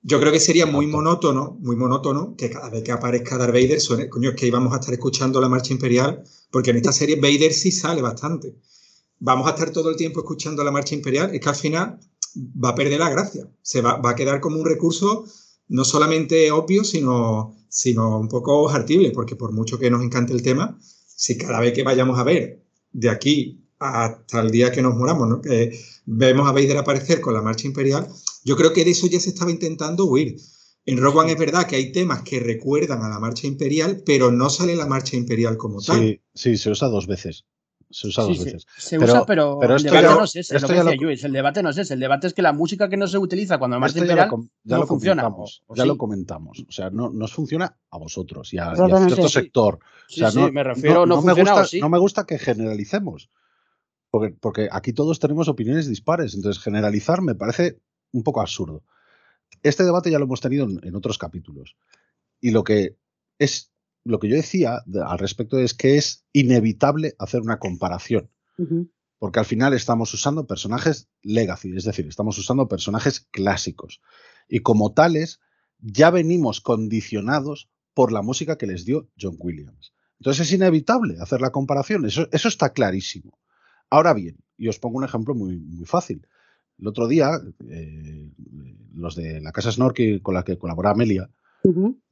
Yo 0.08 0.20
creo 0.20 0.32
que 0.32 0.40
sería 0.40 0.68
muy 0.68 0.86
monótono, 0.86 1.58
muy 1.62 1.76
monótono 1.76 2.36
que 2.38 2.52
cada 2.52 2.70
vez 2.70 2.84
que 2.84 2.92
aparezca 2.92 3.40
Darth 3.40 3.54
Vader 3.54 3.82
suene, 3.82 4.08
coño, 4.08 4.30
es 4.30 4.36
que 4.36 4.46
íbamos 4.46 4.72
a 4.72 4.76
estar 4.80 4.94
escuchando 4.94 5.42
la 5.42 5.50
marcha 5.50 5.74
imperial, 5.74 6.24
porque 6.52 6.70
en 6.70 6.78
esta 6.78 6.92
serie 7.00 7.16
Vader 7.16 7.52
sí 7.52 7.72
sale 7.72 8.04
bastante. 8.04 8.56
Vamos 9.18 9.48
a 9.48 9.52
estar 9.52 9.72
todo 9.72 9.90
el 9.90 9.96
tiempo 9.96 10.20
escuchando 10.20 10.64
la 10.64 10.70
marcha 10.70 10.94
imperial, 10.94 11.34
es 11.34 11.42
que 11.42 11.50
al 11.50 11.56
final 11.56 12.00
va 12.64 12.70
a 12.70 12.76
perder 12.76 13.00
la 13.00 13.10
gracia. 13.10 13.50
Se 13.64 13.82
va, 13.82 13.98
va 13.98 14.12
a 14.12 14.16
quedar 14.16 14.42
como 14.42 14.60
un 14.60 14.66
recurso 14.68 15.26
no 15.70 15.84
solamente 15.84 16.52
obvio, 16.52 16.84
sino, 16.84 17.58
sino 17.68 18.20
un 18.20 18.28
poco 18.28 18.70
hartible, 18.70 19.10
porque 19.10 19.36
por 19.36 19.54
mucho 19.54 19.80
que 19.80 19.90
nos 19.90 20.04
encante 20.04 20.34
el 20.34 20.44
tema, 20.44 20.78
si 21.08 21.36
cada 21.36 21.60
vez 21.60 21.74
que 21.74 21.82
vayamos 21.82 22.20
a 22.20 22.24
ver 22.24 22.64
de 22.92 23.10
aquí 23.10 23.66
hasta 23.80 24.42
el 24.42 24.52
día 24.52 24.72
que 24.72 24.84
nos 24.84 24.94
muramos, 24.94 25.28
¿no? 25.28 25.42
que 25.42 25.76
vemos 26.06 26.48
a 26.48 26.52
Vader 26.52 26.78
aparecer 26.78 27.22
con 27.22 27.34
la 27.34 27.42
marcha 27.42 27.66
imperial, 27.66 28.08
yo 28.46 28.56
creo 28.56 28.72
que 28.72 28.86
de 28.86 28.92
eso 28.92 29.08
ya 29.08 29.20
se 29.20 29.30
estaba 29.30 29.52
intentando 29.52 30.06
huir. 30.06 30.38
En 30.86 31.00
Rogue 31.00 31.18
One 31.20 31.32
es 31.34 31.40
verdad 31.40 31.66
que 31.68 31.76
hay 31.76 31.92
temas 31.92 32.22
que 32.22 32.40
recuerdan 32.40 33.02
a 33.04 33.10
la 33.10 33.20
marcha 33.20 33.48
imperial, 33.48 34.04
pero 34.06 34.32
no 34.32 34.50
sale 34.50 34.76
la 34.76 34.86
marcha 34.86 35.18
imperial 35.18 35.58
como 35.58 35.82
tal. 35.82 36.00
Sí, 36.00 36.22
sí, 36.34 36.58
se 36.58 36.70
usa 36.70 36.88
dos 36.88 37.08
veces. 37.08 37.44
Se 37.90 38.08
usa 38.08 38.24
Sí, 38.24 38.30
dos 38.30 38.38
sí, 38.40 38.44
veces. 38.46 38.66
se 38.78 39.00
Pero- 39.00 39.12
usa, 39.14 39.26
pero, 39.26 39.58
pero 39.60 39.76
el 39.76 39.84
debate 39.84 40.04
ya- 40.08 40.16
no 40.16 40.24
es 40.24 40.36
ese, 40.36 40.56
es 40.56 40.62
lo 40.62 40.68
que 40.68 40.74
lo- 40.76 40.84
decía 40.86 41.02
Luis, 41.02 41.24
el 41.24 41.32
debate 41.34 41.64
no 41.64 41.70
es 41.70 41.78
ese, 41.78 41.94
el 41.96 42.00
debate 42.00 42.28
es 42.28 42.34
que 42.34 42.42
la 42.42 42.52
música 42.54 42.88
que 42.90 42.98
no 42.98 43.08
se 43.08 43.18
utiliza 43.18 43.58
cuando 43.58 43.76
la 43.76 43.80
marcha 43.80 44.00
Esto 44.00 44.06
ya 44.08 44.12
imperial 44.14 44.30
lo, 44.32 44.50
ya 44.64 44.76
no 44.76 44.82
lo 44.82 44.88
funciona. 44.88 45.22
comentamos. 45.24 45.64
o- 45.68 45.74
o 45.74 45.76
ya 45.76 45.84
sí. 45.84 45.88
lo 45.88 45.98
comentamos. 45.98 46.66
O 46.68 46.72
sea, 46.72 46.90
no 46.90 47.10
nos 47.10 47.34
funciona 47.34 47.78
a 47.90 47.98
vosotros 47.98 48.54
y 48.54 48.58
a, 48.58 48.74
y 48.76 48.92
a 48.92 49.06
cierto 49.06 49.28
Sí. 49.28 49.34
sector. 49.34 49.80
Sí, 50.08 50.22
o 50.22 50.24
sea, 50.24 50.32
sí, 50.32 50.40
no, 50.40 50.52
me 50.52 50.64
refiero, 50.64 51.06
no, 51.06 51.18
me 51.22 51.22
funciona 51.34 51.52
gusta, 51.52 51.62
o 51.64 51.68
sí. 51.68 51.80
no 51.80 51.90
me 51.90 51.98
gusta 52.00 52.26
que 52.26 52.38
generalicemos. 52.40 53.30
Porque, 54.12 54.36
porque 54.40 54.68
aquí 54.72 54.94
todos 54.94 55.20
tenemos 55.20 55.48
opiniones 55.48 55.88
dispares. 55.88 56.36
Entonces, 56.36 56.62
generalizar 56.62 57.22
me 57.22 57.36
parece 57.36 57.80
un 58.12 58.24
poco 58.24 58.42
absurdo. 58.42 58.84
Este 59.64 59.84
debate 59.84 60.12
ya 60.12 60.20
lo 60.20 60.26
hemos 60.26 60.42
tenido 60.42 60.66
en, 60.66 60.80
en 60.84 60.96
otros 60.96 61.18
capítulos. 61.18 61.76
Y 62.42 62.52
lo 62.52 62.64
que 62.64 62.98
es 63.40 63.72
lo 64.04 64.20
que 64.20 64.30
yo 64.30 64.36
decía 64.36 64.82
de- 64.86 65.02
al 65.04 65.18
respecto 65.18 65.58
es 65.58 65.74
que 65.74 65.98
es 65.98 66.26
inevitable 66.34 67.16
hacer 67.18 67.42
una 67.42 67.58
comparación. 67.60 68.30
Porque 69.18 69.40
al 69.40 69.46
final 69.46 69.74
estamos 69.74 70.14
usando 70.14 70.46
personajes 70.46 71.10
legacy, 71.24 71.76
es 71.76 71.86
decir, 71.86 72.06
estamos 72.08 72.38
usando 72.38 72.68
personajes 72.68 73.22
clásicos. 73.32 74.02
Y 74.48 74.60
como 74.60 74.94
tales, 74.94 75.40
ya 75.80 76.12
venimos 76.12 76.62
condicionados 76.62 77.70
por 77.94 78.12
la 78.12 78.22
música 78.22 78.58
que 78.58 78.68
les 78.68 78.86
dio 78.86 79.10
John 79.20 79.38
Williams. 79.40 79.94
Entonces 80.20 80.48
es 80.48 80.54
inevitable 80.54 81.18
hacer 81.20 81.42
la 81.42 81.52
comparación, 81.52 82.06
eso, 82.06 82.28
eso 82.32 82.48
está 82.48 82.72
clarísimo. 82.74 83.40
Ahora 83.90 84.14
bien, 84.14 84.38
y 84.58 84.68
os 84.68 84.80
pongo 84.80 84.98
un 84.98 85.04
ejemplo 85.06 85.34
muy, 85.34 85.58
muy 85.58 85.86
fácil. 85.86 86.28
El 86.78 86.88
otro 86.88 87.08
día, 87.08 87.32
eh, 87.70 88.32
los 88.94 89.16
de 89.16 89.42
la 89.42 89.52
casa 89.52 89.72
Snorky 89.72 90.20
con 90.20 90.34
la 90.34 90.44
que 90.44 90.58
colabora 90.58 90.92
Amelia, 90.92 91.30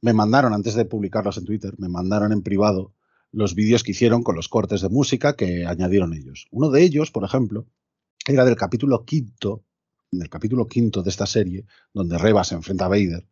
me 0.00 0.12
mandaron, 0.12 0.52
antes 0.52 0.74
de 0.74 0.84
publicarlos 0.84 1.38
en 1.38 1.44
Twitter, 1.44 1.74
me 1.78 1.88
mandaron 1.88 2.32
en 2.32 2.42
privado 2.42 2.92
los 3.30 3.54
vídeos 3.54 3.84
que 3.84 3.92
hicieron 3.92 4.22
con 4.22 4.34
los 4.34 4.48
cortes 4.48 4.80
de 4.80 4.88
música 4.88 5.36
que 5.36 5.64
añadieron 5.64 6.12
ellos. 6.12 6.48
Uno 6.50 6.70
de 6.70 6.82
ellos, 6.82 7.10
por 7.10 7.24
ejemplo, 7.24 7.66
era 8.26 8.44
del 8.44 8.56
capítulo 8.56 9.04
quinto, 9.04 9.64
del 10.10 10.28
capítulo 10.28 10.66
quinto 10.66 11.02
de 11.02 11.10
esta 11.10 11.26
serie, 11.26 11.66
donde 11.92 12.18
Reba 12.18 12.42
se 12.42 12.54
enfrenta 12.54 12.86
a 12.86 12.88
Vader, 12.88 13.26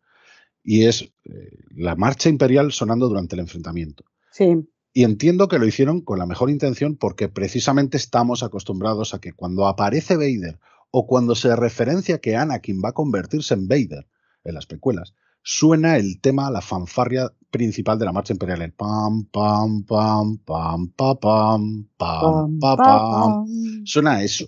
y 0.63 0.85
es 0.85 1.03
eh, 1.25 1.65
la 1.75 1.97
marcha 1.97 2.29
imperial 2.29 2.73
sonando 2.73 3.09
durante 3.09 3.35
el 3.35 3.41
enfrentamiento. 3.41 4.05
Sí. 4.31 4.69
Y 4.93 5.05
entiendo 5.05 5.49
que 5.49 5.59
lo 5.59 5.67
hicieron 5.67 6.03
con 6.03 6.19
la 6.19 6.27
mejor 6.27 6.51
intención 6.51 6.97
porque 6.97 7.29
precisamente 7.29 7.97
estamos 7.97 8.43
acostumbrados 8.43 9.15
a 9.15 9.21
que 9.21 9.33
cuando 9.33 9.67
aparece 9.67 10.17
Vader 10.17 10.59
o 10.93 11.07
cuando 11.07 11.35
se 11.35 11.57
referencia 11.57 12.21
que 12.21 12.37
Anakin 12.37 12.81
va 12.85 12.91
a 12.91 12.93
convertirse 12.93 13.55
en 13.55 13.67
Vader 13.67 14.07
en 14.45 14.55
las 14.55 14.67
precuelas, 14.67 15.15
suena 15.43 15.97
el 15.97 16.21
tema, 16.21 16.51
la 16.51 16.61
fanfarria 16.61 17.33
principal 17.51 17.99
de 17.99 18.05
la 18.05 18.13
marcha 18.13 18.35
imperial, 18.35 18.63
el 18.63 18.73
pam, 18.75 19.25
pam, 19.25 19.85
pam, 19.85 20.39
pam, 20.39 20.89
pa, 20.89 21.19
pam, 21.19 21.89
pam, 21.97 22.21
Pam, 22.21 22.59
pa, 22.61 22.77
pa, 22.77 22.99
pam. 23.01 23.47
pam. 23.47 23.87
Suena 23.87 24.13
a 24.17 24.23
eso. 24.23 24.47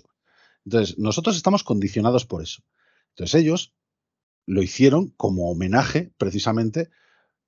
Entonces, 0.65 0.97
nosotros 0.99 1.35
estamos 1.35 1.63
condicionados 1.63 2.25
por 2.25 2.41
eso. 2.43 2.61
Entonces, 3.09 3.41
ellos 3.41 3.73
lo 4.45 4.61
hicieron 4.61 5.09
como 5.17 5.49
homenaje, 5.49 6.13
precisamente, 6.17 6.89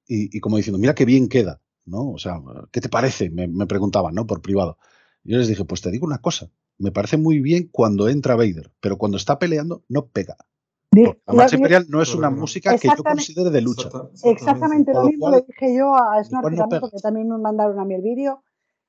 y, 0.08 0.36
y 0.36 0.40
como 0.40 0.58
diciendo, 0.58 0.80
mira 0.80 0.96
qué 0.96 1.06
bien 1.06 1.30
queda, 1.30 1.62
¿no? 1.86 2.12
O 2.12 2.18
sea, 2.18 2.42
¿qué 2.72 2.82
te 2.82 2.90
parece? 2.90 3.30
Me, 3.30 3.48
me 3.48 3.68
preguntaban, 3.68 4.16
¿no? 4.16 4.26
Por 4.26 4.42
privado. 4.42 4.78
Yo 5.24 5.38
les 5.38 5.48
dije, 5.48 5.66
pues 5.66 5.82
te 5.82 5.92
digo 5.92 6.06
una 6.06 6.20
cosa, 6.20 6.50
me 6.78 6.92
parece 6.92 7.18
muy 7.18 7.40
bien 7.40 7.70
cuando 7.72 8.08
entra 8.10 8.36
Vader, 8.36 8.72
pero 8.80 8.98
cuando 8.98 9.18
está 9.18 9.40
peleando 9.40 9.84
no 9.90 10.08
pega. 10.08 10.36
Porque 10.90 11.22
la 11.28 11.34
marcha 11.34 11.56
imperial 11.58 11.86
no 11.90 12.02
es 12.02 12.16
una 12.16 12.30
música 12.30 12.72
que 12.78 12.88
yo 12.88 12.92
Exactamente. 12.94 13.18
considere 13.26 13.50
de 13.52 13.62
lucha. 13.62 13.88
Exacta- 13.88 14.30
Exactamente 14.30 14.94
lo 14.94 15.04
mismo 15.04 15.20
cual- 15.28 15.34
le 15.34 15.46
dije 15.48 15.78
yo 15.78 15.94
a 15.96 16.22
no 16.32 16.42
pega. 16.68 16.80
porque 16.80 16.98
también 17.02 17.28
me 17.30 17.38
mandaron 17.38 17.80
a 17.80 17.86
mí 17.86 17.94
el 17.94 18.02
vídeo 18.02 18.42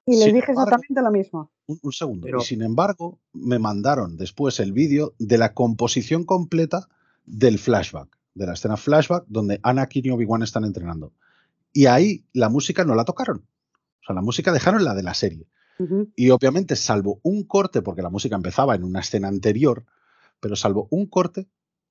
y 0.06 0.12
les 0.12 0.24
Sin 0.24 0.34
dije 0.36 0.52
embargo- 0.52 0.70
exactamente 0.70 1.02
lo 1.02 1.10
mismo. 1.10 1.50
Un, 1.66 1.78
un 1.82 1.92
segundo. 1.92 2.24
Pero- 2.24 2.38
Y 2.38 2.44
sin 2.44 2.62
embargo, 2.62 3.18
me 3.34 3.58
mandaron 3.58 4.16
después 4.16 4.58
el 4.60 4.72
vídeo 4.72 5.14
de 5.18 5.36
la 5.38 5.52
composición 5.54 6.24
completa 6.24 6.88
del 7.26 7.58
flashback, 7.58 8.08
de 8.34 8.46
la 8.46 8.54
escena 8.54 8.76
flashback 8.78 9.24
donde 9.26 9.60
Anakin 9.62 10.06
y 10.06 10.10
Obi-Wan 10.10 10.42
están 10.42 10.64
entrenando. 10.64 11.12
Y 11.72 11.86
ahí 11.86 12.24
la 12.32 12.48
música 12.48 12.84
no 12.84 12.94
la 12.94 13.04
tocaron. 13.04 13.38
O 14.02 14.06
sea, 14.06 14.14
la 14.14 14.22
música 14.22 14.52
dejaron 14.52 14.84
la 14.84 14.94
de 14.94 15.02
la 15.02 15.12
serie. 15.12 15.46
Y 16.16 16.30
obviamente, 16.30 16.74
salvo 16.76 17.20
un 17.22 17.44
corte, 17.44 17.82
porque 17.82 18.02
la 18.02 18.10
música 18.10 18.36
empezaba 18.36 18.74
en 18.74 18.84
una 18.84 19.00
escena 19.00 19.28
anterior, 19.28 19.84
pero 20.40 20.56
salvo 20.56 20.88
un 20.90 21.06
corte, 21.06 21.48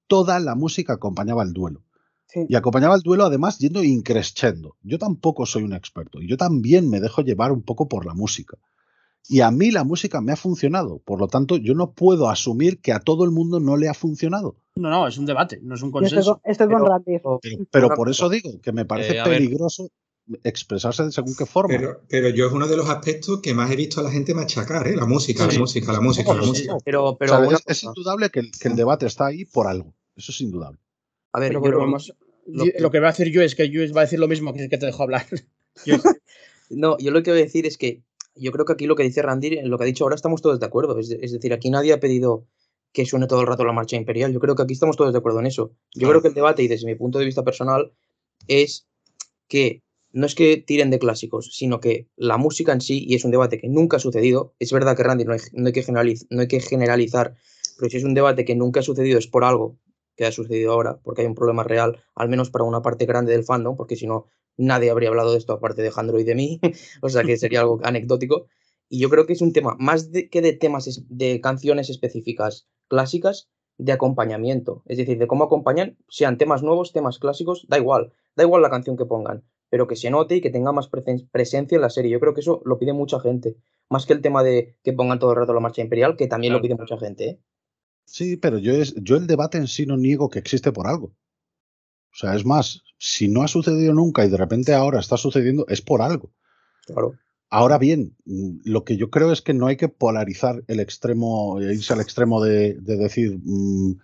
toda 0.07 0.39
la 0.39 0.55
música 0.55 0.93
acompañaba 0.93 1.43
el 1.43 1.53
duelo. 1.53 1.83
Sí. 2.27 2.45
Y 2.49 2.55
acompañaba 2.55 2.95
el 2.95 3.01
duelo 3.01 3.23
además 3.25 3.57
yendo 3.59 3.83
increscendo. 3.83 4.75
Yo 4.83 4.97
tampoco 4.99 5.45
soy 5.45 5.63
un 5.63 5.73
experto 5.73 6.21
y 6.21 6.27
yo 6.27 6.35
también 6.35 6.89
me 6.89 6.99
dejo 6.99 7.21
llevar 7.21 7.51
un 7.53 7.63
poco 7.63 7.87
por 7.87 8.05
la 8.05 8.13
música. 8.13 8.57
Y 9.29 9.41
a 9.41 9.51
mí 9.51 9.71
la 9.71 9.83
música 9.83 10.21
me 10.21 10.31
ha 10.31 10.35
funcionado. 10.37 10.99
Por 10.99 11.19
lo 11.19 11.27
tanto, 11.27 11.57
yo 11.57 11.73
no 11.73 11.91
puedo 11.91 12.29
asumir 12.29 12.79
que 12.81 12.93
a 12.93 12.99
todo 12.99 13.23
el 13.25 13.31
mundo 13.31 13.59
no 13.59 13.75
le 13.77 13.89
ha 13.89 13.93
funcionado. 13.93 14.57
No, 14.75 14.89
no, 14.89 15.07
es 15.07 15.17
un 15.17 15.25
debate, 15.25 15.59
no 15.63 15.75
es 15.75 15.81
un 15.81 15.91
Yo 15.91 15.99
estoy 15.99 16.17
consenso. 16.17 16.39
con, 16.41 16.51
estoy 16.51 16.67
con 16.67 17.01
Pero- 17.41 17.67
Pero, 17.71 17.89
por 17.95 18.09
eso 18.09 18.29
digo 18.29 18.59
que 18.61 18.71
me 18.71 18.85
parece 18.85 19.17
Eh, 19.19 19.23
peligroso 19.23 19.89
expresarse 20.43 21.03
de 21.03 21.11
según 21.11 21.35
qué 21.35 21.45
forma. 21.45 21.69
Pero, 21.77 22.01
pero 22.09 22.29
yo 22.29 22.47
es 22.47 22.51
uno 22.53 22.67
de 22.67 22.75
los 22.77 22.89
aspectos 22.89 23.39
que 23.41 23.53
más 23.53 23.71
he 23.71 23.75
visto 23.75 23.99
a 24.01 24.03
la 24.03 24.11
gente 24.11 24.33
machacar, 24.33 24.87
¿eh? 24.87 24.95
La 24.95 25.05
música, 25.05 25.47
Sí. 25.49 25.55
la 25.55 25.59
música, 25.61 25.93
la 25.93 26.01
música, 26.01 26.33
la 26.33 26.41
Sí. 26.43 26.47
música. 26.49 26.77
Pero, 26.83 27.05
O 27.05 27.17
pero 27.17 27.47
sea, 27.49 27.59
es, 27.65 27.83
indudable 27.83 28.29
que 28.29 28.41
el, 28.41 28.51
que 28.51 28.67
el 28.67 28.75
debate 28.75 29.05
está 29.05 29.27
ahí 29.27 29.45
por 29.45 29.67
algo. 29.67 29.93
Eso 30.15 30.31
es 30.31 30.41
indudable. 30.41 30.79
A 31.33 31.39
ver, 31.39 31.49
Pero 31.49 31.63
yo- 31.63 31.71
volvemos- 31.71 32.13
lo 32.45 32.65
Lo, 32.65 32.71
que- 32.71 32.89
que 32.91 32.99
va 32.99 33.09
a 33.09 33.11
decir 33.11 33.31
yo 33.31 33.41
es 33.41 33.55
que 33.55 33.69
yo 33.69 33.81
va 33.93 34.01
a 34.01 34.03
decir 34.05 34.19
lo 34.19 34.27
mismo 34.27 34.53
que 34.53 34.63
el 34.63 34.69
que 34.69 34.77
te 34.77 34.85
dejo 34.85 35.03
hablar. 35.03 35.25
Yo- 35.85 35.97
No, 36.69 36.97
yo 36.97 37.11
lo 37.11 37.23
que 37.23 37.31
voy 37.31 37.39
a 37.41 37.43
decir 37.43 37.65
es 37.65 37.77
que 37.77 38.03
yo 38.35 38.51
creo 38.51 38.65
que 38.65 38.73
aquí 38.73 38.87
lo 38.87 38.95
que 38.95 39.03
dice 39.03 39.21
Randy, 39.21 39.57
en 39.57 39.69
lo 39.69 39.77
que 39.77 39.83
ha 39.83 39.87
dicho 39.87 40.03
ahora 40.03 40.15
estamos 40.15 40.41
todos 40.41 40.59
de 40.59 40.65
acuerdo. 40.65 40.97
Es, 40.99 41.09
es 41.11 41.31
decir, 41.31 41.53
aquí 41.53 41.69
nadie 41.69 41.93
ha 41.93 41.99
pedido 41.99 42.45
que 42.93 43.05
suene 43.05 43.27
todo 43.27 43.41
el 43.41 43.47
rato 43.47 43.63
la 43.63 43.73
marcha 43.73 43.95
imperial. 43.95 44.33
Yo 44.33 44.39
creo 44.39 44.55
que 44.55 44.63
aquí 44.63 44.73
estamos 44.73 44.97
todos 44.97 45.11
de 45.13 45.17
acuerdo 45.19 45.39
en 45.39 45.45
eso. 45.45 45.71
Yo 45.93 46.09
creo 46.09 46.21
que 46.21 46.27
el 46.29 46.33
debate, 46.33 46.63
y 46.63 46.67
desde 46.67 46.85
mi 46.87 46.95
punto 46.95 47.19
de 47.19 47.25
vista 47.25 47.43
personal, 47.43 47.93
es 48.47 48.87
que 49.47 49.81
no 50.17 50.25
es 50.25 50.35
que 50.35 50.57
tiren 50.57 50.89
de 50.89 50.99
clásicos, 50.99 51.49
sino 51.53 51.79
que 51.79 52.07
la 52.15 52.37
música 52.37 52.73
en 52.73 52.81
sí, 52.81 53.05
y 53.07 53.15
es 53.15 53.23
un 53.25 53.31
debate 53.31 53.57
que 53.59 53.69
nunca 53.69 53.97
ha 53.97 53.99
sucedido, 53.99 54.53
es 54.59 54.71
verdad 54.71 54.95
que 54.97 55.03
Randy 55.03 55.25
no 55.25 55.33
hay, 55.33 55.71
que, 55.73 55.83
generaliz- 55.83 56.27
no 56.29 56.41
hay 56.41 56.47
que 56.47 56.59
generalizar, 56.59 57.35
pero 57.77 57.89
si 57.89 57.97
es 57.97 58.03
un 58.03 58.13
debate 58.13 58.45
que 58.45 58.55
nunca 58.55 58.79
ha 58.79 58.83
sucedido 58.83 59.19
es 59.19 59.27
por 59.27 59.43
algo 59.43 59.77
que 60.15 60.25
ha 60.25 60.31
sucedido 60.31 60.71
ahora, 60.73 60.99
porque 61.03 61.21
hay 61.21 61.27
un 61.27 61.35
problema 61.35 61.63
real, 61.63 62.03
al 62.15 62.29
menos 62.29 62.49
para 62.49 62.65
una 62.65 62.81
parte 62.81 63.05
grande 63.05 63.31
del 63.33 63.43
fandom, 63.43 63.75
porque 63.77 63.95
si 63.95 64.07
no, 64.07 64.25
nadie 64.57 64.89
habría 64.89 65.09
hablado 65.09 65.31
de 65.31 65.37
esto 65.37 65.53
aparte 65.53 65.81
de 65.83 65.91
Jandro 65.91 66.19
y 66.19 66.23
de 66.23 66.33
mí, 66.35 66.59
o 67.01 67.09
sea 67.09 67.23
que 67.23 67.37
sería 67.37 67.59
algo 67.61 67.79
anecdótico. 67.83 68.47
Y 68.89 68.99
yo 68.99 69.09
creo 69.09 69.25
que 69.27 69.33
es 69.33 69.41
un 69.41 69.53
tema, 69.53 69.75
más 69.79 70.11
de, 70.11 70.29
que 70.29 70.41
de 70.41 70.53
temas, 70.53 70.87
es- 70.87 71.03
de 71.09 71.39
canciones 71.41 71.89
específicas 71.91 72.67
clásicas, 72.87 73.49
de 73.77 73.91
acompañamiento. 73.91 74.81
Es 74.87 74.97
decir, 74.97 75.19
de 75.19 75.27
cómo 75.27 75.43
acompañan, 75.43 75.97
sean 76.09 76.37
temas 76.39 76.63
nuevos, 76.63 76.93
temas 76.93 77.19
clásicos, 77.19 77.65
da 77.69 77.77
igual, 77.77 78.11
da 78.35 78.43
igual 78.43 78.63
la 78.63 78.71
canción 78.71 78.97
que 78.97 79.05
pongan, 79.05 79.43
pero 79.69 79.87
que 79.87 79.95
se 79.95 80.09
note 80.09 80.35
y 80.37 80.41
que 80.41 80.49
tenga 80.49 80.71
más 80.71 80.89
presen- 80.89 81.27
presencia 81.31 81.75
en 81.75 81.81
la 81.81 81.89
serie. 81.89 82.11
Yo 82.11 82.19
creo 82.19 82.33
que 82.33 82.41
eso 82.41 82.61
lo 82.65 82.77
pide 82.79 82.93
mucha 82.93 83.19
gente, 83.19 83.57
más 83.89 84.05
que 84.05 84.13
el 84.13 84.21
tema 84.21 84.43
de 84.43 84.77
que 84.83 84.93
pongan 84.93 85.19
todo 85.19 85.31
el 85.31 85.37
rato 85.37 85.53
la 85.53 85.59
marcha 85.59 85.81
imperial, 85.81 86.15
que 86.17 86.27
también 86.27 86.53
lo 86.53 86.61
pide 86.61 86.75
mucha 86.75 86.97
gente. 86.97 87.29
¿eh? 87.29 87.39
Sí, 88.05 88.37
pero 88.37 88.57
yo, 88.57 88.73
es, 88.73 88.95
yo 88.95 89.17
el 89.17 89.27
debate 89.27 89.57
en 89.57 89.67
sí 89.67 89.85
no 89.85 89.97
niego 89.97 90.29
que 90.29 90.39
existe 90.39 90.71
por 90.71 90.87
algo. 90.87 91.07
O 91.07 92.15
sea, 92.19 92.35
es 92.35 92.45
más, 92.45 92.81
si 92.97 93.27
no 93.27 93.43
ha 93.43 93.47
sucedido 93.47 93.93
nunca 93.93 94.25
y 94.25 94.29
de 94.29 94.37
repente 94.37 94.73
ahora 94.73 94.99
está 94.99 95.17
sucediendo, 95.17 95.65
es 95.67 95.81
por 95.81 96.01
algo. 96.01 96.31
Claro. 96.85 97.15
Ahora 97.49 97.77
bien, 97.77 98.15
mm, 98.25 98.59
lo 98.65 98.83
que 98.83 98.97
yo 98.97 99.09
creo 99.09 99.31
es 99.31 99.41
que 99.41 99.53
no 99.53 99.67
hay 99.67 99.77
que 99.77 99.87
polarizar 99.89 100.63
el 100.67 100.79
extremo, 100.79 101.59
e 101.61 101.73
irse 101.73 101.93
al 101.93 102.01
extremo 102.01 102.41
de, 102.43 102.73
de 102.75 102.97
decir 102.97 103.39
mm, 103.43 103.99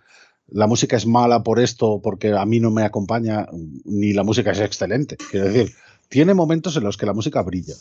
la 0.46 0.66
música 0.66 0.96
es 0.96 1.06
mala 1.06 1.42
por 1.42 1.58
esto, 1.60 2.00
porque 2.02 2.32
a 2.32 2.44
mí 2.44 2.60
no 2.60 2.70
me 2.70 2.82
acompaña, 2.82 3.46
ni 3.84 4.12
la 4.12 4.22
música 4.24 4.50
es 4.52 4.60
excelente. 4.60 5.16
Quiero 5.30 5.46
decir, 5.50 5.74
tiene 6.08 6.34
momentos 6.34 6.76
en 6.76 6.84
los 6.84 6.96
que 6.96 7.06
la 7.06 7.14
música 7.14 7.42
brilla. 7.42 7.74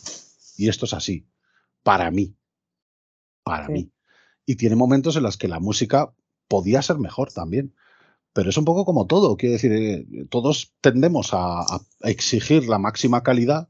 Y 0.57 0.70
esto 0.70 0.86
es 0.86 0.93
así. 0.93 1.26
Para 1.84 2.09
mí. 2.11 2.36
Para 3.43 3.68
Sí. 3.68 3.72
mí. 3.74 3.91
Y 4.45 4.55
tiene 4.55 4.76
momentos 4.76 5.16
en 5.16 5.24
los 5.24 5.38
que 5.38 5.47
la 5.47 5.59
música 5.59 6.14
podía 6.47 6.82
ser 6.82 6.97
mejor 6.99 7.32
también. 7.32 7.74
Pero 8.34 8.49
es 8.49 8.57
un 8.57 8.66
poco 8.66 8.86
como 8.86 9.05
todo. 9.05 9.38
Quiero 9.38 9.53
decir, 9.53 9.72
eh, 9.74 10.05
todos 10.30 10.74
tendemos 10.82 11.34
a, 11.34 11.61
a 11.61 11.82
exigir 12.01 12.68
la 12.68 12.80
máxima 12.80 13.22
calidad 13.24 13.70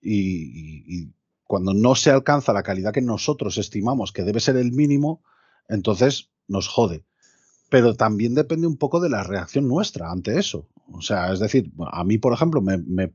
y, 0.00 0.20
y- 0.20 0.84
y 0.86 1.12
cuando 1.44 1.74
no 1.74 1.94
se 1.94 2.10
alcanza 2.10 2.52
la 2.52 2.62
calidad 2.62 2.92
que 2.92 3.02
nosotros 3.02 3.58
estimamos 3.58 4.12
que 4.12 4.22
debe 4.22 4.40
ser 4.40 4.56
el 4.56 4.72
mínimo, 4.72 5.22
entonces 5.68 6.30
nos 6.46 6.68
jode. 6.68 7.04
Pero 7.72 7.94
también 7.94 8.34
depende 8.34 8.66
un 8.66 8.76
poco 8.76 9.00
de 9.00 9.08
la 9.08 9.22
reacción 9.22 9.66
nuestra 9.66 10.10
ante 10.10 10.38
eso. 10.38 10.68
O 10.92 11.00
sea, 11.00 11.32
es 11.32 11.40
decir, 11.40 11.72
a 11.90 12.04
mí, 12.04 12.18
por 12.18 12.34
ejemplo, 12.34 12.60
me, 12.60 13.14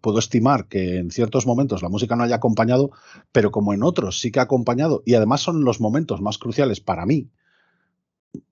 puedo 0.00 0.20
estimar 0.20 0.68
que 0.68 0.98
en 0.98 1.10
ciertos 1.10 1.44
momentos 1.44 1.82
la 1.82 1.88
música 1.88 2.14
no 2.14 2.22
haya 2.22 2.36
acompañado, 2.36 2.92
pero 3.32 3.50
como 3.50 3.74
en 3.74 3.82
otros 3.82 4.20
sí 4.20 4.30
que 4.30 4.38
ha 4.38 4.44
acompañado, 4.44 5.02
y 5.04 5.14
además 5.14 5.40
son 5.40 5.64
los 5.64 5.80
momentos 5.80 6.20
más 6.20 6.38
cruciales 6.38 6.80
para 6.80 7.04
mí, 7.04 7.32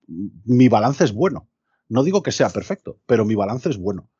mi 0.08 0.68
balance 0.68 1.04
es 1.04 1.12
bueno. 1.12 1.46
No 1.88 2.02
digo 2.02 2.24
que 2.24 2.32
sea 2.32 2.50
perfecto, 2.50 2.98
pero 3.06 3.24
mi 3.24 3.36
balance 3.36 3.70
es 3.70 3.78
bueno. 3.78 4.10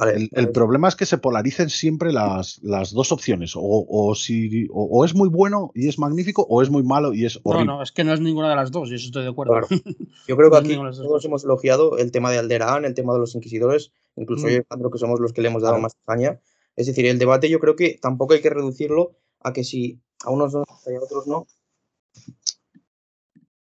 Vale, 0.00 0.28
El, 0.32 0.50
problema 0.50 0.88
es 0.88 0.96
que 0.96 1.04
se 1.06 1.18
polaricen 1.18 1.68
siempre 1.70 2.12
las, 2.12 2.58
las 2.62 2.92
dos 2.92 3.12
opciones. 3.12 3.54
O, 3.54 3.60
o 3.88 4.14
si, 4.14 4.66
o, 4.70 4.84
o 4.84 5.04
es 5.04 5.14
muy 5.14 5.28
bueno 5.28 5.70
y 5.74 5.88
es 5.88 5.98
magnífico, 5.98 6.46
o 6.48 6.62
es 6.62 6.70
muy 6.70 6.82
malo 6.82 7.12
y 7.12 7.26
es 7.26 7.36
No, 7.36 7.42
horrible. 7.50 7.66
no, 7.66 7.82
es 7.82 7.92
que 7.92 8.02
no 8.02 8.14
es 8.14 8.20
ninguna 8.20 8.48
de 8.48 8.56
las 8.56 8.70
dos, 8.70 8.90
y 8.90 8.94
eso 8.94 9.06
estoy 9.06 9.22
de 9.24 9.28
acuerdo. 9.30 9.52
Claro. 9.52 9.68
Yo 10.28 10.36
creo 10.36 10.50
que 10.50 10.56
No 10.76 10.88
aquí 10.88 10.96
todos 10.96 11.24
hemos 11.24 11.44
elogiado 11.44 11.98
el 11.98 12.10
tema 12.12 12.30
de 12.30 12.38
Alderaan, 12.38 12.84
el 12.84 12.94
tema 12.94 13.12
de 13.12 13.18
los 13.20 13.34
inquisidores, 13.34 13.92
incluso 14.16 14.46
Mm. 14.46 14.48
yo 14.48 14.52
y 14.52 14.56
Alejandro, 14.56 14.90
que 14.90 14.98
somos 14.98 15.20
los 15.20 15.32
que 15.32 15.42
le 15.42 15.48
hemos 15.48 15.62
dado 15.62 15.74
Claro. 15.74 15.82
más 15.82 15.92
caña. 16.06 16.40
Es 16.76 16.86
decir, 16.86 17.04
el 17.06 17.18
debate 17.18 17.50
yo 17.50 17.60
creo 17.60 17.76
que 17.76 17.98
tampoco 18.00 18.32
hay 18.34 18.40
que 18.40 18.50
reducirlo 18.50 19.16
a 19.40 19.52
que 19.52 19.64
si 19.64 20.00
a 20.24 20.30
unos 20.30 20.54
no 20.54 20.64
y 20.86 20.94
a 20.94 21.00
otros 21.00 21.26
no. 21.26 21.46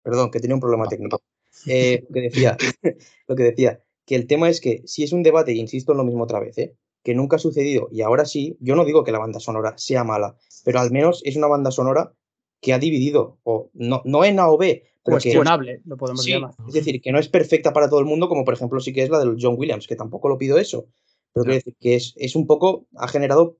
Perdón, 0.03 0.31
que 0.31 0.39
tenía 0.39 0.55
un 0.55 0.61
problema 0.61 0.87
técnico. 0.87 1.21
Eh, 1.65 2.03
lo 2.07 2.13
que 2.13 2.21
decía, 2.21 2.57
lo 3.27 3.35
que 3.35 3.43
decía, 3.43 3.81
que 4.07 4.15
el 4.15 4.25
tema 4.25 4.49
es 4.49 4.61
que 4.61 4.81
si 4.85 5.03
es 5.03 5.11
un 5.11 5.21
debate, 5.21 5.53
y 5.53 5.59
insisto 5.59 5.91
en 5.91 5.99
lo 5.99 6.05
mismo 6.05 6.23
otra 6.23 6.39
vez, 6.39 6.57
¿eh? 6.57 6.73
que 7.03 7.13
nunca 7.13 7.35
ha 7.35 7.39
sucedido 7.39 7.89
y 7.91 8.01
ahora 8.01 8.25
sí, 8.25 8.57
yo 8.59 8.75
no 8.75 8.85
digo 8.85 9.03
que 9.03 9.11
la 9.11 9.19
banda 9.19 9.39
sonora 9.39 9.75
sea 9.77 10.03
mala, 10.03 10.35
pero 10.63 10.79
al 10.79 10.91
menos 10.91 11.21
es 11.25 11.35
una 11.35 11.47
banda 11.47 11.71
sonora 11.71 12.13
que 12.61 12.73
ha 12.73 12.79
dividido, 12.79 13.37
o 13.43 13.69
no, 13.73 14.01
no 14.05 14.25
en 14.25 14.39
A 14.39 14.49
o 14.49 14.57
B, 14.57 14.83
pero 15.03 15.17
que 15.17 15.23
Cuestionable, 15.23 15.81
lo 15.85 15.97
podemos 15.97 16.23
Sí, 16.23 16.31
llamar. 16.31 16.55
es 16.67 16.73
decir, 16.73 17.01
que 17.01 17.11
no 17.11 17.19
es 17.19 17.27
perfecta 17.27 17.71
para 17.71 17.89
todo 17.89 17.99
el 17.99 18.05
mundo, 18.05 18.27
como 18.27 18.43
por 18.43 18.53
ejemplo 18.53 18.79
sí 18.79 18.93
que 18.93 19.03
es 19.03 19.09
la 19.09 19.19
del 19.19 19.37
John 19.39 19.55
Williams, 19.57 19.87
que 19.87 19.95
tampoco 19.95 20.27
lo 20.29 20.37
pido 20.37 20.57
eso. 20.57 20.87
Pero 21.33 21.43
quiero 21.43 21.55
decir 21.55 21.75
que 21.79 21.95
es, 21.95 22.13
es 22.17 22.35
un 22.35 22.47
poco, 22.47 22.87
ha 22.95 23.07
generado 23.07 23.57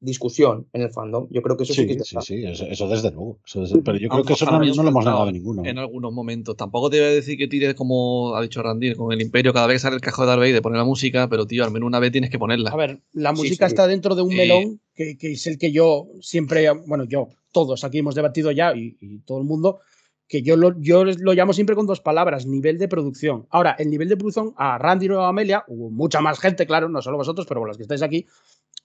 discusión 0.00 0.66
en 0.72 0.82
el 0.82 0.90
fandom. 0.90 1.28
Yo 1.30 1.42
creo 1.42 1.56
que 1.56 1.62
eso 1.64 1.74
sí, 1.74 1.82
Sí, 1.82 1.86
que 1.96 2.04
sí, 2.04 2.44
eso, 2.44 2.64
eso 2.66 2.88
desde 2.88 3.10
luego. 3.10 3.38
eso 3.46 3.60
desde- 3.60 3.82
pero 3.82 3.98
yo 3.98 4.08
creo 4.08 4.24
que 4.24 4.32
eso 4.32 4.46
no, 4.46 4.58
lo 4.58 4.64
hemos 4.88 5.04
negado 5.04 5.22
a 5.24 5.32
ninguno. 5.32 5.64
En 5.64 5.78
algunos 5.78 6.12
momentos. 6.12 6.56
Tampoco 6.56 6.90
te 6.90 6.98
voy 7.00 7.06
a 7.08 7.10
decir 7.12 7.36
que 7.38 7.48
tires 7.48 7.74
como 7.74 8.34
ha 8.34 8.42
dicho 8.42 8.62
Randir 8.62 8.96
con 8.96 9.12
el 9.12 9.20
Imperio 9.22 9.52
cada 9.52 9.66
vez 9.66 9.76
que 9.76 9.80
sale 9.80 9.96
el 9.96 10.00
cajón 10.02 10.26
de 10.26 10.30
Darth 10.36 10.42
de 10.52 10.62
poner 10.62 10.78
la 10.78 10.84
música, 10.84 11.28
pero 11.28 11.46
tío, 11.46 11.64
al 11.64 11.70
menos 11.70 11.86
una 11.86 11.98
vez 12.00 12.12
tienes 12.12 12.30
que 12.30 12.38
ponerla. 12.38 12.70
A 12.70 12.76
ver, 12.76 13.00
la 13.12 13.32
música 13.32 13.68
sí. 13.68 13.72
está 13.72 13.86
dentro 13.86 14.14
de 14.14 14.22
un 14.22 14.32
Eh, 14.32 14.36
melón 14.36 14.80
que, 14.94 15.16
que 15.16 15.32
es 15.32 15.46
el 15.46 15.58
que 15.58 15.72
yo 15.72 16.06
siempre, 16.20 16.68
bueno, 16.86 17.04
yo, 17.04 17.28
todos 17.52 17.84
aquí 17.84 17.98
hemos 17.98 18.14
debatido 18.14 18.50
ya 18.50 18.74
y, 18.76 18.96
y 19.00 19.18
todo 19.20 19.38
el 19.38 19.44
mundo, 19.44 19.80
que 20.28 20.40
yo 20.42 20.56
lo, 20.56 20.78
yo 20.80 21.04
lo 21.04 21.34
llamo 21.34 21.52
siempre 21.52 21.76
con 21.76 21.86
dos 21.86 22.00
palabras, 22.00 22.46
nivel 22.46 22.78
de 22.78 22.88
producción. 22.88 23.46
Ahora, 23.50 23.76
el 23.78 23.90
nivel 23.90 24.08
de 24.08 24.16
producción 24.16 24.54
a 24.56 24.78
Randy 24.78 25.08
o 25.10 25.20
a 25.20 25.28
Amelia, 25.28 25.64
hubo 25.68 25.90
mucha 25.90 26.20
más 26.22 26.38
gente, 26.40 26.66
claro, 26.66 26.88
no 26.88 27.02
solo 27.02 27.18
vosotros, 27.18 27.46
pero 27.46 27.62
los 27.66 27.76
que 27.76 27.82
estáis 27.82 28.00
aquí, 28.02 28.26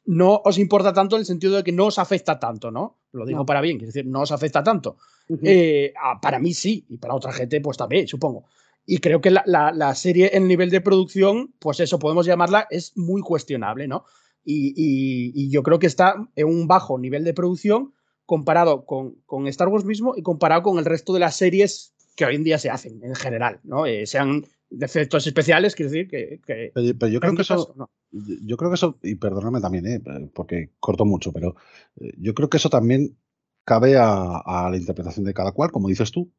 no 0.07 0.41
os 0.43 0.57
importa 0.57 0.91
tanto 0.93 1.15
en 1.15 1.21
el 1.21 1.25
sentido 1.25 1.55
de 1.55 1.63
que 1.63 1.71
no 1.71 1.85
os 1.85 1.99
afecta 1.99 2.39
tanto, 2.39 2.71
¿no? 2.71 2.97
Lo 3.11 3.25
digo 3.25 3.39
No. 3.39 3.45
para 3.45 3.61
bien, 3.61 3.77
quiero 3.77 3.89
decir, 3.93 4.05
no 4.05 4.21
os 4.21 4.31
afecta 4.31 4.63
tanto. 4.63 4.97
Eh, 5.43 5.93
ah, 6.01 6.19
para 6.21 6.39
mí 6.39 6.53
sí, 6.53 6.85
y 6.89 6.97
para 6.97 7.13
otra 7.13 7.31
gente 7.31 7.61
pues 7.61 7.77
también, 7.77 8.07
supongo. 8.07 8.45
Y 8.85 8.99
creo 8.99 9.19
que 9.21 9.29
la, 9.31 9.43
la- 9.45 9.71
la 9.73 9.93
serie 9.95 10.31
en 10.35 10.47
nivel 10.47 10.69
de 10.69 10.81
producción, 10.81 11.53
pues 11.59 11.79
eso 11.81 11.99
podemos 11.99 12.25
llamarla, 12.25 12.67
es 12.69 12.95
muy 12.97 13.21
cuestionable, 13.21 13.87
¿no? 13.87 14.05
Y, 14.45 14.69
y- 14.77 15.31
y 15.35 15.49
yo 15.49 15.61
creo 15.61 15.77
que 15.77 15.87
está 15.87 16.15
en 16.35 16.47
un 16.47 16.67
bajo 16.67 16.97
nivel 16.97 17.23
de 17.25 17.33
producción 17.33 17.93
comparado 18.25 18.85
con, 18.85 19.15
con 19.25 19.47
Star 19.47 19.67
Wars 19.67 19.83
mismo 19.85 20.13
y 20.15 20.21
comparado 20.21 20.63
con 20.63 20.77
el 20.77 20.85
resto 20.85 21.13
de 21.13 21.19
las 21.19 21.35
series 21.35 21.93
que 22.15 22.25
hoy 22.25 22.35
en 22.35 22.43
día 22.45 22.57
se 22.57 22.69
hacen 22.69 23.01
en 23.03 23.13
general, 23.15 23.59
¿no? 23.63 23.85
Eh, 23.85 24.05
sean 24.07 24.45
de 24.69 24.85
efectos 24.85 25.25
especiales, 25.25 25.75
quiero 25.75 25.91
decir 25.91 26.09
que... 26.09 26.41
que 26.45 26.71
Pero, 26.73 26.97
pero 26.97 27.11
yo 27.11 27.19
creo 27.19 27.35
que 27.35 27.41
eso, 27.41 27.73
no. 27.77 27.89
yo 28.11 28.57
creo 28.57 28.69
que 28.69 28.75
eso, 28.75 28.97
y 29.01 29.15
perdóname 29.15 29.61
también, 29.61 29.87
eh, 29.87 30.01
porque 30.33 30.71
corto 30.79 31.05
mucho, 31.05 31.31
pero 31.31 31.55
eh, 31.99 32.11
yo 32.17 32.33
creo 32.33 32.49
que 32.49 32.57
eso 32.57 32.69
también 32.69 33.17
cabe 33.63 33.97
a, 33.97 34.37
a 34.37 34.69
la 34.69 34.77
interpretación 34.77 35.25
de 35.25 35.33
cada 35.33 35.51
cual, 35.51 35.71
como 35.71 35.87
dices 35.87 36.11
tú, 36.11 36.31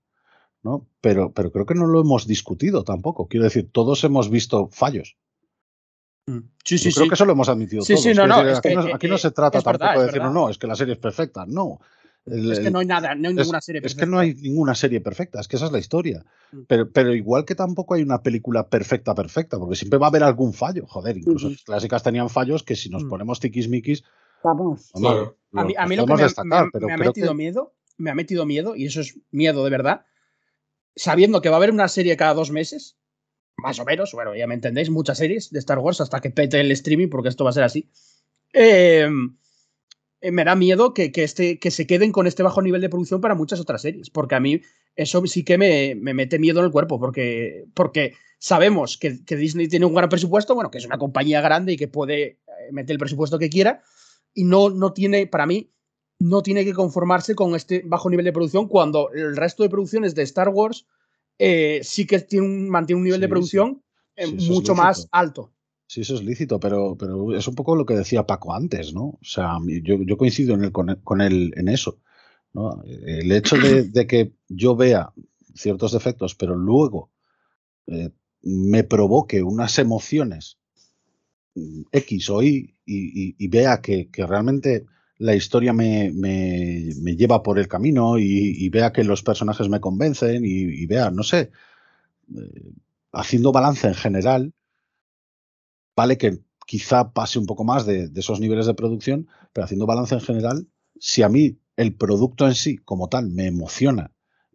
¿no? 0.62 0.89
Pero, 1.01 1.33
pero 1.33 1.53
creo 1.53 1.66
que 1.66 1.74
no 1.74 1.87
lo 1.87 2.01
hemos 2.01 2.26
discutido 2.26 2.85
tampoco. 2.85 3.29
Quiero 3.29 3.45
decir, 3.45 3.70
todos 3.70 4.03
hemos 4.05 4.31
visto 4.31 4.68
fallos. 4.72 5.16
Sí, 6.64 6.76
sí, 6.76 6.91
Yo 6.91 6.95
creo 6.95 7.05
sí. 7.05 7.09
que 7.09 7.14
eso 7.14 7.24
lo 7.24 7.33
hemos 7.33 7.49
admitido 7.49 7.83
Sí, 7.83 7.95
todos. 7.95 8.03
sí, 8.05 8.14
no, 8.14 8.26
no, 8.26 8.45
decir, 8.45 8.57
aquí, 8.59 8.68
que, 8.68 8.74
no, 8.74 8.87
eh, 8.87 8.93
aquí 8.95 9.09
no 9.09 9.14
eh, 9.14 9.18
se 9.18 9.31
trata 9.31 9.59
es 9.59 9.64
verdad, 9.64 9.79
tampoco 9.79 10.01
de 10.01 10.07
decir, 10.07 10.22
no, 10.22 10.33
no, 10.33 10.51
es 10.51 10.59
que 10.59 10.66
la 10.66 10.76
serie 10.76 10.95
es 10.95 11.01
perfecta. 11.01 11.47
No. 11.47 11.81
El- 12.31 12.53
Es 12.53 12.61
que 12.61 12.70
no 12.70 12.79
hay 12.81 12.87
nada, 12.87 13.14
no 13.14 13.29
hay 13.29 13.35
es- 13.35 13.41
ninguna 13.41 13.61
serie 13.61 13.79
es 13.79 13.83
que 13.83 13.89
perfecta. 14.01 14.07
no 14.11 14.18
hay 14.18 14.35
ninguna 14.35 14.74
serie 14.74 15.01
perfecta, 15.01 15.41
es 15.41 15.49
que 15.49 15.57
esa 15.57 15.66
es 15.66 15.72
la 15.72 15.79
historia. 15.79 16.24
Mm. 16.53 16.61
Pero, 16.68 16.91
pero 16.91 17.14
igual 17.14 17.45
que 17.45 17.55
tampoco 17.55 17.95
hay 17.95 18.03
una 18.03 18.22
película 18.22 18.68
perfecta, 18.68 19.14
perfecta, 19.14 19.59
porque 19.59 19.76
siempre 19.76 19.99
va 19.99 20.07
a 20.07 20.11
haber 20.11 20.22
algún 20.22 20.53
fallo. 20.53 20.87
Joder, 20.87 21.16
incluso 21.16 21.47
Ujú. 21.47 21.55
las 21.55 21.64
clásicas 21.64 22.03
tenían 22.03 22.29
fallos 22.31 22.62
que 22.62 22.76
si 22.76 22.89
nos 22.91 23.05
Mm. 23.05 23.09
ponemos 23.09 23.41
tiquismiquis, 23.41 24.03
Vamos. 24.45 24.91
Claro. 24.95 25.37
A 25.53 25.64
mí, 25.64 25.74
a 25.76 25.81
los 25.83 25.89
mí 25.91 25.97
lo 25.97 26.07
que 26.07 26.14
me, 26.14 26.22
destacar, 26.22 26.64
me- 26.66 26.70
pero 26.70 26.87
me 26.87 26.93
ha 26.93 26.97
metido 26.97 27.29
que- 27.31 27.35
miedo, 27.35 27.74
me 27.97 28.11
ha 28.11 28.14
metido 28.14 28.47
miedo, 28.47 28.76
y 28.76 28.87
eso 28.87 29.01
es 29.01 29.18
miedo 29.33 29.64
de 29.64 29.70
verdad, 29.70 30.05
sabiendo 30.95 31.41
que 31.41 31.49
va 31.49 31.57
a 31.57 31.59
haber 31.59 31.72
una 31.72 31.88
serie 31.88 32.17
cada 32.17 32.34
dos 32.34 32.50
meses, 32.53 32.96
más 33.57 33.80
o 33.80 33.84
menos, 33.84 34.13
bueno, 34.13 34.37
ya 34.37 34.46
me 34.46 34.55
entendéis, 34.55 34.91
muchas 34.91 35.18
series 35.18 35.50
de 35.50 35.59
Star 35.59 35.80
Wars 35.80 36.00
hasta 36.00 36.21
que 36.21 36.30
pete 36.30 36.61
el 36.61 36.71
streaming, 36.71 37.09
porque 37.09 37.29
esto 37.30 37.42
va 37.42 37.50
a 37.50 37.53
ser 37.53 37.64
así. 37.64 37.91
Eh, 38.53 39.09
me 40.20 40.45
da 40.45 40.54
miedo 40.54 40.95
que, 40.95 41.12
que, 41.12 41.24
este, 41.24 41.58
que 41.58 41.70
se 41.70 41.86
queden 41.86 42.12
con 42.12 42.26
este 42.26 42.42
bajo 42.42 42.62
nivel 42.62 42.80
de 42.80 42.88
producción 42.88 43.20
para 43.20 43.34
muchas 43.34 43.61
otras 43.61 43.82
series, 43.82 44.11
porque 44.11 44.34
a 44.34 44.40
mí 44.40 44.61
eso 44.96 45.24
sí 45.26 45.45
que 45.45 45.58
me, 45.58 45.95
me 45.95 46.14
mete 46.14 46.38
miedo 46.38 46.58
en 46.58 46.66
el 46.66 46.72
cuerpo, 46.72 46.99
porque, 46.99 47.66
porque 47.74 48.14
sabemos 48.38 48.99
que, 48.99 49.24
que 49.24 49.36
Disney 49.36 49.68
tiene 49.68 49.86
un 49.86 49.95
gran 49.95 50.08
presupuesto, 50.08 50.54
bueno, 50.54 50.70
que 50.70 50.78
es 50.78 50.86
una 50.86 50.99
compañía 50.99 51.40
grande 51.40 51.72
y 51.72 51.76
que 51.76 51.88
puede 51.88 52.22
eh, 52.22 52.38
meter 52.72 52.95
el 52.95 52.99
presupuesto 52.99 53.38
que 53.38 53.49
quiera, 53.49 53.82
y 54.34 54.45
no, 54.45 54.70
no 54.70 54.92
tiene, 54.92 55.26
para 55.26 55.46
mí, 55.46 55.70
no 56.18 56.42
tiene 56.42 56.64
que 56.64 56.74
conformarse 56.74 57.34
con 57.34 57.54
este 57.54 57.82
bajo 57.84 58.11
nivel 58.11 58.24
de 58.24 58.32
producción 58.32 58.66
cuando 58.66 59.11
el 59.12 59.36
resto 59.36 59.62
de 59.62 59.70
producciones 59.70 60.14
de 60.16 60.22
Star 60.22 60.49
Wars 60.49 60.86
eh, 61.38 61.80
sí 61.84 62.07
que 62.07 62.18
tiene 62.20 62.46
un, 62.46 62.68
mantiene 62.68 62.99
un 62.99 63.04
nivel 63.04 63.20
de 63.20 63.28
producción 63.28 63.82
eh, 64.16 64.26
Sí, 64.26 64.50
mucho 64.50 64.74
más 64.74 65.08
alto. 65.12 65.53
Sí, 65.89 66.03
eso 66.03 66.17
es 66.17 66.23
lícito, 66.23 66.61
pero, 66.61 66.97
pero 66.99 67.35
es 67.35 67.49
un 67.49 67.55
poco 67.55 67.75
lo 67.75 67.87
que 67.87 67.95
decía 67.97 68.27
Paco 68.27 68.53
antes, 68.53 68.93
¿no? 68.93 69.05
O 69.05 69.19
sea, 69.23 69.57
yo, 69.83 69.97
yo 70.03 70.19
coincido 70.19 70.55
en 70.55 70.65
el, 70.65 70.71
con, 70.71 71.21
él 71.23 71.55
en 71.57 71.69
eso. 71.69 71.99
¿no? 72.53 72.83
El 72.85 73.33
hecho 73.33 73.57
de, 73.93 74.07
que 74.07 74.35
yo 74.49 74.77
vea 74.77 75.15
ciertos 75.55 75.93
defectos, 75.93 76.35
pero 76.35 76.55
luego 76.57 77.11
eh, 77.87 78.11
me 78.43 78.85
provoque 78.85 79.43
unas 79.43 79.79
emociones 79.79 80.59
mm, 81.55 81.85
X 81.91 82.31
o 82.31 82.43
Y 82.43 82.75
y, 82.85 83.49
vea 83.49 83.81
que, 83.81 84.11
realmente 84.15 84.85
la 85.17 85.35
historia 85.35 85.73
me, 85.73 86.13
lleva 87.17 87.43
por 87.43 87.59
el 87.59 87.67
camino 87.67 88.19
y, 88.19 88.69
vea 88.69 88.93
que 88.93 89.05
los 89.05 89.23
personajes 89.23 89.71
me 89.71 89.81
convencen 89.81 90.43
y, 90.45 90.85
vea, 90.85 91.11
no 91.11 91.23
sé, 91.23 91.51
eh, 92.37 92.73
haciendo 93.13 93.53
balance 93.53 93.89
en 93.89 93.95
general, 93.95 94.53
vale 95.99 96.16
que 96.16 96.38
quizá 96.64 97.12
pase 97.12 97.41
un 97.41 97.46
poco 97.46 97.64
más 97.64 97.84
de, 97.84 98.08
esos 98.14 98.38
niveles 98.38 98.66
de 98.66 98.75
producción, 98.75 99.26
pero 99.53 99.64
haciendo 99.64 99.84
balance 99.84 100.14
en 100.14 100.20
general, 100.20 100.68
si 101.00 101.22
a 101.25 101.29
mí 101.29 101.58
el 101.76 101.96
producto 101.96 102.46
en 102.46 102.54
sí 102.54 102.79
como 102.79 103.08
tal 103.08 103.30
me 103.30 103.46
emociona 103.46 104.12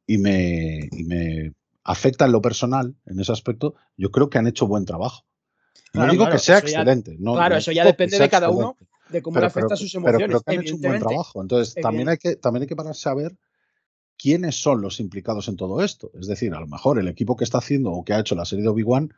y 0.07 0.19
me, 0.19 0.89
me 1.05 1.53
afecta 1.83 2.23
en 2.25 2.31
lo 2.31 2.41
personal, 2.41 2.95
en 3.05 3.19
ese 3.19 3.33
aspecto, 3.33 3.75
yo 3.97 4.09
creo 4.09 4.29
que 4.29 4.37
han 4.37 4.47
hecho 4.47 4.67
buen 4.67 4.85
trabajo. 4.85 5.25
No 5.93 6.09
digo 6.09 6.29
que 6.29 6.39
sea 6.39 6.59
excelente. 6.59 7.17
no, 7.19 7.33
claro, 7.33 7.57
eso 7.57 7.73
ya 7.73 7.83
depende 7.83 8.17
de 8.17 8.29
cada 8.29 8.49
uno, 8.49 8.77
de 9.09 9.21
cómo 9.21 9.39
le 9.41 9.47
afecta 9.47 9.75
sus 9.75 9.93
emociones. 9.93 10.27
Pero 10.27 10.27
creo 10.29 10.41
que 10.41 10.55
han 10.55 10.61
hecho 10.61 10.75
un 10.75 10.81
buen 10.81 10.99
trabajo. 10.99 11.41
Entonces, 11.41 11.75
también 11.75 12.07
hay, 12.07 12.17
que, 12.17 12.37
también 12.37 12.61
hay 12.61 12.67
que 12.67 12.75
pararse 12.77 13.09
a 13.09 13.15
ver 13.15 13.35
quiénes 14.17 14.55
son 14.55 14.81
los 14.81 15.01
implicados 15.01 15.49
en 15.49 15.57
todo 15.57 15.83
esto. 15.83 16.09
Es 16.17 16.27
decir, 16.27 16.53
a 16.53 16.61
lo 16.61 16.67
mejor 16.67 16.99
el 16.99 17.09
equipo 17.09 17.35
que 17.35 17.43
está 17.43 17.57
haciendo 17.57 17.91
o 17.91 18.05
que 18.05 18.13
ha 18.13 18.19
hecho 18.19 18.33
la 18.33 18.45
serie 18.45 18.63
de 18.63 18.69
Obi-Wan 18.69 19.13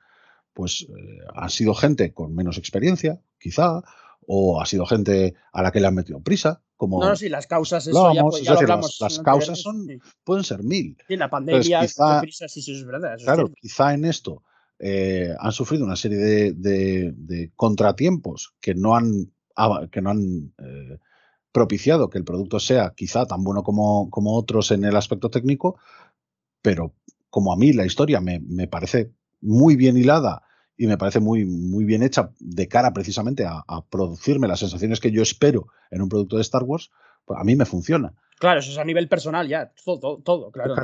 pues 0.56 0.88
eh, 0.90 1.20
ha 1.36 1.50
sido 1.50 1.76
gente 1.76 2.14
con 2.14 2.34
menos 2.34 2.58
experiencia, 2.58 3.22
quizá, 3.38 3.84
o 4.26 4.62
ha 4.62 4.66
sido 4.66 4.86
gente 4.86 5.36
a 5.52 5.62
la 5.62 5.72
que 5.72 5.82
le 5.82 5.88
han 5.88 5.94
metido 5.94 6.22
prisa. 6.22 6.64
Como 6.78 7.00
no, 7.00 7.16
sí, 7.16 7.30
las 7.30 7.46
causas, 7.46 7.86
eso 7.86 8.14
ya, 8.14 8.24
pues, 8.24 8.50
hablamos. 8.50 8.98
Las, 9.02 9.20
causas 9.20 9.62
son, 9.62 9.86
pueden 10.24 10.44
ser 10.44 10.64
mil. 10.64 10.98
Sí, 11.08 11.18
la 11.18 11.30
pandemia, 11.30 11.82
quizá, 11.82 12.22
prisa, 12.22 12.48
sí, 12.48 12.62
sí, 12.62 12.74
es 12.74 12.86
verdad. 12.86 13.18
claro, 13.24 13.52
quizá 13.62 13.94
en 13.94 14.06
esto 14.06 14.44
eh, 14.80 15.34
han 15.38 15.52
sufrido 15.52 15.86
una 15.86 15.96
serie 15.98 16.54
de, 16.54 17.52
contratiempos 17.56 18.54
que 18.62 18.76
no 18.76 18.96
han, 18.96 19.32
que 19.92 20.02
no 20.02 20.10
han 20.10 20.54
eh, 20.58 20.98
propiciado 21.52 22.10
que 22.10 22.18
el 22.18 22.26
producto 22.26 22.60
sea 22.62 22.94
quizá 22.96 23.26
tan 23.26 23.44
bueno 23.44 23.64
como, 23.64 24.10
como 24.10 24.36
otros 24.38 24.72
en 24.72 24.86
el 24.86 24.96
aspecto 24.96 25.30
técnico, 25.30 25.78
pero 26.62 26.94
como 27.30 27.52
a 27.52 27.58
mí 27.58 27.74
la 27.74 27.86
historia 27.86 28.22
me, 28.22 28.40
me 28.40 28.68
parece 28.68 29.12
muy 29.46 29.76
bien 29.76 29.98
hilada 29.98 30.44
y 30.78 30.88
me 30.88 30.98
parece 30.98 31.20
muy, 31.20 31.46
muy 31.46 31.86
bien 31.86 32.04
hecha 32.04 32.32
de 32.40 32.68
cara 32.68 32.94
precisamente 32.94 33.46
a, 33.46 33.64
producirme 33.90 34.48
las 34.48 34.60
sensaciones 34.60 35.00
que 35.00 35.12
yo 35.12 35.22
espero 35.22 35.68
en 35.90 36.02
un 36.02 36.10
producto 36.10 36.36
de 36.36 36.42
Star 36.42 36.64
Wars, 36.64 36.92
pues 37.24 37.40
a 37.40 37.44
mí 37.44 37.56
me 37.56 37.66
funciona. 37.66 38.14
Claro, 38.40 38.60
eso 38.60 38.72
es 38.72 38.78
a 38.78 38.84
nivel 38.84 39.08
personal 39.08 39.48
ya, 39.48 39.72
todo, 39.86 40.22
todo, 40.22 40.52
claro. 40.52 40.76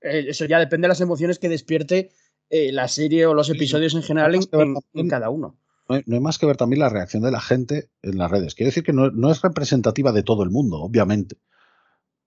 Eh, 0.00 0.24
eso 0.28 0.44
ya 0.46 0.58
depende 0.58 0.86
de 0.86 0.90
las 0.90 1.00
emociones 1.00 1.38
que 1.38 1.48
despierte 1.48 2.10
eh, 2.48 2.72
la 2.72 2.88
serie 2.88 3.26
o 3.26 3.34
los 3.34 3.50
episodios 3.50 3.94
en 3.94 4.02
general 4.02 4.34
en, 4.34 5.08
cada 5.08 5.28
uno. 5.28 5.58
No 5.88 5.96
hay, 5.96 6.20
más 6.20 6.38
que 6.38 6.46
ver 6.46 6.56
también 6.56 6.80
la 6.80 6.88
reacción 6.88 7.22
de 7.22 7.30
la 7.30 7.40
gente 7.40 7.90
en 8.02 8.18
las 8.18 8.30
redes. 8.30 8.54
Quiero 8.54 8.68
decir 8.68 8.82
que 8.82 8.92
no, 8.92 9.10
no 9.10 9.30
es 9.30 9.42
representativa 9.42 10.12
de 10.12 10.22
todo 10.22 10.42
el 10.42 10.50
mundo, 10.50 10.78
obviamente, 10.80 11.36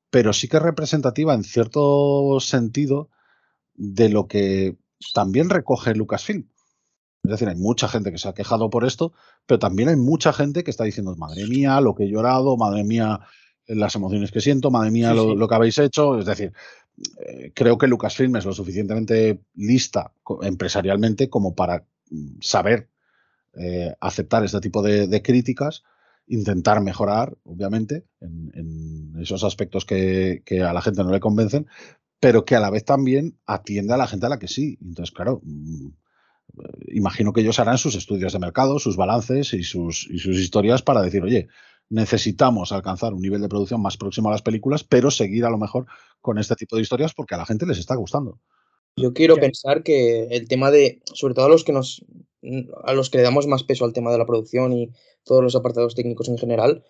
pero 0.10 0.32
sí 0.34 0.48
que 0.48 0.58
es 0.58 0.64
representativa 0.64 1.34
en 1.34 1.44
cierto 1.44 2.40
sentido 2.40 3.10
de 3.76 4.10
lo 4.10 4.28
que 4.28 4.78
también 5.14 5.50
recoge 5.50 5.96
Lucasfilm. 5.96 6.48
Es 7.24 7.32
decir, 7.32 7.50
hay 7.50 7.56
mucha 7.56 7.88
gente 7.88 8.12
que 8.12 8.18
se 8.18 8.30
ha 8.30 8.34
quejado 8.34 8.70
por 8.70 8.86
esto, 8.86 9.14
pero 9.46 9.60
también 9.60 9.90
hay 9.90 9.96
mucha 9.96 10.32
gente 10.34 10.64
que 10.64 10.72
está 10.72 10.84
diciendo, 10.86 11.16
madre 11.16 11.48
mía, 11.48 11.82
lo 11.82 11.94
que 11.96 12.06
he 12.06 12.10
llorado, 12.10 12.56
madre 12.58 12.84
mía, 12.84 13.20
las 13.68 13.96
emociones 13.96 14.32
que 14.32 14.42
siento, 14.42 14.72
madre 14.72 14.92
mía, 14.92 15.14
lo, 15.14 15.48
que 15.48 15.56
habéis 15.56 15.78
hecho. 15.80 16.18
Es 16.18 16.26
decir, 16.26 16.54
eh, 17.26 17.52
creo 17.54 17.78
que 17.78 17.88
Lucasfilm 17.88 18.36
es 18.38 18.46
lo 18.46 18.54
suficientemente 18.54 19.42
lista 19.56 20.14
empresarialmente 20.42 21.30
como 21.30 21.56
para 21.56 21.86
mm, 22.10 22.38
saber 22.42 22.90
eh, 23.54 23.94
aceptar 24.00 24.44
este 24.44 24.62
tipo 24.62 24.82
de, 24.82 25.22
críticas, 25.22 25.84
intentar 26.28 26.82
mejorar, 26.82 27.38
obviamente, 27.44 28.06
en, 28.22 29.16
esos 29.20 29.44
aspectos 29.44 29.84
que, 29.84 30.42
que, 30.46 30.64
a 30.64 30.72
la 30.72 30.82
gente 30.82 31.04
no 31.04 31.12
le 31.12 31.20
convencen, 31.20 31.68
pero 32.20 32.46
que 32.46 32.56
a 32.56 32.60
la 32.60 32.70
vez 32.70 32.86
también 32.86 33.38
atiende 33.46 33.94
a 33.94 33.98
la 33.98 34.08
gente 34.08 34.26
a 34.26 34.30
la 34.30 34.40
que 34.40 34.48
sí. 34.48 34.78
Entonces, 34.82 35.14
claro, 35.14 35.42
mm, 35.44 35.90
imagino 36.88 37.34
que 37.34 37.42
ellos 37.42 37.60
harán 37.60 37.78
sus 37.78 37.96
estudios 37.96 38.34
de 38.34 38.40
mercado, 38.40 38.80
sus 38.80 38.98
balances 38.98 39.54
y 39.54 39.64
sus, 39.64 40.08
y 40.10 40.20
sus 40.20 40.38
historias 40.38 40.82
para 40.82 41.02
decir, 41.02 41.24
oye, 41.24 41.48
necesitamos 41.90 42.72
alcanzar 42.72 43.14
un 43.14 43.22
nivel 43.22 43.42
de 43.42 43.50
producción 43.50 43.82
más 43.82 43.98
próximo 43.98 44.30
a 44.30 44.32
las 44.32 44.42
películas, 44.42 44.84
pero 44.84 45.12
seguir 45.12 45.46
a 45.46 45.50
lo 45.50 45.58
mejor 45.58 45.86
con 46.22 46.38
este 46.38 46.56
tipo 46.56 46.76
de 46.76 46.82
historias 46.82 47.14
porque 47.14 47.36
a 47.36 47.38
la 47.38 47.46
gente 47.46 47.66
les 47.66 47.80
está 47.80 47.96
gustando. 47.96 48.40
Yo 48.96 49.14
quiero 49.14 49.36
pensar 49.38 49.84
que 49.84 50.28
el 50.32 50.48
tema 50.48 50.72
de, 50.72 51.02
sobre 51.14 51.34
todo 51.34 51.46
a 51.46 51.50
los 51.50 51.64
que 51.64 51.72
nos, 51.72 52.06
a 52.84 52.94
los 52.94 53.10
que 53.10 53.18
le 53.18 53.24
damos 53.24 53.48
más 53.48 53.64
peso 53.64 53.86
al 53.86 53.94
tema 53.94 54.12
de 54.12 54.18
la 54.18 54.26
producción 54.26 54.74
y 54.74 54.92
todos 55.24 55.42
los 55.42 55.56
apartados 55.56 55.96
técnicos 55.96 56.28
en 56.28 56.38
general, 56.38 56.84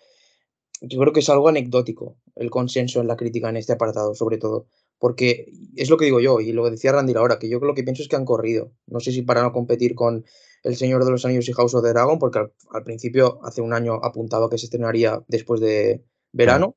yo 0.80 0.98
creo 0.98 1.12
que 1.12 1.20
es 1.20 1.28
algo 1.28 1.48
anecdótico 1.48 2.16
el 2.36 2.50
consenso 2.50 3.00
en 3.00 3.06
la 3.06 3.16
crítica 3.16 3.48
en 3.48 3.56
este 3.56 3.74
apartado, 3.74 4.14
sobre 4.14 4.38
todo. 4.38 4.66
Porque 5.00 5.50
es 5.76 5.88
lo 5.88 5.96
que 5.96 6.04
digo 6.04 6.20
yo, 6.20 6.40
y 6.40 6.52
lo 6.52 6.70
decía 6.70 6.92
Randy 6.92 7.14
ahora, 7.14 7.38
que 7.38 7.48
yo 7.48 7.58
lo 7.58 7.74
que 7.74 7.82
pienso 7.82 8.02
es 8.02 8.08
que 8.08 8.16
han 8.16 8.26
corrido. 8.26 8.70
No 8.86 9.00
sé 9.00 9.12
si 9.12 9.22
para 9.22 9.42
no 9.42 9.50
competir 9.50 9.94
con 9.94 10.26
El 10.62 10.76
Señor 10.76 11.06
de 11.06 11.10
los 11.10 11.24
Anillos 11.24 11.48
y 11.48 11.52
House 11.54 11.74
of 11.74 11.82
the 11.82 11.88
Dragon, 11.88 12.18
porque 12.18 12.38
al, 12.38 12.84
principio, 12.84 13.40
hace 13.42 13.62
un 13.62 13.72
año, 13.72 13.94
apuntaba 13.94 14.50
que 14.50 14.58
se 14.58 14.66
estrenaría 14.66 15.24
después 15.26 15.60
de 15.62 16.04
verano. 16.32 16.76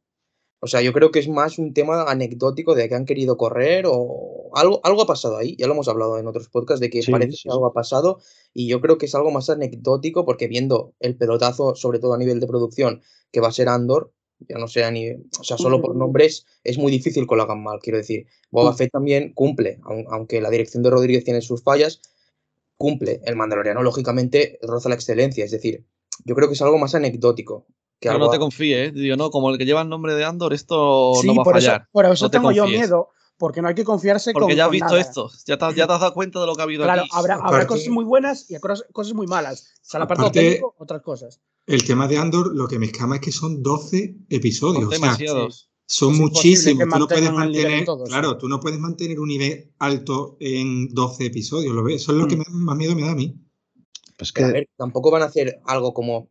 O 0.62 0.68
sea, 0.68 0.82
yo 0.82 0.94
creo 0.94 1.12
que 1.12 1.20
es 1.20 1.28
más 1.28 1.60
un 1.60 1.74
tema 1.74 2.04
anecdótico 2.04 2.74
de 2.74 2.88
que 2.88 2.96
han 2.96 3.04
querido 3.06 3.36
correr 3.36 3.84
o 3.86 4.50
algo, 4.56 4.80
algo 4.86 5.02
ha 5.02 5.06
pasado 5.06 5.36
ahí. 5.36 5.58
Ya 5.58 5.68
lo 5.68 5.74
hemos 5.74 5.90
hablado 5.90 6.18
en 6.18 6.26
otros 6.26 6.48
podcasts 6.48 6.80
de 6.80 6.90
que 6.90 7.02
parece 7.12 7.36
que 7.44 7.50
algo 7.50 7.66
ha 7.66 7.74
pasado 7.74 8.20
y 8.54 8.70
yo 8.70 8.80
creo 8.80 8.98
que 8.98 9.08
es 9.08 9.16
algo 9.16 9.30
más 9.32 9.50
anecdótico 9.50 10.24
porque 10.24 10.48
viendo 10.48 10.94
el 11.02 11.18
pelotazo, 11.18 11.76
sobre 11.76 12.00
todo 12.00 12.14
a 12.14 12.18
nivel 12.18 12.40
de 12.40 12.48
producción, 12.48 13.02
que 13.34 13.42
va 13.42 13.50
a 13.50 13.52
ser 13.52 13.68
Andor, 13.68 14.14
ya 14.48 14.58
no 14.58 14.68
sea 14.68 14.92
ni, 14.92 15.12
o 15.12 15.44
sea, 15.44 15.58
solo 15.58 15.82
por 15.82 15.96
nombres 15.96 16.46
es 16.64 16.78
muy 16.78 16.92
difícil 16.92 17.28
que 17.28 17.36
lo 17.36 17.44
hagan 17.44 17.64
mal, 17.64 17.80
quiero 17.82 17.98
decir. 17.98 18.28
Boba 18.52 18.74
Fett 18.74 18.92
también 18.92 19.34
cumple, 19.34 19.80
aunque 19.84 20.42
la 20.42 20.50
dirección 20.50 20.84
de 20.84 20.90
Rodríguez 20.90 21.24
tiene 21.24 21.42
sus 21.42 21.64
fallas, 21.64 22.02
cumple. 22.78 23.22
El 23.26 23.36
Mandaloriano, 23.36 23.84
lógicamente, 23.84 24.60
roza 24.62 24.90
la 24.90 24.96
excelencia, 24.96 25.46
es 25.46 25.52
decir, 25.52 25.86
yo 26.26 26.36
creo 26.36 26.48
que 26.48 26.54
es 26.54 26.62
algo 26.62 26.78
más 26.78 26.96
anecdótico. 26.96 27.66
Que 28.00 28.10
no 28.10 28.30
te 28.30 28.40
confíes, 28.40 28.90
¿eh? 28.90 28.92
digo, 28.94 29.16
no, 29.16 29.32
como 29.32 29.50
el 29.50 29.58
que 29.58 29.66
lleva 29.66 29.82
el 29.82 29.90
nombre 29.90 30.14
de 30.14 30.26
Andor, 30.26 30.54
esto 30.54 31.14
no 31.24 31.36
va 31.36 31.44
a 31.44 31.46
fallar. 31.46 31.82
Eso, 31.82 31.90
por 31.92 32.06
eso 32.06 32.30
tengo 32.30 32.52
yo 32.52 32.68
miedo, 32.68 33.10
porque 33.38 33.62
no 33.62 33.68
hay 33.68 33.76
que 33.76 33.84
confiarse 33.84 34.32
porque 34.32 34.56
ya 34.56 34.66
has 34.66 34.72
visto 34.72 34.98
esto, 34.98 35.32
ya 35.46 35.58
te, 35.58 35.66
ya 35.76 35.88
te, 35.88 35.94
has 35.94 36.00
dado 36.00 36.14
cuenta 36.14 36.40
de 36.40 36.48
lo 36.48 36.56
que 36.56 36.62
ha 36.62 36.64
habido 36.64 36.84
claro, 36.84 37.02
aquí. 37.02 37.10
Habrá, 37.14 37.36
habrá 37.36 37.68
cosas 37.68 37.90
muy 37.90 38.06
buenas 38.06 38.50
y 38.50 38.56
cosas 38.60 39.14
muy 39.14 39.28
malas. 39.28 39.74
O 39.82 39.86
sea, 39.86 40.00
la 40.00 40.08
parte 40.08 40.30
técnico, 40.32 40.76
otras 40.78 41.02
cosas. 41.02 41.42
El 41.66 41.84
tema 41.86 42.08
de 42.08 42.18
Andor, 42.18 42.54
lo 42.54 42.68
que 42.68 42.78
me 42.78 42.88
escama 42.88 43.16
es 43.16 43.22
que 43.22 43.32
son 43.32 43.64
12 43.64 44.16
episodios. 44.30 44.84
Son 44.84 44.90
demasiados. 44.90 45.72
son 45.86 46.18
muchísimos. 46.18 46.90
Tú 46.90 47.00
no 47.00 47.08
puedes 47.08 47.32
mantener, 47.32 47.86
claro, 48.06 48.38
tú 48.38 48.50
no 48.50 48.60
puedes 48.60 48.80
mantener 48.80 49.20
un 49.20 49.30
nivel 49.30 49.72
alto 49.80 50.36
en 50.40 50.90
12 50.94 51.26
episodios. 51.26 51.74
¿lo 51.74 51.84
ves? 51.84 52.02
Eso 52.02 52.12
es 52.12 52.18
lo 52.18 52.28
que 52.28 52.36
mm. 52.36 52.44
más 52.50 52.76
miedo 52.76 52.96
me 52.96 53.04
da 53.04 53.12
a 53.12 53.16
mí. 53.16 53.40
Pues 54.18 54.34
que... 54.34 54.44
A 54.44 54.48
ver, 54.48 54.70
tampoco 54.76 55.10
van 55.10 55.22
a 55.22 55.26
hacer 55.26 55.62
algo 55.66 55.94
como. 55.94 56.30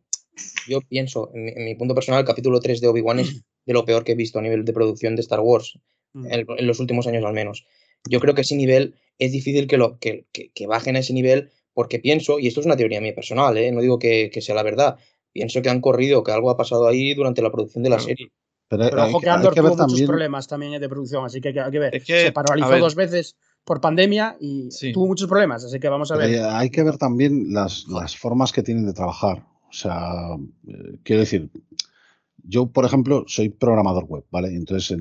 Yo 0.67 0.81
pienso, 0.81 1.29
en 1.33 1.63
mi, 1.63 1.75
punto 1.75 1.93
personal, 1.93 2.21
el 2.21 2.25
capítulo 2.25 2.59
3 2.59 2.81
de 2.81 2.87
Obi-Wan 2.87 3.19
es 3.19 3.43
de 3.65 3.73
lo 3.73 3.85
peor 3.85 4.03
que 4.03 4.13
he 4.13 4.15
visto 4.15 4.39
a 4.39 4.41
nivel 4.41 4.65
de 4.65 4.73
producción 4.73 5.15
de 5.15 5.21
Star 5.21 5.41
Wars, 5.41 5.79
mm. 6.13 6.27
en, 6.31 6.67
los 6.67 6.79
últimos 6.79 7.07
años 7.07 7.23
al 7.23 7.33
menos. 7.33 7.65
Yo 8.09 8.19
creo 8.19 8.33
que 8.33 8.41
ese 8.41 8.55
nivel 8.55 8.95
es 9.19 9.31
difícil 9.31 9.67
que, 9.67 9.77
lo, 9.77 9.99
que, 9.99 10.25
que, 10.31 10.67
bajen 10.67 10.95
a 10.95 10.99
ese 10.99 11.13
nivel 11.13 11.51
porque 11.73 11.99
pienso, 11.99 12.39
y 12.39 12.47
esto 12.47 12.59
es 12.59 12.65
una 12.65 12.75
teoría 12.77 13.01
mía 13.01 13.15
personal, 13.15 13.57
¿eh? 13.57 13.71
no 13.71 13.81
digo 13.81 13.97
que, 13.97 14.29
que, 14.31 14.41
sea 14.41 14.55
la 14.55 14.63
verdad, 14.63 14.97
pienso 15.31 15.61
que 15.61 15.69
han 15.69 15.81
corrido, 15.81 16.23
que 16.23 16.31
algo 16.31 16.49
ha 16.49 16.57
pasado 16.57 16.87
ahí 16.87 17.13
durante 17.13 17.41
la 17.41 17.51
producción 17.51 17.83
de 17.83 17.89
la 17.89 17.99
serie. 17.99 18.31
Pero, 18.67 19.03
ojo 19.03 19.19
que 19.19 19.29
Andor 19.29 19.53
tuvo 19.53 19.75
muchos 19.75 20.01
problemas 20.07 20.47
también 20.47 20.79
de 20.79 20.89
producción, 20.89 21.25
así 21.25 21.41
que 21.41 21.49
hay 21.49 21.71
que, 21.71 21.79
ver. 21.79 22.03
Se 22.03 22.31
paralizó 22.31 22.77
dos 22.77 22.95
veces 22.95 23.35
por 23.63 23.81
pandemia 23.81 24.37
y 24.39 24.69
tuvo 24.93 25.07
muchos 25.07 25.27
problemas, 25.27 25.63
así 25.63 25.79
que 25.79 25.89
vamos 25.89 26.11
a 26.11 26.17
ver. 26.17 26.43
hay 26.43 26.69
que 26.69 26.83
ver 26.83 26.97
también 26.97 27.53
las, 27.53 27.85
formas 28.17 28.51
que 28.51 28.63
tienen 28.63 28.85
de 28.85 28.93
trabajar. 28.93 29.45
O 29.69 29.75
sea, 29.75 30.35
eh, 30.67 30.99
quiero 31.03 31.21
decir, 31.21 31.49
yo, 32.43 32.67
por 32.67 32.85
ejemplo, 32.85 33.23
soy 33.27 33.49
programador 33.49 34.05
web, 34.05 34.25
¿vale? 34.29 34.49
Entonces, 34.49 34.97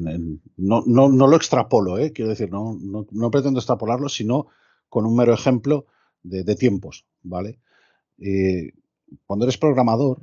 no, 0.57 0.83
no, 0.87 1.09
no, 1.09 1.27
lo 1.27 1.37
extrapolo, 1.37 1.99
¿eh? 1.99 2.13
Quiero 2.13 2.31
decir, 2.31 2.51
no, 2.51 2.79
no, 2.79 3.31
pretendo 3.31 3.59
extrapolarlo, 3.59 4.09
sino 4.09 4.47
con 4.89 5.07
un 5.07 5.17
mero 5.17 5.35
ejemplo 5.35 5.87
de, 6.23 6.55
tiempos, 6.55 7.07
¿vale? 7.23 7.59
Eh, 8.19 8.73
cuando 9.27 9.45
eres 9.45 9.59
programador, 9.59 10.23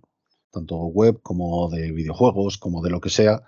tanto 0.52 0.78
web 0.78 1.20
como 1.22 1.70
de 1.70 1.92
videojuegos, 1.92 2.58
como 2.58 2.82
de 2.82 2.90
lo 2.90 3.02
que 3.02 3.10
sea, 3.10 3.44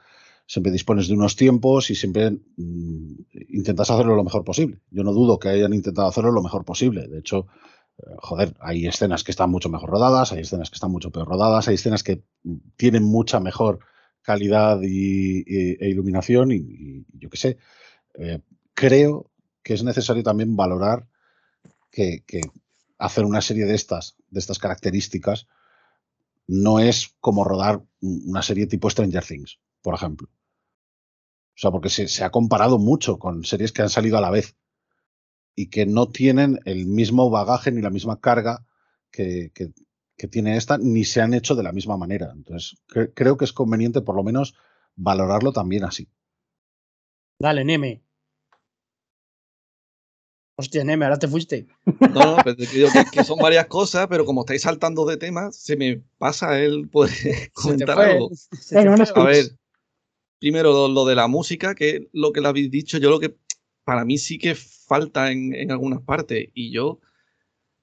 siempre 0.45 0.71
dispones 0.71 1.07
de 1.07 1.13
unos 1.13 1.37
tiempos 1.37 1.89
y 1.89 1.95
siempre 1.95 2.31
mm, 2.31 3.13
intentas 3.49 3.89
hacerlo 3.89 4.15
lo 4.15 4.23
mejor 4.23 4.43
posible. 4.43 4.79
Yo 4.89 5.03
no 5.03 5.13
dudo 5.13 5.39
que 5.39 5.49
hayan 5.49 5.73
intentado 5.73 6.09
hacerlo 6.09 6.31
lo 6.31 6.43
mejor 6.43 6.65
posible. 6.65 7.07
De 7.07 7.19
hecho, 7.19 7.47
joder, 8.19 8.55
hay 8.59 8.87
escenas 8.87 9.23
que 9.23 9.31
están 9.31 9.49
mucho 9.51 9.69
mejor 9.69 9.89
rodadas, 9.89 10.31
hay 10.31 10.41
escenas 10.41 10.69
que 10.69 10.75
están 10.75 10.91
mucho 10.91 11.11
peor 11.11 11.27
rodadas, 11.27 11.67
hay 11.67 11.75
escenas 11.75 12.03
que 12.03 12.23
tienen 12.75 13.03
mucha 13.03 13.39
mejor 13.39 13.79
calidad 14.21 14.79
y, 14.83 15.43
e 15.47 15.89
iluminación 15.89 16.51
y, 16.51 17.05
yo 17.13 17.29
qué 17.29 17.37
sé. 17.37 17.57
Eh, 18.15 18.41
creo 18.73 19.31
que 19.63 19.73
es 19.75 19.83
necesario 19.83 20.23
también 20.23 20.55
valorar 20.55 21.07
que, 21.91 22.23
hacer 22.99 23.25
una 23.25 23.41
serie 23.41 23.65
de 23.65 23.75
estas, 23.75 24.15
de 24.29 24.39
estas 24.39 24.59
características, 24.59 25.47
no 26.47 26.79
es 26.79 27.15
como 27.19 27.43
rodar 27.43 27.81
un- 28.01 28.23
una 28.27 28.43
serie 28.43 28.67
tipo 28.67 28.89
Stranger 28.89 29.25
Things, 29.25 29.59
por 29.81 29.95
ejemplo. 29.95 30.29
O 31.55 31.59
sea, 31.61 31.71
porque 31.71 31.89
se 31.89 32.23
ha 32.23 32.29
comparado 32.31 32.77
mucho 32.77 33.17
con 33.19 33.43
series 33.45 33.71
que 33.71 33.81
han 33.81 33.89
salido 33.89 34.17
a 34.17 34.21
la 34.21 34.31
vez 34.31 34.55
y 35.55 35.69
que 35.69 35.85
no 35.85 36.09
tienen 36.09 36.59
el 36.65 36.85
mismo 36.87 37.29
bagaje 37.29 37.71
ni 37.71 37.81
la 37.81 37.89
misma 37.89 38.19
carga 38.19 38.65
que, 39.11 39.51
que- 39.53 39.73
que 40.17 40.27
tiene 40.27 40.55
esta, 40.55 40.77
ni 40.77 41.03
se 41.03 41.21
han 41.21 41.33
hecho 41.33 41.55
de 41.55 41.63
la 41.63 41.71
misma 41.71 41.97
manera. 41.97 42.31
Entonces, 42.35 42.77
cre- 42.87 43.11
creo 43.15 43.37
que 43.37 43.45
es 43.45 43.53
conveniente 43.53 44.01
por 44.01 44.15
lo 44.15 44.23
menos 44.23 44.53
valorarlo 44.95 45.51
también 45.51 45.83
así. 45.83 46.07
Dale, 47.39 47.63
Neme. 47.65 48.01
Hostia, 50.57 50.83
Neme, 50.83 51.05
ahora 51.05 51.17
te 51.19 51.27
fuiste. 51.27 51.65
No, 52.13 52.21
no, 52.37 52.43
pero 52.43 52.55
te 52.55 52.67
digo 52.67 52.91
que, 52.91 53.05
que 53.05 53.23
son 53.23 53.39
varias 53.39 53.65
cosas, 53.67 54.07
pero 54.07 54.25
como 54.25 54.41
estáis 54.41 54.61
saltando 54.61 55.05
de 55.05 55.17
temas, 55.17 55.55
se 55.55 55.75
me 55.75 56.03
pasa 56.17 56.59
el 56.59 56.87
poder 56.89 57.11
Se 57.11 57.37
te 57.37 57.51
comentar 57.53 57.95
fue. 57.95 58.11
algo. 58.11 58.29
se 58.31 58.75
te 58.75 58.81
Venga, 58.81 58.95
fue. 58.95 59.05
una 59.11 59.21
A 59.23 59.25
ver, 59.25 59.45
primero 60.39 60.71
lo, 60.73 60.87
lo 60.87 61.05
de 61.05 61.15
la 61.15 61.27
música, 61.27 61.75
que 61.75 62.09
lo 62.13 62.31
que 62.33 62.41
le 62.41 62.47
habéis 62.49 62.69
dicho, 62.71 62.97
yo 62.97 63.09
lo 63.09 63.19
que 63.19 63.35
para 63.83 64.05
mí 64.05 64.17
sí 64.17 64.37
que 64.37 64.55
falta 64.55 65.31
en, 65.31 65.53
en 65.53 65.71
algunas 65.71 66.01
partes. 66.01 66.49
Y 66.53 66.71
yo 66.71 66.99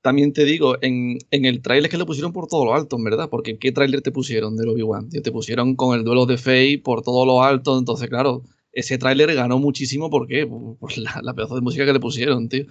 también 0.01 0.33
te 0.33 0.45
digo, 0.45 0.77
en, 0.81 1.19
en 1.31 1.45
el 1.45 1.61
tráiler 1.61 1.91
que 1.91 1.99
lo 1.99 2.07
pusieron 2.07 2.33
por 2.33 2.47
todo 2.47 2.65
lo 2.65 2.75
alto, 2.75 2.97
en 2.97 3.05
verdad. 3.05 3.29
Porque 3.29 3.53
¿en 3.53 3.59
qué 3.59 3.73
tráiler 3.73 4.01
te 4.01 4.13
pusieron 4.13 4.57
del 4.57 4.69
Obi-Wan? 4.69 5.11
Te 5.11 5.33
pusieron 5.33 5.75
con 5.77 5.99
el 5.99 6.05
duelo 6.05 6.27
de 6.27 6.39
Faye 6.39 6.79
por 6.79 7.03
todo 7.03 7.27
lo 7.27 7.43
alto. 7.43 7.79
Entonces, 7.79 8.09
claro, 8.09 8.43
ese 8.73 8.99
tráiler 8.99 9.35
ganó 9.35 9.59
muchísimo. 9.59 10.11
¿Por 10.11 10.27
qué? 10.27 10.47
Por, 10.47 10.97
la, 10.99 11.35
pedazo 11.35 11.57
de 11.57 11.61
música 11.63 11.85
que 11.85 11.93
le 11.93 12.01
pusieron, 12.01 12.49
tío. 12.49 12.67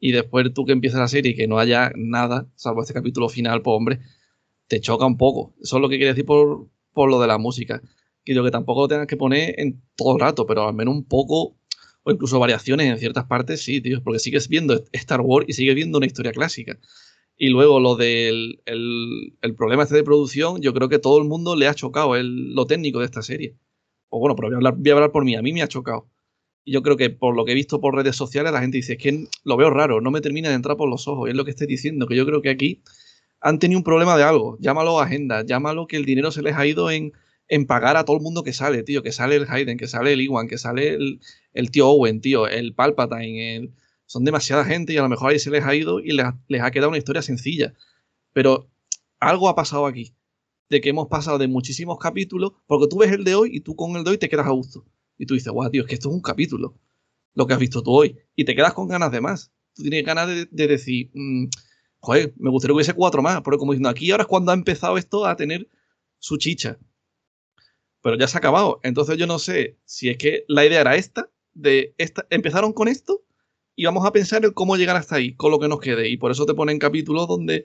Y 0.00 0.12
después 0.12 0.52
tú 0.52 0.64
que 0.66 0.72
empiezas 0.72 1.00
la 1.00 1.08
serie 1.08 1.32
y 1.32 1.34
que 1.36 1.46
no 1.46 1.58
haya 1.58 1.92
nada, 1.96 2.48
salvo 2.56 2.82
este 2.82 2.92
capítulo 2.92 3.28
final, 3.28 3.62
pues 3.62 3.74
hombre, 3.76 4.00
te 4.66 4.80
choca 4.80 5.06
un 5.06 5.16
poco. 5.16 5.54
Eso 5.62 5.76
es 5.76 5.82
lo 5.82 5.88
que 5.88 5.96
quiere 5.96 6.12
decir 6.12 6.26
por, 6.26 6.68
por 6.92 7.10
lo 7.10 7.20
de 7.20 7.28
la 7.28 7.38
música. 7.38 7.80
Que 8.24 8.34
yo 8.34 8.42
que 8.44 8.50
tampoco 8.50 8.82
lo 8.82 8.88
tengas 8.88 9.06
que 9.06 9.16
poner 9.16 9.54
en 9.58 9.82
todo 9.96 10.14
el 10.14 10.20
rato, 10.20 10.46
pero 10.46 10.66
al 10.68 10.74
menos 10.74 10.94
un 10.94 11.04
poco, 11.04 11.56
o 12.04 12.12
incluso 12.12 12.38
variaciones 12.38 12.86
en 12.86 12.98
ciertas 12.98 13.24
partes, 13.24 13.62
sí, 13.62 13.80
tío, 13.80 14.02
porque 14.02 14.18
sigues 14.18 14.48
viendo 14.48 14.84
Star 14.92 15.20
Wars 15.22 15.46
y 15.48 15.54
sigues 15.54 15.74
viendo 15.74 15.98
una 15.98 16.06
historia 16.06 16.32
clásica. 16.32 16.78
Y 17.36 17.48
luego 17.48 17.80
lo 17.80 17.96
del 17.96 18.60
el, 18.66 19.54
problema 19.56 19.82
este 19.82 19.96
de 19.96 20.04
producción, 20.04 20.60
yo 20.60 20.72
creo 20.72 20.88
que 20.88 20.98
todo 20.98 21.18
el 21.18 21.24
mundo 21.24 21.56
le 21.56 21.66
ha 21.66 21.74
chocado 21.74 22.14
el, 22.14 22.54
lo 22.54 22.66
técnico 22.66 23.00
de 23.00 23.06
esta 23.06 23.22
serie. 23.22 23.56
O 24.08 24.20
bueno, 24.20 24.36
pero 24.36 24.48
voy 24.48 24.54
a, 24.54 24.56
hablar, 24.58 24.74
voy 24.76 24.90
a 24.90 24.94
hablar 24.94 25.12
por 25.12 25.24
mí, 25.24 25.34
a 25.34 25.42
mí 25.42 25.52
me 25.52 25.62
ha 25.62 25.68
chocado. 25.68 26.08
Y 26.64 26.72
yo 26.72 26.82
creo 26.82 26.96
que 26.96 27.10
por 27.10 27.34
lo 27.34 27.44
que 27.44 27.52
he 27.52 27.54
visto 27.54 27.80
por 27.80 27.94
redes 27.94 28.16
sociales, 28.16 28.52
la 28.52 28.60
gente 28.60 28.76
dice, 28.76 28.92
es 28.92 28.98
que 28.98 29.26
lo 29.42 29.56
veo 29.56 29.70
raro, 29.70 30.00
no 30.00 30.10
me 30.10 30.20
termina 30.20 30.50
de 30.50 30.54
entrar 30.54 30.76
por 30.76 30.88
los 30.88 31.08
ojos. 31.08 31.28
Y 31.28 31.30
es 31.30 31.36
lo 31.36 31.44
que 31.44 31.50
estoy 31.50 31.66
diciendo, 31.66 32.06
que 32.06 32.16
yo 32.16 32.24
creo 32.26 32.40
que 32.42 32.50
aquí 32.50 32.82
han 33.40 33.58
tenido 33.58 33.78
un 33.78 33.84
problema 33.84 34.16
de 34.16 34.22
algo. 34.22 34.56
Llámalo 34.60 35.00
agenda, 35.00 35.44
llámalo 35.44 35.86
que 35.86 35.96
el 35.96 36.04
dinero 36.04 36.30
se 36.30 36.42
les 36.42 36.54
ha 36.54 36.66
ido 36.66 36.90
en, 36.90 37.12
en 37.48 37.66
pagar 37.66 37.96
a 37.96 38.04
todo 38.04 38.16
el 38.16 38.22
mundo 38.22 38.42
que 38.42 38.52
sale, 38.52 38.82
tío. 38.82 39.02
Que 39.02 39.12
sale 39.12 39.36
el 39.36 39.46
Hayden, 39.48 39.76
que 39.76 39.86
sale 39.86 40.12
el 40.12 40.20
Iwan, 40.20 40.48
que 40.48 40.58
sale 40.58 40.94
el, 40.94 41.20
el 41.52 41.70
tío 41.70 41.88
Owen, 41.88 42.20
tío, 42.20 42.46
el 42.46 42.74
Palpatine. 42.74 43.70
Son 44.06 44.24
demasiada 44.24 44.64
gente 44.64 44.92
y 44.92 44.96
a 44.96 45.02
lo 45.02 45.08
mejor 45.08 45.32
ahí 45.32 45.38
se 45.38 45.50
les 45.50 45.64
ha 45.64 45.74
ido 45.74 46.00
y 46.00 46.12
les, 46.12 46.26
les 46.48 46.62
ha 46.62 46.70
quedado 46.70 46.88
una 46.90 46.98
historia 46.98 47.22
sencilla. 47.22 47.74
Pero 48.32 48.68
algo 49.20 49.48
ha 49.48 49.54
pasado 49.54 49.86
aquí. 49.86 50.14
De 50.70 50.80
que 50.80 50.88
hemos 50.88 51.08
pasado 51.08 51.38
de 51.38 51.46
muchísimos 51.46 51.98
capítulos, 51.98 52.52
porque 52.66 52.88
tú 52.88 52.98
ves 52.98 53.12
el 53.12 53.24
de 53.24 53.34
hoy 53.34 53.50
y 53.52 53.60
tú 53.60 53.76
con 53.76 53.96
el 53.96 54.04
de 54.04 54.10
hoy 54.10 54.18
te 54.18 54.28
quedas 54.28 54.46
a 54.46 54.50
gusto. 54.50 54.84
Y 55.18 55.26
tú 55.26 55.34
dices, 55.34 55.52
guau, 55.52 55.70
tío, 55.70 55.82
es 55.82 55.88
que 55.88 55.94
esto 55.94 56.08
es 56.08 56.14
un 56.14 56.22
capítulo, 56.22 56.74
lo 57.34 57.46
que 57.46 57.54
has 57.54 57.60
visto 57.60 57.82
tú 57.82 57.92
hoy. 57.92 58.18
Y 58.34 58.44
te 58.44 58.56
quedas 58.56 58.72
con 58.72 58.88
ganas 58.88 59.12
de 59.12 59.20
más. 59.20 59.52
Tú 59.74 59.82
tienes 59.82 60.04
ganas 60.04 60.28
de, 60.28 60.46
de 60.50 60.66
decir, 60.66 61.10
mm, 61.14 61.46
joder, 62.00 62.34
me 62.38 62.50
gustaría 62.50 62.72
que 62.72 62.76
hubiese 62.76 62.94
cuatro 62.94 63.22
más. 63.22 63.42
Pero 63.42 63.58
como 63.58 63.72
diciendo, 63.72 63.90
aquí 63.90 64.10
ahora 64.10 64.22
es 64.22 64.28
cuando 64.28 64.50
ha 64.50 64.54
empezado 64.54 64.96
esto 64.98 65.26
a 65.26 65.36
tener 65.36 65.68
su 66.18 66.38
chicha. 66.38 66.78
Pero 68.04 68.18
ya 68.18 68.28
se 68.28 68.36
ha 68.36 68.40
acabado. 68.40 68.80
Entonces 68.82 69.16
yo 69.16 69.26
no 69.26 69.38
sé 69.38 69.78
si 69.86 70.10
es 70.10 70.18
que 70.18 70.44
la 70.46 70.66
idea 70.66 70.82
era 70.82 70.94
esta, 70.94 71.30
de 71.54 71.94
esta, 71.96 72.26
empezaron 72.28 72.74
con 72.74 72.86
esto 72.86 73.24
y 73.74 73.86
vamos 73.86 74.04
a 74.04 74.12
pensar 74.12 74.44
en 74.44 74.52
cómo 74.52 74.76
llegar 74.76 74.94
hasta 74.94 75.16
ahí, 75.16 75.34
con 75.34 75.50
lo 75.50 75.58
que 75.58 75.68
nos 75.68 75.80
quede. 75.80 76.10
Y 76.10 76.18
por 76.18 76.30
eso 76.30 76.44
te 76.44 76.52
ponen 76.52 76.78
capítulos 76.78 77.26
donde 77.26 77.64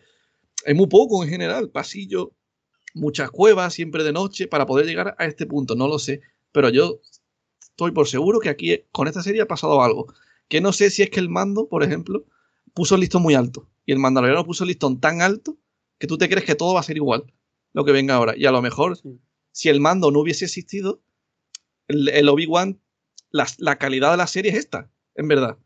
es 0.63 0.73
muy 0.73 0.87
poco 0.87 1.21
en 1.25 1.29
general, 1.29 1.69
pasillo, 1.71 2.31
muchas 2.93 3.31
cuevas, 3.31 3.73
siempre 3.73 4.05
de 4.05 4.13
noche, 4.13 4.47
para 4.47 4.65
poder 4.65 4.85
llegar 4.85 5.13
a 5.19 5.25
este 5.25 5.45
punto. 5.45 5.75
No 5.75 5.89
lo 5.89 5.99
sé. 5.99 6.21
Pero 6.53 6.69
yo 6.69 7.01
estoy 7.59 7.91
por 7.91 8.07
seguro 8.07 8.39
que 8.39 8.47
aquí 8.47 8.85
con 8.93 9.09
esta 9.09 9.21
serie 9.21 9.41
ha 9.41 9.47
pasado 9.47 9.83
algo. 9.83 10.07
Que 10.47 10.61
no 10.61 10.71
sé 10.71 10.89
si 10.89 11.01
es 11.03 11.09
que 11.09 11.19
el 11.19 11.27
mando, 11.27 11.67
por 11.67 11.83
ejemplo, 11.83 12.23
puso 12.73 12.95
el 12.95 13.01
listón 13.01 13.23
muy 13.23 13.35
alto. 13.35 13.67
Y 13.85 13.91
el 13.91 13.99
mandaloriano 13.99 14.45
puso 14.45 14.63
el 14.63 14.69
listón 14.69 15.01
tan 15.01 15.21
alto 15.21 15.57
que 15.97 16.07
tú 16.07 16.17
te 16.17 16.29
crees 16.29 16.45
que 16.45 16.55
todo 16.55 16.75
va 16.75 16.79
a 16.79 16.83
ser 16.83 16.95
igual. 16.95 17.25
Lo 17.73 17.83
que 17.83 17.91
venga 17.91 18.15
ahora. 18.15 18.35
Y 18.37 18.45
a 18.45 18.51
lo 18.51 18.61
mejor. 18.61 18.97
Si 19.51 19.69
el 19.69 19.79
mando 19.79 20.11
no 20.11 20.19
hubiese 20.19 20.45
existido, 20.45 21.01
el, 21.87 22.09
el 22.09 22.29
Obi-Wan, 22.29 22.79
la, 23.31 23.47
la 23.57 23.77
calidad 23.77 24.11
de 24.11 24.17
la 24.17 24.27
serie 24.27 24.51
es 24.51 24.57
esta, 24.57 24.91
en 25.15 25.27
verdad. 25.27 25.57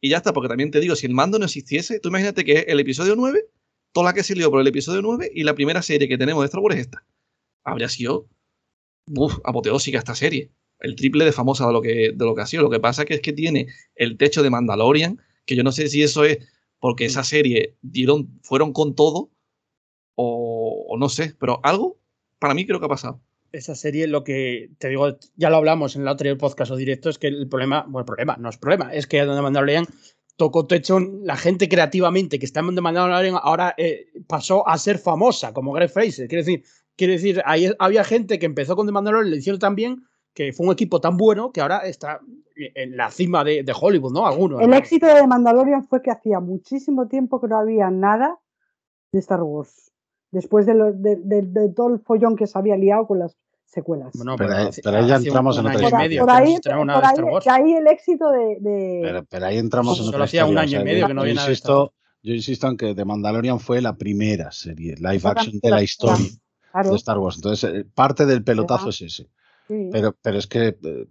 Y 0.00 0.08
ya 0.08 0.16
está, 0.16 0.32
porque 0.32 0.48
también 0.48 0.70
te 0.70 0.80
digo, 0.80 0.96
si 0.96 1.06
el 1.06 1.14
mando 1.14 1.38
no 1.38 1.44
existiese, 1.44 2.00
tú 2.00 2.08
imagínate 2.08 2.44
que 2.44 2.64
el 2.68 2.80
episodio 2.80 3.14
9, 3.14 3.46
toda 3.92 4.06
la 4.06 4.14
que 4.14 4.24
se 4.24 4.34
lió 4.34 4.50
por 4.50 4.60
el 4.60 4.66
episodio 4.66 5.00
9 5.02 5.30
y 5.32 5.44
la 5.44 5.54
primera 5.54 5.82
serie 5.82 6.08
que 6.08 6.18
tenemos 6.18 6.42
de 6.42 6.46
Star 6.46 6.60
Wars 6.60 6.76
es 6.76 6.82
esta. 6.82 7.06
Habría 7.62 7.88
sido 7.88 8.28
uf, 9.06 9.38
apoteósica 9.44 9.98
esta 9.98 10.14
serie. 10.14 10.50
El 10.80 10.96
triple 10.96 11.24
de 11.24 11.32
famosa 11.32 11.66
de 11.66 11.72
lo, 11.72 11.80
que, 11.80 12.12
de 12.14 12.24
lo 12.24 12.34
que 12.34 12.42
ha 12.42 12.46
sido. 12.46 12.64
Lo 12.64 12.70
que 12.70 12.80
pasa 12.80 13.04
que 13.04 13.14
es 13.14 13.20
que 13.20 13.32
tiene 13.32 13.68
el 13.94 14.16
techo 14.16 14.42
de 14.42 14.50
Mandalorian, 14.50 15.20
que 15.46 15.54
yo 15.54 15.62
no 15.62 15.70
sé 15.70 15.88
si 15.88 16.02
eso 16.02 16.24
es 16.24 16.38
porque 16.80 17.04
esa 17.04 17.22
serie 17.22 17.76
dieron, 17.82 18.40
fueron 18.42 18.72
con 18.72 18.96
todo 18.96 19.30
o, 20.16 20.86
o 20.88 20.98
no 20.98 21.08
sé, 21.08 21.36
pero 21.38 21.60
algo 21.62 22.00
para 22.40 22.54
mí 22.54 22.66
creo 22.66 22.80
que 22.80 22.86
ha 22.86 22.88
pasado. 22.88 23.20
Esa 23.52 23.74
serie, 23.74 24.06
lo 24.06 24.24
que 24.24 24.70
te 24.78 24.88
digo, 24.88 25.16
ya 25.36 25.50
lo 25.50 25.56
hablamos 25.56 25.94
en 25.94 26.02
el 26.02 26.08
anterior 26.08 26.38
podcast 26.38 26.70
o 26.72 26.76
directo, 26.76 27.10
es 27.10 27.18
que 27.18 27.28
el 27.28 27.48
problema, 27.48 27.82
bueno, 27.82 28.00
el 28.00 28.04
problema, 28.06 28.36
no 28.38 28.48
es 28.48 28.56
problema, 28.56 28.92
es 28.94 29.06
que 29.06 29.22
donde 29.24 29.42
Mandalorian 29.42 29.86
tocó 30.36 30.66
techo, 30.66 30.98
la 30.98 31.36
gente 31.36 31.68
creativamente 31.68 32.38
que 32.38 32.46
está 32.46 32.60
en 32.60 32.74
The 32.74 32.80
Mandalorian 32.80 33.36
ahora 33.42 33.74
eh, 33.76 34.06
pasó 34.26 34.66
a 34.66 34.78
ser 34.78 34.98
famosa, 34.98 35.52
como 35.52 35.72
Greg 35.72 35.90
Fraser. 35.90 36.26
Quiere 36.28 36.42
decir, 36.44 36.64
quiere 36.96 37.12
decir 37.14 37.42
ahí 37.44 37.70
había 37.78 38.02
gente 38.04 38.38
que 38.38 38.46
empezó 38.46 38.74
con 38.74 38.86
The 38.86 38.92
Mandalorian, 38.92 39.30
le 39.30 39.36
hicieron 39.36 39.60
tan 39.60 39.74
bien 39.74 40.02
que 40.34 40.52
fue 40.54 40.66
un 40.66 40.72
equipo 40.72 41.00
tan 41.02 41.18
bueno 41.18 41.52
que 41.52 41.60
ahora 41.60 41.80
está 41.80 42.20
en 42.56 42.96
la 42.96 43.10
cima 43.10 43.44
de, 43.44 43.62
de 43.62 43.74
Hollywood, 43.78 44.12
¿no? 44.14 44.26
Algunos. 44.26 44.62
El 44.62 44.70
¿no? 44.70 44.76
éxito 44.76 45.06
de 45.06 45.26
Mandalorian 45.26 45.84
fue 45.84 46.00
que 46.00 46.10
hacía 46.10 46.40
muchísimo 46.40 47.06
tiempo 47.08 47.38
que 47.40 47.48
no 47.48 47.58
había 47.58 47.90
nada 47.90 48.38
de 49.12 49.18
Star 49.18 49.42
Wars. 49.42 49.92
Después 50.30 50.64
de, 50.64 50.72
lo- 50.74 50.92
de- 50.94 51.16
de- 51.22 51.42
de 51.42 51.68
todo 51.68 51.88
el 51.92 52.00
follón 52.00 52.36
que 52.36 52.46
se 52.46 52.58
había 52.58 52.76
liado 52.76 53.06
con 53.06 53.18
las 53.18 53.36
secuelas. 53.72 54.10
Bueno, 54.14 54.36
Pero 54.36 54.54
ahí- 54.54 54.66
hace- 54.68 54.82
pero 54.82 54.96
ahí 54.98 55.06
ya 55.08 55.16
entramos 55.16 55.56
en 55.58 55.66
otra 55.66 55.74
historia. 55.74 55.98
medio 55.98 56.20
por 56.20 56.30
ahí, 56.30 56.56
por 56.62 57.48
ahí- 57.50 57.72
el 57.74 57.86
éxito 57.88 58.30
de, 58.30 58.56
de- 58.60 59.00
Pero, 59.02 59.24
pero 59.24 59.46
ahí 59.46 59.58
entramos 59.58 59.98
en 59.98 60.04
Solo 60.04 60.16
otra 60.16 60.24
hacía 60.26 60.44
un 60.44 60.50
historia, 60.50 60.62
año 60.62 60.70
y 60.70 60.74
o 60.74 60.78
sea, 60.78 60.84
medio 60.84 61.00
yo- 61.00 61.06
que 61.08 61.14
no 61.14 61.20
había 61.22 61.34
nada 61.34 61.48
insisto, 61.48 61.92
yo 62.22 62.34
insisto 62.34 62.68
en 62.68 62.76
que 62.76 62.94
The 62.94 63.04
Mandalorian 63.04 63.58
fue 63.60 63.80
la 63.80 63.96
primera 63.96 64.52
serie 64.52 64.94
live 64.96 65.20
action 65.24 65.58
de 65.60 65.70
la 65.70 65.82
historia 65.82 66.26
claro, 66.70 66.90
de 66.90 66.96
Star 66.96 67.18
Wars. 67.18 67.36
Entonces, 67.36 67.70
eh, 67.74 67.84
parte 67.94 68.26
del 68.26 68.44
pelotazo 68.44 68.90
es 68.90 69.00
ese. 69.02 69.28
sí. 69.68 69.88
Pero, 69.90 70.14
pero 70.20 70.38
es 70.38 70.46
que 70.46 70.76
eh, 70.82 71.06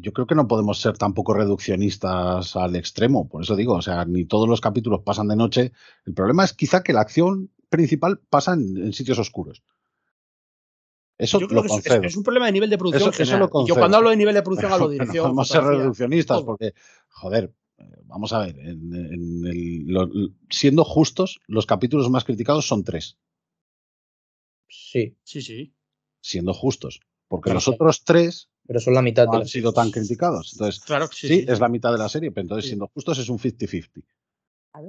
yo 0.00 0.12
creo 0.12 0.26
que 0.26 0.34
no 0.34 0.48
podemos 0.48 0.80
ser 0.80 0.96
tampoco 0.98 1.34
reduccionistas 1.34 2.56
al 2.56 2.76
extremo. 2.76 3.28
Por 3.28 3.42
eso 3.42 3.54
digo, 3.56 3.74
o 3.74 3.82
sea, 3.82 4.04
ni 4.04 4.24
todos 4.24 4.48
los 4.48 4.60
capítulos 4.60 5.02
pasan 5.04 5.28
de 5.28 5.36
noche. 5.36 5.72
El 6.06 6.14
problema 6.14 6.44
es 6.44 6.52
quizá 6.52 6.82
que 6.82 6.92
la 6.92 7.00
acción 7.02 7.50
principal 7.68 8.20
pasa 8.30 8.54
en, 8.54 8.76
en 8.78 8.92
sitios 8.92 9.18
oscuros. 9.18 9.62
Eso 11.18 11.40
Yo 11.40 11.48
creo 11.48 11.56
lo 11.56 11.62
que 11.62 11.66
es, 11.66 11.72
concedo. 11.72 11.96
es- 12.02 12.12
es 12.12 12.16
un 12.16 12.22
problema 12.22 12.46
de 12.46 12.52
nivel 12.52 12.70
de 12.70 12.78
producción. 12.78 13.10
Eso- 13.10 13.22
eso 13.22 13.32
general. 13.32 13.50
lo 13.52 13.62
Y 13.64 13.68
yo 13.68 13.74
cuando 13.74 13.96
hablo 13.96 14.10
de 14.10 14.16
nivel 14.16 14.34
de 14.34 14.42
producción 14.42 14.72
hablo 14.72 14.88
de 14.88 14.94
dirección. 14.94 15.16
no 15.16 15.22
podemos 15.30 15.48
ser 15.48 15.56
fotografía, 15.56 15.80
reduccionistas 15.82 16.42
porque, 16.42 16.74
joder, 17.08 17.52
vamos 18.04 18.32
a 18.32 18.38
ver, 18.40 18.58
en- 18.60 18.94
en 18.94 19.46
el- 19.46 19.84
lo- 19.86 20.08
siendo 20.48 20.84
justos, 20.84 21.40
los 21.48 21.66
capítulos 21.66 22.08
más 22.08 22.24
criticados 22.24 22.66
son 22.68 22.84
tres, 22.84 23.18
Sí, 24.68 25.16
Sí, 25.24 25.42
sí. 25.42 25.74
siendo 26.20 26.52
justos, 26.54 27.00
porque 27.26 27.44
Claro, 27.44 27.56
los 27.56 27.68
otros 27.68 28.04
tres 28.04 28.48
pero 28.66 28.80
son 28.80 28.92
la 28.92 29.00
mitad 29.00 29.24
no 29.24 29.30
de 29.32 29.36
han 29.38 29.42
las 29.44 29.50
sido 29.50 29.72
tan 29.72 29.90
criticados. 29.90 30.52
Entonces, 30.52 30.80
Claro 30.84 31.08
que 31.08 31.16
sí. 31.16 31.26
sí, 31.28 31.40
sí. 31.40 31.46
es 31.48 31.58
la 31.58 31.70
mitad 31.70 31.90
de 31.90 31.96
la 31.96 32.08
serie, 32.10 32.30
pero 32.30 32.42
entonces 32.42 32.64
Sí. 32.64 32.68
siendo 32.70 32.86
justos 32.88 33.18
es 33.18 33.28
un 33.30 33.38
50-50. 33.38 34.04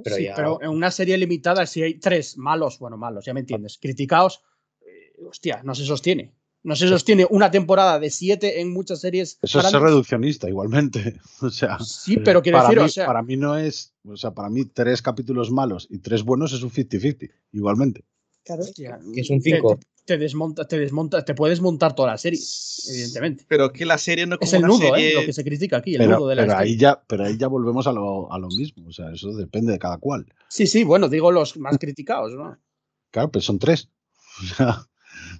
Pero 0.04 0.16
Sí, 0.16 0.24
ya- 0.24 0.34
pero 0.36 0.60
en 0.62 0.68
una 0.68 0.90
serie 0.90 1.16
limitada, 1.16 1.64
si 1.66 1.82
hay 1.82 1.94
tres 1.94 2.36
malos, 2.36 2.78
bueno, 2.78 2.98
malos, 2.98 3.24
ya 3.24 3.32
me 3.32 3.40
entiendes, 3.40 3.78
criticados, 3.78 4.42
hostia, 5.28 5.62
no 5.64 5.74
se 5.74 5.84
sostiene. 5.84 6.32
No 6.62 6.76
se 6.76 6.86
sostiene 6.88 7.26
una 7.30 7.50
temporada 7.50 7.98
de 7.98 8.10
siete 8.10 8.60
en 8.60 8.70
muchas 8.70 9.00
series. 9.00 9.38
Eso 9.40 9.60
es 9.60 9.70
ser 9.70 9.80
reduccionista, 9.80 10.46
igualmente. 10.48 11.18
O 11.40 11.48
sea, 11.48 11.78
Sí, 11.80 12.18
pero 12.18 12.42
quiero 12.42 12.60
decir, 12.62 12.78
mí, 12.78 12.84
o 12.84 12.88
sea, 12.88 13.06
para 13.06 13.22
mí 13.22 13.36
no 13.38 13.56
es. 13.56 13.94
O 14.04 14.16
sea, 14.16 14.32
para 14.32 14.50
mí, 14.50 14.66
tres 14.66 15.00
capítulos 15.00 15.50
malos 15.50 15.86
y 15.90 15.98
tres 16.00 16.22
buenos 16.22 16.52
es 16.52 16.62
un 16.62 16.70
50-50, 16.70 17.30
igualmente. 17.52 18.04
Claro. 18.44 18.62
hostia, 18.62 18.98
Que 19.14 19.22
es 19.22 19.30
un 19.30 19.40
te- 19.40 19.52
5. 19.56 19.78
Te, 19.78 19.86
te 20.04 20.18
desmonta, 20.18 20.66
te 20.68 20.78
desmonta, 20.78 21.24
te 21.24 21.34
puedes 21.34 21.62
montar 21.62 21.94
toda 21.94 22.10
la 22.10 22.18
serie, 22.18 22.38
evidentemente. 22.90 23.46
Pero 23.48 23.66
es 23.66 23.72
que 23.72 23.86
la 23.86 23.96
serie 23.96 24.26
no 24.26 24.36
es 24.38 24.40
Es 24.42 24.50
como 24.50 24.66
el 24.66 24.70
una 24.70 24.78
nudo, 24.84 24.94
serie... 24.94 25.10
¿eh? 25.12 25.14
Lo 25.14 25.24
que 25.24 25.32
se 25.32 25.44
critica 25.44 25.76
aquí, 25.78 25.94
el 25.94 25.98
Pero, 26.00 26.18
nudo 26.18 26.28
de 26.28 26.34
la 26.36 26.42
pero 26.42 26.58
ahí 26.58 26.76
ya, 26.76 27.02
pero 27.06 27.24
ahí 27.24 27.38
ya 27.38 27.46
volvemos 27.48 27.86
a 27.86 27.92
lo, 27.92 28.30
a 28.30 28.38
lo 28.38 28.48
mismo. 28.48 28.86
O 28.88 28.92
sea, 28.92 29.10
eso 29.12 29.32
depende 29.34 29.72
de 29.72 29.78
cada 29.78 29.96
cual. 29.96 30.26
Sí, 30.48 30.66
sí, 30.66 30.84
bueno, 30.84 31.08
digo 31.08 31.30
los 31.32 31.56
más 31.56 31.78
criticados, 31.78 32.32
¿no? 32.34 32.58
Claro, 33.10 33.30
pero 33.30 33.40
son 33.42 33.58
tres. 33.58 33.88
O 34.42 34.54
sea, 34.56 34.86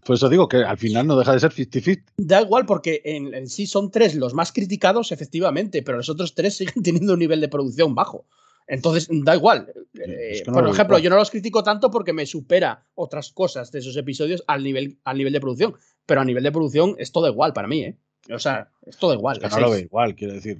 por 0.04 0.16
eso 0.16 0.28
digo 0.28 0.48
que 0.48 0.58
al 0.58 0.78
final 0.78 1.06
no 1.06 1.18
deja 1.18 1.32
de 1.32 1.40
ser 1.40 1.52
50-50. 1.52 2.04
Da 2.16 2.42
igual, 2.42 2.66
porque 2.66 3.02
en, 3.04 3.34
en 3.34 3.48
sí 3.48 3.66
son 3.66 3.90
tres 3.90 4.14
los 4.14 4.34
más 4.34 4.52
criticados, 4.52 5.12
efectivamente, 5.12 5.82
pero 5.82 5.98
los 5.98 6.08
otros 6.08 6.34
tres 6.34 6.56
siguen 6.56 6.74
teniendo 6.82 7.14
un 7.14 7.18
nivel 7.18 7.40
de 7.40 7.48
producción 7.48 7.94
bajo. 7.94 8.26
Entonces, 8.66 9.08
da 9.10 9.34
igual. 9.34 9.72
Eh, 9.94 10.42
que 10.44 10.50
no 10.50 10.54
por 10.54 10.62
lo 10.64 10.72
ejemplo, 10.72 10.98
yo 10.98 11.10
no 11.10 11.16
los 11.16 11.30
critico 11.30 11.64
tanto 11.64 11.90
porque 11.90 12.12
me 12.12 12.24
supera 12.24 12.86
otras 12.94 13.32
cosas 13.32 13.72
de 13.72 13.80
esos 13.80 13.96
episodios 13.96 14.44
al 14.46 14.62
nivel, 14.62 14.98
al 15.02 15.18
nivel 15.18 15.32
de 15.32 15.40
producción. 15.40 15.74
Pero 16.06 16.20
a 16.20 16.24
nivel 16.24 16.44
de 16.44 16.52
producción 16.52 16.94
es 16.98 17.10
todo 17.10 17.26
igual 17.26 17.52
para 17.52 17.66
mí, 17.66 17.82
¿eh? 17.82 17.98
O 18.32 18.38
sea, 18.38 18.70
es 18.86 18.96
todo 18.96 19.12
igual. 19.12 19.38
Es 19.42 19.42
que 19.42 19.60
no 19.60 19.66
lo 19.66 19.70
veo 19.70 19.80
igual, 19.80 20.14
quiero 20.14 20.34
decir. 20.34 20.58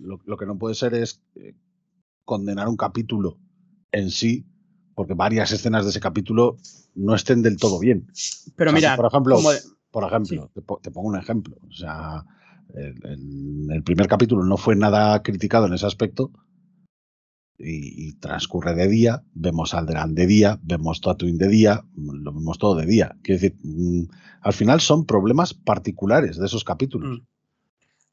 Lo, 0.00 0.20
lo 0.24 0.36
que 0.38 0.46
no 0.46 0.56
puede 0.56 0.74
ser 0.74 0.94
es 0.94 1.20
eh, 1.36 1.54
condenar 2.24 2.66
un 2.66 2.76
capítulo 2.76 3.38
en 3.92 4.10
sí, 4.10 4.46
porque 5.00 5.14
varias 5.14 5.50
escenas 5.50 5.84
de 5.84 5.90
ese 5.92 5.98
capítulo 6.00 6.58
no 6.94 7.14
estén 7.14 7.40
del 7.40 7.56
todo 7.56 7.78
bien. 7.78 8.06
Pero 8.54 8.70
O 8.70 8.72
sea, 8.72 8.78
mira, 8.78 8.90
si, 8.90 8.96
por 8.98 9.06
ejemplo, 9.06 9.36
como- 9.36 9.50
por 9.90 10.04
ejemplo, 10.04 10.50
te, 10.52 10.60
po- 10.60 10.78
te 10.82 10.90
pongo 10.90 11.08
un 11.08 11.16
ejemplo. 11.16 11.56
O 11.66 11.72
sea, 11.72 12.22
el, 12.74 12.94
el- 13.06 13.66
el 13.70 13.82
primer 13.82 14.08
capítulo 14.08 14.44
no 14.44 14.58
fue 14.58 14.76
nada 14.76 15.22
criticado 15.22 15.64
en 15.66 15.72
ese 15.72 15.86
aspecto. 15.86 16.30
Y, 17.58 18.08
y 18.08 18.12
transcurre 18.20 18.74
de 18.74 18.88
día, 18.88 19.22
vemos 19.32 19.72
Alderaan 19.72 20.14
de 20.14 20.26
día, 20.26 20.60
vemos 20.62 21.00
Tatooine 21.00 21.38
de 21.38 21.48
día, 21.48 21.82
lo 21.96 22.32
vemos 22.34 22.58
todo 22.58 22.74
de 22.74 22.84
día. 22.84 23.16
Quiero 23.22 23.40
decir, 23.40 23.58
mm, 23.62 24.02
al 24.42 24.52
final 24.52 24.80
son 24.82 25.06
problemas 25.06 25.54
particulares 25.54 26.36
de 26.36 26.44
esos 26.44 26.62
capítulos. 26.62 27.20
Mm. 27.20 27.24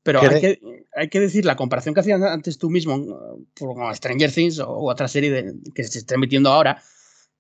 Pero 0.04 0.20
¿Qué 0.22 0.28
hay 0.28 0.40
que, 0.42 0.77
hay 0.98 1.10
que 1.10 1.20
decir, 1.20 1.46
la 1.46 1.56
comparación 1.56 1.94
que 1.94 2.02
hacías 2.02 2.22
antes 2.22 2.58
tú 2.58 2.70
mismo 2.70 3.48
con 3.58 3.96
Stranger 3.96 4.32
Things 4.32 4.60
o 4.60 4.70
otra 4.86 5.08
serie 5.08 5.32
de- 5.32 5.54
que 5.74 5.84
se 5.84 6.00
está 6.00 6.16
emitiendo 6.16 6.50
ahora, 6.50 6.82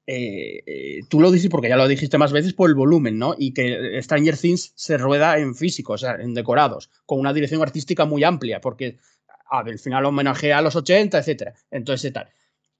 eh, 0.05 0.63
eh, 0.65 0.99
tú 1.09 1.19
lo 1.19 1.31
dices 1.31 1.49
porque 1.49 1.67
ya 1.69 1.75
lo 1.75 1.87
dijiste 1.87 2.17
más 2.17 2.31
veces 2.31 2.53
por 2.53 2.69
el 2.69 2.75
volumen, 2.75 3.17
¿no? 3.17 3.35
Y 3.37 3.53
que 3.53 3.99
Stranger 4.01 4.37
Things 4.37 4.71
se 4.75 4.97
rueda 4.97 5.37
en 5.37 5.53
físico, 5.55 5.93
o 5.93 5.97
sea, 5.97 6.15
en 6.15 6.33
decorados, 6.33 6.89
con 7.05 7.19
una 7.19 7.33
dirección 7.33 7.61
artística 7.61 8.05
muy 8.05 8.23
amplia, 8.23 8.61
porque 8.61 8.97
al 9.49 9.79
final 9.79 10.05
homenajea 10.05 10.57
a 10.59 10.61
los 10.61 10.75
80, 10.75 11.17
etcétera. 11.19 11.53
Entonces, 11.71 12.13
tal. 12.13 12.29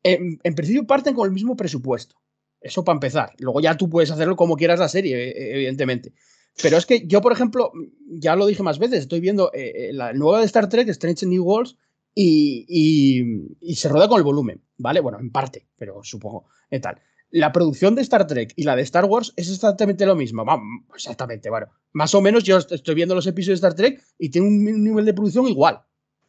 En, 0.03 0.39
en 0.43 0.55
principio 0.55 0.85
parten 0.87 1.13
con 1.15 1.25
el 1.27 1.33
mismo 1.33 1.55
presupuesto. 1.57 2.15
Eso 2.61 2.83
para 2.83 2.95
empezar. 2.95 3.33
Luego 3.39 3.59
ya 3.61 3.75
tú 3.75 3.89
puedes 3.89 4.09
hacerlo 4.11 4.35
como 4.35 4.55
quieras 4.55 4.79
la 4.79 4.89
serie, 4.89 5.29
eh, 5.29 5.53
evidentemente. 5.55 6.13
Pero 6.61 6.77
es 6.77 6.85
que 6.85 7.05
yo, 7.07 7.21
por 7.21 7.31
ejemplo, 7.33 7.71
ya 8.07 8.35
lo 8.35 8.45
dije 8.47 8.63
más 8.63 8.79
veces, 8.79 8.99
estoy 9.01 9.19
viendo 9.19 9.51
eh, 9.53 9.89
eh, 9.89 9.93
la 9.93 10.13
nueva 10.13 10.39
de 10.39 10.45
Star 10.45 10.67
Trek, 10.69 10.87
Strange 10.89 11.25
New 11.25 11.43
Worlds, 11.43 11.77
y, 12.15 12.65
y- 12.67 13.55
y 13.61 13.75
se 13.75 13.89
rueda 13.89 14.07
con 14.07 14.17
el 14.17 14.23
volumen, 14.23 14.63
¿vale? 14.77 14.99
Bueno, 15.01 15.19
en 15.19 15.31
parte, 15.31 15.67
pero 15.77 15.99
supongo, 16.03 16.45
eh, 16.71 16.79
tal. 16.79 16.99
La 17.29 17.51
producción 17.51 17.93
de 17.93 18.01
Star 18.01 18.25
Trek 18.25 18.53
y 18.55 18.63
la 18.63 18.75
de 18.75 18.81
Star 18.81 19.05
Wars 19.05 19.33
es 19.35 19.51
exactamente 19.51 20.05
lo 20.05 20.15
mismo. 20.15 20.43
Vamos, 20.45 20.83
exactamente, 20.95 21.49
bueno. 21.49 21.67
Más 21.91 22.15
o 22.15 22.21
menos 22.21 22.43
yo 22.43 22.57
est- 22.57 22.71
estoy 22.71 22.95
viendo 22.95 23.13
los 23.13 23.27
episodios 23.27 23.61
de 23.61 23.67
Star 23.67 23.75
Trek 23.75 24.01
y 24.17 24.29
tiene 24.29 24.47
un 24.47 24.83
nivel 24.83 25.05
de 25.05 25.13
producción 25.13 25.45
igual. 25.47 25.81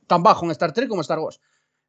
Tan 0.06 0.22
bajo 0.22 0.44
en 0.44 0.50
Star 0.50 0.72
Trek 0.72 0.88
como 0.88 1.00
en 1.00 1.04
Star 1.04 1.20
Wars. 1.20 1.40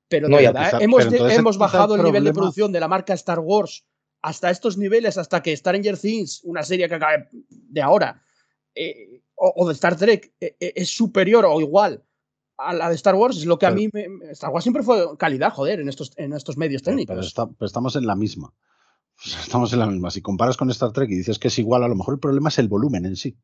Pero 0.07 0.27
de 0.27 0.31
No, 0.31 0.37
verdad, 0.37 0.65
quizá- 0.71 0.83
hemos, 0.83 1.05
pero 1.07 1.27
hemos 1.29 1.55
quizá 1.57 1.65
el 1.65 1.71
bajado 1.71 1.95
el 1.95 2.03
nivel 2.03 2.23
de 2.23 2.33
producción 2.33 2.71
de 2.71 2.79
la 2.79 2.87
marca 2.87 3.13
Star 3.15 3.39
Wars 3.39 3.83
hasta 4.21 4.49
estos 4.51 4.77
niveles, 4.77 5.17
hasta 5.17 5.41
que 5.41 5.55
Stranger 5.57 5.97
Things, 5.97 6.41
una 6.43 6.63
serie 6.63 6.87
que 6.87 6.95
acaba 6.95 7.25
de 7.49 7.81
ahora, 7.81 8.21
eh, 8.81 9.21
o, 9.35 9.53
o 9.57 9.67
de 9.67 9.73
Star 9.73 9.95
Trek, 9.95 10.33
eh, 10.39 10.55
eh, 10.59 10.73
es 10.75 10.89
superior 10.89 11.45
o 11.45 11.59
igual 11.61 12.03
a 12.57 12.73
la 12.73 12.89
de 12.89 12.95
Star 12.95 13.15
Wars, 13.15 13.37
es 13.37 13.45
lo 13.45 13.57
que 13.57 13.65
a 13.67 13.71
mí 13.71 13.89
me, 13.93 14.09
me- 14.09 14.31
Star 14.31 14.49
Wars 14.51 14.63
siempre 14.63 14.83
fue 14.83 15.17
calidad, 15.17 15.51
joder, 15.53 15.79
en 15.79 15.87
estos, 15.89 16.11
en 16.17 16.33
estos 16.33 16.57
medios 16.57 16.83
técnicos. 16.83 17.13
pero 17.15 17.25
está- 17.25 17.47
pero 17.47 17.65
estamos 17.67 17.95
en 17.95 18.05
la 18.05 18.15
misma. 18.15 18.53
Estamos 19.47 19.73
en 19.73 19.79
la 19.79 19.85
misma. 19.85 20.11
Si 20.11 20.21
comparas 20.21 20.55
con 20.57 20.69
Star 20.71 20.91
Trek 20.93 21.09
y 21.09 21.15
dices 21.15 21.39
que 21.39 21.49
es 21.49 21.59
igual, 21.59 21.83
a 21.83 21.87
lo 21.87 21.95
mejor 21.95 22.13
el 22.15 22.19
problema 22.19 22.49
es 22.49 22.57
el 22.59 22.67
volumen 22.69 23.05
en 23.05 23.15
sí. 23.17 23.37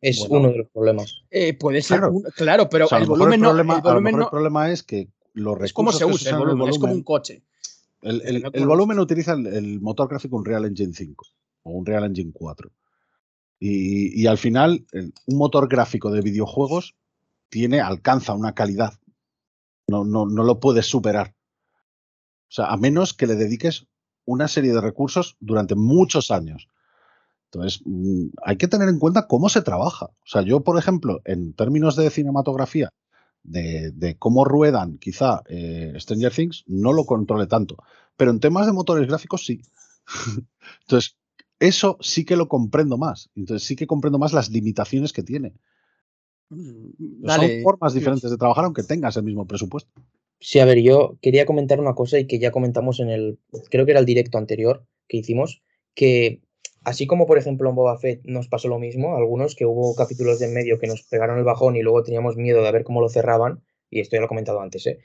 Es 0.00 0.18
Bueno. 0.28 0.38
uno 0.40 0.48
de 0.52 0.58
los 0.58 0.68
problemas. 0.70 1.22
Eh, 1.30 1.54
puede 1.54 1.80
ser, 1.82 1.98
Claro. 1.98 2.12
un- 2.14 2.22
claro, 2.36 2.68
pero 2.68 2.84
O 2.86 2.88
sea, 2.88 2.98
a 2.98 3.00
el 3.02 3.06
lo 3.06 3.12
volumen 3.14 3.40
no. 3.40 3.48
problema, 3.50 3.74
El 3.74 3.80
a 3.80 3.82
lo 3.82 3.88
volumen 3.90 4.04
mejor 4.04 4.18
no 4.20 4.24
el 4.26 4.30
problema 4.30 4.70
es 4.70 4.82
que 4.82 5.08
los 5.32 5.54
recursos 5.58 5.66
es 5.68 5.72
como 5.72 5.92
se 5.92 6.04
usa 6.04 6.30
el 6.30 6.34
el 6.36 6.40
volumen, 6.46 6.68
es 6.68 6.78
como 6.78 6.92
un 6.92 7.02
coche. 7.02 7.42
El, 8.02 8.20
el- 8.22 8.42
No 8.42 8.50
el 8.52 8.66
volumen 8.66 8.98
utiliza 8.98 9.32
el, 9.32 9.46
el 9.46 9.80
motor 9.80 10.08
gráfico 10.08 10.36
Unreal 10.36 10.66
Engine 10.66 10.92
5 10.92 11.24
o 11.62 11.70
Unreal 11.72 12.04
Engine 12.04 12.32
4. 12.34 12.70
Y, 13.66 14.26
al 14.26 14.36
final, 14.36 14.84
un 14.92 15.38
motor 15.38 15.68
gráfico 15.68 16.10
de 16.10 16.20
videojuegos 16.20 16.96
tiene, 17.48 17.80
alcanza 17.80 18.34
una 18.34 18.54
calidad. 18.54 18.92
No, 19.86 20.04
no, 20.04 20.26
no 20.26 20.44
lo 20.44 20.60
puedes 20.60 20.84
superar. 20.84 21.34
O 22.48 22.52
sea, 22.52 22.66
a 22.66 22.76
menos 22.76 23.14
que 23.14 23.26
le 23.26 23.36
dediques 23.36 23.86
una 24.26 24.48
serie 24.48 24.74
de 24.74 24.82
recursos 24.82 25.38
durante 25.40 25.76
muchos 25.76 26.30
años. 26.30 26.68
Entonces, 27.46 27.80
mm, 27.86 28.26
hay 28.42 28.58
que 28.58 28.68
tener 28.68 28.90
en 28.90 28.98
cuenta 28.98 29.26
cómo 29.28 29.48
se 29.48 29.62
trabaja. 29.62 30.06
O 30.06 30.26
sea, 30.26 30.42
yo, 30.42 30.60
por 30.62 30.78
ejemplo, 30.78 31.22
en 31.24 31.54
términos 31.54 31.96
de 31.96 32.10
cinematografía, 32.10 32.90
de, 33.44 33.92
de 33.92 34.18
cómo 34.18 34.44
ruedan 34.44 34.98
quizá 34.98 35.42
eh, 35.48 35.94
Stranger 35.98 36.34
Things, 36.34 36.64
no 36.66 36.92
lo 36.92 37.06
controle 37.06 37.46
tanto. 37.46 37.78
Pero 38.18 38.30
en 38.30 38.40
temas 38.40 38.66
de 38.66 38.72
motores 38.74 39.08
gráficos 39.08 39.46
sí. 39.46 39.62
Entonces, 40.82 41.16
eso 41.68 41.98
sí 42.00 42.24
que 42.24 42.36
lo 42.36 42.48
comprendo 42.48 42.98
más. 42.98 43.30
Entonces, 43.34 43.66
sí 43.66 43.76
que 43.76 43.86
comprendo 43.86 44.18
más 44.18 44.32
las 44.32 44.50
limitaciones 44.50 45.12
que 45.12 45.22
tiene. 45.22 45.54
Mm, 46.50 47.26
Son 47.26 47.50
formas 47.62 47.94
diferentes 47.94 48.30
de 48.30 48.36
trabajar, 48.36 48.64
aunque 48.64 48.82
tengas 48.82 49.16
el 49.16 49.24
mismo 49.24 49.46
presupuesto. 49.46 49.90
Sí, 50.40 50.58
a 50.58 50.64
ver, 50.64 50.80
yo 50.80 51.16
quería 51.22 51.46
comentar 51.46 51.80
una 51.80 51.94
cosa 51.94 52.18
y 52.18 52.26
que 52.26 52.38
ya 52.38 52.50
comentamos 52.50 53.00
en 53.00 53.08
el, 53.08 53.38
creo 53.70 53.86
que 53.86 53.92
era 53.92 54.00
el 54.00 54.06
directo 54.06 54.36
anterior 54.36 54.86
que 55.08 55.16
hicimos, 55.16 55.62
que 55.94 56.42
así 56.82 57.06
como 57.06 57.26
por 57.26 57.38
ejemplo 57.38 57.70
en 57.70 57.76
Boba 57.76 57.98
Fett 57.98 58.20
nos 58.24 58.48
pasó 58.48 58.68
lo 58.68 58.78
mismo, 58.78 59.16
algunos 59.16 59.54
que 59.54 59.64
hubo 59.64 59.94
capítulos 59.94 60.38
de 60.38 60.46
en 60.46 60.54
medio 60.54 60.78
que 60.78 60.86
nos 60.86 61.02
pegaron 61.04 61.38
el 61.38 61.44
bajón 61.44 61.76
y 61.76 61.82
luego 61.82 62.02
teníamos 62.02 62.36
miedo 62.36 62.62
de 62.62 62.72
ver 62.72 62.84
cómo 62.84 63.00
lo 63.00 63.08
cerraban, 63.08 63.62
y 63.88 64.00
esto 64.00 64.16
ya 64.16 64.20
lo 64.20 64.26
he 64.26 64.28
comentado 64.28 64.60
antes, 64.60 64.86
¿eh? 64.86 64.98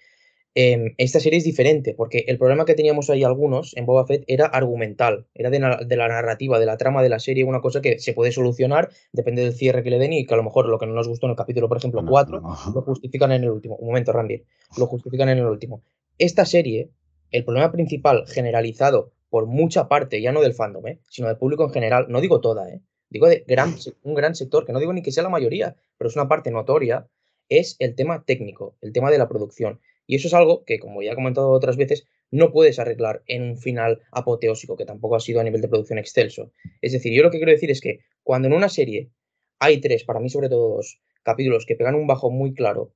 Em, 0.56 0.96
esta 0.98 1.20
serie 1.20 1.38
es 1.38 1.44
diferente, 1.44 1.94
porque 1.94 2.26
el 2.28 2.38
problema 2.38 2.66
que 2.66 2.74
teníamos 2.74 3.10
ahí 3.10 3.24
algunos 3.24 3.78
en 3.78 3.86
Boba 3.86 4.06
Fett 4.08 4.24
era 4.28 4.46
argumental, 4.46 5.28
era 5.36 5.50
de, 5.50 5.60
la 5.60 6.08
narrativa, 6.08 6.60
de 6.60 6.66
la 6.66 6.78
trama 6.78 7.04
de 7.04 7.10
la 7.10 7.20
serie, 7.20 7.44
una 7.44 7.62
cosa 7.62 7.82
que 7.82 8.00
se 8.00 8.14
puede 8.14 8.32
solucionar, 8.32 8.90
depende 9.14 9.44
del 9.44 9.54
cierre 9.54 9.84
que 9.84 9.92
le 9.92 10.00
den 10.00 10.14
y 10.14 10.26
que 10.26 10.34
a 10.34 10.38
lo 10.38 10.44
mejor 10.44 10.68
lo 10.68 10.80
que 10.80 10.88
no 10.88 10.94
nos 10.94 11.08
gustó 11.08 11.28
en 11.28 11.32
el 11.32 11.38
capítulo, 11.38 11.68
por 11.70 11.78
ejemplo, 11.78 12.02
No, 12.02 12.10
4, 12.10 12.42
no. 12.42 12.58
lo 12.74 12.82
justifican 12.82 13.32
en 13.32 13.44
el 13.44 13.52
último. 13.52 13.76
Un 13.76 13.88
momento, 13.88 14.12
Randy. 14.12 14.44
Lo 14.78 14.88
justifican 14.88 15.30
en 15.30 15.38
el 15.38 15.46
último. 15.46 15.84
Esta 16.18 16.46
serie, 16.46 16.90
el 17.32 17.46
problema 17.46 17.72
principal 17.72 18.26
generalizado 18.28 19.12
por 19.30 19.46
mucha 19.46 19.88
parte, 19.88 20.22
ya 20.22 20.32
no 20.32 20.42
del 20.42 20.56
fandom, 20.56 20.88
¿eh? 20.88 21.00
sino 21.10 21.28
del 21.28 21.38
público 21.38 21.64
en 21.64 21.70
general, 21.70 22.08
no 22.10 22.20
digo 22.20 22.42
toda, 22.42 22.68
¿eh? 22.70 22.82
digo 23.10 23.28
de 23.28 23.44
gran, 23.48 23.76
un 24.04 24.16
gran 24.16 24.36
sector, 24.36 24.66
que 24.66 24.74
no 24.74 24.80
digo 24.80 24.94
ni 24.94 25.02
que 25.02 25.12
sea 25.12 25.24
la 25.24 25.30
mayoría, 25.30 25.76
pero 25.98 26.10
es 26.10 26.16
una 26.16 26.28
parte 26.28 26.52
notoria, 26.52 27.08
es 27.48 27.76
el 27.80 27.96
tema 27.96 28.24
técnico, 28.26 28.76
el 28.82 28.92
tema 28.92 29.12
de 29.12 29.18
la 29.18 29.28
producción. 29.28 29.80
Y 30.10 30.16
eso 30.16 30.28
es 30.28 30.34
algo 30.34 30.66
que, 30.66 30.80
como 30.80 31.04
ya 31.04 31.12
he 31.12 31.16
comentado 31.16 31.52
otras 31.52 31.78
veces, 31.78 32.08
no 32.32 32.52
puedes 32.52 32.80
arreglar 32.80 33.22
en 33.28 33.44
un 33.44 33.58
final 33.58 34.02
apoteósico, 34.12 34.76
que 34.76 34.84
tampoco 34.84 35.16
ha 35.16 35.20
sido 35.20 35.40
a 35.40 35.44
nivel 35.44 35.62
de 35.62 35.68
producción 35.68 36.00
excelso. 36.00 36.52
Es 36.82 36.94
decir, 36.94 37.14
yo 37.14 37.22
lo 37.22 37.30
que 37.30 37.38
quiero 37.38 37.52
decir 37.52 37.70
es 37.70 37.80
que 37.80 38.00
cuando 38.24 38.48
en 38.48 38.56
una 38.56 38.70
serie 38.70 39.12
hay 39.60 39.80
tres, 39.82 40.06
para 40.06 40.20
mí 40.20 40.28
sobre 40.30 40.50
todo 40.50 40.78
dos, 40.78 41.00
capítulos 41.22 41.68
que 41.68 41.76
pegan 41.76 41.94
un 41.94 42.08
bajo 42.08 42.32
muy 42.32 42.56
claro 42.56 42.92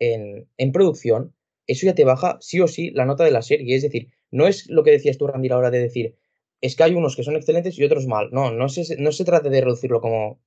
en, 0.00 0.48
en 0.56 0.72
producción, 0.72 1.36
eso 1.68 1.86
ya 1.86 1.94
te 1.94 2.04
baja 2.04 2.36
sí 2.40 2.58
o 2.60 2.66
sí 2.66 2.90
la 2.90 3.04
nota 3.04 3.22
de 3.22 3.30
la 3.30 3.42
serie. 3.42 3.76
Es 3.76 3.82
decir, 3.82 4.08
no 4.32 4.48
es 4.48 4.68
lo 4.68 4.82
que 4.82 4.90
decías 4.90 5.18
tú, 5.18 5.28
Randy, 5.28 5.46
a 5.46 5.50
la 5.52 5.58
hora 5.58 5.70
de 5.70 5.78
decir, 5.78 6.16
es 6.60 6.74
que 6.74 6.82
hay 6.82 6.94
unos 6.94 7.14
que 7.14 7.22
son 7.22 7.36
excelentes 7.36 7.78
y 7.78 7.84
otros 7.84 8.08
mal. 8.08 8.30
No, 8.32 8.50
no 8.50 8.68
se, 8.68 8.96
no 8.96 9.12
se 9.12 9.24
trata 9.24 9.50
de 9.50 9.60
reducirlo 9.60 10.00
como 10.00 10.40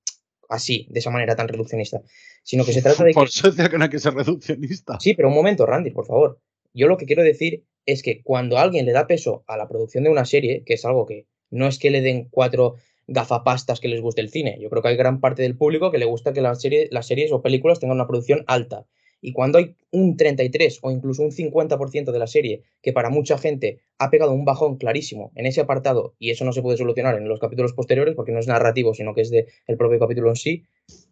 así, 0.49 0.87
de 0.89 0.99
esa 0.99 1.11
manera 1.11 1.35
tan 1.35 1.47
reduccionista, 1.47 2.01
sino 2.43 2.65
que 2.65 2.73
se 2.73 2.81
trata 2.81 3.03
de 3.03 3.11
que... 3.13 3.15
Por 3.15 3.29
decía 3.29 3.69
que 3.69 3.77
no 3.77 3.85
hay 3.85 3.89
que 3.89 3.99
ser 3.99 4.13
reduccionista. 4.13 4.99
Sí, 4.99 5.13
pero 5.13 5.29
un 5.29 5.35
momento, 5.35 5.65
Randy, 5.65 5.91
por 5.91 6.05
favor. 6.05 6.41
Yo 6.73 6.87
lo 6.87 6.97
que 6.97 7.05
quiero 7.05 7.23
decir 7.23 7.63
es 7.85 8.03
que 8.03 8.21
cuando 8.21 8.57
alguien 8.57 8.85
le 8.85 8.91
da 8.91 9.07
peso 9.07 9.43
a 9.47 9.57
la 9.57 9.67
producción 9.67 10.03
de 10.03 10.09
una 10.09 10.25
serie, 10.25 10.63
que 10.65 10.73
es 10.73 10.85
algo 10.85 11.05
que 11.05 11.27
no 11.49 11.67
es 11.67 11.79
que 11.79 11.89
le 11.89 12.01
den 12.01 12.27
cuatro 12.29 12.75
gafapastas 13.07 13.79
que 13.79 13.87
les 13.87 14.01
guste 14.01 14.21
el 14.21 14.29
cine. 14.29 14.57
Yo 14.61 14.69
creo 14.69 14.83
que 14.83 14.89
hay 14.89 14.95
gran 14.95 15.19
parte 15.19 15.41
del 15.41 15.57
público 15.57 15.91
que 15.91 15.97
le 15.97 16.05
gusta 16.05 16.33
que 16.33 16.41
la 16.41 16.53
serie, 16.55 16.87
las 16.91 17.07
series 17.07 17.31
o 17.31 17.41
películas 17.41 17.79
tengan 17.79 17.97
una 17.97 18.07
producción 18.07 18.43
alta. 18.45 18.85
Y 19.21 19.33
cuando 19.33 19.57
hay 19.57 19.75
un 19.91 20.15
33 20.17 20.79
o 20.81 20.91
incluso 20.91 21.23
un 21.23 21.31
50% 21.31 22.11
de 22.11 22.19
la 22.19 22.27
serie 22.27 22.63
que 22.81 22.93
para 22.93 23.09
mucha 23.09 23.37
gente 23.37 23.79
ha 23.97 24.09
pegado 24.09 24.31
un 24.31 24.45
bajón 24.45 24.77
clarísimo 24.77 25.31
en 25.35 25.45
ese 25.45 25.61
apartado 25.61 26.15
y 26.19 26.29
eso 26.29 26.45
no 26.45 26.53
se 26.53 26.61
puede 26.61 26.77
solucionar 26.77 27.15
en 27.17 27.27
los 27.27 27.39
capítulos 27.39 27.73
posteriores 27.73 28.15
porque 28.15 28.31
no 28.31 28.39
es 28.39 28.47
narrativo, 28.47 28.93
sino 28.93 29.13
que 29.13 29.21
es 29.21 29.31
del 29.31 29.77
propio 29.77 29.99
capítulo 29.99 30.29
en 30.29 30.35
sí, 30.35 30.63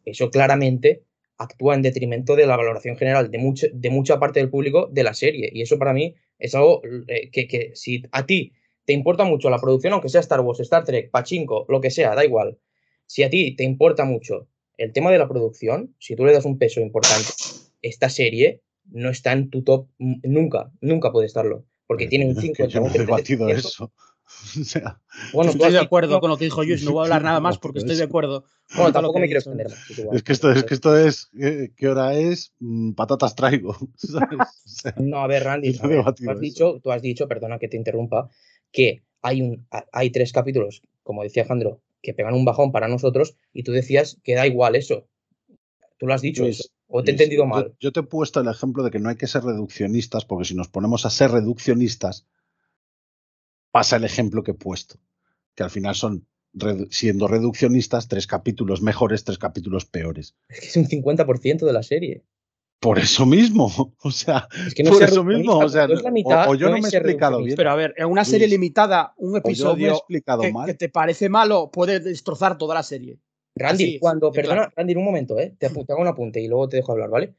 eso 0.05 0.29
claramente 0.29 1.03
actúa 1.37 1.75
en 1.75 1.81
detrimento 1.81 2.35
de 2.35 2.47
la 2.47 2.57
valoración 2.57 2.97
general 2.97 3.29
de, 3.29 3.37
mucho, 3.37 3.67
de 3.71 3.89
mucha 3.89 4.19
parte 4.19 4.39
del 4.39 4.49
público 4.49 4.87
de 4.91 5.03
la 5.03 5.13
serie. 5.13 5.49
Y 5.53 5.61
eso 5.61 5.77
para 5.77 5.93
mí 5.93 6.15
es 6.39 6.55
algo 6.55 6.81
eh, 7.07 7.29
que, 7.31 7.47
que 7.47 7.71
si 7.75 8.03
a 8.11 8.25
ti 8.25 8.53
te 8.85 8.93
importa 8.93 9.23
mucho 9.23 9.49
la 9.49 9.59
producción, 9.59 9.93
aunque 9.93 10.09
sea 10.09 10.21
Star 10.21 10.39
Wars, 10.41 10.59
Star 10.61 10.83
Trek, 10.83 11.11
Pachinko, 11.11 11.65
lo 11.69 11.81
que 11.81 11.91
sea, 11.91 12.15
da 12.15 12.25
igual. 12.25 12.57
Si 13.05 13.23
a 13.23 13.29
ti 13.29 13.55
te 13.55 13.63
importa 13.63 14.05
mucho 14.05 14.47
el 14.77 14.93
tema 14.93 15.11
de 15.11 15.17
la 15.17 15.27
producción, 15.27 15.95
si 15.99 16.15
tú 16.15 16.25
le 16.25 16.33
das 16.33 16.45
un 16.45 16.57
peso 16.57 16.79
importante, 16.79 17.27
esta 17.87 18.09
serie 18.09 18.61
no 18.85 19.09
está 19.09 19.33
en 19.33 19.49
tu 19.49 19.63
top 19.63 19.89
nunca, 19.97 20.71
nunca 20.81 21.11
puede 21.11 21.27
estarlo, 21.27 21.65
porque 21.85 22.07
tiene 22.07 22.25
un 22.27 22.35
50 22.35 22.73
Yo 22.73 22.81
no 22.81 22.87
he 22.87 22.97
debatido 22.97 23.49
eso. 23.49 23.91
O 24.59 24.63
sea, 24.65 25.01
bueno, 25.31 25.51
estoy 25.51 25.71
de 25.71 25.79
acuerdo 25.79 26.19
con 26.19 26.29
lo 26.29 26.37
que 26.37 26.43
dijo 26.43 26.61
Luis, 26.61 26.83
no 26.83 26.91
voy 26.91 26.99
a 26.99 27.03
hablar 27.03 27.23
nada 27.23 27.39
más 27.39 27.57
porque 27.57 27.79
estoy 27.79 27.95
de 27.95 28.03
acuerdo. 28.03 28.43
Bueno, 28.75 28.91
tampoco 28.91 29.19
me 29.19 29.25
quiero 29.25 29.39
extender. 29.39 29.67
Es 30.11 30.21
que 30.21 30.33
esto 30.33 30.51
es, 30.51 30.65
que 30.65 30.73
esto 30.73 30.97
es 30.97 31.29
¿qué 31.31 31.87
hora 31.87 32.13
es? 32.13 32.53
Mm, 32.59 32.91
patatas 32.91 33.35
traigo. 33.35 33.77
¿sabes? 33.95 34.37
O 34.39 34.69
sea, 34.69 34.93
no, 34.97 35.19
a 35.19 35.27
ver, 35.27 35.45
Randy, 35.45 35.71
no 35.73 35.85
a 35.85 35.87
ver, 35.87 36.13
tú, 36.13 36.29
has 36.29 36.39
dicho, 36.41 36.79
tú 36.83 36.91
has 36.91 37.01
dicho, 37.01 37.27
perdona 37.27 37.57
que 37.57 37.69
te 37.69 37.77
interrumpa, 37.77 38.29
que 38.71 39.03
hay, 39.21 39.41
un, 39.41 39.65
hay 39.91 40.09
tres 40.09 40.33
capítulos, 40.33 40.81
como 41.03 41.23
decía 41.23 41.43
Alejandro, 41.43 41.81
que 42.01 42.13
pegan 42.13 42.33
un 42.33 42.45
bajón 42.45 42.71
para 42.71 42.87
nosotros 42.87 43.37
y 43.53 43.63
tú 43.63 43.71
decías 43.71 44.19
que 44.23 44.35
da 44.35 44.45
igual 44.45 44.75
eso. 44.75 45.07
Tú 45.97 46.05
lo 46.05 46.13
has 46.13 46.21
dicho 46.21 46.43
Luis, 46.43 46.59
eso. 46.59 46.69
O 46.87 47.03
te 47.03 47.11
he 47.11 47.13
entendido 47.13 47.43
yo- 47.43 47.47
mal. 47.47 47.75
Yo, 47.79 47.91
te 47.91 47.99
he 47.99 48.03
puesto 48.03 48.39
el 48.39 48.47
ejemplo 48.47 48.83
de 48.83 48.91
que 48.91 48.99
no 48.99 49.09
hay 49.09 49.15
que 49.17 49.27
ser 49.27 49.43
reduccionistas, 49.43 50.25
porque 50.25 50.45
si 50.45 50.55
nos 50.55 50.69
ponemos 50.69 51.05
a 51.05 51.09
ser 51.09 51.31
reduccionistas, 51.31 52.25
pasa 53.71 53.97
el 53.97 54.03
ejemplo 54.05 54.43
que 54.43 54.51
he 54.51 54.55
puesto, 54.55 54.95
que 55.55 55.63
al 55.63 55.69
final 55.69 55.95
son, 55.95 56.27
redu- 56.53 56.87
siendo 56.91 57.27
reduccionistas, 57.27 58.07
tres 58.07 58.25
capítulos 58.27 58.81
mejores, 58.81 59.23
tres 59.23 59.37
capítulos 59.37 59.85
peores. 59.85 60.35
Es 60.49 60.59
que 60.61 60.67
es 60.67 60.77
un 60.77 60.87
50% 60.87 61.65
de 61.65 61.73
la 61.73 61.83
serie. 61.83 62.23
Por 62.79 62.99
eso 62.99 63.25
mismo, 63.25 63.71
o 64.03 64.11
sea, 64.11 64.47
Es 64.67 64.73
que 64.73 64.83
no 64.83 64.91
por 64.91 65.03
eso 65.03 65.23
mismo, 65.23 65.57
o 65.57 65.67
sea, 65.69 65.87
mitad, 66.11 66.47
o, 66.47 66.51
o 66.51 66.55
yo 66.55 66.67
no, 66.69 66.73
me 66.77 66.87
he 66.87 66.89
explicado 66.89 67.43
bien, 67.43 67.57
Pero 67.57 67.71
a 67.71 67.75
ver, 67.75 67.93
en 67.97 68.05
una 68.07 68.23
serie 68.23 68.47
Luis, 68.47 68.51
limitada, 68.59 69.13
un 69.17 69.29
o 69.29 69.31
yo 69.31 69.31
me 69.33 69.37
he 69.37 69.39
episodio 69.51 69.91
explicado 69.93 70.41
que, 70.43 70.53
mal. 70.53 70.65
que 70.67 70.73
te 70.75 70.87
parece 70.89 71.27
malo 71.27 71.69
puede 71.71 71.99
destrozar 71.99 72.57
toda 72.57 72.75
la 72.75 72.83
serie. 72.83 73.19
Randy, 73.57 73.83
Así 73.83 73.95
es, 73.95 74.01
cuando, 74.01 74.31
perdona, 74.31 74.55
claro. 74.55 74.73
Randy, 74.75 74.95
un 74.95 75.05
momento, 75.05 75.39
¿eh? 75.39 75.53
Te, 75.57 75.69
te 75.69 75.93
hago 75.93 76.01
un 76.01 76.07
apunte 76.07 76.41
y 76.41 76.47
luego 76.47 76.69
te 76.69 76.77
dejo 76.77 76.91
hablar, 76.91 77.09
¿vale? 77.09 77.33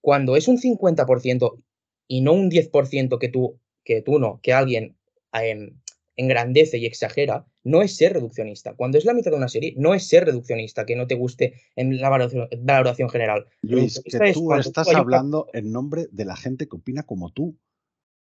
Cuando 0.00 0.36
es 0.36 0.48
un 0.48 0.58
50% 0.58 1.62
y 2.08 2.20
no 2.20 2.32
un 2.32 2.50
10% 2.50 3.18
que 3.18 3.28
tú, 3.28 3.58
que 3.82 4.02
tú 4.02 4.18
no, 4.18 4.40
que 4.42 4.52
alguien 4.52 4.96
em, 5.32 5.78
engrandece 6.16 6.78
y 6.78 6.86
exagera, 6.86 7.46
no 7.62 7.82
es 7.82 7.96
ser 7.96 8.12
reduccionista. 8.12 8.74
Cuando 8.74 8.98
es 8.98 9.04
la 9.04 9.14
mitad 9.14 9.30
de 9.30 9.36
una 9.36 9.48
serie, 9.48 9.74
no 9.76 9.94
es 9.94 10.06
ser 10.06 10.26
reduccionista, 10.26 10.84
que 10.84 10.96
no 10.96 11.06
te 11.06 11.14
guste 11.14 11.54
en 11.76 12.00
la 12.00 12.08
valoración, 12.08 12.48
valoración 12.60 13.08
general. 13.08 13.46
Luis, 13.62 14.02
que 14.04 14.32
tú 14.32 14.52
estás 14.54 14.88
un 14.88 14.96
hablando 14.96 15.48
en 15.52 15.72
nombre 15.72 16.06
de 16.10 16.24
la 16.24 16.36
gente 16.36 16.68
que 16.68 16.76
opina 16.76 17.04
como 17.04 17.30
tú, 17.30 17.56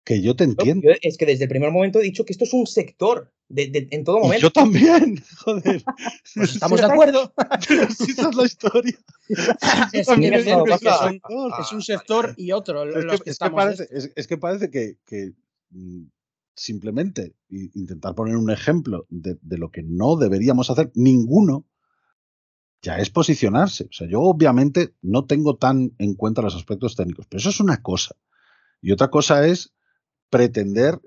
que 0.06 0.22
yo 0.22 0.36
te 0.36 0.46
capítulo- 0.46 0.62
entiendo. 0.72 0.88
yo 0.90 0.96
es 1.02 1.18
que 1.18 1.26
desde 1.26 1.44
el 1.46 1.50
primer 1.50 1.72
momento 1.72 2.00
he 2.00 2.04
dicho 2.04 2.24
que 2.26 2.32
esto 2.32 2.44
es 2.46 2.54
un 2.54 2.68
sector, 2.68 3.34
de- 3.50 3.68
de- 3.68 3.88
en 3.92 4.04
todo 4.04 4.20
Y 4.20 4.22
momento. 4.22 4.42
yo 4.48 4.52
también, 4.52 5.22
joder. 5.46 5.84
Pues 6.36 6.54
estamos 6.54 6.80
de 6.80 6.86
acuerdo. 6.86 7.34
Pero 7.68 7.90
si 7.92 8.12
esa 8.12 8.30
es 8.30 8.36
la 8.36 8.46
historia. 8.46 8.98
es, 9.94 11.72
un 11.74 11.82
sector 11.82 12.34
y 12.38 12.52
otro. 12.52 12.84
Es 12.84 13.04
los 13.06 13.22
que, 13.22 13.30
estamos 13.30 13.56
parece, 13.64 13.88
es, 14.16 14.28
que 14.28 14.38
parece 14.38 14.70
que, 14.70 15.34
mm, 15.72 16.04
simplemente 16.56 17.36
intentar 17.50 18.16
poner 18.16 18.38
un 18.38 18.50
ejemplo 18.50 19.06
de, 19.10 19.38
de 19.42 19.58
lo 19.58 19.72
que 19.72 19.84
no 19.84 20.16
deberíamos 20.16 20.70
hacer 20.70 20.92
ninguno 20.96 21.66
ya 22.82 22.98
es 23.00 23.10
posicionarse. 23.10 23.86
O 23.86 23.92
sea, 23.94 24.08
yo 24.08 24.22
obviamente 24.22 24.94
no 25.02 25.26
tengo 25.26 25.56
tan 25.58 25.94
en 25.98 26.14
cuenta 26.14 26.42
los 26.44 26.56
aspectos 26.56 26.96
técnicos, 26.96 27.26
pero 27.28 27.40
eso 27.40 27.50
es 27.50 27.60
una 27.60 27.82
cosa. 27.82 28.16
Y 28.82 28.92
otra 28.92 29.10
cosa 29.10 29.48
es 29.48 29.74
pretender 30.30 31.00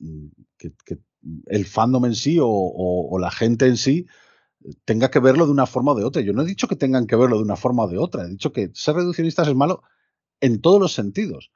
mm, 0.00 0.26
que- 0.58 0.98
el 1.46 1.64
fandom 1.66 2.04
en 2.06 2.14
sí 2.14 2.38
o, 2.40 3.18
la 3.18 3.30
gente 3.30 3.66
en 3.66 3.76
sí 3.76 4.06
tenga 4.84 5.10
que 5.10 5.20
verlo 5.20 5.46
de 5.46 5.52
una 5.52 5.66
forma 5.66 5.92
o 5.92 5.94
de 5.94 6.04
otra. 6.04 6.22
Yo 6.22 6.32
no 6.32 6.42
he 6.42 6.46
dicho 6.46 6.68
que 6.68 6.76
tengan 6.76 7.06
que 7.06 7.16
verlo 7.16 7.36
de 7.36 7.42
una 7.44 7.56
forma 7.56 7.84
o 7.84 7.88
de 7.88 7.98
otra. 7.98 8.24
He 8.24 8.28
dicho 8.28 8.52
que 8.52 8.70
ser 8.74 8.96
reduccionistas 8.96 9.48
es 9.48 9.54
malo 9.54 9.82
en 10.40 10.60
todos 10.60 10.80
los 10.80 10.94
sentidos. 10.94 11.52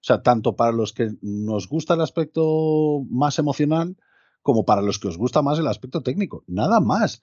O 0.00 0.04
sea, 0.06 0.22
tanto 0.22 0.56
para 0.56 0.72
los 0.72 0.92
que 0.92 1.12
nos 1.22 1.68
gusta 1.68 1.94
el 1.94 2.02
aspecto 2.02 3.04
más 3.10 3.38
emocional 3.38 3.96
como 4.42 4.64
para 4.64 4.82
los 4.82 4.98
que 4.98 5.08
os 5.08 5.18
gusta 5.18 5.42
más 5.42 5.58
el 5.58 5.66
aspecto 5.68 6.02
técnico. 6.02 6.44
Nada 6.46 6.80
más. 6.80 7.22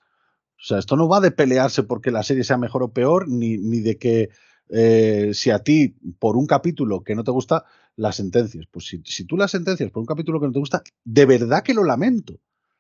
O 0.59 0.63
sea, 0.63 0.79
esto 0.79 0.95
no 0.95 1.07
va 1.09 1.21
de 1.21 1.31
pelearse 1.31 1.83
porque 1.83 2.11
la 2.11 2.23
serie 2.23 2.43
sea 2.43 2.57
mejor 2.57 2.83
o 2.83 2.93
peor, 2.93 3.27
ni, 3.27 3.57
ni 3.57 3.79
de 3.81 3.97
que 3.97 4.29
eh, 4.69 5.31
si 5.33 5.49
a 5.51 5.59
ti 5.63 5.95
por 6.19 6.37
un 6.37 6.45
capítulo 6.47 7.03
que 7.03 7.15
no 7.15 7.23
te 7.23 7.31
gusta, 7.31 7.65
la 7.97 8.11
sentencias. 8.11 8.65
Pues 8.71 8.85
si, 8.87 9.01
si 9.05 9.25
tú 9.25 9.37
la 9.37 9.47
sentencias 9.47 9.91
por 9.91 10.01
un 10.01 10.05
capítulo 10.07 10.39
que 10.39 10.47
no 10.47 10.51
te 10.53 10.59
gusta, 10.59 10.81
de 11.03 11.25
verdad 11.25 11.63
que 11.63 11.73
lo 11.73 11.83
lamento. 11.83 12.35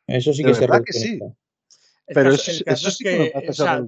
Eso 0.07 0.33
sí 0.33 0.43
de 0.43 0.53
que 0.53 0.59
verdad 0.59 0.81
que 0.85 0.93
sí. 0.93 1.19
El 2.07 2.15
Pero 2.15 2.31
caso- 2.31 2.51
eso, 2.51 2.63
eso 2.65 2.87
es 2.89 2.95
sí 2.97 3.03
que, 3.03 3.31
que, 3.33 3.49
o 3.49 3.53
sea. 3.53 3.83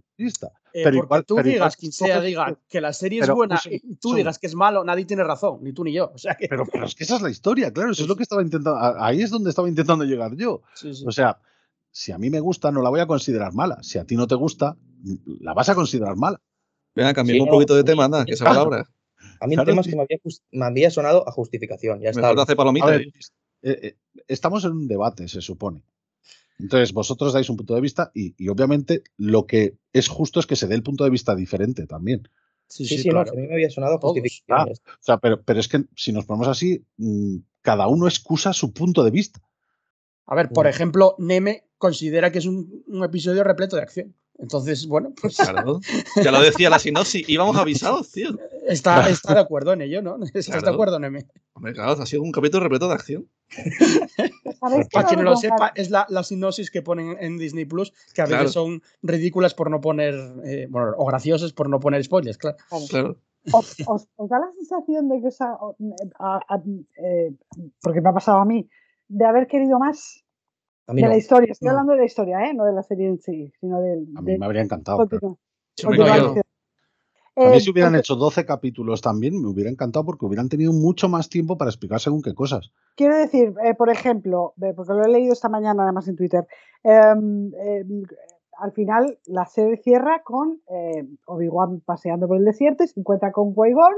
Eh, 0.75 0.81
Pero 0.83 0.97
igual- 1.03 1.25
tú 1.25 1.35
pero 1.35 1.49
digas, 1.49 1.75
que 1.75 1.81
quien 1.81 1.91
sea 1.91 2.17
coges- 2.19 2.23
diga 2.25 2.59
que 2.69 2.81
la 2.81 2.93
serie 2.93 3.21
es 3.21 3.29
buena 3.29 3.57
segundo, 3.57 3.85
y 3.85 3.95
tú 3.97 4.13
digas 4.15 4.39
que 4.39 4.47
es 4.47 4.55
malo, 4.55 4.83
nadie 4.83 5.05
tiene 5.05 5.23
razón, 5.23 5.59
ni 5.61 5.71
tú 5.73 5.83
ni 5.83 5.93
yo. 5.93 6.11
O 6.13 6.17
sea 6.17 6.35
que, 6.35 6.47
Pero, 6.47 6.65
pero 6.71 6.85
es 6.85 6.95
que 6.95 7.03
esa 7.03 7.17
es 7.17 7.21
la 7.21 7.29
historia, 7.29 7.71
claro, 7.71 7.91
eso 7.91 8.03
es 8.03 8.07
lo 8.09 8.15
que 8.15 8.23
estaba 8.23 8.41
intentando, 8.41 8.79
ahí 8.79 9.21
es 9.21 9.29
donde 9.29 9.49
estaba 9.51 9.67
intentando 9.69 10.03
llegar 10.05 10.35
yo. 10.35 10.63
Sí, 10.73 10.93
sí. 10.93 11.03
O 11.05 11.11
sea, 11.11 11.37
si 11.91 12.11
a 12.11 12.17
mí 12.17 12.29
me 12.31 12.39
gusta, 12.39 12.71
no 12.71 12.81
la 12.81 12.89
voy 12.89 13.01
a 13.01 13.05
considerar 13.07 13.53
mala. 13.53 13.77
Si 13.83 13.99
a 13.99 14.05
ti 14.05 14.15
no 14.15 14.25
te 14.25 14.33
gusta, 14.35 14.77
la 15.41 15.53
vas 15.53 15.69
a 15.69 15.75
considerar 15.75 16.15
mala. 16.15 16.41
Venga, 16.95 17.13
cambiemos 17.13 17.45
Sí, 17.45 17.49
un 17.49 17.55
poquito 17.55 17.75
de 17.75 17.81
no, 17.81 17.85
tema, 17.85 18.05
anda, 18.05 18.25
que 18.25 18.35
se 18.35 18.43
la 18.43 18.63
hora. 18.63 18.89
A 19.43 19.47
mí 19.47 19.55
Claro, 19.55 19.69
el 19.71 19.73
tema 19.73 19.81
es 19.81 19.87
que 19.87 19.95
me 19.97 20.03
había, 20.03 20.17
jus- 20.23 20.41
me 20.51 20.65
había 20.65 20.89
sonado 20.89 21.27
a 21.27 21.31
justificación. 21.31 21.99
Ya 21.99 22.09
está. 22.11 22.21
Mejor 22.21 22.39
hacer 22.39 22.53
A 22.53 22.57
palomitas. 22.57 22.89
ver, 22.91 23.01
eh, 23.01 23.11
eh, 23.63 23.95
estamos 24.27 24.63
en 24.63 24.71
un 24.71 24.87
debate, 24.87 25.27
se 25.27 25.41
supone. 25.41 25.81
Entonces, 26.59 26.93
vosotros 26.93 27.33
dais 27.33 27.49
un 27.49 27.57
punto 27.57 27.75
de 27.75 27.81
vista 27.81 28.11
y, 28.13 28.35
y 28.37 28.47
obviamente 28.47 29.03
lo 29.17 29.45
que 29.45 29.75
es 29.91 30.07
justo 30.07 30.39
es 30.39 30.45
que 30.45 30.55
se 30.55 30.67
dé 30.67 30.75
el 30.75 30.83
punto 30.83 31.03
de 31.03 31.09
vista 31.09 31.35
diferente 31.35 31.85
también. 31.87 32.29
sí, 32.67 32.85
Sí, 32.87 32.95
sí, 32.97 33.03
sí, 33.03 33.07
no, 33.09 33.15
claro. 33.15 33.31
a 33.33 33.35
mí 33.35 33.47
me 33.47 33.53
había 33.55 33.69
sonado 33.69 33.99
justificación. 33.99 34.45
Ah. 34.49 34.65
O 34.71 35.03
sea, 35.03 35.17
pero, 35.17 35.41
pero 35.43 35.59
es 35.59 35.67
que 35.67 35.83
si 35.95 36.13
nos 36.13 36.25
ponemos 36.25 36.47
así, 36.47 36.85
mm, 36.97 37.37
cada 37.61 37.87
uno 37.87 38.07
excusa 38.07 38.53
su 38.53 38.71
punto 38.71 39.03
de 39.03 39.11
vista. 39.11 39.41
A 40.25 40.35
ver, 40.35 40.49
por 40.49 40.65
Mm. 40.67 40.69
ejemplo, 40.69 41.15
Neme 41.19 41.65
considera 41.77 42.31
que 42.31 42.37
es 42.39 42.45
un, 42.45 42.83
un 42.87 43.03
episodio 43.03 43.43
repleto 43.43 43.75
de 43.75 43.81
acción. 43.81 44.15
Entonces, 44.39 44.87
bueno, 44.87 45.13
pues 45.21 45.37
Claro. 45.37 45.79
Ya 46.23 46.31
lo 46.31 46.41
decía 46.41 46.69
la 46.69 46.79
sinopsis. 46.79 47.27
Íbamos 47.29 47.55
avisados, 47.55 48.11
tío. 48.11 48.29
está, 48.67 49.07
está 49.09 49.33
de 49.35 49.39
acuerdo 49.39 49.73
en 49.73 49.81
ello, 49.81 50.01
¿no? 50.01 50.17
¿Estás 50.33 50.47
de 50.47 50.51
Claro. 50.59 50.73
acuerdo, 50.73 50.99
Neme? 50.99 51.27
Hombre, 51.53 51.73
claro, 51.73 51.91
ha 51.91 52.05
sido 52.05 52.23
un 52.23 52.31
capítulo 52.31 52.63
repleto 52.63 52.87
de 52.87 52.93
acción. 52.95 53.27
¿Sabéis 54.59 54.87
qué 54.87 54.93
Para 54.93 55.07
quien 55.07 55.23
no 55.23 55.29
lo 55.31 55.35
sepa, 55.37 55.71
es 55.75 55.89
la, 55.89 56.05
la 56.09 56.23
sinopsis 56.23 56.71
que 56.71 56.81
ponen 56.81 57.15
en 57.19 57.37
Disney 57.37 57.65
Plus, 57.65 57.93
que 58.13 58.21
a 58.21 58.25
veces 58.25 58.37
Claro. 58.37 58.49
son 58.49 58.81
ridículas 59.01 59.53
por 59.53 59.69
no 59.69 59.79
poner, 59.81 60.15
eh, 60.45 60.67
bueno, 60.69 60.93
o 60.97 61.05
graciosas 61.05 61.53
por 61.53 61.69
no 61.69 61.79
poner 61.79 62.03
spoilers, 62.03 62.37
claro. 62.37 62.57
Claro. 62.89 63.17
¿Os, 63.51 63.75
os- 63.85 64.07
os 64.15 64.29
da 64.29 64.39
la 64.39 64.51
sensación 64.53 65.09
de 65.09 65.19
que 65.21 65.27
os 65.27 65.41
ha- 65.41 65.57
a- 66.19 66.39
a- 66.49 66.61
eh, 66.97 67.33
porque 67.81 68.01
me 68.01 68.09
ha 68.09 68.13
pasado 68.13 68.37
a 68.39 68.45
mí, 68.45 68.67
de 69.09 69.25
haber 69.25 69.47
querido 69.47 69.77
más 69.79 70.22
De 70.87 71.01
no. 71.01 71.07
la 71.07 71.17
historia? 71.17 71.51
Estoy 71.51 71.67
No. 71.67 71.71
hablando 71.71 71.93
de 71.93 71.99
la 71.99 72.05
historia, 72.05 72.45
¿eh? 72.45 72.53
no 72.53 72.65
de 72.65 72.73
la 72.73 72.83
serie 72.83 73.07
en 73.07 73.19
sí, 73.19 73.51
sino 73.59 73.79
del. 73.81 74.07
A 74.15 74.21
mí 74.21 74.33
de- 74.33 74.37
me 74.39 74.45
habría 74.45 74.61
encantado. 74.61 74.97
continuación. 74.97 76.43
A 77.35 77.49
mí 77.49 77.55
Eh, 77.55 77.59
si 77.61 77.71
hubieran 77.71 77.93
porque 77.93 77.99
hecho 78.01 78.15
12 78.15 78.45
capítulos 78.45 79.01
también, 79.01 79.41
me 79.41 79.47
hubiera 79.47 79.69
encantado 79.71 80.05
porque 80.05 80.25
hubieran 80.25 80.49
tenido 80.49 80.71
mucho 80.71 81.09
más 81.09 81.29
tiempo 81.29 81.57
para 81.57 81.69
explicar 81.71 81.99
según 81.99 82.21
qué 82.21 82.35
cosas. 82.35 82.71
Quiero 82.95 83.17
decir, 83.17 83.55
eh, 83.63 83.73
por 83.73 83.89
ejemplo, 83.89 84.53
porque 84.75 84.93
lo 84.93 85.03
he 85.03 85.07
leído 85.09 85.33
esta 85.33 85.49
mañana 85.49 85.81
además 85.83 86.07
en 86.07 86.15
Twitter, 86.15 86.45
em, 86.83 87.51
em, 87.55 88.03
al 88.59 88.71
final 88.73 89.17
la 89.25 89.45
serie 89.47 89.77
cierra 89.77 90.21
con 90.23 90.61
eh, 90.69 91.07
Obi-Wan 91.25 91.79
paseando 91.83 92.27
por 92.27 92.37
el 92.37 92.45
desierto 92.45 92.83
y 92.83 92.87
se 92.87 92.99
encuentra 92.99 93.31
con 93.31 93.55
Qui-Gon. 93.55 93.93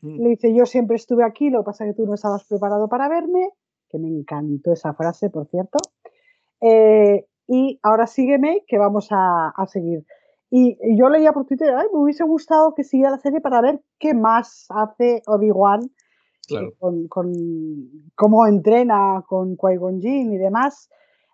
Mm. 0.00 0.22
Le 0.22 0.28
dice, 0.30 0.54
yo 0.54 0.64
siempre 0.64 0.96
estuve 0.96 1.22
aquí, 1.22 1.50
lo 1.50 1.60
que 1.60 1.66
pasa 1.66 1.84
es 1.84 1.90
que 1.94 2.02
tú 2.02 2.06
no 2.08 2.14
estabas 2.14 2.44
preparado 2.44 2.88
para 2.88 3.10
verme, 3.10 3.50
que 3.90 3.98
me 3.98 4.08
encantó 4.08 4.72
esa 4.72 4.94
frase, 4.94 5.28
por 5.28 5.46
cierto. 5.48 5.78
Eh, 6.60 7.26
y 7.46 7.78
ahora 7.82 8.06
sígueme, 8.06 8.64
que 8.66 8.78
vamos 8.78 9.08
a, 9.10 9.48
a 9.48 9.66
seguir. 9.66 10.04
Y 10.50 10.76
y 10.82 10.98
yo 10.98 11.08
leía 11.08 11.32
por 11.32 11.46
Twitter, 11.46 11.74
ay, 11.76 11.86
me 11.92 12.00
hubiese 12.00 12.24
gustado 12.24 12.74
que 12.74 12.84
siguiera 12.84 13.12
la 13.12 13.18
serie 13.18 13.40
para 13.40 13.60
ver 13.60 13.80
qué 13.98 14.14
más 14.14 14.66
hace 14.70 15.22
Obi-Wan 15.26 15.90
Claro. 16.48 16.72
con, 16.80 17.06
con 17.06 17.32
cómo 18.16 18.44
entrena 18.46 19.22
con 19.28 19.56
Qui-Gon 19.56 20.00
Jinn 20.00 20.32
y 20.32 20.38
demás. 20.38 20.90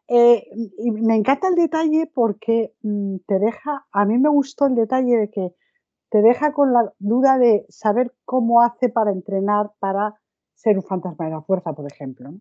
Eh, 0.09 0.47
y 0.79 0.91
me 0.91 1.17
encanta 1.17 1.49
el 1.49 1.55
detalle 1.55 2.11
porque 2.15 2.75
mm, 2.83 3.17
te 3.27 3.39
deja, 3.39 3.87
a 3.91 4.05
mí 4.05 4.19
me 4.19 4.29
gustó 4.29 4.67
el 4.67 4.75
detalle 4.75 5.17
de 5.17 5.31
que 5.31 5.55
te 6.11 6.21
deja 6.23 6.53
con 6.53 6.73
la 6.73 6.93
duda 6.99 7.39
de 7.39 7.65
saber 7.71 8.15
cómo 8.27 8.61
hace 8.61 8.89
para 8.91 9.11
entrenar 9.11 9.73
para 9.81 10.15
ser 10.55 10.77
un 10.77 10.85
fantasma 10.85 11.25
de 11.25 11.31
la 11.33 11.41
fuerza, 11.43 11.73
por 11.73 11.91
ejemplo. 11.91 12.35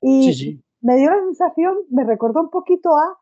Y 0.00 0.32
Sí, 0.32 0.34
sí. 0.34 0.64
Me 0.82 0.96
dio 0.96 1.10
la 1.10 1.20
sensación, 1.24 1.76
me 1.90 2.04
recordó 2.04 2.40
un 2.42 2.50
poquito 2.50 2.90
a 2.96 3.18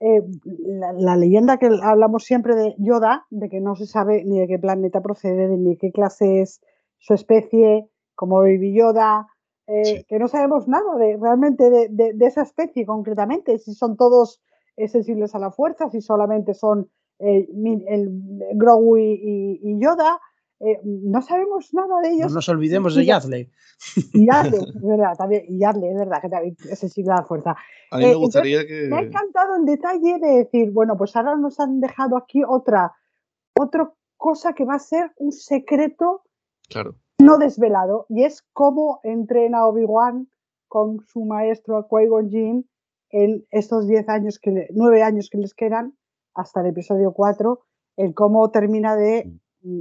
eh, 0.00 0.22
la, 0.44 0.92
la 0.94 1.16
leyenda 1.16 1.58
que 1.58 1.68
hablamos 1.82 2.24
siempre 2.24 2.54
de 2.54 2.74
Yoda, 2.78 3.26
de 3.30 3.48
que 3.48 3.60
no 3.60 3.74
se 3.76 3.86
sabe 3.86 4.24
ni 4.24 4.38
de 4.40 4.46
qué 4.48 4.58
planeta 4.58 5.02
procede, 5.02 5.48
ni 5.48 5.70
de 5.72 5.76
qué 5.78 5.92
clase 5.92 6.40
es 6.40 6.60
su 6.98 7.14
especie, 7.14 7.88
como 8.14 8.38
Baby 8.38 8.74
Yoda, 8.74 9.26
eh, 9.66 9.84
Sí. 9.84 10.04
que 10.08 10.18
no 10.18 10.28
sabemos 10.28 10.68
nada 10.68 10.96
de 10.96 11.16
realmente 11.20 11.70
de, 11.70 11.88
de- 11.90 12.12
de 12.14 12.26
esa 12.26 12.42
especie 12.42 12.86
concretamente, 12.86 13.58
si 13.58 13.74
son 13.74 13.96
todos 13.96 14.40
eh, 14.76 14.88
sensibles 14.88 15.34
a 15.34 15.38
la 15.38 15.50
fuerza, 15.50 15.90
si 15.90 16.00
solamente 16.00 16.54
son 16.54 16.90
el 17.18 18.08
Grogu 18.54 18.96
y, 18.96 19.02
y- 19.12 19.60
y 19.62 19.78
Yoda, 19.80 20.18
eh, 20.60 20.80
no 20.84 21.22
sabemos 21.22 21.72
nada 21.74 22.00
de 22.02 22.10
No 22.10 22.14
ellos. 22.16 22.32
nos 22.34 22.48
olvidemos 22.48 22.94
de 22.94 23.02
Y 23.02 23.06
ya- 23.06 23.14
Yazley. 23.14 23.50
Y 24.12 24.26
Yardley, 24.26 24.60
es 24.76 24.82
verdad, 24.82 25.16
también, 25.16 25.44
y 25.48 25.58
Yardley, 25.58 25.90
es 25.90 25.98
verdad, 25.98 26.20
que 26.20 26.28
también 26.28 26.56
es 26.70 26.78
sensible 26.78 27.12
a 27.12 27.16
la 27.16 27.24
fuerza. 27.24 27.56
A 27.90 27.96
mí 27.98 28.04
Eh, 28.04 28.06
me 28.08 28.12
entonces, 28.12 28.18
gustaría 28.20 28.66
que. 28.66 28.88
Me 28.88 28.96
ha 28.96 29.00
encantado 29.00 29.56
el 29.56 29.64
detalle 29.64 30.18
de 30.20 30.28
decir, 30.44 30.70
bueno, 30.70 30.96
pues 30.96 31.16
ahora 31.16 31.36
nos 31.36 31.58
han 31.60 31.80
dejado 31.80 32.16
aquí 32.16 32.42
otra, 32.46 32.92
otra 33.58 33.92
cosa 34.16 34.52
que 34.52 34.64
va 34.64 34.74
a 34.74 34.78
ser 34.78 35.12
un 35.16 35.32
secreto 35.32 36.22
Claro. 36.68 36.94
no 37.18 37.38
desvelado, 37.38 38.06
y 38.10 38.24
es 38.24 38.42
cómo 38.52 39.00
entrena 39.02 39.66
Obi-Wan 39.66 40.28
con 40.68 41.00
su 41.06 41.24
maestro 41.24 41.88
Qui-Gon 41.88 42.28
Jinn 42.30 42.68
en 43.10 43.44
estos 43.50 43.88
10 43.88 44.08
años, 44.08 44.38
que 44.38 44.50
le- 44.52 44.68
9 44.72 45.02
años 45.02 45.28
que 45.30 45.38
les 45.38 45.52
quedan, 45.54 45.96
hasta 46.34 46.60
el 46.60 46.66
episodio 46.68 47.12
4, 47.12 47.60
el 47.96 48.14
cómo 48.14 48.50
termina 48.50 48.94
de 48.94 49.32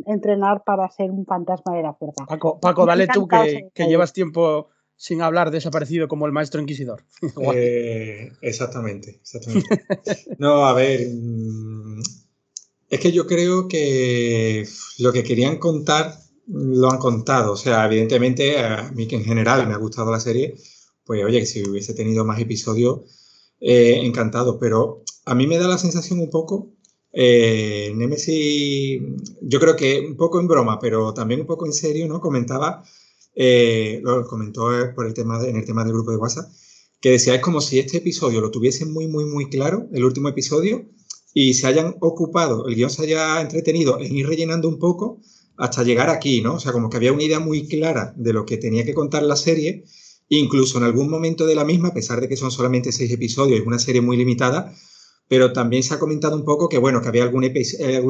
entrenar 0.06 0.64
para 0.64 0.90
ser 0.90 1.12
un 1.12 1.26
fantasma 1.26 1.76
de 1.76 1.84
la 1.84 1.94
fuerza. 1.94 2.26
Paco, 2.26 2.60
Paco, 2.60 2.86
dale 2.86 3.08
tú 3.08 3.28
que, 3.28 3.70
que 3.74 3.88
llevas 3.88 4.14
tiempo 4.14 4.70
sin 4.96 5.22
hablar 5.22 5.50
desaparecido 5.50 6.10
como 6.10 6.26
el 6.26 6.34
maestro 6.34 6.62
inquisidor. 6.62 7.04
Eh, 7.54 8.32
exactamente, 8.42 9.20
exactamente. 9.22 9.86
No, 10.38 10.66
a 10.66 10.74
ver, 10.74 11.08
mm, 11.10 12.02
es 12.90 13.00
que 13.00 13.12
yo 13.12 13.26
creo 13.26 13.68
que 13.68 14.68
lo 14.98 15.14
que 15.14 15.24
querían 15.24 15.58
contar 15.58 16.16
lo 16.48 16.92
han 16.92 16.98
contado. 16.98 17.54
O 17.54 17.58
sea, 17.58 17.86
evidentemente 17.86 18.60
a 18.60 18.92
mí 18.92 19.08
que 19.08 19.16
en 19.16 19.24
general 19.24 19.68
me 19.68 19.74
ha 19.74 19.78
gustado 19.78 20.12
la 20.12 20.20
serie, 20.20 20.56
pues 21.06 21.24
oye, 21.24 21.46
si 21.46 21.68
hubiese 21.68 21.94
tenido 21.94 22.26
más 22.26 22.40
episodios, 22.40 23.02
eh, 23.62 24.00
encantado. 24.04 24.60
Pero 24.60 25.04
a 25.26 25.36
mí 25.36 25.48
me 25.48 25.58
da 25.58 25.68
la 25.68 25.78
sensación 25.78 26.20
un 26.20 26.30
poco, 26.30 26.74
eh, 27.12 27.92
Nemesis, 27.96 29.02
yo 29.42 29.60
creo 29.60 29.76
que 29.76 30.00
un 30.00 30.16
poco 30.16 30.40
en 30.40 30.48
broma, 30.48 30.80
pero 30.80 31.14
también 31.14 31.42
un 31.42 31.48
poco 31.48 31.66
en 31.66 31.74
serio, 31.74 32.08
¿no? 32.08 32.22
Comentaba, 32.22 32.84
eh, 33.36 34.00
lo 34.04 34.26
comentó 34.28 34.78
eh, 34.78 34.90
por 34.90 35.08
el 35.08 35.14
tema 35.14 35.44
en 35.46 35.56
el 35.56 35.66
tema 35.66 35.84
del 35.84 35.94
grupo 35.94 36.12
de 36.12 36.18
WhatsApp, 36.18 36.52
que 37.02 37.12
decía, 37.12 37.36
es 37.36 37.42
como 37.42 37.62
si 37.62 37.80
este 37.80 37.98
episodio 37.98 38.42
lo 38.42 38.52
tuviesen 38.52 38.92
muy, 38.92 39.08
muy, 39.08 39.26
muy 39.26 39.50
claro, 39.50 39.88
el 39.94 40.04
último 40.04 40.30
episodio, 40.30 40.86
y 41.34 41.54
se 41.54 41.68
hayan 41.68 41.96
ocupado, 42.00 42.68
el 42.68 42.76
guion 42.76 42.90
se 42.90 43.04
haya 43.04 43.42
entretenido 43.42 44.00
en 44.00 44.16
ir 44.16 44.28
rellenando 44.28 44.68
un 44.68 44.80
poco 44.80 45.20
hasta 45.58 45.84
llegar 45.84 46.10
aquí, 46.10 46.42
¿no? 46.42 46.56
O 46.56 46.60
sea, 46.60 46.72
como 46.72 46.90
que 46.90 46.98
había 46.98 47.14
una 47.14 47.24
idea 47.24 47.40
muy 47.40 47.68
clara 47.68 48.14
de 48.18 48.34
lo 48.34 48.46
que 48.46 48.58
tenía 48.58 48.86
que 48.86 48.94
contar 48.94 49.24
la 49.24 49.36
serie, 49.36 49.86
incluso 50.30 50.78
en 50.78 50.86
algún 50.86 51.10
momento 51.10 51.46
de 51.46 51.56
la 51.56 51.66
misma, 51.66 51.90
a 51.90 51.94
pesar 51.94 52.22
de 52.22 52.30
que 52.30 52.38
son 52.38 52.52
solamente 52.52 52.92
seis 52.92 53.12
episodios, 53.12 53.60
es 53.60 53.68
una 53.68 53.80
serie 53.80 54.02
muy 54.02 54.18
limitada, 54.18 54.74
pero 55.30 55.54
también 55.54 55.84
se 55.84 55.94
ha 55.94 56.00
comentado 56.00 56.36
un 56.36 56.44
poco 56.44 56.68
que, 56.68 56.80
bueno, 56.80 57.02
que 57.02 57.08
había 57.08 57.24
algún, 57.24 57.46
eh, 57.46 57.54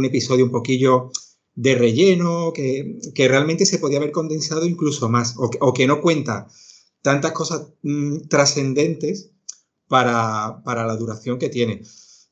episodio 0.06 0.46
un 0.46 0.52
poquillo 0.52 1.12
de 1.54 1.76
relleno, 1.76 2.54
que, 2.54 2.98
realmente 3.28 3.66
se 3.66 3.78
podía 3.78 3.98
haber 3.98 4.12
condensado 4.12 4.66
incluso 4.66 5.10
más, 5.10 5.36
o 5.38 5.74
que, 5.74 5.86
no 5.86 6.02
cuenta 6.02 6.48
tantas 7.02 7.34
cosas 7.34 7.68
mm, 7.84 8.28
trascendentes 8.30 9.32
para, 9.88 10.62
para 10.64 10.88
la 10.88 10.96
duración 10.96 11.38
que 11.38 11.50
tiene. 11.50 11.84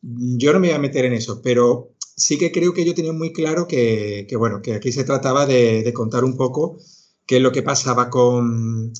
Yo 0.01 0.53
no 0.53 0.59
me 0.59 0.69
voy 0.69 0.76
a 0.77 0.80
meter 0.80 1.03
en 1.03 1.14
eso, 1.14 1.41
pero 1.41 1.93
sí 2.15 2.38
que 2.38 2.53
creo 2.53 2.73
que 2.73 2.85
yo 2.85 2.95
tenía 2.95 3.14
muy 3.14 3.34
claro 3.34 3.68
que, 3.68 4.26
que, 4.30 4.38
bueno, 4.38 4.61
que 4.61 4.73
aquí 4.73 4.93
se 4.93 5.03
trataba 5.03 5.45
de, 5.45 5.84
de 5.84 5.93
contar 5.93 6.23
un 6.23 6.38
poco 6.38 6.77
qué 7.26 7.38
es 7.38 7.41
lo 7.41 7.51
que 7.51 7.61
pasaba 7.64 8.09
con, 8.09 8.93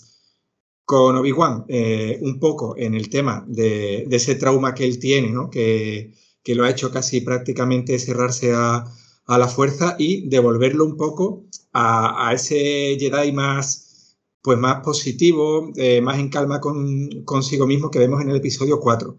con 0.88 1.18
Obi-Wan, 1.18 1.66
eh, 1.68 2.18
un 2.22 2.40
poco 2.40 2.76
en 2.78 2.94
el 2.96 3.10
tema 3.10 3.44
de, 3.46 4.06
de 4.08 4.16
ese 4.16 4.36
trauma 4.36 4.74
que 4.74 4.86
él 4.86 5.00
tiene, 5.00 5.32
¿no? 5.32 5.50
que, 5.50 6.14
que 6.42 6.56
lo 6.56 6.64
ha 6.64 6.70
hecho 6.70 6.92
casi 6.92 7.20
prácticamente 7.20 8.00
cerrarse 8.00 8.54
a, 8.56 8.86
a 9.26 9.38
la 9.38 9.50
fuerza 9.50 9.98
y 10.00 10.30
devolverlo 10.30 10.86
un 10.86 10.96
poco 10.96 11.44
a, 11.74 12.30
a 12.30 12.34
ese 12.34 12.96
Jedi 12.98 13.34
más, 13.34 14.16
pues 14.42 14.58
más 14.58 14.82
positivo, 14.82 15.72
eh, 15.76 16.00
más 16.00 16.20
en 16.20 16.30
calma 16.30 16.62
con, 16.62 17.10
consigo 17.26 17.68
mismo 17.68 17.92
que 17.92 18.00
vemos 18.00 18.22
en 18.22 18.30
el 18.30 18.38
episodio 18.38 18.80
4. 18.80 19.18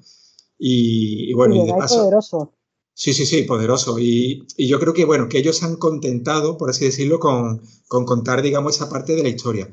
Y, 0.58 1.30
y 1.30 1.34
bueno, 1.34 1.54
Y 1.56 1.60
y 1.60 1.66
de 1.66 1.74
paso... 1.74 1.98
poderoso. 1.98 2.54
Sí, 2.94 3.12
sí, 3.12 3.26
sí, 3.26 3.42
poderoso. 3.42 3.98
Y, 3.98 4.44
y 4.56 4.66
yo 4.68 4.80
creo 4.80 4.94
que, 4.94 5.04
bueno, 5.04 5.28
que 5.28 5.38
ellos 5.38 5.58
se 5.58 5.66
han 5.66 5.76
contentado, 5.76 6.56
por 6.56 6.70
así 6.70 6.86
decirlo, 6.86 7.20
con, 7.20 7.62
con 7.86 8.04
contar, 8.06 8.42
digamos, 8.42 8.74
esa 8.76 8.88
parte 8.88 9.14
de 9.14 9.22
la 9.22 9.28
historia. 9.28 9.70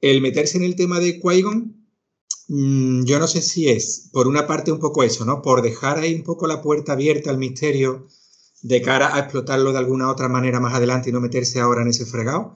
El 0.00 0.20
meterse 0.22 0.58
en 0.58 0.64
el 0.64 0.76
tema 0.76 0.98
de 1.00 1.20
Qui-Gon, 1.20 1.74
mm, 2.48 3.04
yo 3.04 3.18
no 3.18 3.26
sé 3.28 3.42
si 3.42 3.68
es, 3.68 4.08
por 4.12 4.26
una 4.28 4.46
parte, 4.46 4.72
un 4.72 4.78
poco 4.80 5.02
eso, 5.02 5.24
¿no? 5.24 5.42
Por 5.42 5.62
dejar 5.62 5.98
ahí 5.98 6.14
un 6.14 6.22
poco 6.24 6.46
la 6.46 6.62
puerta 6.62 6.92
abierta 6.92 7.30
al 7.30 7.38
misterio 7.38 8.06
de 8.62 8.82
cara 8.82 9.14
a 9.14 9.20
explotarlo 9.20 9.72
de 9.72 9.78
alguna 9.78 10.10
otra 10.10 10.28
manera 10.28 10.60
más 10.60 10.74
adelante 10.74 11.10
y 11.10 11.12
no 11.12 11.20
meterse 11.20 11.60
ahora 11.60 11.82
en 11.82 11.88
ese 11.88 12.06
fregado. 12.06 12.54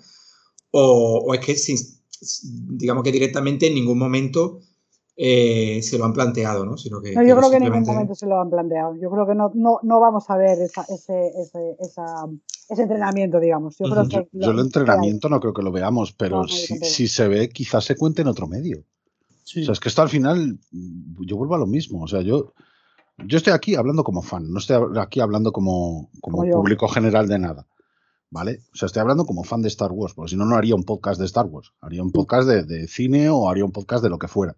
O, 0.70 1.24
o 1.26 1.34
es 1.34 1.40
que, 1.40 1.56
sin- 1.56 1.78
digamos 2.78 3.04
que 3.04 3.12
directamente 3.12 3.66
en 3.68 3.74
ningún 3.74 3.98
momento 3.98 4.60
eh, 5.16 5.80
se 5.82 5.96
lo 5.98 6.04
han 6.04 6.12
planteado, 6.12 6.64
¿no? 6.66 6.76
Sino 6.76 7.00
que, 7.00 7.14
No, 7.14 7.22
yo 7.22 7.36
creo 7.36 7.50
que 7.50 7.56
en 7.56 7.62
ningún 7.62 7.84
momento 7.86 8.14
se 8.14 8.26
lo 8.26 8.40
han 8.40 8.50
planteado. 8.50 8.96
Yo 8.96 9.10
creo 9.10 9.26
que 9.26 9.34
no, 9.34 9.52
no, 9.54 9.78
no 9.82 10.00
vamos 10.00 10.24
a 10.28 10.36
ver 10.36 10.60
esa- 10.60 10.86
ese, 10.88 11.28
ese, 11.40 11.76
esa- 11.80 12.26
ese 12.68 12.82
entrenamiento, 12.82 13.38
digamos. 13.40 13.76
Yo 13.78 13.86
creo 13.86 14.02
Ujú. 14.02 14.08
que 14.10 14.28
Yo 14.32 14.50
el 14.50 14.56
lo- 14.56 14.62
entrenamiento 14.62 15.28
no 15.28 15.40
creo 15.40 15.52
que 15.54 15.62
lo 15.62 15.72
veamos, 15.72 16.12
pero 16.12 16.42
No, 16.42 16.48
si, 16.48 16.78
si 16.78 17.08
se 17.08 17.28
ve, 17.28 17.48
quizás 17.48 17.84
se 17.84 17.96
cuente 17.96 18.22
en 18.22 18.28
otro 18.28 18.46
medio. 18.46 18.84
Sí. 19.44 19.62
O 19.62 19.64
sea, 19.64 19.72
es 19.72 19.80
que 19.80 19.88
esto 19.88 20.02
al 20.02 20.08
final, 20.08 20.58
yo 20.72 21.36
vuelvo 21.36 21.54
a 21.54 21.58
lo 21.58 21.66
mismo. 21.66 22.02
O 22.02 22.08
sea, 22.08 22.22
yo, 22.22 22.54
yo 23.18 23.36
estoy 23.36 23.52
aquí 23.52 23.74
hablando 23.74 24.02
como 24.04 24.22
fan, 24.22 24.50
no 24.50 24.58
estoy 24.58 24.76
aquí 24.98 25.20
hablando 25.20 25.52
como, 25.52 26.10
como 26.20 26.38
Como 26.38 26.50
público 26.52 26.88
general 26.88 27.28
de 27.28 27.38
nada. 27.38 27.66
¿Vale? 28.30 28.62
O 28.72 28.76
sea, 28.76 28.86
estoy 28.86 29.00
hablando 29.00 29.26
como 29.26 29.44
fan 29.44 29.62
de 29.62 29.68
Star 29.68 29.92
Wars, 29.92 30.12
porque 30.14 30.30
si 30.30 30.36
no, 30.36 30.44
no 30.44 30.56
haría 30.56 30.74
un 30.74 30.82
podcast 30.82 31.20
de 31.20 31.26
Star 31.26 31.46
Wars. 31.46 31.72
Haría 31.80 32.02
un 32.02 32.10
podcast 32.10 32.48
de, 32.48 32.64
de 32.64 32.88
cine 32.88 33.28
o 33.28 33.48
haría 33.48 33.64
un 33.64 33.70
podcast 33.70 34.02
de 34.02 34.10
lo 34.10 34.18
que 34.18 34.26
fuera. 34.26 34.56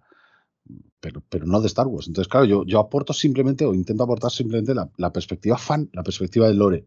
Pero, 1.01 1.23
pero 1.29 1.47
no 1.47 1.61
de 1.61 1.67
Star 1.67 1.87
Wars. 1.87 2.09
Entonces, 2.09 2.29
claro, 2.31 2.47
yo, 2.47 2.65
yo 2.65 2.79
aporto 2.81 3.13
simplemente 3.13 3.67
o 3.67 3.75
intento 3.75 4.03
aportar 4.05 4.31
simplemente 4.31 4.75
la, 4.75 4.89
la 4.97 5.13
perspectiva 5.13 5.59
fan, 5.59 5.91
la 5.93 6.03
perspectiva 6.03 6.49
de 6.49 6.55
Lore, 6.55 6.87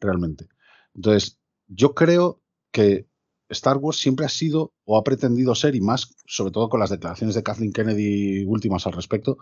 realmente. 0.00 0.46
Entonces, 0.94 1.38
yo 1.68 1.94
creo 1.94 2.40
que 2.72 3.06
Star 3.48 3.78
Wars 3.78 3.98
siempre 3.98 4.26
ha 4.26 4.28
sido 4.28 4.72
o 4.84 4.96
ha 4.96 5.04
pretendido 5.04 5.54
ser, 5.54 5.74
y 5.74 5.80
más, 5.80 6.14
sobre 6.26 6.52
todo 6.52 6.68
con 6.68 6.80
las 6.80 6.90
declaraciones 6.90 7.34
de 7.34 7.42
Kathleen 7.42 7.72
Kennedy 7.72 8.44
últimas 8.44 8.86
al 8.86 8.92
respecto, 8.92 9.38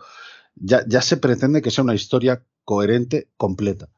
ya, 0.55 0.85
ya 0.87 1.01
se 1.01 1.17
pretende 1.17 1.61
que 1.61 1.71
sea 1.71 1.83
una 1.83 1.95
historia 1.95 2.43
coherente, 2.65 3.29
completa. 3.37 3.89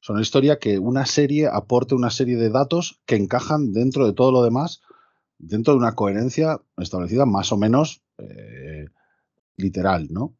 Sea, 0.00 0.14
una 0.14 0.22
historia 0.22 0.58
que 0.58 0.78
una 0.78 1.06
serie 1.06 1.48
aporte 1.48 1.94
una 1.94 2.10
serie 2.10 2.36
de 2.36 2.50
datos 2.50 3.00
que 3.06 3.16
encajan 3.16 3.72
dentro 3.72 4.06
de 4.06 4.12
todo 4.14 4.32
lo 4.32 4.42
demás, 4.42 4.80
dentro 5.38 5.74
de 5.74 5.78
una 5.80 5.94
coherencia 5.94 6.60
establecida 6.78 7.26
más 7.26 7.52
o 7.52 7.58
menos 7.58 8.02
eh, 8.18 8.86
literal, 9.56 10.08
¿no? 10.10 10.36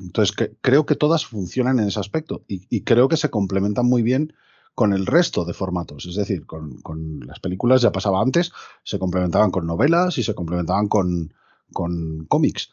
Entonces, 0.00 0.34
que- 0.36 0.56
creo 0.60 0.86
que 0.86 0.94
todas 0.96 1.26
funcionan 1.26 1.78
en 1.80 1.88
ese 1.88 2.00
aspecto 2.00 2.44
y, 2.48 2.62
y 2.70 2.82
creo 2.84 3.08
que 3.08 3.16
se 3.16 3.30
complementan 3.30 3.86
muy 3.86 4.02
bien 4.02 4.32
con 4.78 4.92
el 4.92 5.06
resto 5.06 5.44
de 5.44 5.54
formatos. 5.54 6.06
Es 6.06 6.14
decir, 6.14 6.46
con, 6.46 6.80
con 6.82 7.18
las 7.26 7.40
películas 7.40 7.82
ya 7.82 7.90
pasaba 7.90 8.22
antes, 8.22 8.52
se 8.84 9.00
complementaban 9.00 9.50
con 9.50 9.66
novelas 9.66 10.18
y 10.18 10.22
se 10.22 10.36
complementaban 10.36 10.86
con, 10.86 11.34
con 11.72 12.26
cómics. 12.26 12.70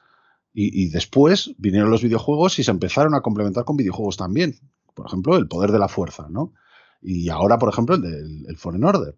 Y, 0.54 0.84
y 0.84 0.90
después 0.90 1.56
vinieron 1.58 1.90
los 1.90 2.04
videojuegos 2.04 2.60
y 2.60 2.64
se 2.64 2.70
empezaron 2.70 3.16
a 3.16 3.22
complementar 3.22 3.66
con 3.66 3.76
videojuegos 3.76 4.18
también. 4.18 4.60
Por 4.94 5.08
ejemplo, 5.08 5.36
el 5.36 5.48
poder 5.48 5.72
de 5.72 5.80
la 5.80 5.88
fuerza, 5.88 6.28
¿no? 6.30 6.54
Y 7.02 7.30
ahora, 7.30 7.58
por 7.58 7.70
ejemplo, 7.70 7.96
el 7.96 8.56
Fallen 8.56 8.84
Order. 8.84 9.18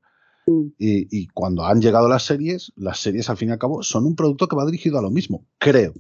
Y, 0.78 1.10
y 1.12 1.28
cuando 1.28 1.66
han 1.66 1.82
llegado 1.82 2.08
las 2.08 2.24
series, 2.24 2.72
las 2.78 3.00
series 3.00 3.30
al 3.30 3.36
fin 3.36 3.50
y 3.50 3.52
al 3.52 3.60
cabo 3.60 3.84
son 3.84 4.06
un 4.06 4.16
producto 4.16 4.48
que 4.48 4.56
va 4.56 4.66
dirigido 4.66 4.98
a 4.98 5.02
lo 5.02 5.12
mismo, 5.12 5.46
creo. 5.58 5.94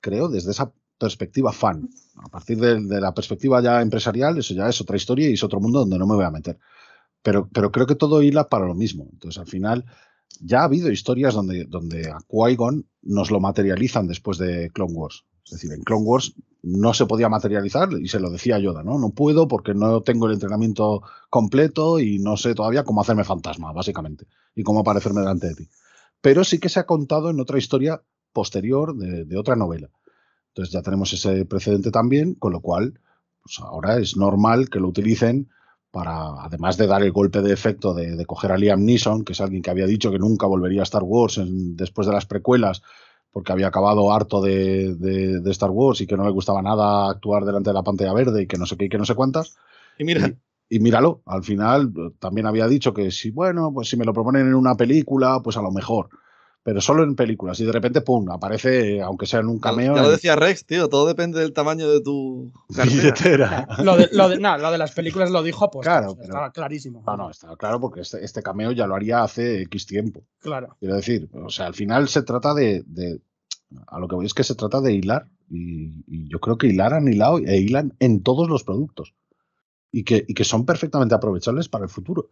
Creo 0.00 0.26
desde 0.26 0.50
esa 0.50 0.72
perspectiva 0.98 1.52
fan. 1.52 1.88
A 2.22 2.28
partir 2.28 2.58
de, 2.58 3.00
la 3.00 3.14
perspectiva 3.14 3.60
ya 3.62 3.82
empresarial, 3.82 4.38
eso 4.38 4.54
ya 4.54 4.68
es 4.68 4.80
otra 4.80 4.96
historia 4.96 5.28
y 5.28 5.34
es 5.34 5.44
otro 5.44 5.60
mundo 5.60 5.80
donde 5.80 5.98
no 5.98 6.06
me 6.06 6.14
voy 6.14 6.24
a 6.24 6.30
meter. 6.30 6.58
Pero, 7.22 7.48
pero 7.52 7.70
creo 7.70 7.86
que 7.86 7.94
todo 7.94 8.22
hila 8.22 8.48
para 8.48 8.66
lo 8.66 8.74
mismo. 8.74 9.08
Entonces, 9.12 9.38
al 9.38 9.46
final, 9.46 9.84
ya 10.40 10.60
ha 10.60 10.64
habido 10.64 10.90
historias 10.90 11.34
donde, 11.34 11.64
donde 11.64 12.10
a 12.10 12.18
Qui-Gon 12.28 12.86
nos 13.02 13.30
lo 13.30 13.40
materializan 13.40 14.06
después 14.06 14.38
de 14.38 14.70
Clone 14.70 14.94
Wars. 14.94 15.24
Es 15.44 15.52
decir, 15.52 15.72
en 15.72 15.82
Clone 15.82 16.04
Wars 16.04 16.34
no 16.62 16.92
se 16.92 17.06
podía 17.06 17.28
materializar 17.28 17.88
y 17.92 18.08
se 18.08 18.18
lo 18.18 18.30
decía 18.30 18.58
Yoda, 18.58 18.82
¿no? 18.82 18.98
No 18.98 19.10
puedo 19.10 19.46
porque 19.46 19.72
no 19.72 20.02
tengo 20.02 20.26
el 20.26 20.32
entrenamiento 20.32 21.02
completo 21.30 22.00
y 22.00 22.18
no 22.18 22.36
sé 22.36 22.54
todavía 22.56 22.82
cómo 22.82 23.00
hacerme 23.00 23.22
fantasma, 23.22 23.72
básicamente, 23.72 24.26
y 24.56 24.64
cómo 24.64 24.80
aparecerme 24.80 25.20
delante 25.20 25.46
de 25.46 25.54
ti. 25.54 25.68
Pero 26.20 26.42
sí 26.42 26.58
que 26.58 26.68
se 26.68 26.80
ha 26.80 26.86
contado 26.86 27.30
en 27.30 27.38
otra 27.38 27.58
historia 27.58 28.02
posterior 28.32 28.96
de, 28.96 29.38
otra 29.38 29.54
novela. 29.54 29.88
Entonces 30.56 30.72
ya 30.72 30.80
tenemos 30.80 31.12
ese 31.12 31.44
precedente 31.44 31.90
también, 31.90 32.34
con 32.34 32.54
lo 32.54 32.62
cual 32.62 32.98
pues 33.42 33.60
ahora 33.60 33.98
es 33.98 34.16
normal 34.16 34.70
que 34.70 34.80
lo 34.80 34.88
utilicen 34.88 35.50
para, 35.90 36.42
además 36.42 36.78
de 36.78 36.86
dar 36.86 37.02
el 37.02 37.12
golpe 37.12 37.42
de 37.42 37.52
efecto 37.52 37.92
de, 37.92 38.24
coger 38.24 38.52
a 38.52 38.56
Liam 38.56 38.82
Neeson, 38.82 39.22
que 39.22 39.34
es 39.34 39.40
alguien 39.42 39.60
que 39.60 39.68
había 39.68 39.86
dicho 39.86 40.10
que 40.10 40.18
nunca 40.18 40.46
volvería 40.46 40.80
a 40.80 40.84
Star 40.84 41.02
Wars 41.02 41.38
después 41.44 42.06
de 42.06 42.14
las 42.14 42.24
precuelas, 42.24 42.82
porque 43.30 43.52
había 43.52 43.66
acabado 43.66 44.10
harto 44.10 44.40
de, 44.40 45.42
Star 45.50 45.70
Wars 45.70 46.00
y 46.00 46.06
que 46.06 46.16
no 46.16 46.24
le 46.24 46.30
gustaba 46.30 46.62
nada 46.62 47.10
actuar 47.10 47.44
delante 47.44 47.68
de 47.68 47.74
la 47.74 47.82
pantalla 47.82 48.14
verde 48.14 48.44
y 48.44 48.46
que 48.46 48.56
no 48.56 48.64
sé 48.64 48.78
qué 48.78 48.86
y 48.86 48.88
que 48.88 48.98
no 48.98 49.04
sé 49.04 49.14
cuántas. 49.14 49.56
Y 49.98 50.04
mira. 50.04 50.32
Y, 50.70 50.80
míralo, 50.80 51.20
al 51.26 51.44
final 51.44 51.92
también 52.18 52.46
había 52.46 52.66
dicho 52.66 52.94
que 52.94 53.10
si, 53.10 53.30
bueno, 53.30 53.72
pues 53.74 53.90
si 53.90 53.96
me 53.98 54.06
lo 54.06 54.14
proponen 54.14 54.48
en 54.48 54.54
una 54.54 54.74
película, 54.74 55.40
pues 55.44 55.58
a 55.58 55.62
lo 55.62 55.70
mejor 55.70 56.08
pero 56.66 56.80
solo 56.80 57.04
en 57.04 57.14
películas. 57.14 57.60
Y 57.60 57.64
de 57.64 57.70
repente, 57.70 58.00
pum, 58.00 58.28
aparece, 58.28 59.00
aunque 59.00 59.24
sea 59.26 59.38
en 59.38 59.46
un 59.46 59.60
cameo. 59.60 59.94
Ya 59.94 60.02
lo 60.02 60.10
decía 60.10 60.34
Rex, 60.34 60.66
tío, 60.66 60.88
todo 60.88 61.06
depende 61.06 61.38
del 61.38 61.52
tamaño 61.52 61.88
de 61.88 62.00
tu 62.00 62.50
billetera. 62.84 63.68
lo, 63.84 63.96
de, 63.96 64.08
lo, 64.10 64.28
de, 64.28 64.40
lo 64.40 64.72
de 64.72 64.76
las 64.76 64.90
películas 64.90 65.30
lo 65.30 65.44
dijo, 65.44 65.70
pues 65.70 65.86
claro, 65.86 66.16
estaba 66.20 66.50
clarísimo. 66.50 67.04
No, 67.06 67.16
no, 67.16 67.30
estaba 67.30 67.56
claro 67.56 67.78
porque 67.78 68.00
este, 68.00 68.24
este, 68.24 68.42
cameo 68.42 68.72
ya 68.72 68.88
lo 68.88 68.96
haría 68.96 69.22
hace 69.22 69.62
X 69.62 69.86
tiempo. 69.86 70.24
Claro. 70.40 70.76
Quiero 70.80 70.96
decir, 70.96 71.28
o 71.34 71.50
sea, 71.50 71.66
al 71.66 71.74
final 71.74 72.08
se 72.08 72.22
trata 72.22 72.52
de, 72.52 72.82
de 72.84 73.20
a 73.86 74.00
lo 74.00 74.08
que 74.08 74.16
voy 74.16 74.26
es 74.26 74.34
que 74.34 74.42
se 74.42 74.56
trata 74.56 74.80
de 74.80 74.92
hilar. 74.92 75.28
Y, 75.48 76.02
y, 76.08 76.28
yo 76.28 76.40
creo 76.40 76.58
que 76.58 76.66
hilar 76.66 76.94
han 76.94 77.06
hilado 77.06 77.38
e 77.38 77.58
hilan 77.58 77.94
en 78.00 78.24
todos 78.24 78.48
los 78.48 78.64
productos. 78.64 79.14
Y 79.92 80.02
que, 80.02 80.24
y 80.26 80.34
que 80.34 80.42
son 80.42 80.66
perfectamente 80.66 81.14
aprovechables 81.14 81.68
para 81.68 81.84
el 81.84 81.90
futuro. 81.90 82.30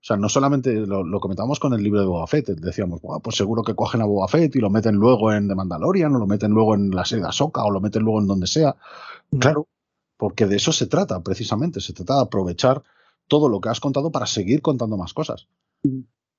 O 0.00 0.02
sea, 0.02 0.16
no 0.16 0.30
solamente 0.30 0.72
lo, 0.72 1.04
lo 1.04 1.20
comentábamos 1.20 1.60
con 1.60 1.74
el 1.74 1.82
libro 1.82 2.00
de 2.00 2.06
Boba 2.06 2.26
Fett, 2.26 2.48
decíamos, 2.48 3.02
pues 3.22 3.36
seguro 3.36 3.62
que 3.62 3.74
cogen 3.74 4.00
a 4.00 4.06
Boba 4.06 4.28
Fett 4.28 4.56
y 4.56 4.58
lo 4.58 4.70
meten 4.70 4.94
luego 4.94 5.30
en 5.30 5.46
The 5.46 5.54
Mandalorian, 5.54 6.14
o 6.16 6.18
lo 6.18 6.26
meten 6.26 6.52
luego 6.52 6.74
en 6.74 6.90
la 6.90 7.04
serie 7.04 7.22
de 7.22 7.28
Ahsoka, 7.28 7.62
o 7.64 7.70
lo 7.70 7.82
meten 7.82 8.02
luego 8.02 8.20
en 8.20 8.26
donde 8.26 8.46
sea. 8.46 8.76
Mm. 9.30 9.38
Claro, 9.38 9.68
porque 10.16 10.46
de 10.46 10.56
eso 10.56 10.72
se 10.72 10.86
trata, 10.86 11.20
precisamente. 11.22 11.80
Se 11.80 11.92
trata 11.92 12.14
de 12.14 12.22
aprovechar 12.22 12.82
todo 13.28 13.50
lo 13.50 13.60
que 13.60 13.68
has 13.68 13.80
contado 13.80 14.10
para 14.10 14.26
seguir 14.26 14.62
contando 14.62 14.96
más 14.96 15.12
cosas. 15.12 15.48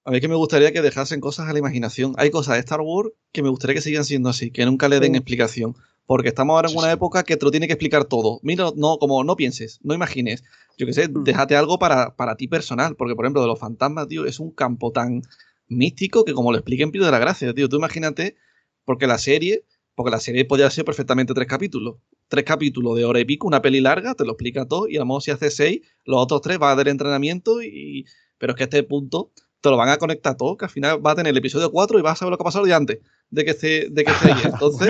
A 0.03 0.11
mí 0.11 0.19
que 0.19 0.27
me 0.27 0.35
gustaría 0.35 0.73
que 0.73 0.81
dejasen 0.81 1.21
cosas 1.21 1.47
a 1.47 1.53
la 1.53 1.59
imaginación. 1.59 2.13
Hay 2.17 2.31
cosas 2.31 2.55
de 2.55 2.61
Star 2.61 2.81
Wars 2.81 3.11
que 3.31 3.43
me 3.43 3.49
gustaría 3.49 3.75
que 3.75 3.81
sigan 3.81 4.05
siendo 4.05 4.29
así, 4.29 4.49
que 4.49 4.65
nunca 4.65 4.89
le 4.89 4.99
den 4.99 5.15
explicación. 5.15 5.75
Porque 6.05 6.29
estamos 6.29 6.55
ahora 6.55 6.69
en 6.69 6.77
una 6.77 6.91
época 6.91 7.23
que 7.23 7.37
te 7.37 7.45
lo 7.45 7.51
tiene 7.51 7.67
que 7.67 7.73
explicar 7.73 8.05
todo. 8.05 8.39
Mira, 8.43 8.71
no, 8.75 8.97
como 8.97 9.23
no 9.23 9.35
pienses, 9.35 9.79
no 9.83 9.93
imagines. 9.93 10.43
Yo 10.77 10.85
qué 10.85 10.93
sé, 10.93 11.07
mm. 11.07 11.23
déjate 11.23 11.55
algo 11.55 11.79
para, 11.79 12.15
para 12.15 12.35
ti 12.35 12.47
personal. 12.47 12.95
Porque, 12.95 13.15
por 13.15 13.25
ejemplo, 13.25 13.41
de 13.41 13.47
los 13.47 13.59
fantasmas, 13.59 14.07
tío, 14.07 14.25
es 14.25 14.39
un 14.39 14.51
campo 14.51 14.91
tan 14.91 15.21
místico 15.67 16.25
que 16.25 16.33
como 16.33 16.51
lo 16.51 16.57
expliquen 16.57 16.91
pido 16.91 17.05
de 17.05 17.11
la 17.11 17.19
gracia, 17.19 17.53
tío. 17.53 17.69
Tú 17.69 17.77
imagínate, 17.77 18.35
porque 18.83 19.07
la 19.07 19.17
serie, 19.17 19.65
porque 19.95 20.11
la 20.11 20.19
serie 20.19 20.45
podría 20.45 20.69
ser 20.69 20.85
perfectamente 20.85 21.33
tres 21.33 21.47
capítulos. 21.47 21.97
Tres 22.27 22.43
capítulos 22.45 22.95
de 22.97 23.05
hora 23.05 23.19
y 23.19 23.25
pico, 23.25 23.47
una 23.47 23.61
peli 23.61 23.81
larga, 23.81 24.15
te 24.15 24.25
lo 24.25 24.31
explica 24.31 24.65
todo, 24.67 24.87
y 24.87 24.95
a 24.95 24.99
lo 24.99 25.05
mejor 25.05 25.21
si 25.21 25.31
hace 25.31 25.51
seis, 25.51 25.81
los 26.05 26.21
otros 26.21 26.41
tres 26.41 26.59
va 26.61 26.71
a 26.71 26.75
dar 26.75 26.87
entrenamiento 26.87 27.61
y. 27.61 28.05
Pero 28.37 28.53
es 28.53 28.57
que 28.57 28.63
a 28.63 28.65
este 28.65 28.83
punto 28.83 29.31
te 29.61 29.69
lo 29.69 29.77
van 29.77 29.89
a 29.89 29.97
conectar 29.97 30.35
todo, 30.35 30.57
que 30.57 30.65
al 30.65 30.71
final 30.71 31.05
va 31.05 31.11
a 31.11 31.15
tener 31.15 31.31
el 31.31 31.37
episodio 31.37 31.71
4 31.71 31.99
y 31.99 32.01
vas 32.01 32.13
a 32.13 32.15
saber 32.15 32.31
lo 32.31 32.37
que 32.37 32.43
ha 32.43 32.45
pasado 32.45 32.65
el 32.65 32.69
día 32.69 32.77
antes 32.77 32.99
de 33.31 33.45
que 33.45 33.51
esté, 33.51 33.87
de 33.89 34.03
que 34.03 34.11
esté 34.11 34.29
Entonces, 34.45 34.89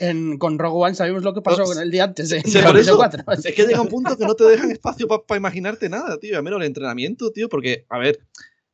en, 0.00 0.38
con 0.38 0.58
Rogue 0.58 0.86
One 0.86 0.94
sabemos 0.94 1.22
lo 1.22 1.34
que 1.34 1.42
pasó 1.42 1.64
con 1.64 1.78
el 1.78 1.90
día 1.90 2.04
antes 2.04 2.30
de, 2.30 2.38
episodio 2.38 2.96
4. 2.96 3.24
Es 3.44 3.54
que 3.54 3.66
llega 3.66 3.80
un 3.80 3.88
punto 3.88 4.16
que 4.16 4.24
no 4.24 4.34
te 4.34 4.44
dejan 4.44 4.70
espacio 4.70 5.06
para 5.06 5.38
imaginarte 5.38 5.88
nada, 5.88 6.18
tío. 6.18 6.38
A 6.38 6.42
menos 6.42 6.60
el 6.60 6.66
entrenamiento, 6.66 7.30
tío, 7.30 7.48
porque, 7.48 7.84
a 7.90 7.98
ver, 7.98 8.18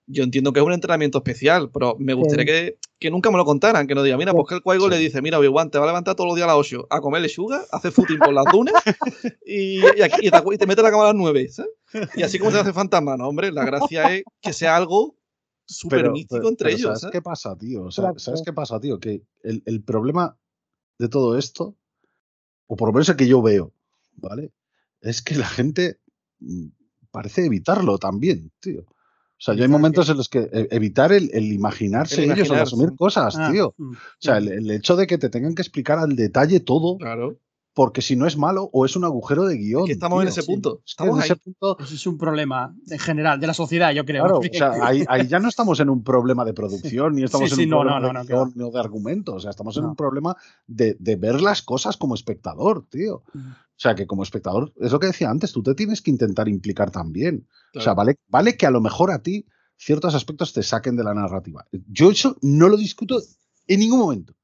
yo 0.07 0.23
entiendo 0.23 0.53
que 0.53 0.61
es 0.61 0.67
un 0.67 0.73
entrenamiento 0.73 1.19
especial, 1.19 1.71
pero 1.73 1.97
me 1.99 2.15
gustaría 2.15 2.45
que, 2.45 2.77
que, 3.01 3.11
nunca 3.11 3.31
me 3.31 3.37
lo 3.37 3.45
contaran, 3.45 3.87
que 3.87 3.95
no 3.95 4.03
diga, 4.03 4.17
mira, 4.17 4.33
pues 4.33 4.47
que 4.49 4.55
el 4.57 4.63
Cuaigo 4.63 4.89
le 4.89 4.99
dice, 4.99 5.21
mira, 5.21 5.39
Obi-Wan, 5.39 5.71
te 5.71 5.79
va 5.79 5.85
a 5.85 5.89
levantar 5.89 6.15
todos 6.15 6.29
los 6.29 6.37
días 6.37 6.45
a 6.45 6.53
las 6.53 6.57
8 6.57 6.87
a 6.91 7.01
comer 7.01 7.23
lechuga, 7.23 7.65
a 7.71 7.77
hacer 7.77 7.93
footing 7.93 8.19
por 8.19 8.33
las 8.33 8.45
dunas 8.53 8.75
y, 9.47 9.81
y, 9.81 10.03
aquí, 10.03 10.27
y, 10.27 10.59
te, 10.59 10.67
mete 10.67 10.83
la 10.83 10.91
cama 10.91 11.05
a 11.05 11.07
las 11.07 11.15
9, 11.17 11.49
¿sabes? 11.49 11.71
Y 12.17 12.23
así 12.23 12.39
como 12.39 12.51
se 12.51 12.59
hace 12.59 12.73
fantasma, 12.73 13.17
no, 13.17 13.29
hombre, 13.29 13.53
la 13.53 13.65
gracia 13.65 14.15
es 14.15 14.25
que 14.41 14.53
sea 14.53 14.77
algo 14.77 15.17
súper 15.73 16.11
místico 16.11 16.49
entre 16.49 16.73
ellos. 16.73 17.01
¿Sabes 17.01 17.13
qué 17.13 17.23
pasa, 17.23 17.57
tío? 17.57 17.91
¿Sabes 17.91 18.43
qué 18.45 18.53
pasa, 18.53 18.81
tío? 18.81 18.99
Que 19.01 19.23
el, 19.43 19.63
el, 19.67 19.83
problema 19.83 20.37
de 20.99 21.09
todo 21.09 21.37
esto, 21.39 21.77
o 22.67 22.77
por 22.77 22.89
lo 22.89 22.93
menos 22.93 23.09
el 23.09 23.17
que 23.17 23.27
yo 23.27 23.43
veo, 23.43 23.73
¿vale? 24.17 24.53
Es 25.01 25.23
que 25.23 25.35
la 25.35 25.47
gente 25.47 26.01
mm, 26.41 26.69
parece 27.11 27.45
evitarlo 27.45 27.99
también, 27.99 28.53
tío. 28.61 28.83
O 28.83 29.45
sea, 29.45 29.55
yo 29.55 29.65
hay 29.65 29.69
momentos 29.69 30.09
en 30.09 30.17
los 30.19 30.29
que 30.29 30.39
e, 30.39 30.69
evitar 30.71 31.13
el, 31.13 31.29
el 31.33 31.53
imaginarse 31.53 32.25
ellos 32.25 32.49
o 32.51 32.55
asumir 32.55 32.95
cosas, 32.95 33.37
ah, 33.37 33.51
tío. 33.51 33.75
Mm, 33.77 33.93
o 33.93 33.97
sea, 34.21 34.39
el, 34.39 34.49
el, 34.49 34.71
hecho 34.71 34.95
de 34.95 35.07
que 35.07 35.19
te 35.19 35.31
tengan 35.31 35.55
que 35.55 35.63
explicar 35.63 35.99
al 35.99 36.15
detalle 36.15 36.61
todo. 36.61 36.97
Claro 36.99 37.39
porque 37.75 38.03
si 38.03 38.17
no 38.17 38.27
es 38.27 38.37
malo 38.37 38.69
o 38.73 38.85
es 38.85 38.97
un 38.97 39.05
agujero 39.05 39.45
de 39.47 39.57
guion. 39.57 39.91
estamos 39.91 40.23
en 40.23 40.29
ese 40.29 40.43
punto. 40.43 40.83
Estamos 40.87 41.19
en 41.19 41.25
ese 41.25 41.37
punto. 41.37 41.79
Es 41.81 42.07
un 42.07 42.19
problema 42.19 42.75
en 42.89 42.99
general 42.99 43.41
de 43.41 43.47
la 43.47 43.55
sociedad, 43.55 43.93
yo 43.93 44.05
creo. 44.05 44.25
Claro, 44.25 44.39
o 44.41 44.43
sea, 44.43 44.87
ahí, 44.87 45.27
ya 45.27 45.39
no 45.39 45.49
estamos 45.49 45.81
en 45.81 45.89
un 45.89 46.03
problema 46.03 46.45
de 46.45 46.53
producción, 46.53 47.15
ni 47.15 47.23
estamos 47.23 47.53
en 47.59 47.73
un 47.73 47.89
problema 47.89 48.25
de, 48.25 48.53
no, 48.55 48.71
de 48.71 48.81
argumento. 48.81 49.35
O 49.35 49.41
sea, 49.41 49.51
estamos 49.51 49.77
en 49.79 49.87
un 49.87 49.97
problema 49.97 50.37
de, 50.67 50.97
de, 50.99 51.17
ver 51.17 51.41
las 51.41 51.63
cosas 51.63 51.97
como 51.97 52.15
espectador, 52.15 52.87
tío. 52.89 53.23
O 53.35 53.83
sea, 53.83 53.95
que 53.95 54.07
como 54.07 54.23
espectador, 54.23 54.73
es 54.77 54.93
lo 54.93 55.01
que 55.01 55.07
decía 55.07 55.31
antes, 55.31 55.53
tú 55.53 55.63
te 55.63 55.75
tienes 55.75 56.03
que 56.03 56.11
intentar 56.11 56.49
implicar 56.49 56.91
también. 56.91 57.49
O 57.75 57.81
sea, 57.81 57.95
vale, 57.95 58.17
vale 58.29 58.57
que 58.57 58.67
a 58.67 58.71
lo 58.71 58.81
mejor 58.81 59.11
a 59.11 59.23
ti 59.23 59.47
ciertos 59.77 60.15
aspectos 60.15 60.53
te 60.53 60.63
saquen 60.63 60.95
de 60.97 61.05
la 61.05 61.15
narrativa. 61.15 61.67
Yo 61.89 62.11
eso 62.11 62.37
no 62.43 62.69
lo 62.69 62.77
discuto 62.77 63.21
en 63.67 63.81
ningún 63.81 63.99
momento. 63.99 64.35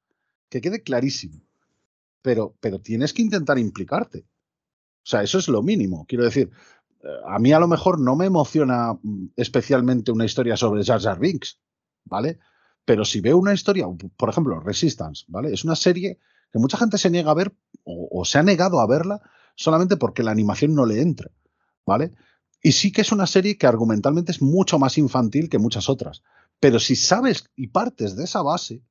Que 0.48 0.62
quede 0.62 0.82
clarísimo 0.82 1.42
pero, 2.22 2.56
pero 2.60 2.80
tienes 2.80 3.12
que 3.12 3.22
intentar 3.22 3.58
implicarte. 3.58 4.20
O 4.20 5.10
sea, 5.10 5.22
eso 5.22 5.38
es 5.38 5.48
lo 5.48 5.62
mínimo. 5.62 6.04
Quiero 6.06 6.24
decir, 6.24 6.50
eh, 7.02 7.08
a 7.26 7.38
mí 7.38 7.52
a 7.52 7.60
lo 7.60 7.68
mejor 7.68 8.00
no 8.00 8.16
me 8.16 8.26
emociona 8.26 8.94
mm, 8.94 9.28
especialmente 9.36 10.12
una 10.12 10.24
historia 10.24 10.56
sobre 10.56 10.84
Jar 10.84 11.00
Jar 11.00 11.18
Binks, 11.18 11.60
¿vale? 12.04 12.38
Pero 12.84 13.04
si 13.04 13.20
veo 13.20 13.38
una 13.38 13.54
historia, 13.54 13.86
por 14.16 14.30
ejemplo, 14.30 14.60
Resistance, 14.60 15.24
¿vale? 15.28 15.52
Es 15.52 15.64
una 15.64 15.76
serie 15.76 16.18
que 16.50 16.58
mucha 16.58 16.78
gente 16.78 16.98
se 16.98 17.10
niega 17.10 17.30
a 17.30 17.34
ver 17.34 17.54
o, 17.84 18.24
se 18.24 18.38
ha 18.38 18.42
negado 18.42 18.80
a 18.80 18.86
verla 18.86 19.20
solamente 19.54 19.96
porque 19.96 20.22
la 20.22 20.30
animación 20.30 20.74
no 20.74 20.86
le 20.86 21.00
entra, 21.00 21.30
¿vale? 21.84 22.12
Y 22.62 22.72
sí 22.72 22.92
que 22.92 23.02
es 23.02 23.12
una 23.12 23.26
serie 23.26 23.56
que 23.56 23.66
argumentalmente 23.66 24.32
es 24.32 24.42
mucho 24.42 24.78
más 24.78 24.98
infantil 24.98 25.48
que 25.48 25.58
muchas 25.58 25.88
otras. 25.88 26.22
Pero 26.60 26.78
si 26.78 26.96
sabes 26.96 27.50
y 27.56 27.68
partes 27.68 28.16
de 28.16 28.24
esa 28.24 28.42
base, 28.42 28.82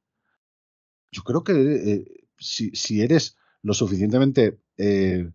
yo 1.12 1.24
creo 1.24 1.44
que 1.44 1.54
eh, 1.54 2.27
si, 2.40 3.02
eres 3.02 3.38
lo 3.62 3.74
suficientemente, 3.74 4.60
eh, 4.78 5.30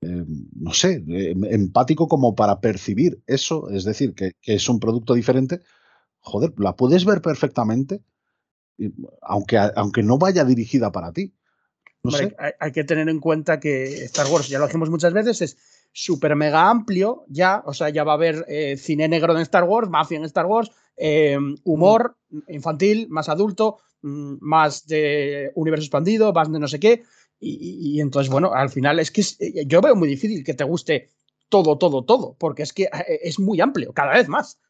eh, 0.00 0.24
no 0.56 0.72
sé, 0.72 1.02
em, 1.06 1.44
empático 1.44 2.08
como 2.08 2.34
para 2.34 2.60
percibir 2.60 3.22
eso, 3.26 3.70
es 3.70 3.84
decir, 3.84 4.14
que, 4.14 4.32
es 4.42 4.68
un 4.68 4.80
producto 4.80 5.14
diferente, 5.14 5.60
joder, 6.20 6.52
la 6.58 6.76
puedes 6.76 7.04
ver 7.04 7.22
perfectamente, 7.22 8.02
aunque, 9.20 9.58
aunque 9.76 10.02
no 10.02 10.18
vaya 10.18 10.44
dirigida 10.44 10.90
para 10.90 11.12
ti. 11.12 11.34
No 12.04 12.10
sé. 12.10 12.34
hay, 12.58 12.72
que 12.72 12.82
tener 12.82 13.08
en 13.08 13.20
cuenta 13.20 13.60
que 13.60 14.04
Star 14.04 14.26
Wars, 14.26 14.48
ya 14.48 14.58
lo 14.58 14.66
dijimos 14.66 14.90
muchas 14.90 15.12
veces, 15.12 15.40
es 15.40 15.56
súper 15.92 16.34
mega 16.34 16.68
amplio 16.68 17.24
ya, 17.28 17.62
o 17.64 17.74
sea, 17.74 17.90
ya 17.90 18.02
va 18.02 18.12
a 18.12 18.16
haber 18.16 18.44
eh, 18.48 18.76
cine 18.76 19.06
negro 19.06 19.36
en 19.36 19.42
Star 19.42 19.62
Wars, 19.62 19.88
mafia 19.88 20.18
en 20.18 20.24
Star 20.24 20.46
Wars, 20.46 20.72
humor 21.64 22.16
infantil, 22.48 23.06
más 23.08 23.28
adulto, 23.28 23.78
Mm, 23.91 23.91
más 24.02 24.86
de 24.86 25.52
universo 25.54 25.84
expandido, 25.84 26.32
más 26.32 26.50
de 26.52 26.58
no 26.58 26.68
sé 26.68 26.80
qué. 26.80 27.02
Y, 27.44 28.00
entonces, 28.00 28.30
bueno, 28.30 28.52
al 28.52 28.70
final 28.70 29.00
es 29.00 29.10
que 29.10 29.20
eh, 29.20 29.64
yo 29.66 29.80
veo 29.80 29.96
muy 29.96 30.06
difícil 30.06 30.44
que 30.44 30.54
te 30.54 30.62
guste 30.62 31.10
todo, 31.48 31.76
todo, 31.76 32.04
todo, 32.04 32.36
porque 32.38 32.62
es 32.62 32.72
que 32.72 32.84
eh, 32.84 33.20
es 33.22 33.40
muy 33.40 33.60
amplio, 33.60 33.92
cada 33.92 34.12
vez 34.12 34.28
más. 34.28 34.60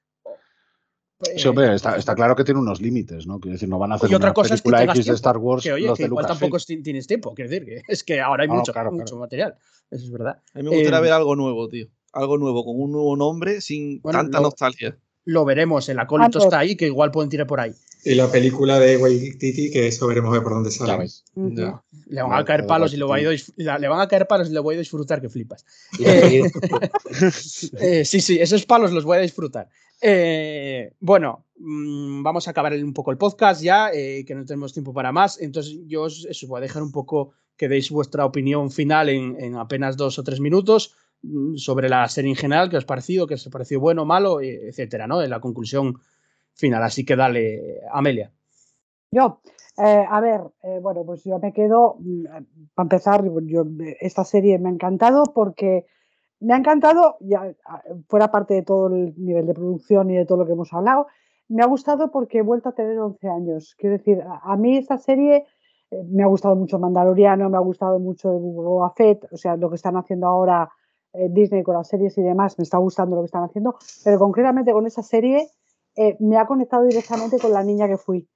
Sí, 1.36 1.46
hombre, 1.48 1.74
está, 1.74 2.14
claro 2.14 2.34
que 2.34 2.44
tiene 2.44 2.60
unos 2.60 2.80
límites, 2.80 3.26
¿no? 3.26 3.38
Quiero 3.38 3.52
decir, 3.52 3.68
no 3.68 3.78
van 3.78 3.92
a 3.92 3.94
hacer 3.96 4.10
y 4.10 4.14
otra 4.14 4.28
una 4.28 4.34
cosa 4.34 4.48
película 4.50 4.84
X 4.84 5.04
de 5.04 5.12
Star 5.12 5.36
Wars. 5.36 5.62
Que 5.62 5.72
oye, 5.72 5.92
que 5.94 6.04
igual 6.04 6.26
tampoco 6.26 6.56
tienes 6.58 7.06
tiempo, 7.06 7.34
quiero 7.34 7.50
decir, 7.50 7.64
que 7.66 7.82
es 7.86 8.02
que 8.02 8.20
ahora 8.20 8.44
hay 8.44 8.48
mucho, 8.48 8.72
mucho 8.90 9.16
material. 9.18 9.54
Eso 9.90 10.04
es 10.04 10.10
verdad. 10.10 10.40
A 10.54 10.58
mí 10.58 10.64
me 10.64 10.70
gustaría 10.70 10.98
eh, 10.98 11.02
ver 11.02 11.12
algo 11.12 11.36
nuevo, 11.36 11.68
tío. 11.68 11.88
Algo 12.12 12.38
nuevo, 12.38 12.64
con 12.64 12.80
un 12.80 12.92
nuevo 12.92 13.16
nombre, 13.16 13.60
sin 13.60 14.00
tanta 14.00 14.40
nostalgia. 14.40 14.96
Lo 15.24 15.44
veremos, 15.44 15.88
el 15.88 15.98
acólito 15.98 16.38
está 16.38 16.58
ahí, 16.58 16.76
que 16.76 16.86
igual 16.86 17.10
pueden 17.10 17.30
tirar 17.30 17.46
por 17.46 17.60
ahí. 17.60 17.72
Y 18.04 18.16
la 18.16 18.30
película 18.30 18.80
de 18.80 18.96
Waititi, 18.96 19.70
que 19.70 19.86
eso 19.86 20.08
veremos 20.08 20.36
por 20.40 20.54
dónde 20.54 20.72
sale. 20.72 21.06
Le 22.06 22.22
van 22.22 22.32
a 22.32 22.44
caer 22.44 22.66
palos 22.66 22.92
y 22.92 22.96
lo 22.96 23.06
voy 23.06 23.24
a 23.24 23.78
le 23.78 23.88
van 23.88 24.00
a 24.00 24.08
caer 24.08 24.26
palos 24.26 24.50
y 24.50 24.52
lo 24.52 24.62
voy 24.62 24.74
a 24.74 24.78
disfrutar 24.78 25.20
que 25.20 25.28
flipas. 25.28 25.64
Eh, 26.00 26.42
eh, 27.78 28.04
sí, 28.04 28.20
sí, 28.20 28.38
esos 28.40 28.66
palos 28.66 28.90
los 28.90 29.04
voy 29.04 29.18
a 29.18 29.20
disfrutar. 29.20 29.68
Eh, 30.00 30.94
bueno, 30.98 31.46
mm, 31.56 32.24
vamos 32.24 32.48
a 32.48 32.50
acabar 32.50 32.72
un 32.74 32.92
poco 32.92 33.12
el 33.12 33.18
podcast 33.18 33.62
ya, 33.62 33.92
que 33.92 34.34
no 34.34 34.44
tenemos 34.44 34.72
tiempo 34.72 34.92
para 34.92 35.12
más. 35.12 35.40
Entonces, 35.40 35.78
yo 35.86 36.02
os, 36.02 36.26
voy 36.48 36.58
a 36.58 36.62
dejar 36.62 36.82
un 36.82 36.90
poco 36.90 37.34
que 37.56 37.68
deis 37.68 37.88
vuestra 37.90 38.24
opinión 38.24 38.72
final 38.72 39.10
en, 39.10 39.54
apenas 39.54 39.96
dos 39.96 40.18
o 40.18 40.24
tres 40.24 40.40
minutos 40.40 40.96
sobre 41.56 41.88
la 41.88 42.08
serie 42.08 42.30
en 42.30 42.36
general, 42.36 42.68
qué 42.68 42.76
os 42.76 42.84
ha 42.84 42.86
parecido, 42.86 43.26
qué 43.26 43.34
os 43.34 43.46
ha 43.46 43.50
parecido 43.50 43.80
bueno, 43.80 44.04
malo, 44.04 44.40
etcétera, 44.40 45.06
¿no? 45.06 45.22
En 45.22 45.30
la 45.30 45.40
conclusión 45.40 45.98
final. 46.54 46.82
Así 46.82 47.04
que 47.04 47.16
dale, 47.16 47.80
Amelia. 47.92 48.30
Yo, 49.10 49.40
eh, 49.78 50.04
a 50.08 50.20
ver, 50.20 50.40
eh, 50.62 50.78
bueno, 50.80 51.04
pues 51.04 51.24
yo 51.24 51.38
me 51.38 51.52
quedo, 51.52 51.96
mm, 51.98 52.24
para 52.74 52.84
empezar, 52.84 53.24
yo, 53.44 53.64
esta 54.00 54.24
serie 54.24 54.58
me 54.58 54.68
ha 54.68 54.72
encantado 54.72 55.24
porque 55.34 55.86
me 56.40 56.54
ha 56.54 56.56
encantado, 56.56 57.16
ya 57.20 57.54
fuera 58.08 58.30
parte 58.30 58.54
de 58.54 58.62
todo 58.62 58.88
el 58.88 59.14
nivel 59.16 59.46
de 59.46 59.54
producción 59.54 60.10
y 60.10 60.16
de 60.16 60.26
todo 60.26 60.38
lo 60.38 60.46
que 60.46 60.52
hemos 60.52 60.72
hablado, 60.72 61.06
me 61.48 61.62
ha 61.62 61.66
gustado 61.66 62.10
porque 62.10 62.38
he 62.38 62.42
vuelto 62.42 62.70
a 62.70 62.72
tener 62.72 62.98
11 62.98 63.28
años. 63.28 63.74
Quiero 63.78 63.98
decir, 63.98 64.22
a, 64.26 64.56
mí 64.56 64.76
esta 64.76 64.98
serie 64.98 65.46
eh, 65.90 66.02
me 66.08 66.22
ha 66.22 66.26
gustado 66.26 66.56
mucho 66.56 66.78
Mandaloriano, 66.78 67.48
me 67.48 67.56
ha 67.56 67.60
gustado 67.60 67.98
mucho 67.98 68.30
Boba 68.30 68.92
Fett, 68.96 69.26
o 69.30 69.36
sea, 69.36 69.56
lo 69.56 69.68
que 69.68 69.76
están 69.76 69.96
haciendo 69.96 70.26
ahora 70.26 70.70
Disney 71.30 71.62
con 71.62 71.74
las 71.74 71.88
series 71.88 72.16
y 72.18 72.22
demás, 72.22 72.58
me 72.58 72.62
está 72.62 72.78
gustando 72.78 73.16
lo 73.16 73.22
que 73.22 73.26
están 73.26 73.44
haciendo, 73.44 73.76
pero 74.04 74.18
concretamente 74.18 74.72
con 74.72 74.86
esa 74.86 75.02
serie 75.02 75.48
me 76.20 76.38
ha 76.38 76.46
conectado 76.46 76.84
directamente 76.84 77.38
con 77.38 77.52
la 77.52 77.62
niña 77.62 77.86
que 77.86 77.98
fui 77.98 78.28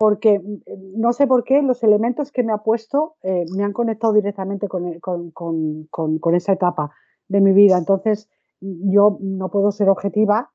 porque 0.00 0.38
mm, 0.38 0.98
no 0.98 1.12
sé 1.12 1.26
por 1.26 1.44
qué 1.44 1.60
los 1.60 1.82
elementos 1.82 2.32
que 2.32 2.42
me 2.42 2.54
ha 2.54 2.58
puesto 2.58 3.16
eh, 3.22 3.44
me 3.54 3.64
han 3.64 3.74
conectado 3.74 4.14
directamente 4.14 4.66
con, 4.66 4.98
con, 5.00 6.34
esa 6.34 6.54
etapa 6.54 6.90
de 7.28 7.42
mi 7.42 7.52
vida. 7.52 7.76
Entonces, 7.76 8.30
yo 8.60 9.18
no 9.20 9.50
puedo 9.50 9.70
ser 9.72 9.90
objetiva. 9.90 10.52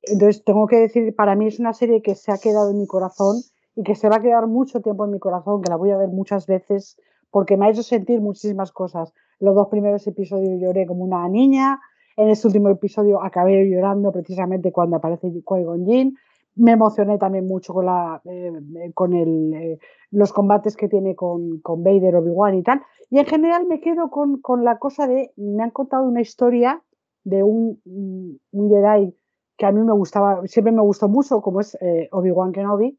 Entonces, 0.00 0.42
tengo 0.42 0.66
que 0.68 0.76
decir, 0.76 1.14
para 1.14 1.36
mí 1.36 1.48
es 1.48 1.60
una 1.60 1.74
serie 1.74 2.00
que 2.00 2.14
se 2.14 2.32
ha 2.32 2.38
quedado 2.38 2.70
en 2.70 2.78
mi 2.78 2.86
corazón 2.86 3.36
y 3.74 3.82
que 3.82 3.94
se 3.94 4.08
va 4.08 4.16
a 4.16 4.22
quedar 4.22 4.46
mucho 4.46 4.80
tiempo 4.80 5.04
en 5.04 5.10
mi 5.10 5.18
corazón, 5.18 5.60
que 5.60 5.68
la 5.68 5.76
voy 5.76 5.90
a 5.90 5.98
ver 5.98 6.08
muchas 6.08 6.46
veces, 6.46 6.96
porque 7.30 7.58
me 7.58 7.66
ha 7.66 7.70
hecho 7.70 7.82
sentir 7.82 8.22
muchísimas 8.22 8.72
cosas. 8.72 9.12
Los 9.40 9.54
dos 9.54 9.68
primeros 9.68 10.06
episodios 10.06 10.60
lloré 10.60 10.86
como 10.86 11.04
una 11.04 11.28
niña, 11.28 11.78
en 12.16 12.30
este 12.30 12.46
último 12.46 12.70
episodio 12.70 13.22
acabé 13.22 13.68
llorando 13.68 14.10
precisamente 14.10 14.72
cuando 14.72 14.96
aparece 14.96 15.28
Qui-Gon 15.28 16.14
me 16.56 16.72
emocioné 16.72 17.18
también 17.18 17.46
mucho 17.46 17.74
con, 17.74 17.86
eh, 18.24 18.52
eh, 18.86 18.92
eh, 18.96 19.78
los 20.10 20.32
combates 20.32 20.74
que 20.74 20.88
tiene 20.88 21.14
con, 21.14 21.60
Vader, 21.62 22.16
Obi-Wan 22.16 22.54
y 22.54 22.62
tal. 22.62 22.82
Y 23.10 23.18
en 23.18 23.26
general 23.26 23.66
me 23.66 23.80
quedo 23.80 24.10
con, 24.10 24.64
la 24.64 24.78
cosa 24.78 25.06
de, 25.06 25.32
me 25.36 25.62
han 25.62 25.70
contado 25.70 26.04
una 26.04 26.22
historia 26.22 26.82
de 27.24 27.42
un, 27.42 27.80
un, 27.84 28.70
Jedi 28.70 29.14
que 29.58 29.66
a 29.66 29.72
mí 29.72 29.82
me 29.82 29.92
gustaba, 29.92 30.46
siempre 30.46 30.72
me 30.72 30.80
gustó 30.80 31.08
mucho, 31.08 31.42
como 31.42 31.60
es 31.60 31.76
Obi-Wan 32.10 32.52
Kenobi. 32.52 32.98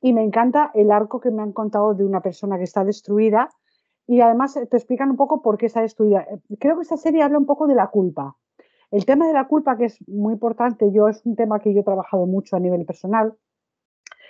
Y 0.00 0.12
me 0.12 0.22
encanta 0.22 0.70
el 0.74 0.90
arco 0.90 1.20
que 1.20 1.30
me 1.30 1.42
han 1.42 1.52
contado 1.52 1.94
de 1.94 2.04
una 2.04 2.20
persona 2.20 2.56
que 2.56 2.64
está 2.64 2.84
destruida. 2.84 3.50
Y 4.06 4.20
además 4.20 4.54
te 4.54 4.76
explican 4.76 5.10
un 5.10 5.16
poco 5.16 5.42
por 5.42 5.56
qué 5.56 5.66
está 5.66 5.80
destruida. 5.80 6.26
Creo 6.58 6.76
que 6.76 6.82
esta 6.82 6.96
serie 6.96 7.22
habla 7.22 7.38
un 7.38 7.46
poco 7.46 7.66
de 7.66 7.74
la 7.74 7.88
culpa 7.88 8.36
el 8.94 9.06
tema 9.06 9.26
de 9.26 9.32
la 9.32 9.48
culpa, 9.48 9.76
que 9.76 9.86
es 9.86 9.98
muy 10.06 10.34
importante, 10.34 10.92
yo 10.92 11.08
es 11.08 11.20
un 11.26 11.34
tema 11.34 11.58
que 11.58 11.74
yo 11.74 11.80
he 11.80 11.84
trabajado 11.84 12.26
mucho 12.26 12.54
a 12.54 12.60
nivel 12.60 12.86
personal. 12.86 13.34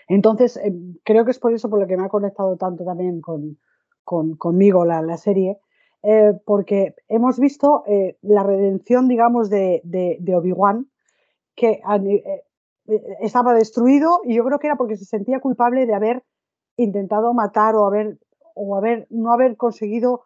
Entonces, 0.09 0.57
eh, 0.57 0.73
creo 1.05 1.27
que 1.27 1.33
es 1.33 1.39
por 1.39 1.53
eso 1.53 1.69
por 1.69 1.81
lo 1.81 1.87
que 1.87 1.99
me 1.99 2.05
ha 2.05 2.09
conectado 2.09 2.57
tanto 2.57 2.83
también 2.83 3.21
con, 3.21 3.59
conmigo 4.05 4.87
la, 4.87 5.17
serie, 5.19 5.59
eh, 6.03 6.33
porque 6.47 6.95
hemos 7.09 7.39
visto 7.39 7.85
eh, 7.87 8.17
la 8.23 8.43
redención, 8.43 9.07
digamos, 9.07 9.51
de, 9.51 9.83
de, 9.85 10.35
Obi-Wan, 10.35 10.89
que 11.55 11.83
estaba 13.21 13.53
destruido 13.53 14.21
y 14.25 14.35
yo 14.35 14.45
creo 14.45 14.59
que 14.59 14.69
era 14.69 14.77
porque 14.77 14.97
se 14.97 15.05
sentía 15.05 15.41
culpable 15.41 15.85
de 15.85 15.95
haber 15.95 16.25
intentado 16.79 17.35
matar 17.35 17.75
o 17.77 17.87
haber, 17.87 18.19
o 18.55 18.77
haber 18.77 19.07
no 19.11 19.33
haber 19.33 19.57
conseguido 19.57 20.23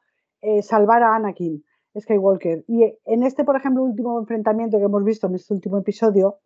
salvar 0.63 1.03
a 1.03 1.17
Anakin. 1.17 1.65
Skywalker. 2.01 2.65
Y 2.69 2.85
en 3.05 3.23
este, 3.23 3.45
por 3.45 3.57
ejemplo, 3.57 3.83
último 3.83 4.19
enfrentamiento 4.19 4.79
que 4.79 4.85
hemos 4.85 5.05
visto 5.05 5.27
en 5.27 5.35
este 5.35 5.55
último 5.55 5.79
episodio, 5.79 6.39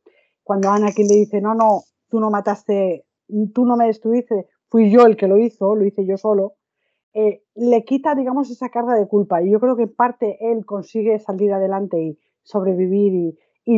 cuando 0.42 0.70
Anakin 0.70 1.06
le 1.06 1.14
dice, 1.16 1.40
no, 1.40 1.54
no, 1.54 1.82
tú 2.08 2.20
no 2.20 2.30
mataste, 2.30 3.06
tú 3.54 3.64
no 3.64 3.76
me 3.76 3.86
destruiste, 3.86 4.46
fui 4.68 4.90
yo 4.90 5.06
el 5.06 5.16
que 5.16 5.28
lo 5.28 5.38
hizo, 5.38 5.74
lo 5.74 5.84
hice 5.84 6.06
yo 6.06 6.16
solo, 6.16 6.54
eh, 7.14 7.42
le 7.54 7.84
quita, 7.84 8.14
digamos, 8.14 8.50
esa 8.50 8.70
carga 8.70 8.94
de 8.94 9.06
culpa. 9.06 9.42
Y 9.42 9.50
yo 9.50 9.60
creo 9.60 9.76
que 9.76 9.84
en 9.84 9.94
parte 9.94 10.38
él 10.40 10.64
consigue 10.64 11.18
salir 11.18 11.52
adelante 11.52 12.00
y 12.00 12.18
sobrevivir 12.42 13.12
y, 13.12 13.38
y 13.64 13.76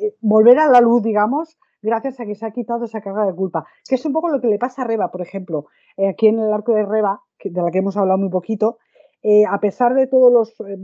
eh, 0.00 0.16
volver 0.20 0.58
a 0.58 0.68
la 0.68 0.80
luz, 0.80 1.02
digamos, 1.02 1.58
gracias 1.82 2.20
a 2.20 2.24
que 2.24 2.34
se 2.34 2.46
ha 2.46 2.52
quitado 2.52 2.84
esa 2.84 3.00
carga 3.00 3.26
de 3.26 3.34
culpa. 3.34 3.66
Que 3.88 3.96
es 3.96 4.06
un 4.06 4.12
poco 4.12 4.28
lo 4.28 4.40
que 4.40 4.46
le 4.46 4.58
pasa 4.58 4.82
a 4.82 4.84
Reba, 4.86 5.10
por 5.10 5.20
ejemplo. 5.20 5.66
Eh, 5.96 6.08
aquí 6.08 6.28
en 6.28 6.38
el 6.38 6.52
arco 6.52 6.72
de 6.72 6.86
Reba, 6.86 7.20
de 7.44 7.62
la 7.62 7.70
que 7.70 7.78
hemos 7.78 7.96
hablado 7.96 8.18
muy 8.18 8.30
poquito, 8.30 8.78
eh, 9.22 9.44
a 9.46 9.58
pesar 9.60 9.94
de 9.94 10.06
todos 10.06 10.32
los 10.32 10.50
eh, 10.68 10.78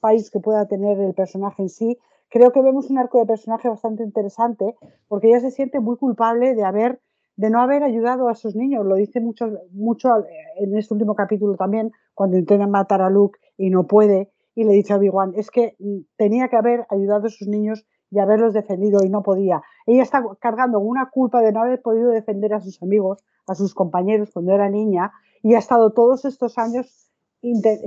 países 0.00 0.30
que 0.30 0.40
pueda 0.40 0.66
tener 0.66 0.98
el 1.00 1.14
personaje 1.14 1.62
en 1.62 1.68
sí, 1.68 1.98
creo 2.28 2.52
que 2.52 2.62
vemos 2.62 2.90
un 2.90 2.98
arco 2.98 3.18
de 3.18 3.26
personaje 3.26 3.68
bastante 3.68 4.02
interesante 4.02 4.76
porque 5.08 5.28
ella 5.28 5.40
se 5.40 5.50
siente 5.50 5.80
muy 5.80 5.96
culpable 5.96 6.54
de 6.54 6.64
haber 6.64 7.00
de 7.36 7.50
no 7.50 7.60
haber 7.60 7.82
ayudado 7.82 8.28
a 8.28 8.32
esos 8.32 8.54
niños. 8.54 8.86
Lo 8.86 8.94
dice 8.94 9.20
mucho, 9.20 9.50
mucho 9.72 10.08
en 10.56 10.76
este 10.76 10.94
último 10.94 11.16
capítulo 11.16 11.56
también, 11.56 11.90
cuando 12.14 12.38
intentan 12.38 12.70
matar 12.70 13.02
a 13.02 13.10
Luke 13.10 13.40
y 13.56 13.70
no 13.70 13.88
puede, 13.88 14.30
y 14.54 14.64
le 14.64 14.72
dice 14.72 14.92
a 14.92 14.96
Obi-Wan, 14.96 15.32
es 15.36 15.50
que 15.50 15.74
mm, 15.78 16.00
tenía 16.16 16.48
que 16.48 16.56
haber 16.56 16.86
ayudado 16.90 17.24
a 17.24 17.28
esos 17.28 17.48
niños 17.48 17.84
y 18.14 18.20
haberlos 18.20 18.54
defendido 18.54 19.04
y 19.04 19.08
no 19.08 19.22
podía. 19.22 19.62
Ella 19.86 20.04
está 20.04 20.22
cargando 20.38 20.78
una 20.78 21.10
culpa 21.10 21.40
de 21.40 21.52
no 21.52 21.62
haber 21.62 21.82
podido 21.82 22.10
defender 22.10 22.54
a 22.54 22.60
sus 22.60 22.80
amigos, 22.80 23.24
a 23.48 23.56
sus 23.56 23.74
compañeros 23.74 24.30
cuando 24.32 24.52
era 24.52 24.70
niña, 24.70 25.12
y 25.42 25.54
ha 25.54 25.58
estado 25.58 25.90
todos 25.90 26.24
estos 26.24 26.56
años 26.56 27.10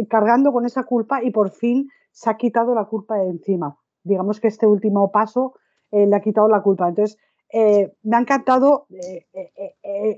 cargando 0.09 0.51
con 0.51 0.65
esa 0.65 0.83
culpa 0.83 1.23
y 1.23 1.31
por 1.31 1.49
fin 1.49 1.89
se 2.11 2.29
ha 2.29 2.35
quitado 2.35 2.75
la 2.75 2.85
culpa 2.85 3.15
de 3.15 3.29
encima. 3.29 3.77
Digamos 4.03 4.39
que 4.39 4.49
este 4.49 4.67
último 4.67 5.11
paso 5.11 5.55
eh, 5.91 6.05
le 6.05 6.15
ha 6.15 6.21
quitado 6.21 6.49
la 6.49 6.61
culpa. 6.61 6.89
Entonces, 6.89 7.17
eh, 7.51 7.93
me 8.03 8.17
ha 8.17 8.19
encantado 8.19 8.85
eh, 8.89 9.25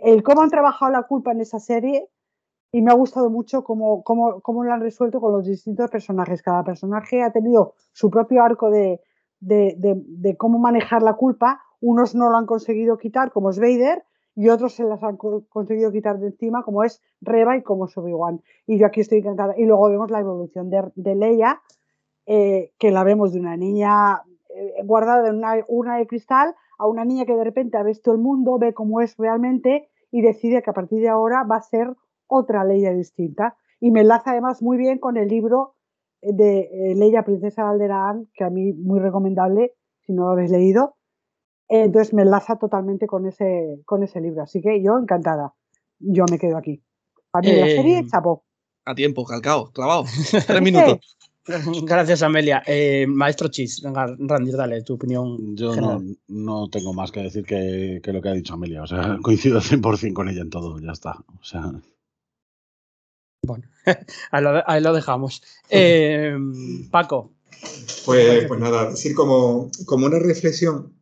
el 0.04 0.24
cómo 0.24 0.42
han 0.42 0.50
trabajado 0.50 0.92
la 0.92 1.04
culpa 1.04 1.32
en 1.32 1.42
esa 1.42 1.60
serie 1.60 2.10
y 2.72 2.82
me 2.82 2.92
ha 2.92 2.96
gustado 2.96 3.30
mucho 3.30 3.64
cómo, 3.64 4.04
cómo, 4.04 4.42
cómo 4.42 4.64
lo 4.64 4.74
han 4.74 4.82
resuelto 4.82 5.22
con 5.22 5.32
los 5.32 5.46
distintos 5.46 5.90
personajes. 5.90 6.42
Cada 6.42 6.64
personaje 6.64 7.22
ha 7.22 7.32
tenido 7.32 7.76
su 7.94 8.10
propio 8.10 8.44
arco 8.44 8.72
de, 8.72 9.02
de, 9.40 9.76
de 9.78 10.38
cómo 10.38 10.60
manejar 10.60 11.04
la 11.04 11.14
culpa. 11.14 11.62
Unos 11.82 12.16
no 12.16 12.30
lo 12.30 12.38
han 12.38 12.46
conseguido 12.46 12.98
quitar, 12.98 13.32
como 13.32 13.50
es 13.50 13.60
Vader, 13.60 14.04
y 14.36 14.50
otros 14.50 14.74
se 14.74 14.84
las 14.84 15.04
han 15.04 15.18
conseguido 15.18 15.92
quitar 15.92 16.20
de 16.20 16.28
encima, 16.28 16.64
como 16.64 16.84
es 16.84 17.02
Reba 17.22 17.58
y 17.58 17.64
como 17.64 17.86
es 17.86 17.98
Obi-Wan. 17.98 18.42
Y 18.68 18.78
yo 18.78 18.86
aquí 18.86 19.02
estoy 19.02 19.20
encantada. 19.20 19.54
Y 19.58 19.66
luego 19.66 19.90
vemos 19.90 20.12
la 20.12 20.20
evolución 20.20 20.70
de, 20.70 20.92
de 20.96 21.16
Leia, 21.16 21.62
eh, 22.26 22.72
que 22.78 22.92
la 22.92 23.04
vemos 23.04 23.34
de 23.34 23.40
una 23.40 23.58
niña 23.58 24.24
eh, 24.56 24.76
guardada 24.84 25.28
en 25.28 25.36
una 25.36 25.56
urna 25.68 25.98
de 25.98 26.08
cristal 26.08 26.56
a 26.78 26.88
una 26.88 27.04
niña 27.04 27.26
que 27.26 27.36
de 27.36 27.44
repente 27.44 27.78
ha 27.78 27.84
visto 27.84 28.12
el 28.12 28.18
mundo, 28.18 28.58
ve 28.58 28.74
cómo 28.74 29.02
es 29.02 29.18
realmente 29.18 29.90
y 30.12 30.22
decide 30.22 30.62
que 30.62 30.70
a 30.70 30.74
partir 30.74 31.02
de 31.02 31.10
ahora 31.10 31.44
va 31.44 31.58
a 31.58 31.62
ser 31.62 31.94
otra 32.28 32.64
Leia 32.64 32.94
distinta. 32.94 33.58
Y 33.82 33.92
me 33.92 34.02
enlaza 34.02 34.32
además 34.32 34.62
muy 34.62 34.78
bien 34.78 35.00
con 35.00 35.18
el 35.18 35.28
libro 35.28 35.74
de 36.22 36.60
eh, 36.60 36.96
Leia, 36.96 37.24
Princesa 37.24 37.64
de 37.64 37.70
Alderaan, 37.70 38.28
que 38.34 38.44
a 38.44 38.50
mí 38.50 38.74
muy 38.74 39.00
recomendable, 39.00 39.74
si 40.06 40.14
no 40.14 40.26
lo 40.26 40.32
habéis 40.32 40.52
leído, 40.52 40.96
entonces 41.70 42.14
me 42.14 42.24
enlaza 42.24 42.58
totalmente 42.58 43.06
con 43.06 43.28
ese, 43.28 43.82
con 43.86 44.04
ese 44.04 44.20
libro. 44.20 44.44
Así 44.44 44.62
que 44.62 44.82
yo 44.82 44.98
encantada. 44.98 45.54
Yo 46.00 46.26
me 46.30 46.40
quedo 46.40 46.58
aquí. 46.58 46.82
Para 47.32 47.48
mí 47.48 47.56
la 47.56 47.68
serie, 47.68 48.00
Eh, 48.00 48.08
chapo. 48.10 48.44
A 48.86 48.96
tiempo, 48.96 49.24
calcao, 49.24 49.72
clavado. 49.72 50.06
Tres 50.48 50.62
minutos. 50.62 51.18
Gracias, 51.84 52.24
Amelia. 52.24 52.64
Eh, 52.66 53.06
Maestro 53.08 53.50
Chis, 53.50 53.82
venga, 53.82 54.16
Randy, 54.18 54.52
dale 54.52 54.82
tu 54.82 54.96
opinión. 54.96 55.56
Yo 55.56 55.76
no, 55.76 56.02
no 56.28 56.70
tengo 56.70 56.94
más 56.94 57.12
que 57.12 57.22
decir 57.22 57.46
que, 57.46 58.02
que 58.04 58.14
lo 58.14 58.22
que 58.22 58.30
ha 58.30 58.34
dicho 58.34 58.54
Amelia. 58.54 58.84
O 58.84 58.88
sea, 58.88 59.18
coincido 59.22 59.60
100% 59.60 60.14
con 60.14 60.30
ella 60.30 60.42
en 60.42 60.50
todo, 60.50 60.80
ya 60.80 60.92
está. 60.92 61.24
O 61.40 61.44
sea, 61.44 61.72
Bueno, 63.42 63.68
ahí 64.32 64.44
lo, 64.44 64.70
ahí 64.70 64.82
lo 64.82 64.94
dejamos. 64.94 65.42
Eh, 65.70 66.36
Paco, 66.92 67.34
Pues, 68.06 68.46
pues 68.48 68.60
nada, 68.60 68.92
decir 68.92 69.14
como, 69.16 69.70
como 69.86 70.06
una 70.06 70.20
reflexión 70.20 70.94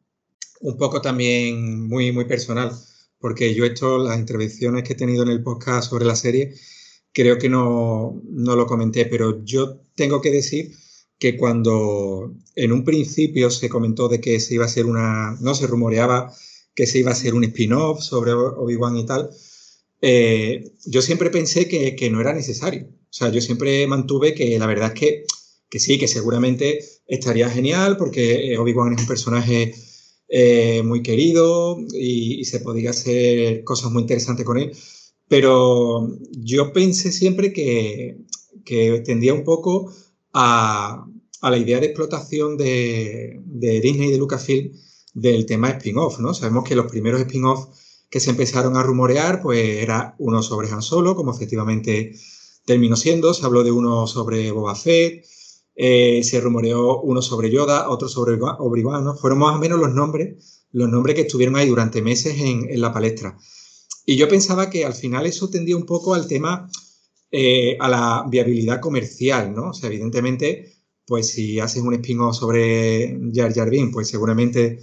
un 0.62 0.78
poco 0.78 1.02
también 1.02 1.88
muy, 1.88 2.12
muy 2.12 2.26
personal, 2.26 2.72
porque 3.20 3.54
yo 3.54 3.66
he 3.66 3.70
hecho 3.70 3.98
las 3.98 4.18
intervenciones 4.18 4.84
que 4.84 4.94
he 4.94 4.98
tenido 4.98 5.24
en 5.24 5.30
el 5.30 5.44
podcast 5.44 5.90
sobre 5.90 6.06
la 6.06 6.16
serie, 6.16 6.54
creo 7.14 7.38
que 7.38 7.50
no, 7.50 8.22
no 8.30 8.56
lo 8.56 8.66
comenté, 8.66 9.06
pero 9.06 9.44
yo 9.44 9.82
tengo 9.96 10.22
que 10.22 10.32
decir 10.32 10.72
que 11.20 11.36
cuando 11.36 12.36
en 12.56 12.72
un 12.72 12.84
principio 12.84 13.50
se 13.50 13.70
comentó 13.70 14.08
de 14.08 14.22
que 14.22 14.40
se 14.40 14.56
iba 14.56 14.66
a 14.66 14.68
hacer 14.68 14.86
una, 14.86 15.36
no 15.42 15.56
se 15.56 15.68
rumoreaba 15.68 16.32
que 16.76 16.86
se 16.86 17.00
iba 17.00 17.10
a 17.10 17.14
hacer 17.14 17.34
un 17.34 17.44
spin-off 17.44 18.02
sobre 18.02 18.34
Obi-Wan 18.34 18.98
y 18.98 19.06
tal, 19.06 19.32
eh, 20.02 20.72
yo 20.86 21.02
siempre 21.02 21.30
pensé 21.30 21.68
que, 21.68 22.10
no 22.10 22.22
era 22.22 22.34
necesario. 22.34 22.88
O 22.88 23.14
sea, 23.14 23.30
yo 23.30 23.42
siempre 23.42 23.88
mantuve 23.88 24.34
que 24.34 24.58
la 24.60 24.68
verdad 24.68 24.94
es 24.94 25.00
que, 25.00 25.24
que 25.70 25.80
sí, 25.80 25.98
que 25.98 26.08
seguramente 26.08 26.80
estaría 27.08 27.50
genial 27.50 27.98
porque 27.98 28.54
eh, 28.54 28.58
Obi-Wan 28.58 28.94
es 28.94 29.02
un 29.02 29.08
personaje 29.08 29.74
eh, 30.30 30.84
muy 30.84 31.02
querido 31.02 31.78
y, 31.94 32.44
se 32.46 32.60
podría 32.60 32.92
hacer 32.92 33.64
cosas 33.64 33.92
muy 33.92 34.02
interesantes 34.02 34.46
con 34.46 34.58
él. 34.60 34.72
pero 35.28 36.08
yo 36.32 36.74
pensé 36.74 37.12
siempre 37.12 37.54
que, 37.54 38.18
que 38.66 39.02
tendía 39.06 39.34
un 39.34 39.44
poco 39.44 39.94
a, 40.34 41.06
a 41.42 41.52
la 41.52 41.58
idea 41.58 41.80
de 41.80 41.88
explotación 41.88 42.58
de, 42.58 43.40
de, 43.46 43.82
Disney 43.82 44.10
y 44.10 44.12
de 44.12 44.18
Lucasfilm 44.18 44.72
del 45.14 45.46
tema 45.46 45.70
spin-off, 45.70 46.20
¿no? 46.20 46.34
Sabemos 46.34 46.64
que 46.64 46.76
los 46.76 46.92
primeros 46.92 47.22
spin-off 47.22 47.68
que 48.10 48.20
se 48.20 48.30
empezaron 48.30 48.78
a 48.78 48.84
rumorear, 48.84 49.42
pues 49.42 49.84
era 49.84 50.16
uno 50.20 50.42
sobre 50.42 50.70
Han 50.70 50.82
Solo, 50.82 51.16
como 51.16 51.34
efectivamente 51.34 52.14
terminó 52.66 52.96
siendo, 52.96 53.34
se 53.34 53.46
habló 53.46 53.64
de 53.64 53.72
uno 53.72 54.08
sobre 54.08 54.52
Boba 54.52 54.76
Fett, 54.76 55.26
eh, 55.76 56.24
se 56.24 56.42
rumoreó 56.42 57.02
uno 57.02 57.22
sobre 57.22 57.52
Yoda, 57.52 57.90
otro 57.90 58.10
sobre 58.10 58.38
Obi-Wan, 58.42 59.04
¿no? 59.04 59.16
Fueron 59.16 59.40
más 59.40 59.56
o 59.56 59.60
menos 59.60 59.80
los 59.80 59.94
nombres, 59.94 60.66
los 60.72 60.90
nombres 60.90 61.16
que 61.16 61.22
estuvieron 61.22 61.56
ahí 61.56 61.70
durante 61.70 62.02
meses 62.02 62.40
en, 62.40 62.70
en 62.70 62.82
la 62.82 62.92
palestra. 62.92 63.38
Y 64.06 64.16
yo 64.16 64.28
pensaba 64.28 64.70
que 64.70 64.86
al 64.86 64.94
final 64.94 65.26
eso 65.26 65.50
tendía 65.50 65.76
un 65.76 65.86
poco 65.86 66.14
al 66.14 66.28
tema, 66.28 66.70
eh, 67.30 67.78
a 67.80 67.90
la 67.90 68.26
viabilidad 68.30 68.80
comercial, 68.80 69.54
¿no? 69.54 69.70
O 69.72 69.74
sea, 69.74 69.90
evidentemente, 69.90 70.74
pues 71.06 71.30
si 71.30 71.60
haces 71.60 71.84
un 71.84 71.94
spin-off 71.94 72.38
sobre 72.38 73.20
Jar 73.34 73.54
Jar 73.54 73.70
Binks, 73.70 73.94
pues 73.94 74.08
seguramente 74.08 74.80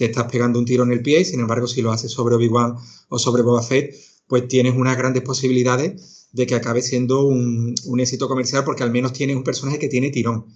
te 0.00 0.06
estás 0.06 0.32
pegando 0.32 0.58
un 0.58 0.64
tiro 0.64 0.82
en 0.84 0.92
el 0.92 1.02
pie, 1.02 1.20
y 1.20 1.24
sin 1.26 1.40
embargo, 1.40 1.66
si 1.66 1.82
lo 1.82 1.92
haces 1.92 2.10
sobre 2.10 2.34
Obi-Wan 2.34 2.74
o 3.10 3.18
sobre 3.18 3.42
Boba 3.42 3.62
Fett, 3.62 3.94
pues 4.26 4.48
tienes 4.48 4.74
unas 4.74 4.96
grandes 4.96 5.22
posibilidades 5.22 6.28
de 6.32 6.46
que 6.46 6.54
acabe 6.54 6.80
siendo 6.80 7.24
un, 7.24 7.74
éxito 7.98 8.26
comercial 8.26 8.64
porque 8.64 8.82
al 8.82 8.92
menos 8.92 9.12
tienes 9.12 9.36
un 9.36 9.44
personaje 9.44 9.78
que 9.78 9.88
tiene 9.88 10.08
tirón. 10.08 10.46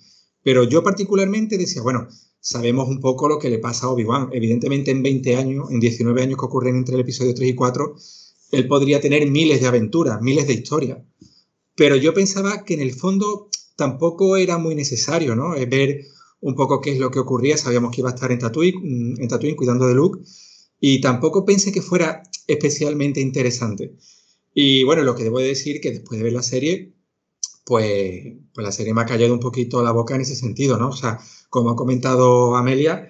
Pero 0.43 0.65
yo 0.65 0.83
particularmente 0.83 1.59
decía, 1.59 1.83
bueno, 1.83 2.09
sabemos 2.41 2.89
un 2.89 3.01
poco 3.01 3.29
lo 3.29 3.39
que 3.39 3.51
le 3.51 3.59
pasa 3.59 3.87
a 3.87 3.91
Obi-Wan. 3.91 4.31
Evidentemente 4.33 4.91
en 4.91 5.03
20 5.03 5.37
años, 5.37 5.71
en 5.71 5.79
19 5.79 6.23
años 6.23 6.39
que 6.39 6.47
ocurren 6.47 6.77
entre 6.77 6.95
el 6.95 7.03
episodio 7.03 7.35
3 7.35 7.51
y 7.51 7.55
4, 7.55 7.97
él 8.53 8.67
podría 8.67 9.01
tener 9.03 9.31
miles 9.31 9.61
de 9.61 9.67
aventuras, 9.67 10.23
miles 10.23 10.47
de 10.47 10.55
historias. 10.55 11.01
Pero 11.77 11.97
yo 11.97 12.15
pensaba 12.15 12.65
que 12.65 12.73
en 12.73 12.81
el 12.81 12.95
fondo 12.95 13.51
tampoco 13.77 14.39
era 14.39 14.57
muy 14.57 14.75
necesario, 14.75 15.35
¿no? 15.37 15.51
Ver 15.51 16.07
un 16.45 16.55
poco 16.55 16.81
qué 16.81 16.93
es 16.93 16.99
lo 16.99 17.11
que 17.11 17.19
ocurría. 17.19 17.57
Sabíamos 17.57 17.91
que 17.91 18.03
iba 18.03 18.11
a 18.11 18.15
estar 18.15 18.31
en 18.31 18.39
Tatooine, 18.39 18.79
mm, 18.83 19.23
en 19.23 19.29
Tatooine 19.29 19.57
cuidando 19.57 19.87
de 19.89 19.95
Luke. 19.95 20.21
Y 20.79 21.01
tampoco 21.01 21.45
pensé 21.47 21.73
que 21.73 21.81
fuera 21.81 22.23
especialmente 22.47 23.21
interesante. 23.21 23.97
Y 24.53 24.85
bueno, 24.85 25.03
lo 25.03 25.15
que 25.15 25.25
debo 25.25 25.41
decir 25.41 25.81
que 25.81 25.91
después 25.91 26.19
de 26.19 26.25
ver 26.25 26.35
la 26.35 26.43
serie, 26.43 26.93
pues, 27.65 28.37
pues 28.53 28.65
la 28.65 28.73
serie 28.73 28.93
me 28.93 29.01
ha 29.01 29.07
callado 29.07 29.33
un 29.33 29.41
poquito 29.41 29.83
la 29.83 29.93
boca 29.93 30.15
en 30.15 30.21
ese 30.21 30.37
sentido, 30.37 30.77
¿no? 30.77 30.91
O 30.91 30.97
sea, 30.97 31.19
como 31.49 31.71
ha 31.71 31.77
comentado 31.77 32.57
Amelia, 32.57 33.09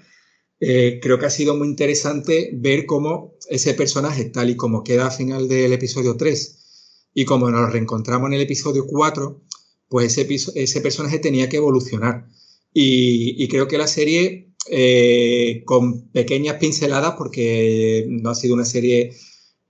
eh, 0.60 1.00
creo 1.02 1.18
que 1.18 1.26
ha 1.26 1.30
sido 1.30 1.56
muy 1.56 1.66
interesante 1.66 2.50
ver 2.54 2.86
cómo 2.86 3.34
ese 3.50 3.74
personaje, 3.74 4.26
tal 4.26 4.50
y 4.50 4.56
como 4.56 4.84
queda 4.84 5.06
al 5.06 5.12
final 5.12 5.48
del 5.48 5.72
episodio 5.72 6.16
3 6.16 7.10
y 7.14 7.24
como 7.24 7.50
nos 7.50 7.72
reencontramos 7.72 8.28
en 8.28 8.34
el 8.34 8.42
episodio 8.42 8.86
4, 8.86 9.42
pues 9.88 10.16
ese, 10.16 10.52
ese 10.54 10.80
personaje 10.80 11.18
tenía 11.18 11.48
que 11.48 11.56
evolucionar. 11.56 12.28
Y, 12.74 13.42
y 13.42 13.48
creo 13.48 13.68
que 13.68 13.78
la 13.78 13.86
serie, 13.86 14.52
eh, 14.68 15.62
con 15.64 16.10
pequeñas 16.10 16.56
pinceladas, 16.56 17.14
porque 17.16 18.04
no 18.08 18.30
ha 18.30 18.34
sido 18.34 18.54
una 18.54 18.66
serie 18.66 19.14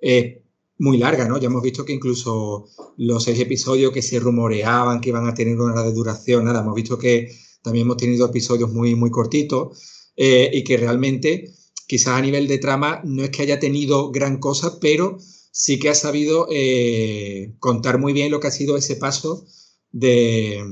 eh, 0.00 0.42
muy 0.78 0.98
larga, 0.98 1.28
¿no? 1.28 1.38
Ya 1.38 1.46
hemos 1.46 1.62
visto 1.62 1.84
que 1.84 1.92
incluso 1.92 2.66
los 2.96 3.24
seis 3.24 3.38
episodios 3.38 3.92
que 3.92 4.02
se 4.02 4.18
rumoreaban 4.18 5.00
que 5.00 5.10
iban 5.10 5.28
a 5.28 5.34
tener 5.34 5.60
una 5.60 5.72
hora 5.72 5.82
de 5.82 5.92
duración, 5.92 6.44
nada, 6.44 6.60
hemos 6.60 6.74
visto 6.74 6.98
que 6.98 7.28
también 7.62 7.86
hemos 7.86 7.96
tenido 7.96 8.26
episodios 8.26 8.72
muy, 8.72 8.94
muy 8.94 9.10
cortitos 9.10 10.10
eh, 10.16 10.50
y 10.52 10.64
que 10.64 10.76
realmente 10.76 11.52
quizás 11.86 12.18
a 12.18 12.20
nivel 12.22 12.46
de 12.46 12.58
trama 12.58 13.00
no 13.04 13.22
es 13.22 13.30
que 13.30 13.42
haya 13.42 13.58
tenido 13.58 14.10
gran 14.10 14.38
cosa, 14.38 14.78
pero 14.80 15.18
sí 15.50 15.78
que 15.78 15.88
ha 15.88 15.94
sabido 15.94 16.48
eh, 16.50 17.54
contar 17.58 17.98
muy 17.98 18.12
bien 18.12 18.30
lo 18.30 18.40
que 18.40 18.48
ha 18.48 18.50
sido 18.50 18.76
ese 18.76 18.96
paso 18.96 19.46
de, 19.92 20.62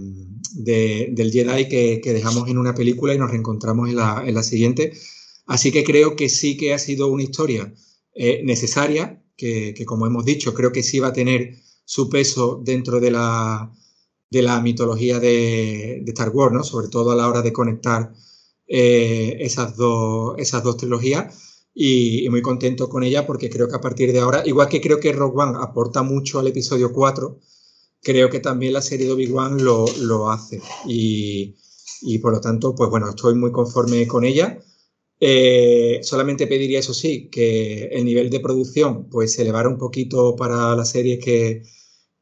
de, 0.55 1.09
del 1.13 1.31
Jedi 1.31 1.69
que, 1.69 2.13
dejamos 2.13 2.49
en 2.49 2.59
una 2.59 2.75
película 2.75 3.15
y 3.15 3.19
nos 3.19 3.31
reencontramos 3.31 3.89
en 3.89 3.97
la, 3.97 4.23
en 4.27 4.35
la, 4.35 4.43
siguiente. 4.43 4.93
Así 5.47 5.73
que 5.73 5.85
creo 5.85 6.17
que 6.17 6.29
sí 6.29 6.57
que 6.57 6.75
ha 6.75 6.79
sido 6.79 7.09
una 7.09 7.23
historia 7.23 7.73
eh, 8.15 8.43
necesaria, 8.45 9.23
que, 9.37 9.75
como 9.87 10.07
hemos 10.07 10.25
dicho, 10.25 10.55
creo 10.55 10.73
que 10.73 10.83
sí 10.83 11.01
va 11.01 11.09
a 11.09 11.13
tener 11.13 11.57
su 11.85 12.09
peso 12.09 12.61
dentro 12.65 13.01
de 13.01 13.11
la, 13.11 13.73
de 14.31 14.43
la 14.43 14.61
mitología 14.61 15.19
de, 15.19 16.01
de 16.05 16.13
Star 16.13 16.31
Wars, 16.31 16.55
¿no? 16.55 16.63
sobre 16.63 16.89
todo 16.89 17.11
a 17.11 17.17
la 17.17 17.29
hora 17.29 17.43
de 17.43 17.53
conectar 17.53 18.13
eh, 18.69 19.37
esas, 19.41 19.77
dos, 19.77 20.35
esas 20.39 20.63
dos 20.63 20.77
trilogías. 20.77 21.49
Y, 21.75 22.27
y, 22.27 22.29
muy 22.29 22.43
contento 22.43 22.91
con 22.91 23.03
ella 23.03 23.27
porque 23.27 23.49
creo 23.49 23.67
que 23.67 23.77
a 23.77 23.81
partir 23.81 24.13
de 24.13 24.19
ahora, 24.21 24.43
igual 24.45 24.69
que 24.69 24.83
creo 24.83 25.01
que 25.01 25.11
Rogue 25.11 25.43
One 25.43 25.59
aporta 25.59 26.03
mucho 26.03 26.39
al 26.39 26.47
episodio 26.49 26.93
4, 26.93 27.39
creo 28.03 28.31
que 28.31 28.41
también 28.41 28.73
la 28.73 28.83
serie 28.83 29.07
de 29.07 29.13
Obi-Wan 29.13 29.63
lo, 29.63 29.87
lo, 30.01 30.31
hace. 30.31 30.61
Y, 30.87 31.57
y, 32.03 32.19
por 32.19 32.33
lo 32.33 32.41
tanto, 32.41 32.75
pues 32.75 32.91
bueno, 32.91 33.11
estoy 33.11 33.35
muy 33.35 33.53
conforme 33.53 34.07
con 34.07 34.25
ella. 34.25 34.59
Eh, 35.21 36.01
solamente 36.03 36.49
pediría, 36.49 36.81
eso 36.81 36.95
sí, 36.95 37.29
que 37.31 37.85
el 37.93 38.05
nivel 38.05 38.29
de 38.29 38.41
producción 38.41 39.09
pues 39.09 39.33
se 39.35 39.43
elevara 39.43 39.69
un 39.69 39.79
poquito 39.79 40.35
para 40.35 40.75
las 40.75 40.91
series 40.91 41.25
que, 41.25 41.63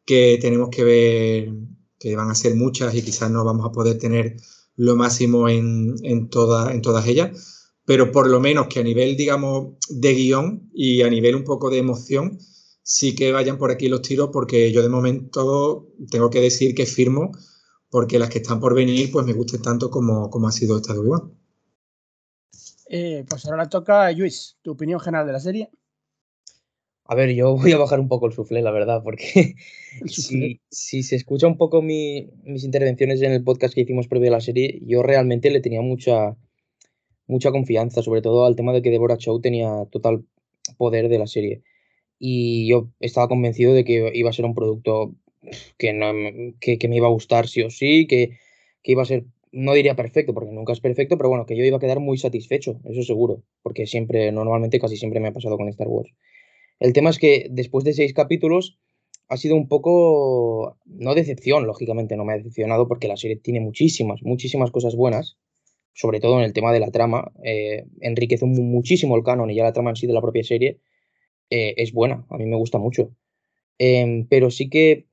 que 0.04 0.38
tenemos 0.40 0.68
que 0.68 0.84
ver, 0.84 1.52
que 1.98 2.14
van 2.14 2.30
a 2.30 2.34
ser 2.34 2.56
muchas 2.56 2.94
y 2.94 3.00
quizás 3.02 3.30
no 3.30 3.42
vamos 3.42 3.64
a 3.66 3.72
poder 3.72 3.96
tener 3.96 4.36
lo 4.76 4.96
máximo 4.96 5.48
en, 5.48 5.94
en, 6.02 6.28
toda, 6.28 6.74
en 6.74 6.82
todas 6.82 7.06
ellas, 7.06 7.70
pero 7.86 8.12
por 8.12 8.28
lo 8.28 8.38
menos 8.38 8.66
que 8.66 8.80
a 8.80 8.84
nivel, 8.84 9.16
digamos, 9.16 9.76
de 9.88 10.14
guion 10.14 10.70
y 10.74 11.00
a 11.02 11.08
nivel 11.08 11.36
un 11.36 11.44
poco 11.44 11.70
de 11.70 11.78
emoción, 11.78 12.38
sí 12.82 13.14
que 13.14 13.32
vayan 13.32 13.58
por 13.58 13.70
aquí 13.70 13.88
los 13.88 14.02
tiros, 14.02 14.30
porque 14.32 14.72
yo 14.72 14.82
de 14.82 14.88
momento 14.88 15.88
tengo 16.10 16.30
que 16.30 16.40
decir 16.40 16.74
que 16.74 16.86
firmo, 16.86 17.32
porque 17.90 18.18
las 18.18 18.30
que 18.30 18.38
están 18.38 18.60
por 18.60 18.74
venir, 18.74 19.10
pues 19.10 19.26
me 19.26 19.32
gusten 19.32 19.62
tanto 19.62 19.90
como, 19.90 20.30
como 20.30 20.48
ha 20.48 20.52
sido 20.52 20.76
esta 20.76 20.92
de 20.92 21.00
Obi-Wan. 21.00 21.32
Eh, 22.88 23.24
pues 23.28 23.46
ahora 23.46 23.68
toca 23.68 24.10
Luis, 24.12 24.56
tu 24.62 24.72
opinión 24.72 24.98
general 25.00 25.26
de 25.26 25.32
la 25.32 25.40
serie. 25.40 25.70
A 27.04 27.14
ver, 27.14 27.30
yo 27.34 27.56
voy 27.56 27.72
a 27.72 27.78
bajar 27.78 27.98
un 27.98 28.08
poco 28.08 28.26
el 28.26 28.32
suflé, 28.32 28.62
la 28.62 28.70
verdad, 28.70 29.02
porque 29.02 29.54
si, 30.06 30.60
si, 30.70 31.02
se 31.02 31.16
escucha 31.16 31.46
un 31.46 31.56
poco 31.56 31.82
mi, 31.82 32.30
mis 32.44 32.64
intervenciones 32.64 33.20
en 33.22 33.32
el 33.32 33.42
podcast 33.42 33.74
que 33.74 33.80
hicimos 33.80 34.08
previo 34.08 34.28
a 34.28 34.32
la 34.32 34.40
serie, 34.40 34.80
yo 34.86 35.02
realmente 35.02 35.50
le 35.50 35.60
tenía 35.60 35.82
mucha, 35.82 36.36
mucha 37.26 37.50
confianza, 37.50 38.02
sobre 38.02 38.22
todo 38.22 38.44
al 38.44 38.56
tema 38.56 38.72
de 38.72 38.82
que 38.82 38.90
Deborah 38.90 39.16
Chow 39.16 39.40
tenía 39.40 39.86
total 39.90 40.24
poder 40.76 41.08
de 41.08 41.18
la 41.18 41.26
serie. 41.26 41.62
Y 42.20 42.68
yo 42.68 42.90
estaba 43.00 43.26
convencido 43.26 43.74
de 43.74 43.84
que 43.84 44.12
iba 44.14 44.30
a 44.30 44.32
ser 44.32 44.44
un 44.44 44.54
producto 44.54 45.16
que, 45.78 45.92
no, 45.92 46.12
que, 46.60 46.78
que 46.78 46.88
me 46.88 46.96
iba 46.96 47.08
a 47.08 47.10
gustar 47.10 47.48
sí 47.48 47.62
o 47.62 47.70
sí, 47.70 48.06
que, 48.06 48.38
que 48.82 48.92
iba 48.92 49.02
a 49.02 49.06
ser 49.06 49.24
no 49.52 49.72
diría 49.74 49.96
perfecto, 49.96 50.32
porque 50.32 50.52
nunca 50.52 50.72
es 50.72 50.80
perfecto, 50.80 51.16
pero 51.16 51.28
bueno, 51.28 51.46
que 51.46 51.56
yo 51.56 51.64
iba 51.64 51.76
a 51.76 51.80
quedar 51.80 52.00
muy 52.00 52.18
satisfecho, 52.18 52.80
eso 52.84 53.02
seguro, 53.02 53.42
porque 53.62 53.86
siempre, 53.86 54.30
normalmente 54.32 54.78
casi 54.78 54.96
siempre 54.96 55.20
me 55.20 55.28
ha 55.28 55.32
pasado 55.32 55.56
con 55.56 55.68
Star 55.68 55.88
Wars. 55.88 56.10
El 56.78 56.92
tema 56.92 57.10
es 57.10 57.18
que 57.18 57.46
después 57.50 57.84
de 57.84 57.92
seis 57.92 58.14
capítulos 58.14 58.78
ha 59.28 59.36
sido 59.36 59.56
un 59.56 59.68
poco, 59.68 60.78
no 60.84 61.14
decepción, 61.14 61.66
lógicamente 61.66 62.16
no 62.16 62.24
me 62.24 62.34
ha 62.34 62.36
decepcionado, 62.36 62.88
porque 62.88 63.08
la 63.08 63.16
serie 63.16 63.36
tiene 63.36 63.60
muchísimas, 63.60 64.22
muchísimas 64.22 64.70
cosas 64.70 64.94
buenas, 64.94 65.36
sobre 65.92 66.20
todo 66.20 66.38
en 66.38 66.44
el 66.44 66.52
tema 66.52 66.72
de 66.72 66.80
la 66.80 66.90
trama, 66.90 67.32
eh, 67.44 67.86
enriquece 68.00 68.46
muchísimo 68.46 69.16
el 69.16 69.24
canon 69.24 69.50
y 69.50 69.56
ya 69.56 69.64
la 69.64 69.72
trama 69.72 69.90
en 69.90 69.96
sí 69.96 70.06
de 70.06 70.12
la 70.12 70.22
propia 70.22 70.44
serie 70.44 70.78
eh, 71.50 71.74
es 71.76 71.92
buena, 71.92 72.24
a 72.30 72.36
mí 72.38 72.46
me 72.46 72.56
gusta 72.56 72.78
mucho. 72.78 73.10
Eh, 73.78 74.26
pero 74.28 74.50
sí 74.50 74.68
que 74.68 75.06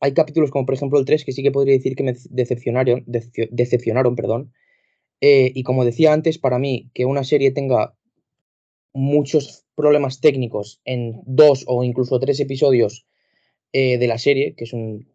hay 0.00 0.14
capítulos 0.14 0.50
como 0.50 0.66
por 0.66 0.74
ejemplo 0.74 0.98
el 0.98 1.04
3 1.04 1.24
que 1.24 1.32
sí 1.32 1.42
que 1.42 1.52
podría 1.52 1.74
decir 1.74 1.94
que 1.94 2.02
me 2.02 2.14
decepcionaron, 2.30 3.04
decepcionaron 3.06 4.16
perdón. 4.16 4.52
Eh, 5.20 5.52
y 5.54 5.62
como 5.62 5.84
decía 5.84 6.12
antes, 6.12 6.38
para 6.38 6.58
mí 6.58 6.90
que 6.92 7.04
una 7.04 7.22
serie 7.22 7.52
tenga 7.52 7.94
muchos 8.92 9.64
problemas 9.76 10.20
técnicos 10.20 10.80
en 10.84 11.20
dos 11.24 11.64
o 11.68 11.84
incluso 11.84 12.18
tres 12.18 12.40
episodios 12.40 13.06
eh, 13.72 13.98
de 13.98 14.06
la 14.08 14.18
serie, 14.18 14.54
que 14.56 14.64
es 14.64 14.72
un 14.72 15.06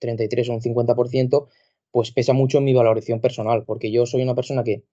33 0.00 0.50
o 0.50 0.52
un 0.52 0.60
50%, 0.60 1.48
pues 1.90 2.12
pesa 2.12 2.34
mucho 2.34 2.58
en 2.58 2.64
mi 2.64 2.74
valoración 2.74 3.20
personal, 3.22 3.64
porque 3.64 3.90
yo 3.90 4.04
soy 4.04 4.22
una 4.22 4.34
persona 4.34 4.62
que 4.62 4.84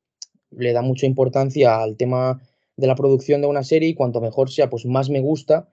le 0.52 0.72
da 0.72 0.81
mucha 0.81 1.06
importancia 1.06 1.81
al 1.81 1.98
tema 1.98 2.41
de 2.82 2.88
la 2.88 2.95
producción 2.95 3.40
de 3.41 3.48
una 3.48 3.64
serie 3.64 3.88
y 3.90 3.94
cuanto 3.94 4.20
mejor 4.20 4.49
sea, 4.49 4.70
pues 4.70 4.86
más 4.86 5.10
me 5.10 5.22
gusta 5.22 5.70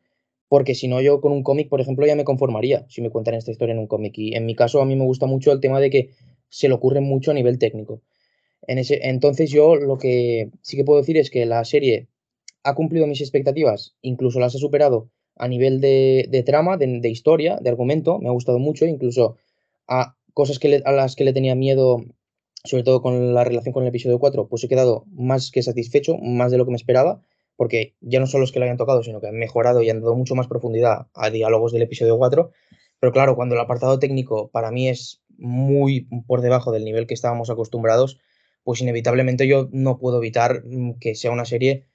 porque 0.48 0.74
si 0.74 0.88
no 0.88 1.00
yo 1.00 1.20
con 1.20 1.32
un 1.32 1.42
cómic, 1.42 1.68
por 1.68 1.80
ejemplo, 1.80 2.06
ya 2.06 2.16
me 2.16 2.24
conformaría 2.24 2.86
si 2.88 3.02
me 3.02 3.10
cuentan 3.10 3.34
esta 3.34 3.50
historia 3.50 3.74
en 3.74 3.80
un 3.80 3.86
cómic. 3.86 4.16
Y 4.16 4.34
en 4.34 4.46
mi 4.46 4.54
caso 4.54 4.80
a 4.80 4.86
mí 4.86 4.96
me 4.96 5.04
gusta 5.04 5.26
mucho 5.26 5.52
el 5.52 5.60
tema 5.60 5.78
de 5.80 5.90
que 5.90 6.10
se 6.48 6.68
le 6.68 6.74
ocurre 6.74 7.00
mucho 7.00 7.30
a 7.30 7.34
nivel 7.34 7.58
técnico. 7.58 8.00
Entonces 8.66 9.50
yo 9.50 9.76
lo 9.76 9.98
que 9.98 10.50
sí 10.62 10.76
que 10.76 10.84
puedo 10.84 11.00
decir 11.00 11.16
es 11.16 11.30
que 11.30 11.46
la 11.46 11.64
serie 11.64 12.08
ha 12.64 12.74
cumplido 12.74 13.06
mis 13.06 13.20
expectativas, 13.20 13.94
incluso 14.02 14.40
las 14.40 14.54
ha 14.54 14.58
superado 14.58 15.10
a 15.36 15.48
nivel 15.48 15.80
de, 15.80 16.42
trama, 16.44 16.76
de, 16.76 17.08
historia, 17.08 17.58
de 17.60 17.70
argumento, 17.70 18.18
me 18.18 18.28
ha 18.28 18.32
gustado 18.32 18.58
mucho, 18.58 18.86
incluso 18.86 19.36
a 19.86 20.16
cosas 20.34 20.58
que 20.58 20.82
a 20.84 20.92
las 20.92 21.14
que 21.14 21.24
le 21.24 21.32
tenía 21.32 21.54
miedo, 21.54 22.04
sobre 22.68 22.84
todo 22.84 23.02
con 23.02 23.34
la 23.34 23.44
relación 23.44 23.72
con 23.72 23.82
el 23.82 23.88
episodio 23.88 24.18
4, 24.18 24.48
pues 24.48 24.62
he 24.64 24.68
quedado 24.68 25.04
más 25.10 25.50
que 25.50 25.62
satisfecho, 25.62 26.16
más 26.18 26.52
de 26.52 26.58
lo 26.58 26.64
que 26.64 26.70
me 26.70 26.76
esperaba, 26.76 27.22
porque 27.56 27.96
ya 28.00 28.20
no 28.20 28.26
solo 28.26 28.44
es 28.44 28.52
que 28.52 28.58
lo 28.58 28.66
hayan 28.66 28.76
tocado, 28.76 29.02
sino 29.02 29.20
que 29.20 29.26
han 29.26 29.36
mejorado 29.36 29.82
y 29.82 29.90
han 29.90 30.00
dado 30.00 30.14
mucho 30.14 30.34
más 30.34 30.46
profundidad 30.46 31.08
a 31.14 31.30
diálogos 31.30 31.72
del 31.72 31.82
episodio 31.82 32.16
4. 32.18 32.50
Pero 33.00 33.12
claro, 33.12 33.36
cuando 33.36 33.54
el 33.54 33.60
apartado 33.60 33.98
técnico 33.98 34.50
para 34.50 34.70
mí 34.70 34.88
es 34.88 35.22
muy 35.38 36.08
por 36.26 36.40
debajo 36.40 36.72
del 36.72 36.84
nivel 36.84 37.06
que 37.06 37.14
estábamos 37.14 37.50
acostumbrados, 37.50 38.18
pues 38.64 38.80
inevitablemente 38.80 39.48
yo 39.48 39.68
no 39.72 39.98
puedo 39.98 40.18
evitar 40.18 40.62
mm, 40.64 40.98
que 41.00 41.14
sea 41.14 41.30
una 41.30 41.44
serie, 41.44 41.86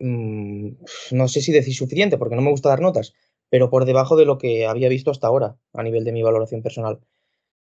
mm, 0.00 0.70
no 1.12 1.28
sé 1.28 1.40
si 1.40 1.52
decir 1.52 1.74
suficiente, 1.74 2.18
porque 2.18 2.36
no 2.36 2.42
me 2.42 2.50
gusta 2.50 2.68
dar 2.68 2.80
notas, 2.80 3.14
pero 3.48 3.70
por 3.70 3.84
debajo 3.84 4.16
de 4.16 4.24
lo 4.24 4.38
que 4.38 4.66
había 4.66 4.88
visto 4.88 5.10
hasta 5.10 5.28
ahora 5.28 5.56
a 5.72 5.82
nivel 5.82 6.04
de 6.04 6.12
mi 6.12 6.22
valoración 6.22 6.62
personal. 6.62 7.00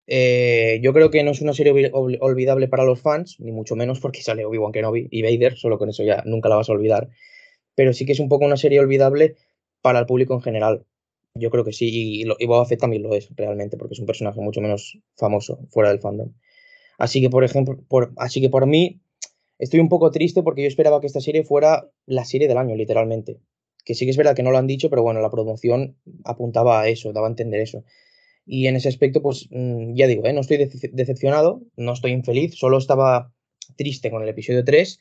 Eh, 0.07 0.81
yo 0.83 0.93
creo 0.93 1.11
que 1.11 1.23
no 1.23 1.31
es 1.31 1.41
una 1.41 1.55
serie 1.55 1.91
olvidable 1.93 2.69
para 2.69 2.85
los 2.85 3.01
fans, 3.01 3.37
ni 3.39 3.53
mucho 3.53 3.77
menos 3.77 4.01
porque 4.01 4.23
sale 4.23 4.45
Obi-Wan 4.45 4.73
Kenobi 4.73 5.09
y 5.11 5.23
Vader, 5.23 5.57
solo 5.57 5.79
con 5.79 5.89
eso 5.89 6.03
ya 6.03 6.23
nunca 6.27 6.49
la 6.49 6.57
vas 6.57 6.69
a 6.69 6.73
olvidar. 6.73 7.09
Pero 7.75 7.93
sí 7.93 8.05
que 8.05 8.13
es 8.13 8.21
un 8.21 8.29
poco 8.29 8.45
una 8.45 8.57
serie 8.57 8.81
olvidable 8.81 9.37
para 9.81 9.99
el 9.99 10.07
público 10.07 10.35
en 10.35 10.43
general. 10.43 10.87
Yo 11.35 11.51
creo 11.51 11.65
que 11.65 11.73
sí, 11.73 11.89
y, 11.91 12.23
y 12.23 12.47
Boba 12.47 12.67
Fett 12.67 12.81
también 12.81 13.03
lo 13.03 13.15
es 13.15 13.31
realmente, 13.35 13.77
porque 13.79 13.95
es 13.95 14.01
un 14.01 14.07
personaje 14.07 14.41
mucho 14.41 14.61
menos 14.61 14.99
famoso 15.17 15.61
fuera 15.71 15.89
del 15.89 16.01
fandom. 16.01 16.33
Así 16.99 17.21
que, 17.21 17.31
por 17.31 17.43
ejemplo, 17.43 17.79
así 18.17 18.41
que 18.41 18.51
por 18.51 18.67
mí, 18.67 19.01
estoy 19.59 19.81
un 19.81 19.89
poco 19.89 20.11
triste 20.11 20.43
porque 20.43 20.63
yo 20.63 20.69
esperaba 20.69 21.01
que 21.01 21.07
esta 21.07 21.21
serie 21.21 21.43
fuera 21.45 21.91
la 22.07 22.25
serie 22.25 22.49
del 22.49 22.59
año, 22.59 22.77
literalmente. 22.77 23.41
Que 23.85 23.95
sí 23.95 24.05
que 24.05 24.11
es 24.11 24.17
verdad 24.17 24.37
que 24.37 24.43
no 24.43 24.51
lo 24.51 24.59
han 24.59 24.67
dicho, 24.67 24.91
pero 24.91 25.03
bueno, 25.03 25.21
la 25.21 25.31
promoción 25.31 25.97
apuntaba 26.25 26.81
a 26.81 26.89
eso, 26.89 27.13
daba 27.13 27.27
a 27.27 27.31
entender 27.31 27.61
eso. 27.61 27.85
Y 28.45 28.67
en 28.67 28.77
ese 28.77 28.89
aspecto, 28.89 29.23
pues 29.23 29.49
mm, 29.51 29.95
ya 29.95 30.07
digo, 30.07 30.27
¿eh? 30.27 30.33
no 30.33 30.41
estoy 30.41 30.57
decepcionado, 30.93 31.63
no 31.77 31.93
estoy 31.93 32.13
infeliz, 32.13 32.55
solo 32.57 32.79
estaba 32.79 33.33
triste 33.77 34.11
con 34.11 34.23
el 34.23 34.29
episodio 34.29 34.65
3, 34.65 34.99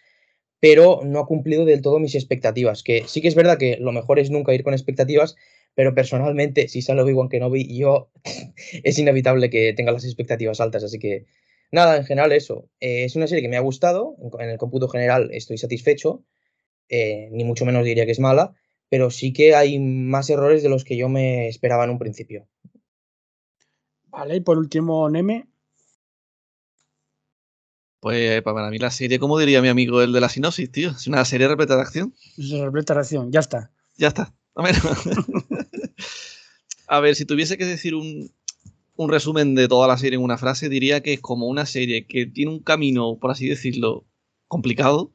pero 0.60 1.02
no 1.04 1.20
ha 1.20 1.26
cumplido 1.26 1.66
del 1.66 1.82
todo 1.82 2.00
mis 2.00 2.16
expectativas. 2.16 2.84
Que 2.84 3.04
sí 3.08 3.22
que 3.22 3.28
es 3.28 3.36
verdad 3.36 3.58
que 3.58 3.78
lo 3.78 3.92
mejor 3.92 4.20
es 4.20 4.30
nunca 4.30 4.54
ir 4.54 4.64
con 4.64 4.74
expectativas, 4.74 5.36
pero 5.74 5.96
personalmente, 5.96 6.68
si 6.68 6.82
sale 6.82 7.02
Obi-Wan 7.02 7.30
Kenobi, 7.30 7.78
yo 7.78 8.12
es 8.84 9.00
inevitable 9.00 9.50
que 9.50 9.74
tenga 9.74 9.92
las 9.92 10.06
expectativas 10.06 10.60
altas. 10.62 10.84
Así 10.84 11.00
que 11.00 11.26
nada, 11.72 11.98
en 11.98 12.06
general 12.06 12.32
eso. 12.32 12.70
Eh, 12.80 13.06
es 13.06 13.16
una 13.16 13.28
serie 13.28 13.42
que 13.42 13.50
me 13.50 13.58
ha 13.58 13.62
gustado, 13.62 14.16
en, 14.40 14.50
el 14.50 14.58
cómputo 14.58 14.88
general 14.88 15.30
estoy 15.34 15.58
satisfecho, 15.58 16.24
eh, 16.90 17.30
ni 17.32 17.44
mucho 17.44 17.66
menos 17.66 17.86
diría 17.86 18.06
que 18.06 18.12
es 18.12 18.20
mala, 18.20 18.54
pero 18.90 19.10
sí 19.10 19.32
que 19.34 19.56
hay 19.56 19.80
más 19.80 20.30
errores 20.30 20.64
de 20.64 20.70
los 20.70 20.84
que 20.84 20.98
yo 20.98 21.08
me 21.10 21.48
esperaba 21.48 21.86
en 21.86 21.92
un 21.92 22.00
principio. 22.00 22.48
Vale, 24.12 24.36
y 24.36 24.42
por 24.42 24.58
último, 24.58 25.10
Neme. 25.10 25.48
Pues 28.02 28.42
para 28.42 28.70
mí 28.70 28.80
la 28.80 28.90
serie, 28.90 29.20
como 29.20 29.38
diría 29.38 29.62
mi 29.62 29.68
amigo 29.68 30.02
el 30.02 30.12
de 30.12 30.22
la 30.22 30.28
sinopsis, 30.28 30.72
tío, 30.72 30.90
es 30.90 31.08
una 31.08 31.24
serie 31.24 31.48
repleta 31.48 31.76
de 31.76 31.82
acción. 31.82 32.16
Repleta 32.36 32.96
de 32.96 33.00
acción, 33.00 33.32
ya 33.32 33.40
está. 33.40 33.72
Ya 33.96 34.08
está. 34.08 34.34
A 34.56 34.64
ver, 34.64 34.76
a 36.88 37.00
ver 37.00 37.16
si 37.16 37.26
tuviese 37.26 37.58
que 37.58 37.66
decir 37.66 37.94
un, 37.96 38.34
un 38.96 39.10
resumen 39.10 39.56
de 39.56 39.68
toda 39.68 39.88
la 39.88 39.98
serie 39.98 40.18
en 40.18 40.24
una 40.24 40.38
frase, 40.38 40.68
diría 40.68 41.02
que 41.02 41.14
es 41.14 41.22
como 41.22 41.48
una 41.48 41.66
serie 41.66 42.06
que 42.06 42.26
tiene 42.26 42.52
un 42.52 42.60
camino, 42.60 43.18
por 43.20 43.32
así 43.32 43.48
decirlo, 43.48 44.06
complicado, 44.48 45.14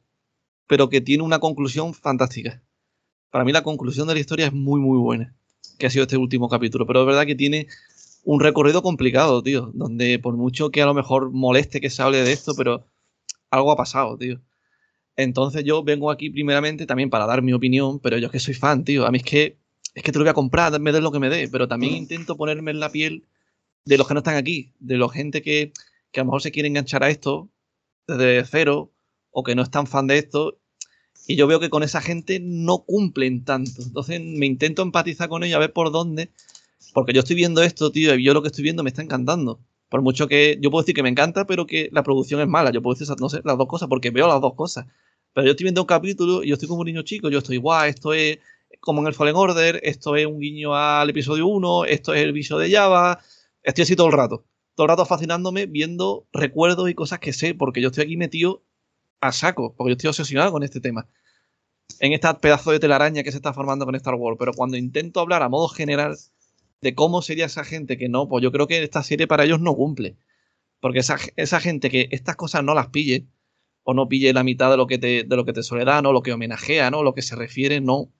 pero 0.67 0.89
que 0.89 1.01
tiene 1.01 1.23
una 1.23 1.39
conclusión 1.39 1.93
fantástica. 1.93 2.63
Para 3.31 3.43
mí 3.43 3.51
la 3.51 3.63
conclusión 3.63 4.07
de 4.07 4.13
la 4.13 4.19
historia 4.21 4.47
es 4.47 4.53
muy, 4.53 4.79
muy 4.79 4.97
buena, 4.97 5.35
que 5.77 5.87
ha 5.87 5.89
sido 5.89 6.03
este 6.03 6.17
último 6.17 6.49
capítulo, 6.49 6.87
pero 6.87 7.01
es 7.01 7.07
verdad 7.07 7.25
que 7.25 7.35
tiene 7.35 7.67
un 8.27 8.41
recorrido 8.41 8.83
complicado, 8.83 9.41
tío, 9.41 9.71
donde 9.73 10.19
por 10.19 10.35
mucho 10.35 10.69
que 10.69 10.81
a 10.81 10.85
lo 10.85 10.93
mejor 10.93 11.31
moleste 11.31 11.79
que 11.79 11.89
se 11.89 12.01
hable 12.01 12.23
de 12.23 12.33
esto, 12.33 12.55
pero 12.57 12.85
algo 13.49 13.71
ha 13.71 13.77
pasado, 13.77 14.17
tío. 14.17 14.41
Entonces 15.15 15.63
yo 15.63 15.81
vengo 15.81 16.11
aquí 16.11 16.29
primeramente 16.29 16.85
también 16.85 17.09
para 17.09 17.25
dar 17.25 17.41
mi 17.41 17.53
opinión, 17.53 17.99
pero 17.99 18.17
yo 18.17 18.25
es 18.25 18.31
que 18.33 18.41
soy 18.41 18.53
fan, 18.53 18.83
tío. 18.83 19.05
A 19.05 19.11
mí 19.11 19.19
es 19.19 19.23
que 19.23 19.57
es 19.95 20.03
que 20.03 20.11
te 20.11 20.19
lo 20.19 20.25
voy 20.25 20.29
a 20.29 20.33
comprar, 20.33 20.77
me 20.77 20.91
des 20.91 21.01
lo 21.01 21.13
que 21.13 21.19
me 21.19 21.29
dé, 21.29 21.47
pero 21.47 21.69
también 21.69 21.95
intento 21.95 22.35
ponerme 22.35 22.71
en 22.71 22.81
la 22.81 22.91
piel 22.91 23.23
de 23.85 23.97
los 23.97 24.05
que 24.09 24.13
no 24.13 24.19
están 24.19 24.35
aquí, 24.35 24.73
de 24.79 24.97
la 24.97 25.07
gente 25.07 25.41
que, 25.41 25.71
que 26.11 26.19
a 26.19 26.23
lo 26.23 26.25
mejor 26.25 26.41
se 26.41 26.51
quiere 26.51 26.67
enganchar 26.67 27.05
a 27.05 27.09
esto 27.09 27.47
desde 28.07 28.43
cero 28.43 28.91
o 29.31 29.43
que 29.43 29.55
no 29.55 29.61
es 29.61 29.71
tan 29.71 29.87
fan 29.87 30.05
de 30.05 30.17
esto. 30.17 30.59
Y 31.27 31.37
yo 31.37 31.47
veo 31.47 31.61
que 31.61 31.69
con 31.69 31.81
esa 31.81 32.01
gente 32.01 32.41
no 32.41 32.79
cumplen 32.79 33.45
tanto. 33.45 33.83
Entonces 33.83 34.19
me 34.21 34.45
intento 34.45 34.81
empatizar 34.81 35.29
con 35.29 35.45
ellos 35.45 35.55
a 35.55 35.59
ver 35.59 35.71
por 35.71 35.93
dónde 35.93 36.29
porque 36.97 37.13
yo 37.13 37.19
estoy 37.19 37.35
viendo 37.35 37.61
esto, 37.61 37.91
tío, 37.91 38.15
y 38.15 38.23
yo 38.23 38.33
lo 38.33 38.41
que 38.41 38.47
estoy 38.47 38.63
viendo 38.63 38.81
me 38.81 38.89
está 38.89 39.03
encantando. 39.03 39.59
Por 39.87 40.01
mucho 40.01 40.27
que 40.27 40.57
yo 40.59 40.71
puedo 40.71 40.81
decir 40.81 40.95
que 40.95 41.03
me 41.03 41.09
encanta, 41.09 41.45
pero 41.45 41.67
que 41.67 41.89
la 41.91 42.01
producción 42.01 42.41
es 42.41 42.47
mala. 42.47 42.71
Yo 42.71 42.81
puedo 42.81 42.97
decir, 42.97 43.15
no 43.19 43.27
las 43.43 43.55
dos 43.59 43.67
cosas, 43.67 43.87
porque 43.87 44.09
veo 44.09 44.27
las 44.27 44.41
dos 44.41 44.55
cosas. 44.55 44.87
Pero 45.31 45.45
yo 45.45 45.51
estoy 45.51 45.65
viendo 45.65 45.81
un 45.81 45.85
capítulo 45.85 46.43
y 46.43 46.47
yo 46.47 46.55
estoy 46.55 46.67
como 46.67 46.81
un 46.81 46.87
niño 46.87 47.03
chico. 47.03 47.29
Yo 47.29 47.37
estoy, 47.37 47.57
guau, 47.57 47.85
esto 47.85 48.13
es 48.15 48.39
como 48.79 49.01
en 49.01 49.07
el 49.09 49.13
Fallen 49.13 49.35
Order, 49.35 49.79
esto 49.83 50.15
es 50.15 50.25
un 50.25 50.39
guiño 50.39 50.75
al 50.75 51.07
episodio 51.11 51.45
1, 51.45 51.85
esto 51.85 52.15
es 52.15 52.23
el 52.23 52.33
viso 52.33 52.57
de 52.57 52.71
Java. 52.71 53.19
Estoy 53.61 53.83
así 53.83 53.95
todo 53.95 54.07
el 54.07 54.13
rato. 54.13 54.45
Todo 54.73 54.85
el 54.85 54.89
rato 54.89 55.05
fascinándome, 55.05 55.67
viendo 55.67 56.25
recuerdos 56.33 56.89
y 56.89 56.95
cosas 56.95 57.19
que 57.19 57.31
sé, 57.31 57.53
porque 57.53 57.79
yo 57.79 57.89
estoy 57.89 58.05
aquí 58.05 58.17
metido 58.17 58.63
a 59.21 59.31
saco, 59.31 59.75
porque 59.77 59.91
yo 59.91 59.97
estoy 59.97 60.07
obsesionado 60.07 60.51
con 60.51 60.63
este 60.63 60.81
tema. 60.81 61.07
En 61.99 62.13
este 62.13 62.27
pedazo 62.41 62.71
de 62.71 62.79
telaraña 62.79 63.21
que 63.21 63.29
se 63.31 63.37
está 63.37 63.53
formando 63.53 63.85
con 63.85 63.93
Star 63.93 64.15
Wars. 64.15 64.37
Pero 64.39 64.51
cuando 64.53 64.77
intento 64.77 65.19
hablar 65.19 65.43
a 65.43 65.49
modo 65.49 65.67
general 65.67 66.17
de 66.81 66.95
cómo 66.95 67.21
sería 67.21 67.45
esa 67.45 67.63
gente 67.63 67.97
que 67.97 68.09
no, 68.09 68.27
pues 68.27 68.43
yo 68.43 68.51
creo 68.51 68.67
que 68.67 68.83
esta 68.83 69.03
serie 69.03 69.27
para 69.27 69.43
ellos 69.43 69.59
no 69.59 69.75
cumple. 69.75 70.17
Porque 70.79 70.99
esa, 70.99 71.17
esa 71.35 71.59
gente 71.59 71.89
que 71.89 72.07
estas 72.11 72.35
cosas 72.35 72.63
no 72.63 72.73
las 72.73 72.87
pille, 72.87 73.27
o 73.83 73.93
no 73.93 74.07
pille 74.07 74.33
la 74.33 74.43
mitad 74.43 74.69
de 74.69 74.77
lo 74.77 74.85
que 74.85 74.97
te, 74.97 75.23
de 75.23 75.35
lo 75.35 75.45
que 75.45 75.53
te 75.53 75.63
suele 75.63 75.85
dar, 75.85 76.03
¿no? 76.03 76.11
Lo 76.11 76.21
que 76.21 76.33
homenajea, 76.33 76.91
¿no? 76.91 77.03
Lo 77.03 77.13
que 77.13 77.21
se 77.21 77.35
refiere, 77.35 77.81
no. 77.81 78.11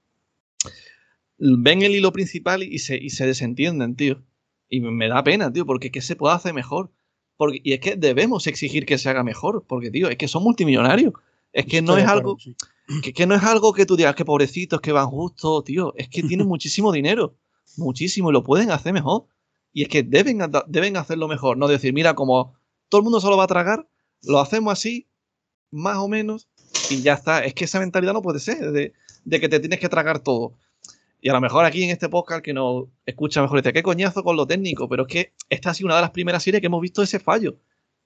Ven 1.38 1.84
el 1.84 1.93
hilo 1.93 2.11
principal 2.11 2.63
y 2.63 2.79
se, 2.79 2.97
y 2.97 3.09
se 3.09 3.27
desentienden, 3.27 3.95
tío. 3.95 4.23
Y 4.69 4.79
me 4.79 5.07
da 5.07 5.23
pena, 5.23 5.51
tío, 5.51 5.65
porque 5.65 5.91
¿qué 5.91 6.01
se 6.01 6.15
puede 6.15 6.35
hacer 6.35 6.53
mejor? 6.53 6.91
Porque, 7.35 7.61
y 7.63 7.73
es 7.73 7.79
que 7.79 7.95
debemos 7.95 8.47
exigir 8.47 8.85
que 8.85 8.97
se 8.97 9.09
haga 9.09 9.23
mejor, 9.23 9.65
porque, 9.67 9.91
tío, 9.91 10.09
es 10.09 10.17
que 10.17 10.27
son 10.27 10.43
multimillonarios. 10.43 11.13
Es 11.53 11.65
que 11.65 11.81
no 11.81 11.97
es 11.97 12.07
algo. 12.07 12.38
Que, 13.03 13.13
que, 13.13 13.27
no 13.27 13.35
es 13.35 13.43
algo 13.43 13.73
que 13.73 13.85
tú 13.85 13.95
digas 13.95 14.15
que 14.15 14.25
pobrecitos, 14.25 14.81
que 14.81 14.91
van 14.91 15.07
justo, 15.07 15.61
tío. 15.63 15.93
Es 15.95 16.09
que 16.09 16.23
tienen 16.23 16.47
muchísimo 16.47 16.91
dinero 16.91 17.35
muchísimo 17.78 18.30
y 18.30 18.34
lo 18.34 18.44
pueden 18.44 18.72
hacer 18.72 18.94
mejor. 18.94 19.28
Y 19.74 19.84
es 19.84 19.90
que 19.90 20.04
deben, 20.04 20.40
deben 20.68 20.98
hacerlo 20.98 21.28
mejor, 21.28 21.58
no 21.58 21.68
decir, 21.68 21.94
mira, 21.94 22.16
como 22.16 22.56
todo 22.90 22.99
el 22.99 23.04
mundo 23.04 23.20
solo 23.20 23.38
va 23.38 23.44
a 23.44 23.48
tragar, 23.48 23.88
lo 24.24 24.40
hacemos 24.40 24.74
así, 24.74 25.08
más 25.72 25.98
o 25.98 26.08
menos, 26.08 26.48
y 26.90 27.02
ya 27.02 27.14
está. 27.14 27.44
Es 27.44 27.54
que 27.54 27.66
esa 27.66 27.80
mentalidad 27.80 28.14
no 28.14 28.22
puede 28.22 28.40
ser, 28.40 28.72
de, 28.72 28.94
que 29.30 29.49
te 29.49 29.60
tienes 29.60 29.80
que 29.80 29.90
tragar 29.90 30.20
todo. 30.20 30.58
Y 31.20 31.30
a 31.30 31.34
lo 31.34 31.41
mejor 31.41 31.66
aquí 31.66 31.84
en 31.84 31.90
este 31.90 32.10
podcast 32.10 32.44
que 32.44 32.54
nos 32.54 32.86
escucha 33.06 33.41
mejor 33.41 33.62
dice, 33.62 33.74
qué 33.74 33.84
coñazo 33.84 34.24
con 34.24 34.36
lo 34.36 34.48
técnico, 34.48 34.88
pero 34.88 35.06
es 35.06 35.14
que 35.14 35.34
esta 35.49 35.72
ha 35.72 35.74
sido 35.74 35.88
una 35.88 35.95
de 35.95 36.02
las 36.02 36.12
primeras 36.12 36.44
series 36.44 36.62
que 36.62 36.68
hemos 36.68 36.82
visto 36.82 37.04
ese 37.04 37.20
fallo. 37.20 37.58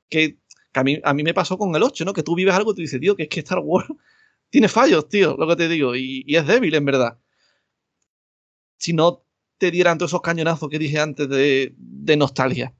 Que, 0.10 0.38
a, 0.74 0.84
mí, 0.84 1.00
a 1.04 1.14
mí 1.14 1.24
me 1.24 1.34
pasó 1.34 1.58
con 1.58 1.76
el 1.76 1.84
8, 1.84 2.06
¿no? 2.06 2.14
Que 2.14 2.24
tú 2.24 2.36
vives 2.36 2.54
algo 2.54 2.72
y 2.72 2.76
tú 2.76 2.82
dices, 2.82 3.00
tío, 3.00 3.16
que 3.16 3.24
es 3.24 3.30
que 3.30 3.42
Star 3.42 3.60
Wars 3.60 3.88
tiene 4.50 4.68
fallos, 4.68 5.08
tío, 5.08 5.36
lo 5.38 5.48
que 5.48 5.56
te 5.56 5.70
digo, 5.70 5.96
y 5.96 6.26
es 6.28 6.46
débil 6.48 6.74
en 6.76 6.86
verdad. 6.86 7.18
Si 8.78 8.94
no 8.94 9.24
te 9.62 9.70
dieran 9.70 10.00
todos 10.00 10.10
esos 10.10 10.22
cañonazos 10.22 10.70
que 10.70 10.80
dije 10.80 11.00
antes 11.00 11.30
de, 11.30 12.16
nostalgia. 12.18 12.74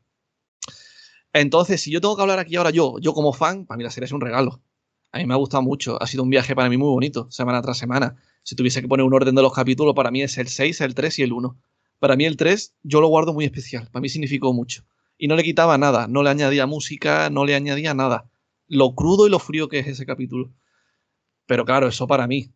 Entonces, 1.32 1.80
si 1.80 1.92
yo 1.92 2.02
tengo 2.02 2.16
que 2.16 2.24
hablar 2.24 2.40
aquí 2.40 2.56
ahora 2.56 2.72
yo, 2.72 2.98
yo 2.98 3.14
como 3.14 3.34
fan, 3.34 3.68
para 3.68 3.78
mí 3.78 3.84
la 3.84 3.92
serie 3.92 4.06
es 4.06 4.12
un 4.12 4.20
regalo. 4.20 4.64
A 5.12 5.20
mí 5.20 5.28
me 5.28 5.36
ha 5.36 5.38
gustado 5.38 5.62
mucho, 5.62 6.02
ha 6.02 6.08
sido 6.08 6.24
un 6.24 6.32
viaje 6.32 6.56
para 6.56 6.70
mí 6.70 6.78
muy 6.78 6.90
bonito, 6.90 7.30
semana 7.30 7.62
tras 7.62 7.78
semana. 7.78 8.16
Si 8.42 8.56
tuviese 8.56 8.82
que 8.82 8.88
poner 8.88 9.06
un 9.06 9.14
orden 9.14 9.36
de 9.36 9.44
los 9.44 9.54
capítulos, 9.54 9.94
para 9.94 10.10
mí 10.10 10.24
es 10.24 10.40
el 10.40 10.48
6, 10.48 10.82
el 10.82 10.96
3 10.96 11.20
y 11.20 11.22
el 11.22 11.34
1. 11.34 11.56
Para 12.00 12.16
mí 12.16 12.26
el 12.26 12.36
3 12.36 12.74
yo 12.82 13.00
lo 13.00 13.10
guardo 13.10 13.32
muy 13.32 13.46
especial, 13.46 13.88
para 13.92 14.02
mí 14.02 14.10
significó 14.10 14.52
mucho. 14.52 14.84
Y 15.20 15.28
no 15.28 15.36
le 15.36 15.44
quitaba 15.44 15.78
nada, 15.78 16.08
no 16.08 16.24
le 16.24 16.32
añadía 16.32 16.66
música, 16.66 17.30
no 17.30 17.46
le 17.46 17.54
añadía 17.54 17.94
nada. 17.94 18.28
Lo 18.68 18.96
crudo 18.96 19.28
y 19.28 19.30
lo 19.30 19.38
frío 19.38 19.70
que 19.70 19.78
es 19.78 19.88
ese 19.88 20.08
capítulo. 20.08 20.52
Pero 21.46 21.64
claro, 21.64 21.88
eso 21.88 22.08
para 22.08 22.26
mí. 22.26 22.52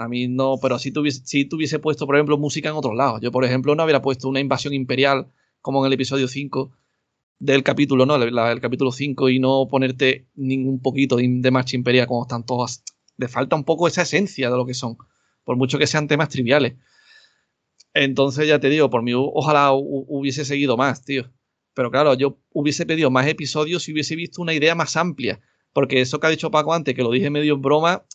A 0.00 0.08
mí 0.08 0.28
no, 0.28 0.56
pero 0.62 0.78
si 0.78 0.92
tuviese, 0.92 1.20
si 1.26 1.44
tuviese 1.44 1.78
puesto, 1.78 2.06
por 2.06 2.16
ejemplo, 2.16 2.38
música 2.38 2.70
en 2.70 2.74
otros 2.74 2.96
lados. 2.96 3.20
Yo, 3.20 3.30
por 3.30 3.44
ejemplo, 3.44 3.74
no 3.74 3.84
hubiera 3.84 4.00
puesto 4.00 4.30
una 4.30 4.40
invasión 4.40 4.72
imperial 4.72 5.30
como 5.60 5.84
en 5.84 5.88
el 5.88 5.92
episodio 5.92 6.26
5 6.26 6.72
del 7.38 7.62
capítulo, 7.62 8.06
¿no? 8.06 8.16
El, 8.16 8.60
capítulo 8.62 8.92
5 8.92 9.28
y 9.28 9.40
no 9.40 9.68
ponerte 9.68 10.26
ningún 10.36 10.80
poquito 10.80 11.16
de, 11.16 11.50
marcha 11.50 11.76
imperial 11.76 12.06
como 12.06 12.22
están 12.22 12.46
todas. 12.46 12.82
Le 13.18 13.28
falta 13.28 13.56
un 13.56 13.64
poco 13.64 13.88
esa 13.88 14.00
esencia 14.00 14.48
de 14.48 14.56
lo 14.56 14.64
que 14.64 14.72
son, 14.72 14.96
por 15.44 15.56
mucho 15.56 15.76
que 15.76 15.86
sean 15.86 16.08
temas 16.08 16.30
triviales. 16.30 16.78
Entonces, 17.92 18.48
ya 18.48 18.58
te 18.58 18.70
digo, 18.70 18.88
por 18.88 19.02
mí, 19.02 19.12
ojalá 19.14 19.72
hubiese 19.74 20.46
seguido 20.46 20.78
más, 20.78 21.04
tío. 21.04 21.30
Pero 21.74 21.90
claro, 21.90 22.14
yo 22.14 22.38
hubiese 22.54 22.86
pedido 22.86 23.10
más 23.10 23.26
episodios 23.26 23.82
si 23.82 23.92
hubiese 23.92 24.16
visto 24.16 24.40
una 24.40 24.54
idea 24.54 24.74
más 24.74 24.96
amplia. 24.96 25.40
Porque 25.74 26.00
eso 26.00 26.20
que 26.20 26.26
ha 26.26 26.30
dicho 26.30 26.50
Paco 26.50 26.72
antes, 26.72 26.94
que 26.94 27.02
lo 27.02 27.10
dije 27.10 27.28
medio 27.28 27.52
en 27.52 27.60
broma, 27.60 28.06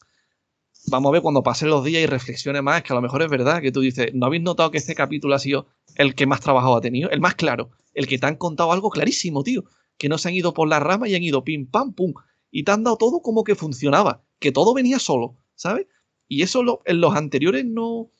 vamos 0.88 1.10
a 1.10 1.14
ver 1.14 1.22
cuando 1.22 1.44
pasen 1.44 1.70
los 1.70 1.84
días 1.84 2.04
y 2.04 2.06
reflexione 2.06 2.62
más, 2.62 2.84
que 2.84 2.94
a 2.94 2.96
lo 2.96 3.02
mejor 3.02 3.22
es 3.22 3.30
verdad 3.30 3.62
que 3.62 3.72
tú 3.72 3.82
dices, 3.82 4.14
¿no 4.14 4.26
habéis 4.26 4.44
notado 4.44 4.72
que 4.72 4.78
este 4.78 4.96
capítulo 4.96 5.36
ha 5.36 5.40
sido 5.40 5.68
el 5.96 6.16
que 6.16 6.26
más 6.26 6.42
trabajo 6.42 6.76
ha 6.76 6.82
tenido? 6.82 7.10
El 7.10 7.22
más 7.22 7.36
claro, 7.36 7.72
el 7.94 8.08
que 8.08 8.18
te 8.18 8.26
han 8.26 8.36
contado 8.36 8.72
algo 8.72 8.90
clarísimo, 8.90 9.44
tío, 9.44 9.64
que 9.98 10.10
no 10.10 10.18
se 10.18 10.30
han 10.30 10.36
ido 10.36 10.54
por 10.54 10.68
la 10.68 10.80
rama 10.80 11.08
y 11.08 11.16
han 11.16 11.24
ido 11.24 11.44
pim, 11.44 11.68
pam, 11.68 11.94
pum, 11.94 12.14
y 12.52 12.64
te 12.64 12.72
han 12.72 12.84
dado 12.84 12.98
todo 12.98 13.22
como 13.22 13.44
que 13.44 13.56
funcionaba, 13.56 14.24
que 14.40 14.52
todo 14.52 14.74
venía 14.74 15.00
solo, 15.00 15.38
¿sabes? 15.56 15.88
Y 16.28 16.42
eso 16.42 16.82
en 16.86 17.02
los 17.02 17.16
anteriores 17.16 17.66
no, 17.66 18.12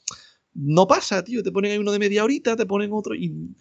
no 0.56 0.88
pasa, 0.88 1.24
tío. 1.24 1.44
Te 1.44 1.52
ponen 1.52 1.72
ahí 1.72 1.78
uno 1.78 1.92
de 1.92 2.00
media 2.00 2.24
horita, 2.24 2.56
te 2.56 2.66
ponen 2.66 2.92
otro 2.94 3.14
y, 3.16 3.56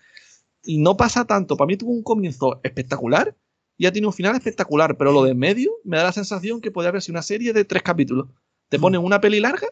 no 0.66 0.97
pasa 0.97 1.26
tanto. 1.26 1.56
Para 1.56 1.66
mí 1.66 1.76
tuvo 1.76 1.93
un 1.93 2.02
comienzo 2.02 2.60
espectacular 2.62 3.36
y 3.76 3.86
ha 3.86 3.93
tenido 3.93 4.09
un 4.09 4.14
final 4.14 4.35
espectacular, 4.35 4.97
pero 4.97 5.12
lo 5.12 5.24
de 5.24 5.32
en 5.32 5.39
medio 5.39 5.72
me 5.85 5.98
da 5.98 6.05
la 6.05 6.12
sensación 6.12 6.60
que 6.60 6.70
podría 6.70 6.89
haber 6.89 7.02
sido 7.02 7.14
una 7.14 7.22
serie 7.22 7.52
de 7.52 7.64
tres 7.64 7.82
capítulos. 7.82 8.28
Te 8.74 8.78
ponen 8.84 9.01
una 9.09 9.20
peli 9.20 9.40
larga 9.40 9.68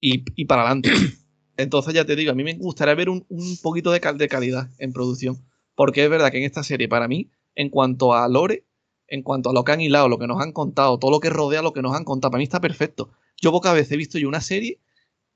y, 0.00 0.24
y 0.36 0.44
para 0.46 0.62
adelante. 0.62 0.90
Entonces 1.56 1.94
ya 1.94 2.04
te 2.04 2.16
digo, 2.16 2.32
a 2.32 2.34
mí 2.34 2.44
me 2.44 2.54
gustaría 2.54 2.94
ver 2.94 3.08
un, 3.08 3.24
un 3.28 3.56
poquito 3.62 3.92
de, 3.92 4.00
cal- 4.00 4.18
de 4.18 4.28
calidad 4.28 4.70
en 4.78 4.92
producción. 4.92 5.44
Porque 5.74 6.04
es 6.04 6.10
verdad 6.10 6.30
que 6.30 6.38
en 6.38 6.44
esta 6.44 6.62
serie, 6.62 6.88
para 6.88 7.08
mí, 7.08 7.30
en 7.54 7.70
cuanto 7.70 8.14
a 8.14 8.28
lore, 8.28 8.64
en 9.08 9.22
cuanto 9.22 9.50
a 9.50 9.52
lo 9.52 9.64
que 9.64 9.72
han 9.72 9.80
hilado, 9.80 10.08
lo 10.08 10.18
que 10.18 10.26
nos 10.26 10.40
han 10.42 10.52
contado, 10.52 10.98
todo 10.98 11.10
lo 11.10 11.20
que 11.20 11.30
rodea 11.30 11.62
lo 11.62 11.72
que 11.72 11.82
nos 11.82 11.94
han 11.96 12.04
contado, 12.04 12.30
para 12.32 12.38
mí 12.38 12.44
está 12.44 12.60
perfecto. 12.60 13.10
Yo 13.40 13.52
pocas 13.52 13.74
veces 13.74 13.92
he 13.92 13.96
visto 13.96 14.18
yo 14.18 14.28
una 14.28 14.40
serie 14.40 14.80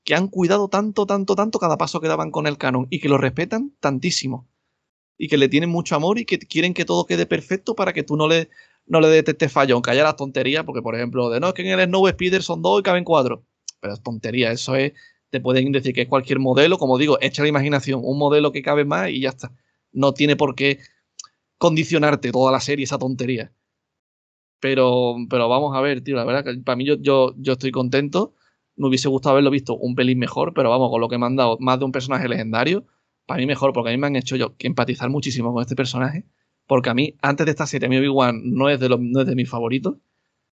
que 0.04 0.14
han 0.16 0.28
cuidado 0.28 0.68
tanto, 0.68 1.06
tanto, 1.06 1.36
tanto 1.36 1.58
cada 1.60 1.78
paso 1.78 2.00
que 2.00 2.08
daban 2.08 2.30
con 2.32 2.46
el 2.46 2.58
canon 2.58 2.88
y 2.90 3.00
que 3.00 3.08
lo 3.10 3.18
respetan 3.18 3.74
tantísimo. 3.80 4.48
Y 5.18 5.28
que 5.28 5.36
le 5.36 5.48
tienen 5.48 5.70
mucho 5.70 5.96
amor 5.96 6.18
y 6.18 6.24
que 6.24 6.38
quieren 6.38 6.74
que 6.74 6.84
todo 6.84 7.06
quede 7.06 7.26
perfecto 7.26 7.74
para 7.74 7.92
que 7.92 8.04
tú 8.04 8.16
no 8.16 8.28
le, 8.28 8.50
no 8.88 9.00
le 9.00 9.08
detestes 9.08 9.52
fallo, 9.52 9.74
aunque 9.74 9.90
haya 9.90 10.02
las 10.02 10.16
tonterías, 10.16 10.64
porque 10.64 10.82
por 10.82 10.94
ejemplo, 10.94 11.30
de 11.30 11.40
no, 11.40 11.48
es 11.48 11.54
que 11.54 11.62
en 11.62 11.78
el 11.78 11.86
Snow 11.86 12.08
Speeder 12.08 12.42
son 12.42 12.62
dos 12.62 12.80
y 12.80 12.82
caben 12.82 13.04
cuatro. 13.04 13.44
Pero 13.80 13.94
es 13.94 14.02
tontería, 14.02 14.50
eso 14.50 14.74
es, 14.74 14.92
te 15.30 15.40
pueden 15.40 15.70
decir 15.72 15.94
que 15.94 16.02
es 16.02 16.08
cualquier 16.08 16.38
modelo, 16.38 16.78
como 16.78 16.98
digo, 16.98 17.18
echa 17.20 17.42
la 17.42 17.48
imaginación, 17.48 18.00
un 18.02 18.18
modelo 18.18 18.50
que 18.52 18.62
cabe 18.62 18.84
más 18.84 19.10
y 19.10 19.20
ya 19.20 19.30
está. 19.30 19.52
No 19.92 20.12
tiene 20.12 20.36
por 20.36 20.54
qué 20.54 20.78
condicionarte 21.58 22.32
toda 22.32 22.50
la 22.52 22.60
serie 22.60 22.84
esa 22.84 22.98
tontería. 22.98 23.52
Pero, 24.60 25.16
pero 25.30 25.48
vamos 25.48 25.76
a 25.76 25.80
ver, 25.80 26.02
tío, 26.02 26.16
la 26.16 26.24
verdad 26.24 26.44
que 26.44 26.60
para 26.60 26.76
mí 26.76 26.84
yo, 26.84 26.96
yo, 27.00 27.34
yo 27.36 27.52
estoy 27.52 27.70
contento. 27.70 28.34
Me 28.76 28.88
hubiese 28.88 29.08
gustado 29.08 29.32
haberlo 29.34 29.50
visto 29.50 29.76
un 29.76 29.94
pelín 29.94 30.18
mejor, 30.18 30.54
pero 30.54 30.70
vamos, 30.70 30.90
con 30.90 31.00
lo 31.00 31.08
que 31.08 31.18
me 31.18 31.26
han 31.26 31.36
dado 31.36 31.56
más 31.60 31.78
de 31.78 31.84
un 31.84 31.92
personaje 31.92 32.28
legendario, 32.28 32.86
para 33.26 33.38
mí 33.38 33.46
mejor, 33.46 33.72
porque 33.72 33.90
a 33.90 33.92
mí 33.92 33.98
me 33.98 34.06
han 34.06 34.16
hecho 34.16 34.36
yo 34.36 34.54
empatizar 34.60 35.10
muchísimo 35.10 35.52
con 35.52 35.62
este 35.62 35.76
personaje. 35.76 36.24
Porque 36.68 36.90
a 36.90 36.94
mí, 36.94 37.16
antes 37.22 37.46
de 37.46 37.50
esta 37.50 37.66
serie, 37.66 37.86
a 37.86 37.90
mí 37.90 37.96
Obi-Wan 37.98 38.42
no 38.44 38.68
es 38.68 38.78
de 38.78 38.88
no 38.88 39.20
es 39.22 39.26
de 39.26 39.34
mis 39.34 39.50
favoritos. 39.50 39.96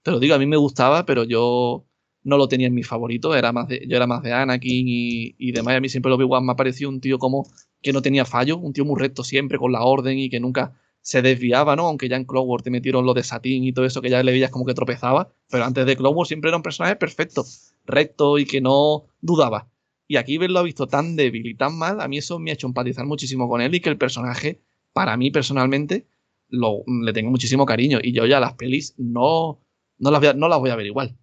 Te 0.03 0.13
lo 0.13 0.21
digo, 0.21 0.35
a 0.37 0.39
mí 0.39 0.47
me 0.47 0.57
gustaba, 0.57 1.05
pero 1.07 1.25
yo 1.25 1.87
no 2.23 2.37
lo 2.37 2.49
tenía 2.49 2.69
en 2.69 2.75
mis 2.75 2.87
favoritos. 2.87 3.37
Era 3.37 3.53
más 3.53 3.67
de, 3.69 3.85
yo 3.89 3.97
era 3.97 4.07
más 4.07 4.23
de 4.23 4.33
Anakin 4.33 4.87
y, 4.89 5.35
y 5.39 5.53
demás. 5.53 5.77
A 5.77 5.81
mí 5.81 5.89
siempre 5.89 6.13
Obi-Wan 6.13 6.47
me 6.47 6.53
ha 6.53 6.57
parecido 6.57 6.91
un 6.91 7.01
tío 7.01 7.19
como 7.19 7.49
que 7.83 7.93
no 7.93 8.03
tenía 8.03 8.25
fallo, 8.25 8.59
un 8.59 8.73
tío 8.73 8.85
muy 8.85 9.01
recto 9.01 9.25
siempre, 9.25 9.59
con 9.59 9.73
la 9.73 9.83
orden 9.83 10.19
y 10.19 10.31
que 10.31 10.39
nunca 10.39 10.75
se 11.01 11.21
desviaba, 11.21 11.75
¿no? 11.77 11.87
Aunque 11.89 12.09
ya 12.09 12.17
en 12.17 12.25
Clone 12.25 12.47
Wars 12.47 12.63
te 12.63 12.71
metieron 12.71 13.05
lo 13.05 13.13
de 13.15 13.25
Satín 13.25 13.65
y 13.65 13.73
todo 13.73 13.85
eso, 13.85 14.01
que 14.01 14.11
ya 14.11 14.23
le 14.23 14.33
veías 14.33 14.51
como 14.51 14.65
que 14.65 14.75
tropezaba. 14.75 15.33
Pero 15.51 15.65
antes 15.65 15.85
de 15.85 15.97
Clone 15.97 16.15
Wars 16.15 16.29
siempre 16.29 16.49
era 16.49 16.57
un 16.57 16.63
personaje 16.63 16.97
perfecto, 16.97 17.45
recto 17.85 18.39
y 18.39 18.47
que 18.47 18.61
no 18.61 19.07
dudaba. 19.21 19.69
Y 20.07 20.17
aquí 20.17 20.39
verlo 20.39 20.61
ha 20.61 20.63
visto 20.63 20.87
tan 20.87 21.17
débil 21.17 21.47
y 21.47 21.55
tan 21.55 21.77
mal, 21.77 22.01
a 22.01 22.09
mí 22.09 22.19
eso 22.19 22.39
me 22.39 22.51
ha 22.51 22.55
hecho 22.55 22.67
empatizar 22.67 23.05
muchísimo 23.07 23.49
con 23.49 23.61
él 23.61 23.75
y 23.75 23.81
que 23.81 23.89
el 23.89 23.99
personaje, 23.99 24.61
para 24.93 25.17
mí 25.17 25.31
personalmente, 25.31 26.07
lo, 26.49 26.83
le 26.87 27.13
tengo 27.13 27.31
muchísimo 27.31 27.67
cariño. 27.67 27.99
Y 28.03 28.13
yo 28.13 28.27
ya 28.27 28.41
las 28.41 28.55
pelis 28.55 28.95
no, 28.99 29.59
no, 29.99 30.11
las, 30.11 30.21
voy 30.21 30.29
a, 30.29 30.35
no 30.35 30.49
las 30.49 30.59
voy 30.59 30.71
a 30.71 30.77
ver 30.77 30.87
igual. 30.87 31.17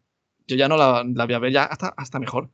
Yo 0.48 0.56
ya 0.56 0.68
no 0.68 0.78
las 0.78 1.06
la 1.06 1.26
voy 1.26 1.36
a 1.36 1.40
ver 1.40 1.54
ya 1.54 1.64
hasta, 1.64 1.94
hasta 1.96 2.20
mejor. 2.20 2.50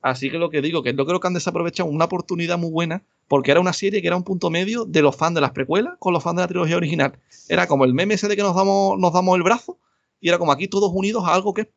Así 0.00 0.30
que 0.30 0.38
lo 0.38 0.50
que 0.50 0.60
digo, 0.60 0.82
que 0.82 0.94
yo 0.94 1.06
creo 1.06 1.18
que 1.18 1.26
han 1.28 1.34
desaprovechado 1.34 1.88
una 1.88 2.04
oportunidad 2.04 2.58
muy 2.58 2.70
buena, 2.70 3.04
porque 3.26 3.50
era 3.50 3.60
una 3.60 3.72
serie 3.72 4.02
que 4.02 4.06
era 4.06 4.16
un 4.16 4.22
punto 4.22 4.50
medio 4.50 4.84
de 4.84 5.00
los 5.00 5.16
fans 5.16 5.34
de 5.34 5.40
las 5.40 5.52
precuelas 5.52 5.94
con 5.98 6.12
los 6.12 6.22
fans 6.22 6.36
de 6.36 6.42
la 6.42 6.48
trilogía 6.48 6.76
original. 6.76 7.18
Era 7.48 7.66
como 7.66 7.86
el 7.86 7.94
meme 7.94 8.14
ese 8.14 8.28
de 8.28 8.36
que 8.36 8.42
nos 8.42 8.54
damos, 8.54 8.98
nos 8.98 9.14
damos 9.14 9.36
el 9.36 9.42
brazo, 9.42 9.78
y 10.20 10.28
era 10.28 10.38
como 10.38 10.52
aquí 10.52 10.68
todos 10.68 10.90
unidos 10.94 11.24
a 11.24 11.34
algo 11.34 11.54
que 11.54 11.62
es 11.62 11.68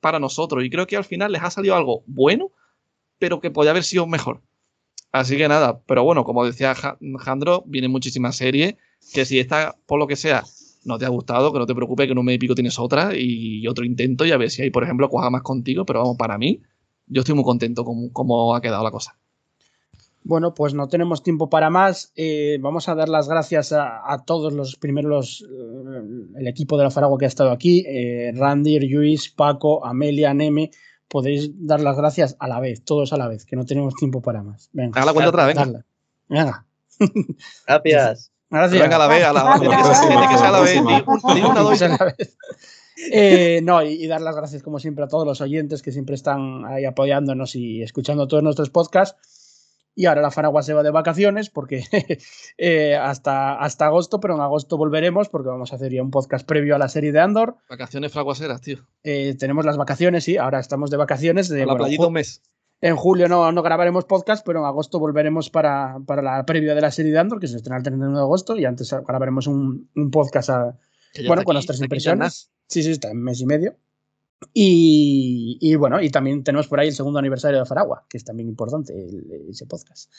para 0.00 0.18
nosotros. 0.18 0.64
Y 0.64 0.70
creo 0.70 0.86
que 0.86 0.96
al 0.96 1.04
final 1.04 1.32
les 1.32 1.42
ha 1.42 1.50
salido 1.50 1.74
algo 1.74 2.04
bueno, 2.06 2.52
pero 3.18 3.40
que 3.40 3.50
podía 3.50 3.72
haber 3.72 3.84
sido 3.84 4.06
mejor. 4.06 4.40
Así 5.14 5.36
que 5.36 5.46
nada, 5.46 5.80
pero 5.86 6.02
bueno, 6.02 6.24
como 6.24 6.44
decía 6.44 6.74
Ja- 6.74 6.98
Jandro, 7.20 7.62
vienen 7.66 7.92
muchísimas 7.92 8.34
series, 8.34 8.74
que 9.12 9.24
si 9.24 9.38
esta, 9.38 9.76
por 9.86 10.00
lo 10.00 10.08
que 10.08 10.16
sea, 10.16 10.42
no 10.84 10.98
te 10.98 11.04
ha 11.04 11.08
gustado, 11.08 11.52
que 11.52 11.60
no 11.60 11.66
te 11.66 11.74
preocupes, 11.76 12.06
que 12.06 12.12
en 12.12 12.18
un 12.18 12.24
mes 12.24 12.34
y 12.34 12.38
pico 12.38 12.56
tienes 12.56 12.80
otra 12.80 13.12
y 13.14 13.64
otro 13.68 13.84
intento 13.84 14.26
y 14.26 14.32
a 14.32 14.36
ver 14.36 14.50
si 14.50 14.62
hay, 14.62 14.70
por 14.70 14.82
ejemplo, 14.82 15.08
cuaja 15.08 15.30
más 15.30 15.42
contigo, 15.42 15.86
pero 15.86 16.00
vamos, 16.00 16.16
para 16.16 16.36
mí, 16.36 16.60
yo 17.06 17.20
estoy 17.20 17.36
muy 17.36 17.44
contento 17.44 17.84
con 17.84 18.08
cómo 18.08 18.56
ha 18.56 18.60
quedado 18.60 18.82
la 18.82 18.90
cosa. 18.90 19.16
Bueno, 20.24 20.52
pues 20.52 20.74
no 20.74 20.88
tenemos 20.88 21.22
tiempo 21.22 21.48
para 21.48 21.70
más. 21.70 22.10
Eh, 22.16 22.58
vamos 22.60 22.88
a 22.88 22.96
dar 22.96 23.08
las 23.08 23.28
gracias 23.28 23.72
a, 23.72 24.24
todos 24.26 24.52
los 24.52 24.74
primeros, 24.74 25.46
eh, 25.48 26.38
el 26.40 26.48
equipo 26.48 26.76
de 26.76 26.82
la 26.82 26.90
Faragua 26.90 27.18
que 27.18 27.26
ha 27.26 27.28
estado 27.28 27.52
aquí, 27.52 27.84
eh, 27.86 28.32
Randy, 28.34 28.80
Luis, 28.80 29.28
Paco, 29.28 29.86
Amelia, 29.86 30.34
Neme. 30.34 30.72
Podéis 31.14 31.52
dar 31.64 31.80
las 31.80 31.96
gracias 31.96 32.34
a 32.40 32.48
la 32.48 32.58
vez, 32.58 32.82
todos 32.84 33.12
a 33.12 33.16
la 33.16 33.28
vez, 33.28 33.46
que 33.46 33.54
no 33.54 33.64
tenemos 33.64 33.94
tiempo 33.94 34.20
para 34.20 34.42
más. 34.42 34.68
Venga, 34.72 34.96
Haga 35.00 35.06
la 35.06 35.12
cuenta 35.12 35.28
otra 35.28 35.46
vez, 35.46 35.54
venga. 35.56 35.84
Venga. 36.28 36.66
Gracias. 37.68 38.32
Gracias. 38.50 38.82
Venga, 38.82 38.96
a 38.96 38.98
la 38.98 39.06
vez, 39.06 39.24
a 39.24 39.32
la 39.32 39.44
vez, 39.44 39.60
tiene 39.60 39.76
que 39.76 39.82
ser- 39.84 40.08
tiene 40.08 40.28
que 40.28 40.36
ser 40.36 40.46
a 40.46 40.50
la 40.50 40.60
vez, 40.60 40.72
di 40.74 40.80
un- 41.06 41.34
di 41.36 41.40
una, 41.42 41.60
dos 41.60 41.82
a 41.82 41.88
la 41.88 42.04
vez. 42.18 42.36
Eh, 43.12 43.60
no, 43.62 43.80
y, 43.84 43.90
y 43.92 44.06
dar 44.08 44.20
las 44.22 44.34
gracias, 44.34 44.64
como 44.64 44.80
siempre, 44.80 45.04
a 45.04 45.08
todos 45.08 45.24
los 45.24 45.40
oyentes 45.40 45.82
que 45.82 45.92
siempre 45.92 46.16
están 46.16 46.64
ahí 46.64 46.84
apoyándonos 46.84 47.54
y 47.54 47.80
escuchando 47.82 48.26
todos 48.26 48.42
nuestros 48.42 48.70
podcasts. 48.70 49.16
Y 49.96 50.06
ahora 50.06 50.22
la 50.22 50.30
Faragua 50.30 50.62
se 50.62 50.74
va 50.74 50.82
de 50.82 50.90
vacaciones 50.90 51.50
porque 51.50 51.84
eh, 52.58 52.96
hasta, 52.96 53.54
hasta 53.58 53.86
agosto, 53.86 54.18
pero 54.20 54.34
en 54.34 54.40
agosto 54.40 54.76
volveremos 54.76 55.28
porque 55.28 55.48
vamos 55.48 55.72
a 55.72 55.76
hacer 55.76 55.92
ya 55.92 56.02
un 56.02 56.10
podcast 56.10 56.46
previo 56.46 56.74
a 56.74 56.78
la 56.78 56.88
serie 56.88 57.12
de 57.12 57.20
Andor. 57.20 57.56
Vacaciones 57.68 58.12
fraguaseras, 58.12 58.60
tío. 58.60 58.78
Eh, 59.02 59.36
tenemos 59.38 59.64
las 59.64 59.76
vacaciones, 59.76 60.24
sí, 60.24 60.36
ahora 60.36 60.58
estamos 60.58 60.90
de 60.90 60.96
vacaciones. 60.96 61.48
De, 61.48 61.62
A 61.62 61.66
la 61.66 61.72
bueno, 61.74 61.84
playita 61.84 62.02
ju- 62.04 62.06
un 62.08 62.12
mes. 62.14 62.42
en 62.80 62.96
julio 62.96 63.28
no, 63.28 63.52
no 63.52 63.62
grabaremos 63.62 64.04
podcast, 64.04 64.44
pero 64.44 64.58
en 64.60 64.66
agosto 64.66 64.98
volveremos 64.98 65.48
para, 65.50 65.98
para 66.06 66.22
la 66.22 66.44
previa 66.44 66.74
de 66.74 66.80
la 66.80 66.90
serie 66.90 67.12
de 67.12 67.18
Andor, 67.20 67.38
que 67.38 67.46
se 67.46 67.56
estrena 67.56 67.76
el 67.76 67.82
31 67.84 68.16
de 68.16 68.22
agosto, 68.22 68.56
y 68.58 68.64
antes 68.64 68.92
grabaremos 69.06 69.46
un, 69.46 69.88
un 69.94 70.10
podcast 70.10 70.50
a, 70.50 70.76
bueno, 71.26 71.44
con 71.44 71.54
nuestras 71.54 71.80
impresiones. 71.80 72.50
Sí, 72.66 72.82
sí, 72.82 72.90
está 72.90 73.10
en 73.10 73.22
mes 73.22 73.40
y 73.40 73.46
medio. 73.46 73.76
Y, 74.52 75.58
y 75.60 75.74
bueno, 75.76 76.00
y 76.02 76.10
también 76.10 76.44
tenemos 76.44 76.68
por 76.68 76.78
ahí 76.80 76.88
el 76.88 76.94
segundo 76.94 77.18
aniversario 77.18 77.58
de 77.58 77.64
Faragua, 77.66 78.04
que 78.08 78.18
es 78.18 78.24
también 78.24 78.48
importante 78.48 78.92
el- 78.92 79.46
ese 79.50 79.66
podcast. 79.66 80.12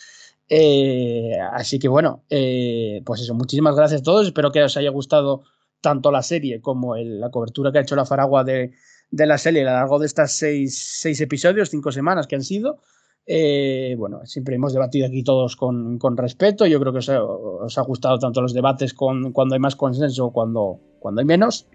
Eh, 0.49 1.37
así 1.53 1.79
que 1.79 1.87
bueno, 1.87 2.23
eh, 2.29 3.01
pues 3.05 3.21
eso, 3.21 3.33
muchísimas 3.33 3.75
gracias 3.75 4.01
a 4.01 4.03
todos. 4.03 4.27
Espero 4.27 4.51
que 4.51 4.63
os 4.63 4.77
haya 4.77 4.89
gustado 4.89 5.43
tanto 5.81 6.11
la 6.11 6.21
serie 6.21 6.61
como 6.61 6.95
el- 6.95 7.19
la 7.19 7.29
cobertura 7.31 7.71
que 7.71 7.77
ha 7.79 7.81
hecho 7.81 7.95
la 7.95 8.05
Faragua 8.05 8.43
de, 8.43 8.71
de 9.11 9.25
la 9.25 9.37
serie 9.37 9.61
a 9.61 9.65
lo 9.65 9.71
largo 9.71 9.99
de 9.99 10.07
estas 10.07 10.31
seis, 10.33 10.77
seis 11.01 11.21
episodios, 11.21 11.69
cinco 11.69 11.91
semanas 11.91 12.27
que 12.27 12.35
han 12.35 12.43
sido. 12.43 12.79
Eh, 13.27 13.95
bueno, 13.97 14.21
siempre 14.25 14.55
hemos 14.55 14.73
debatido 14.73 15.07
aquí 15.07 15.23
todos 15.23 15.55
con, 15.55 15.97
con 15.97 16.15
respeto. 16.17 16.65
Yo 16.67 16.79
creo 16.79 16.91
que 16.91 16.99
os 16.99 17.09
ha, 17.09 17.23
os 17.23 17.77
ha 17.77 17.81
gustado 17.81 18.19
tanto 18.19 18.41
los 18.41 18.53
debates 18.53 18.93
con, 18.93 19.31
cuando 19.31 19.55
hay 19.55 19.59
más 19.59 19.75
consenso 19.75 20.31
cuando, 20.31 20.79
cuando 20.99 21.21
hay 21.21 21.25
menos. 21.25 21.67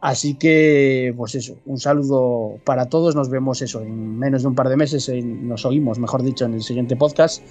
Así 0.00 0.34
que, 0.34 1.14
pues 1.16 1.34
eso, 1.34 1.56
un 1.64 1.78
saludo 1.78 2.58
para 2.64 2.86
todos. 2.88 3.14
Nos 3.14 3.28
vemos 3.28 3.62
eso 3.62 3.80
en 3.80 4.18
menos 4.18 4.42
de 4.42 4.48
un 4.48 4.54
par 4.54 4.68
de 4.68 4.76
meses. 4.76 5.10
nos 5.24 5.64
oímos, 5.64 5.98
mejor 5.98 6.22
dicho, 6.22 6.44
en 6.44 6.54
el 6.54 6.62
siguiente 6.62 6.96
podcast. 6.96 7.42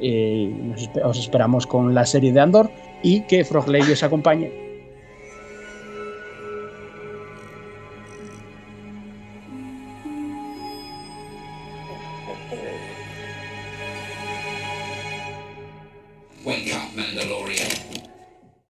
Eh, 0.00 0.52
nos 0.62 0.88
os 1.04 1.18
esperamos 1.18 1.66
con 1.66 1.94
la 1.94 2.04
serie 2.04 2.32
de 2.32 2.40
Andor 2.40 2.70
y 3.02 3.22
que 3.22 3.44
Frogley 3.44 3.82
os 3.90 4.02
acompañe. 4.02 4.63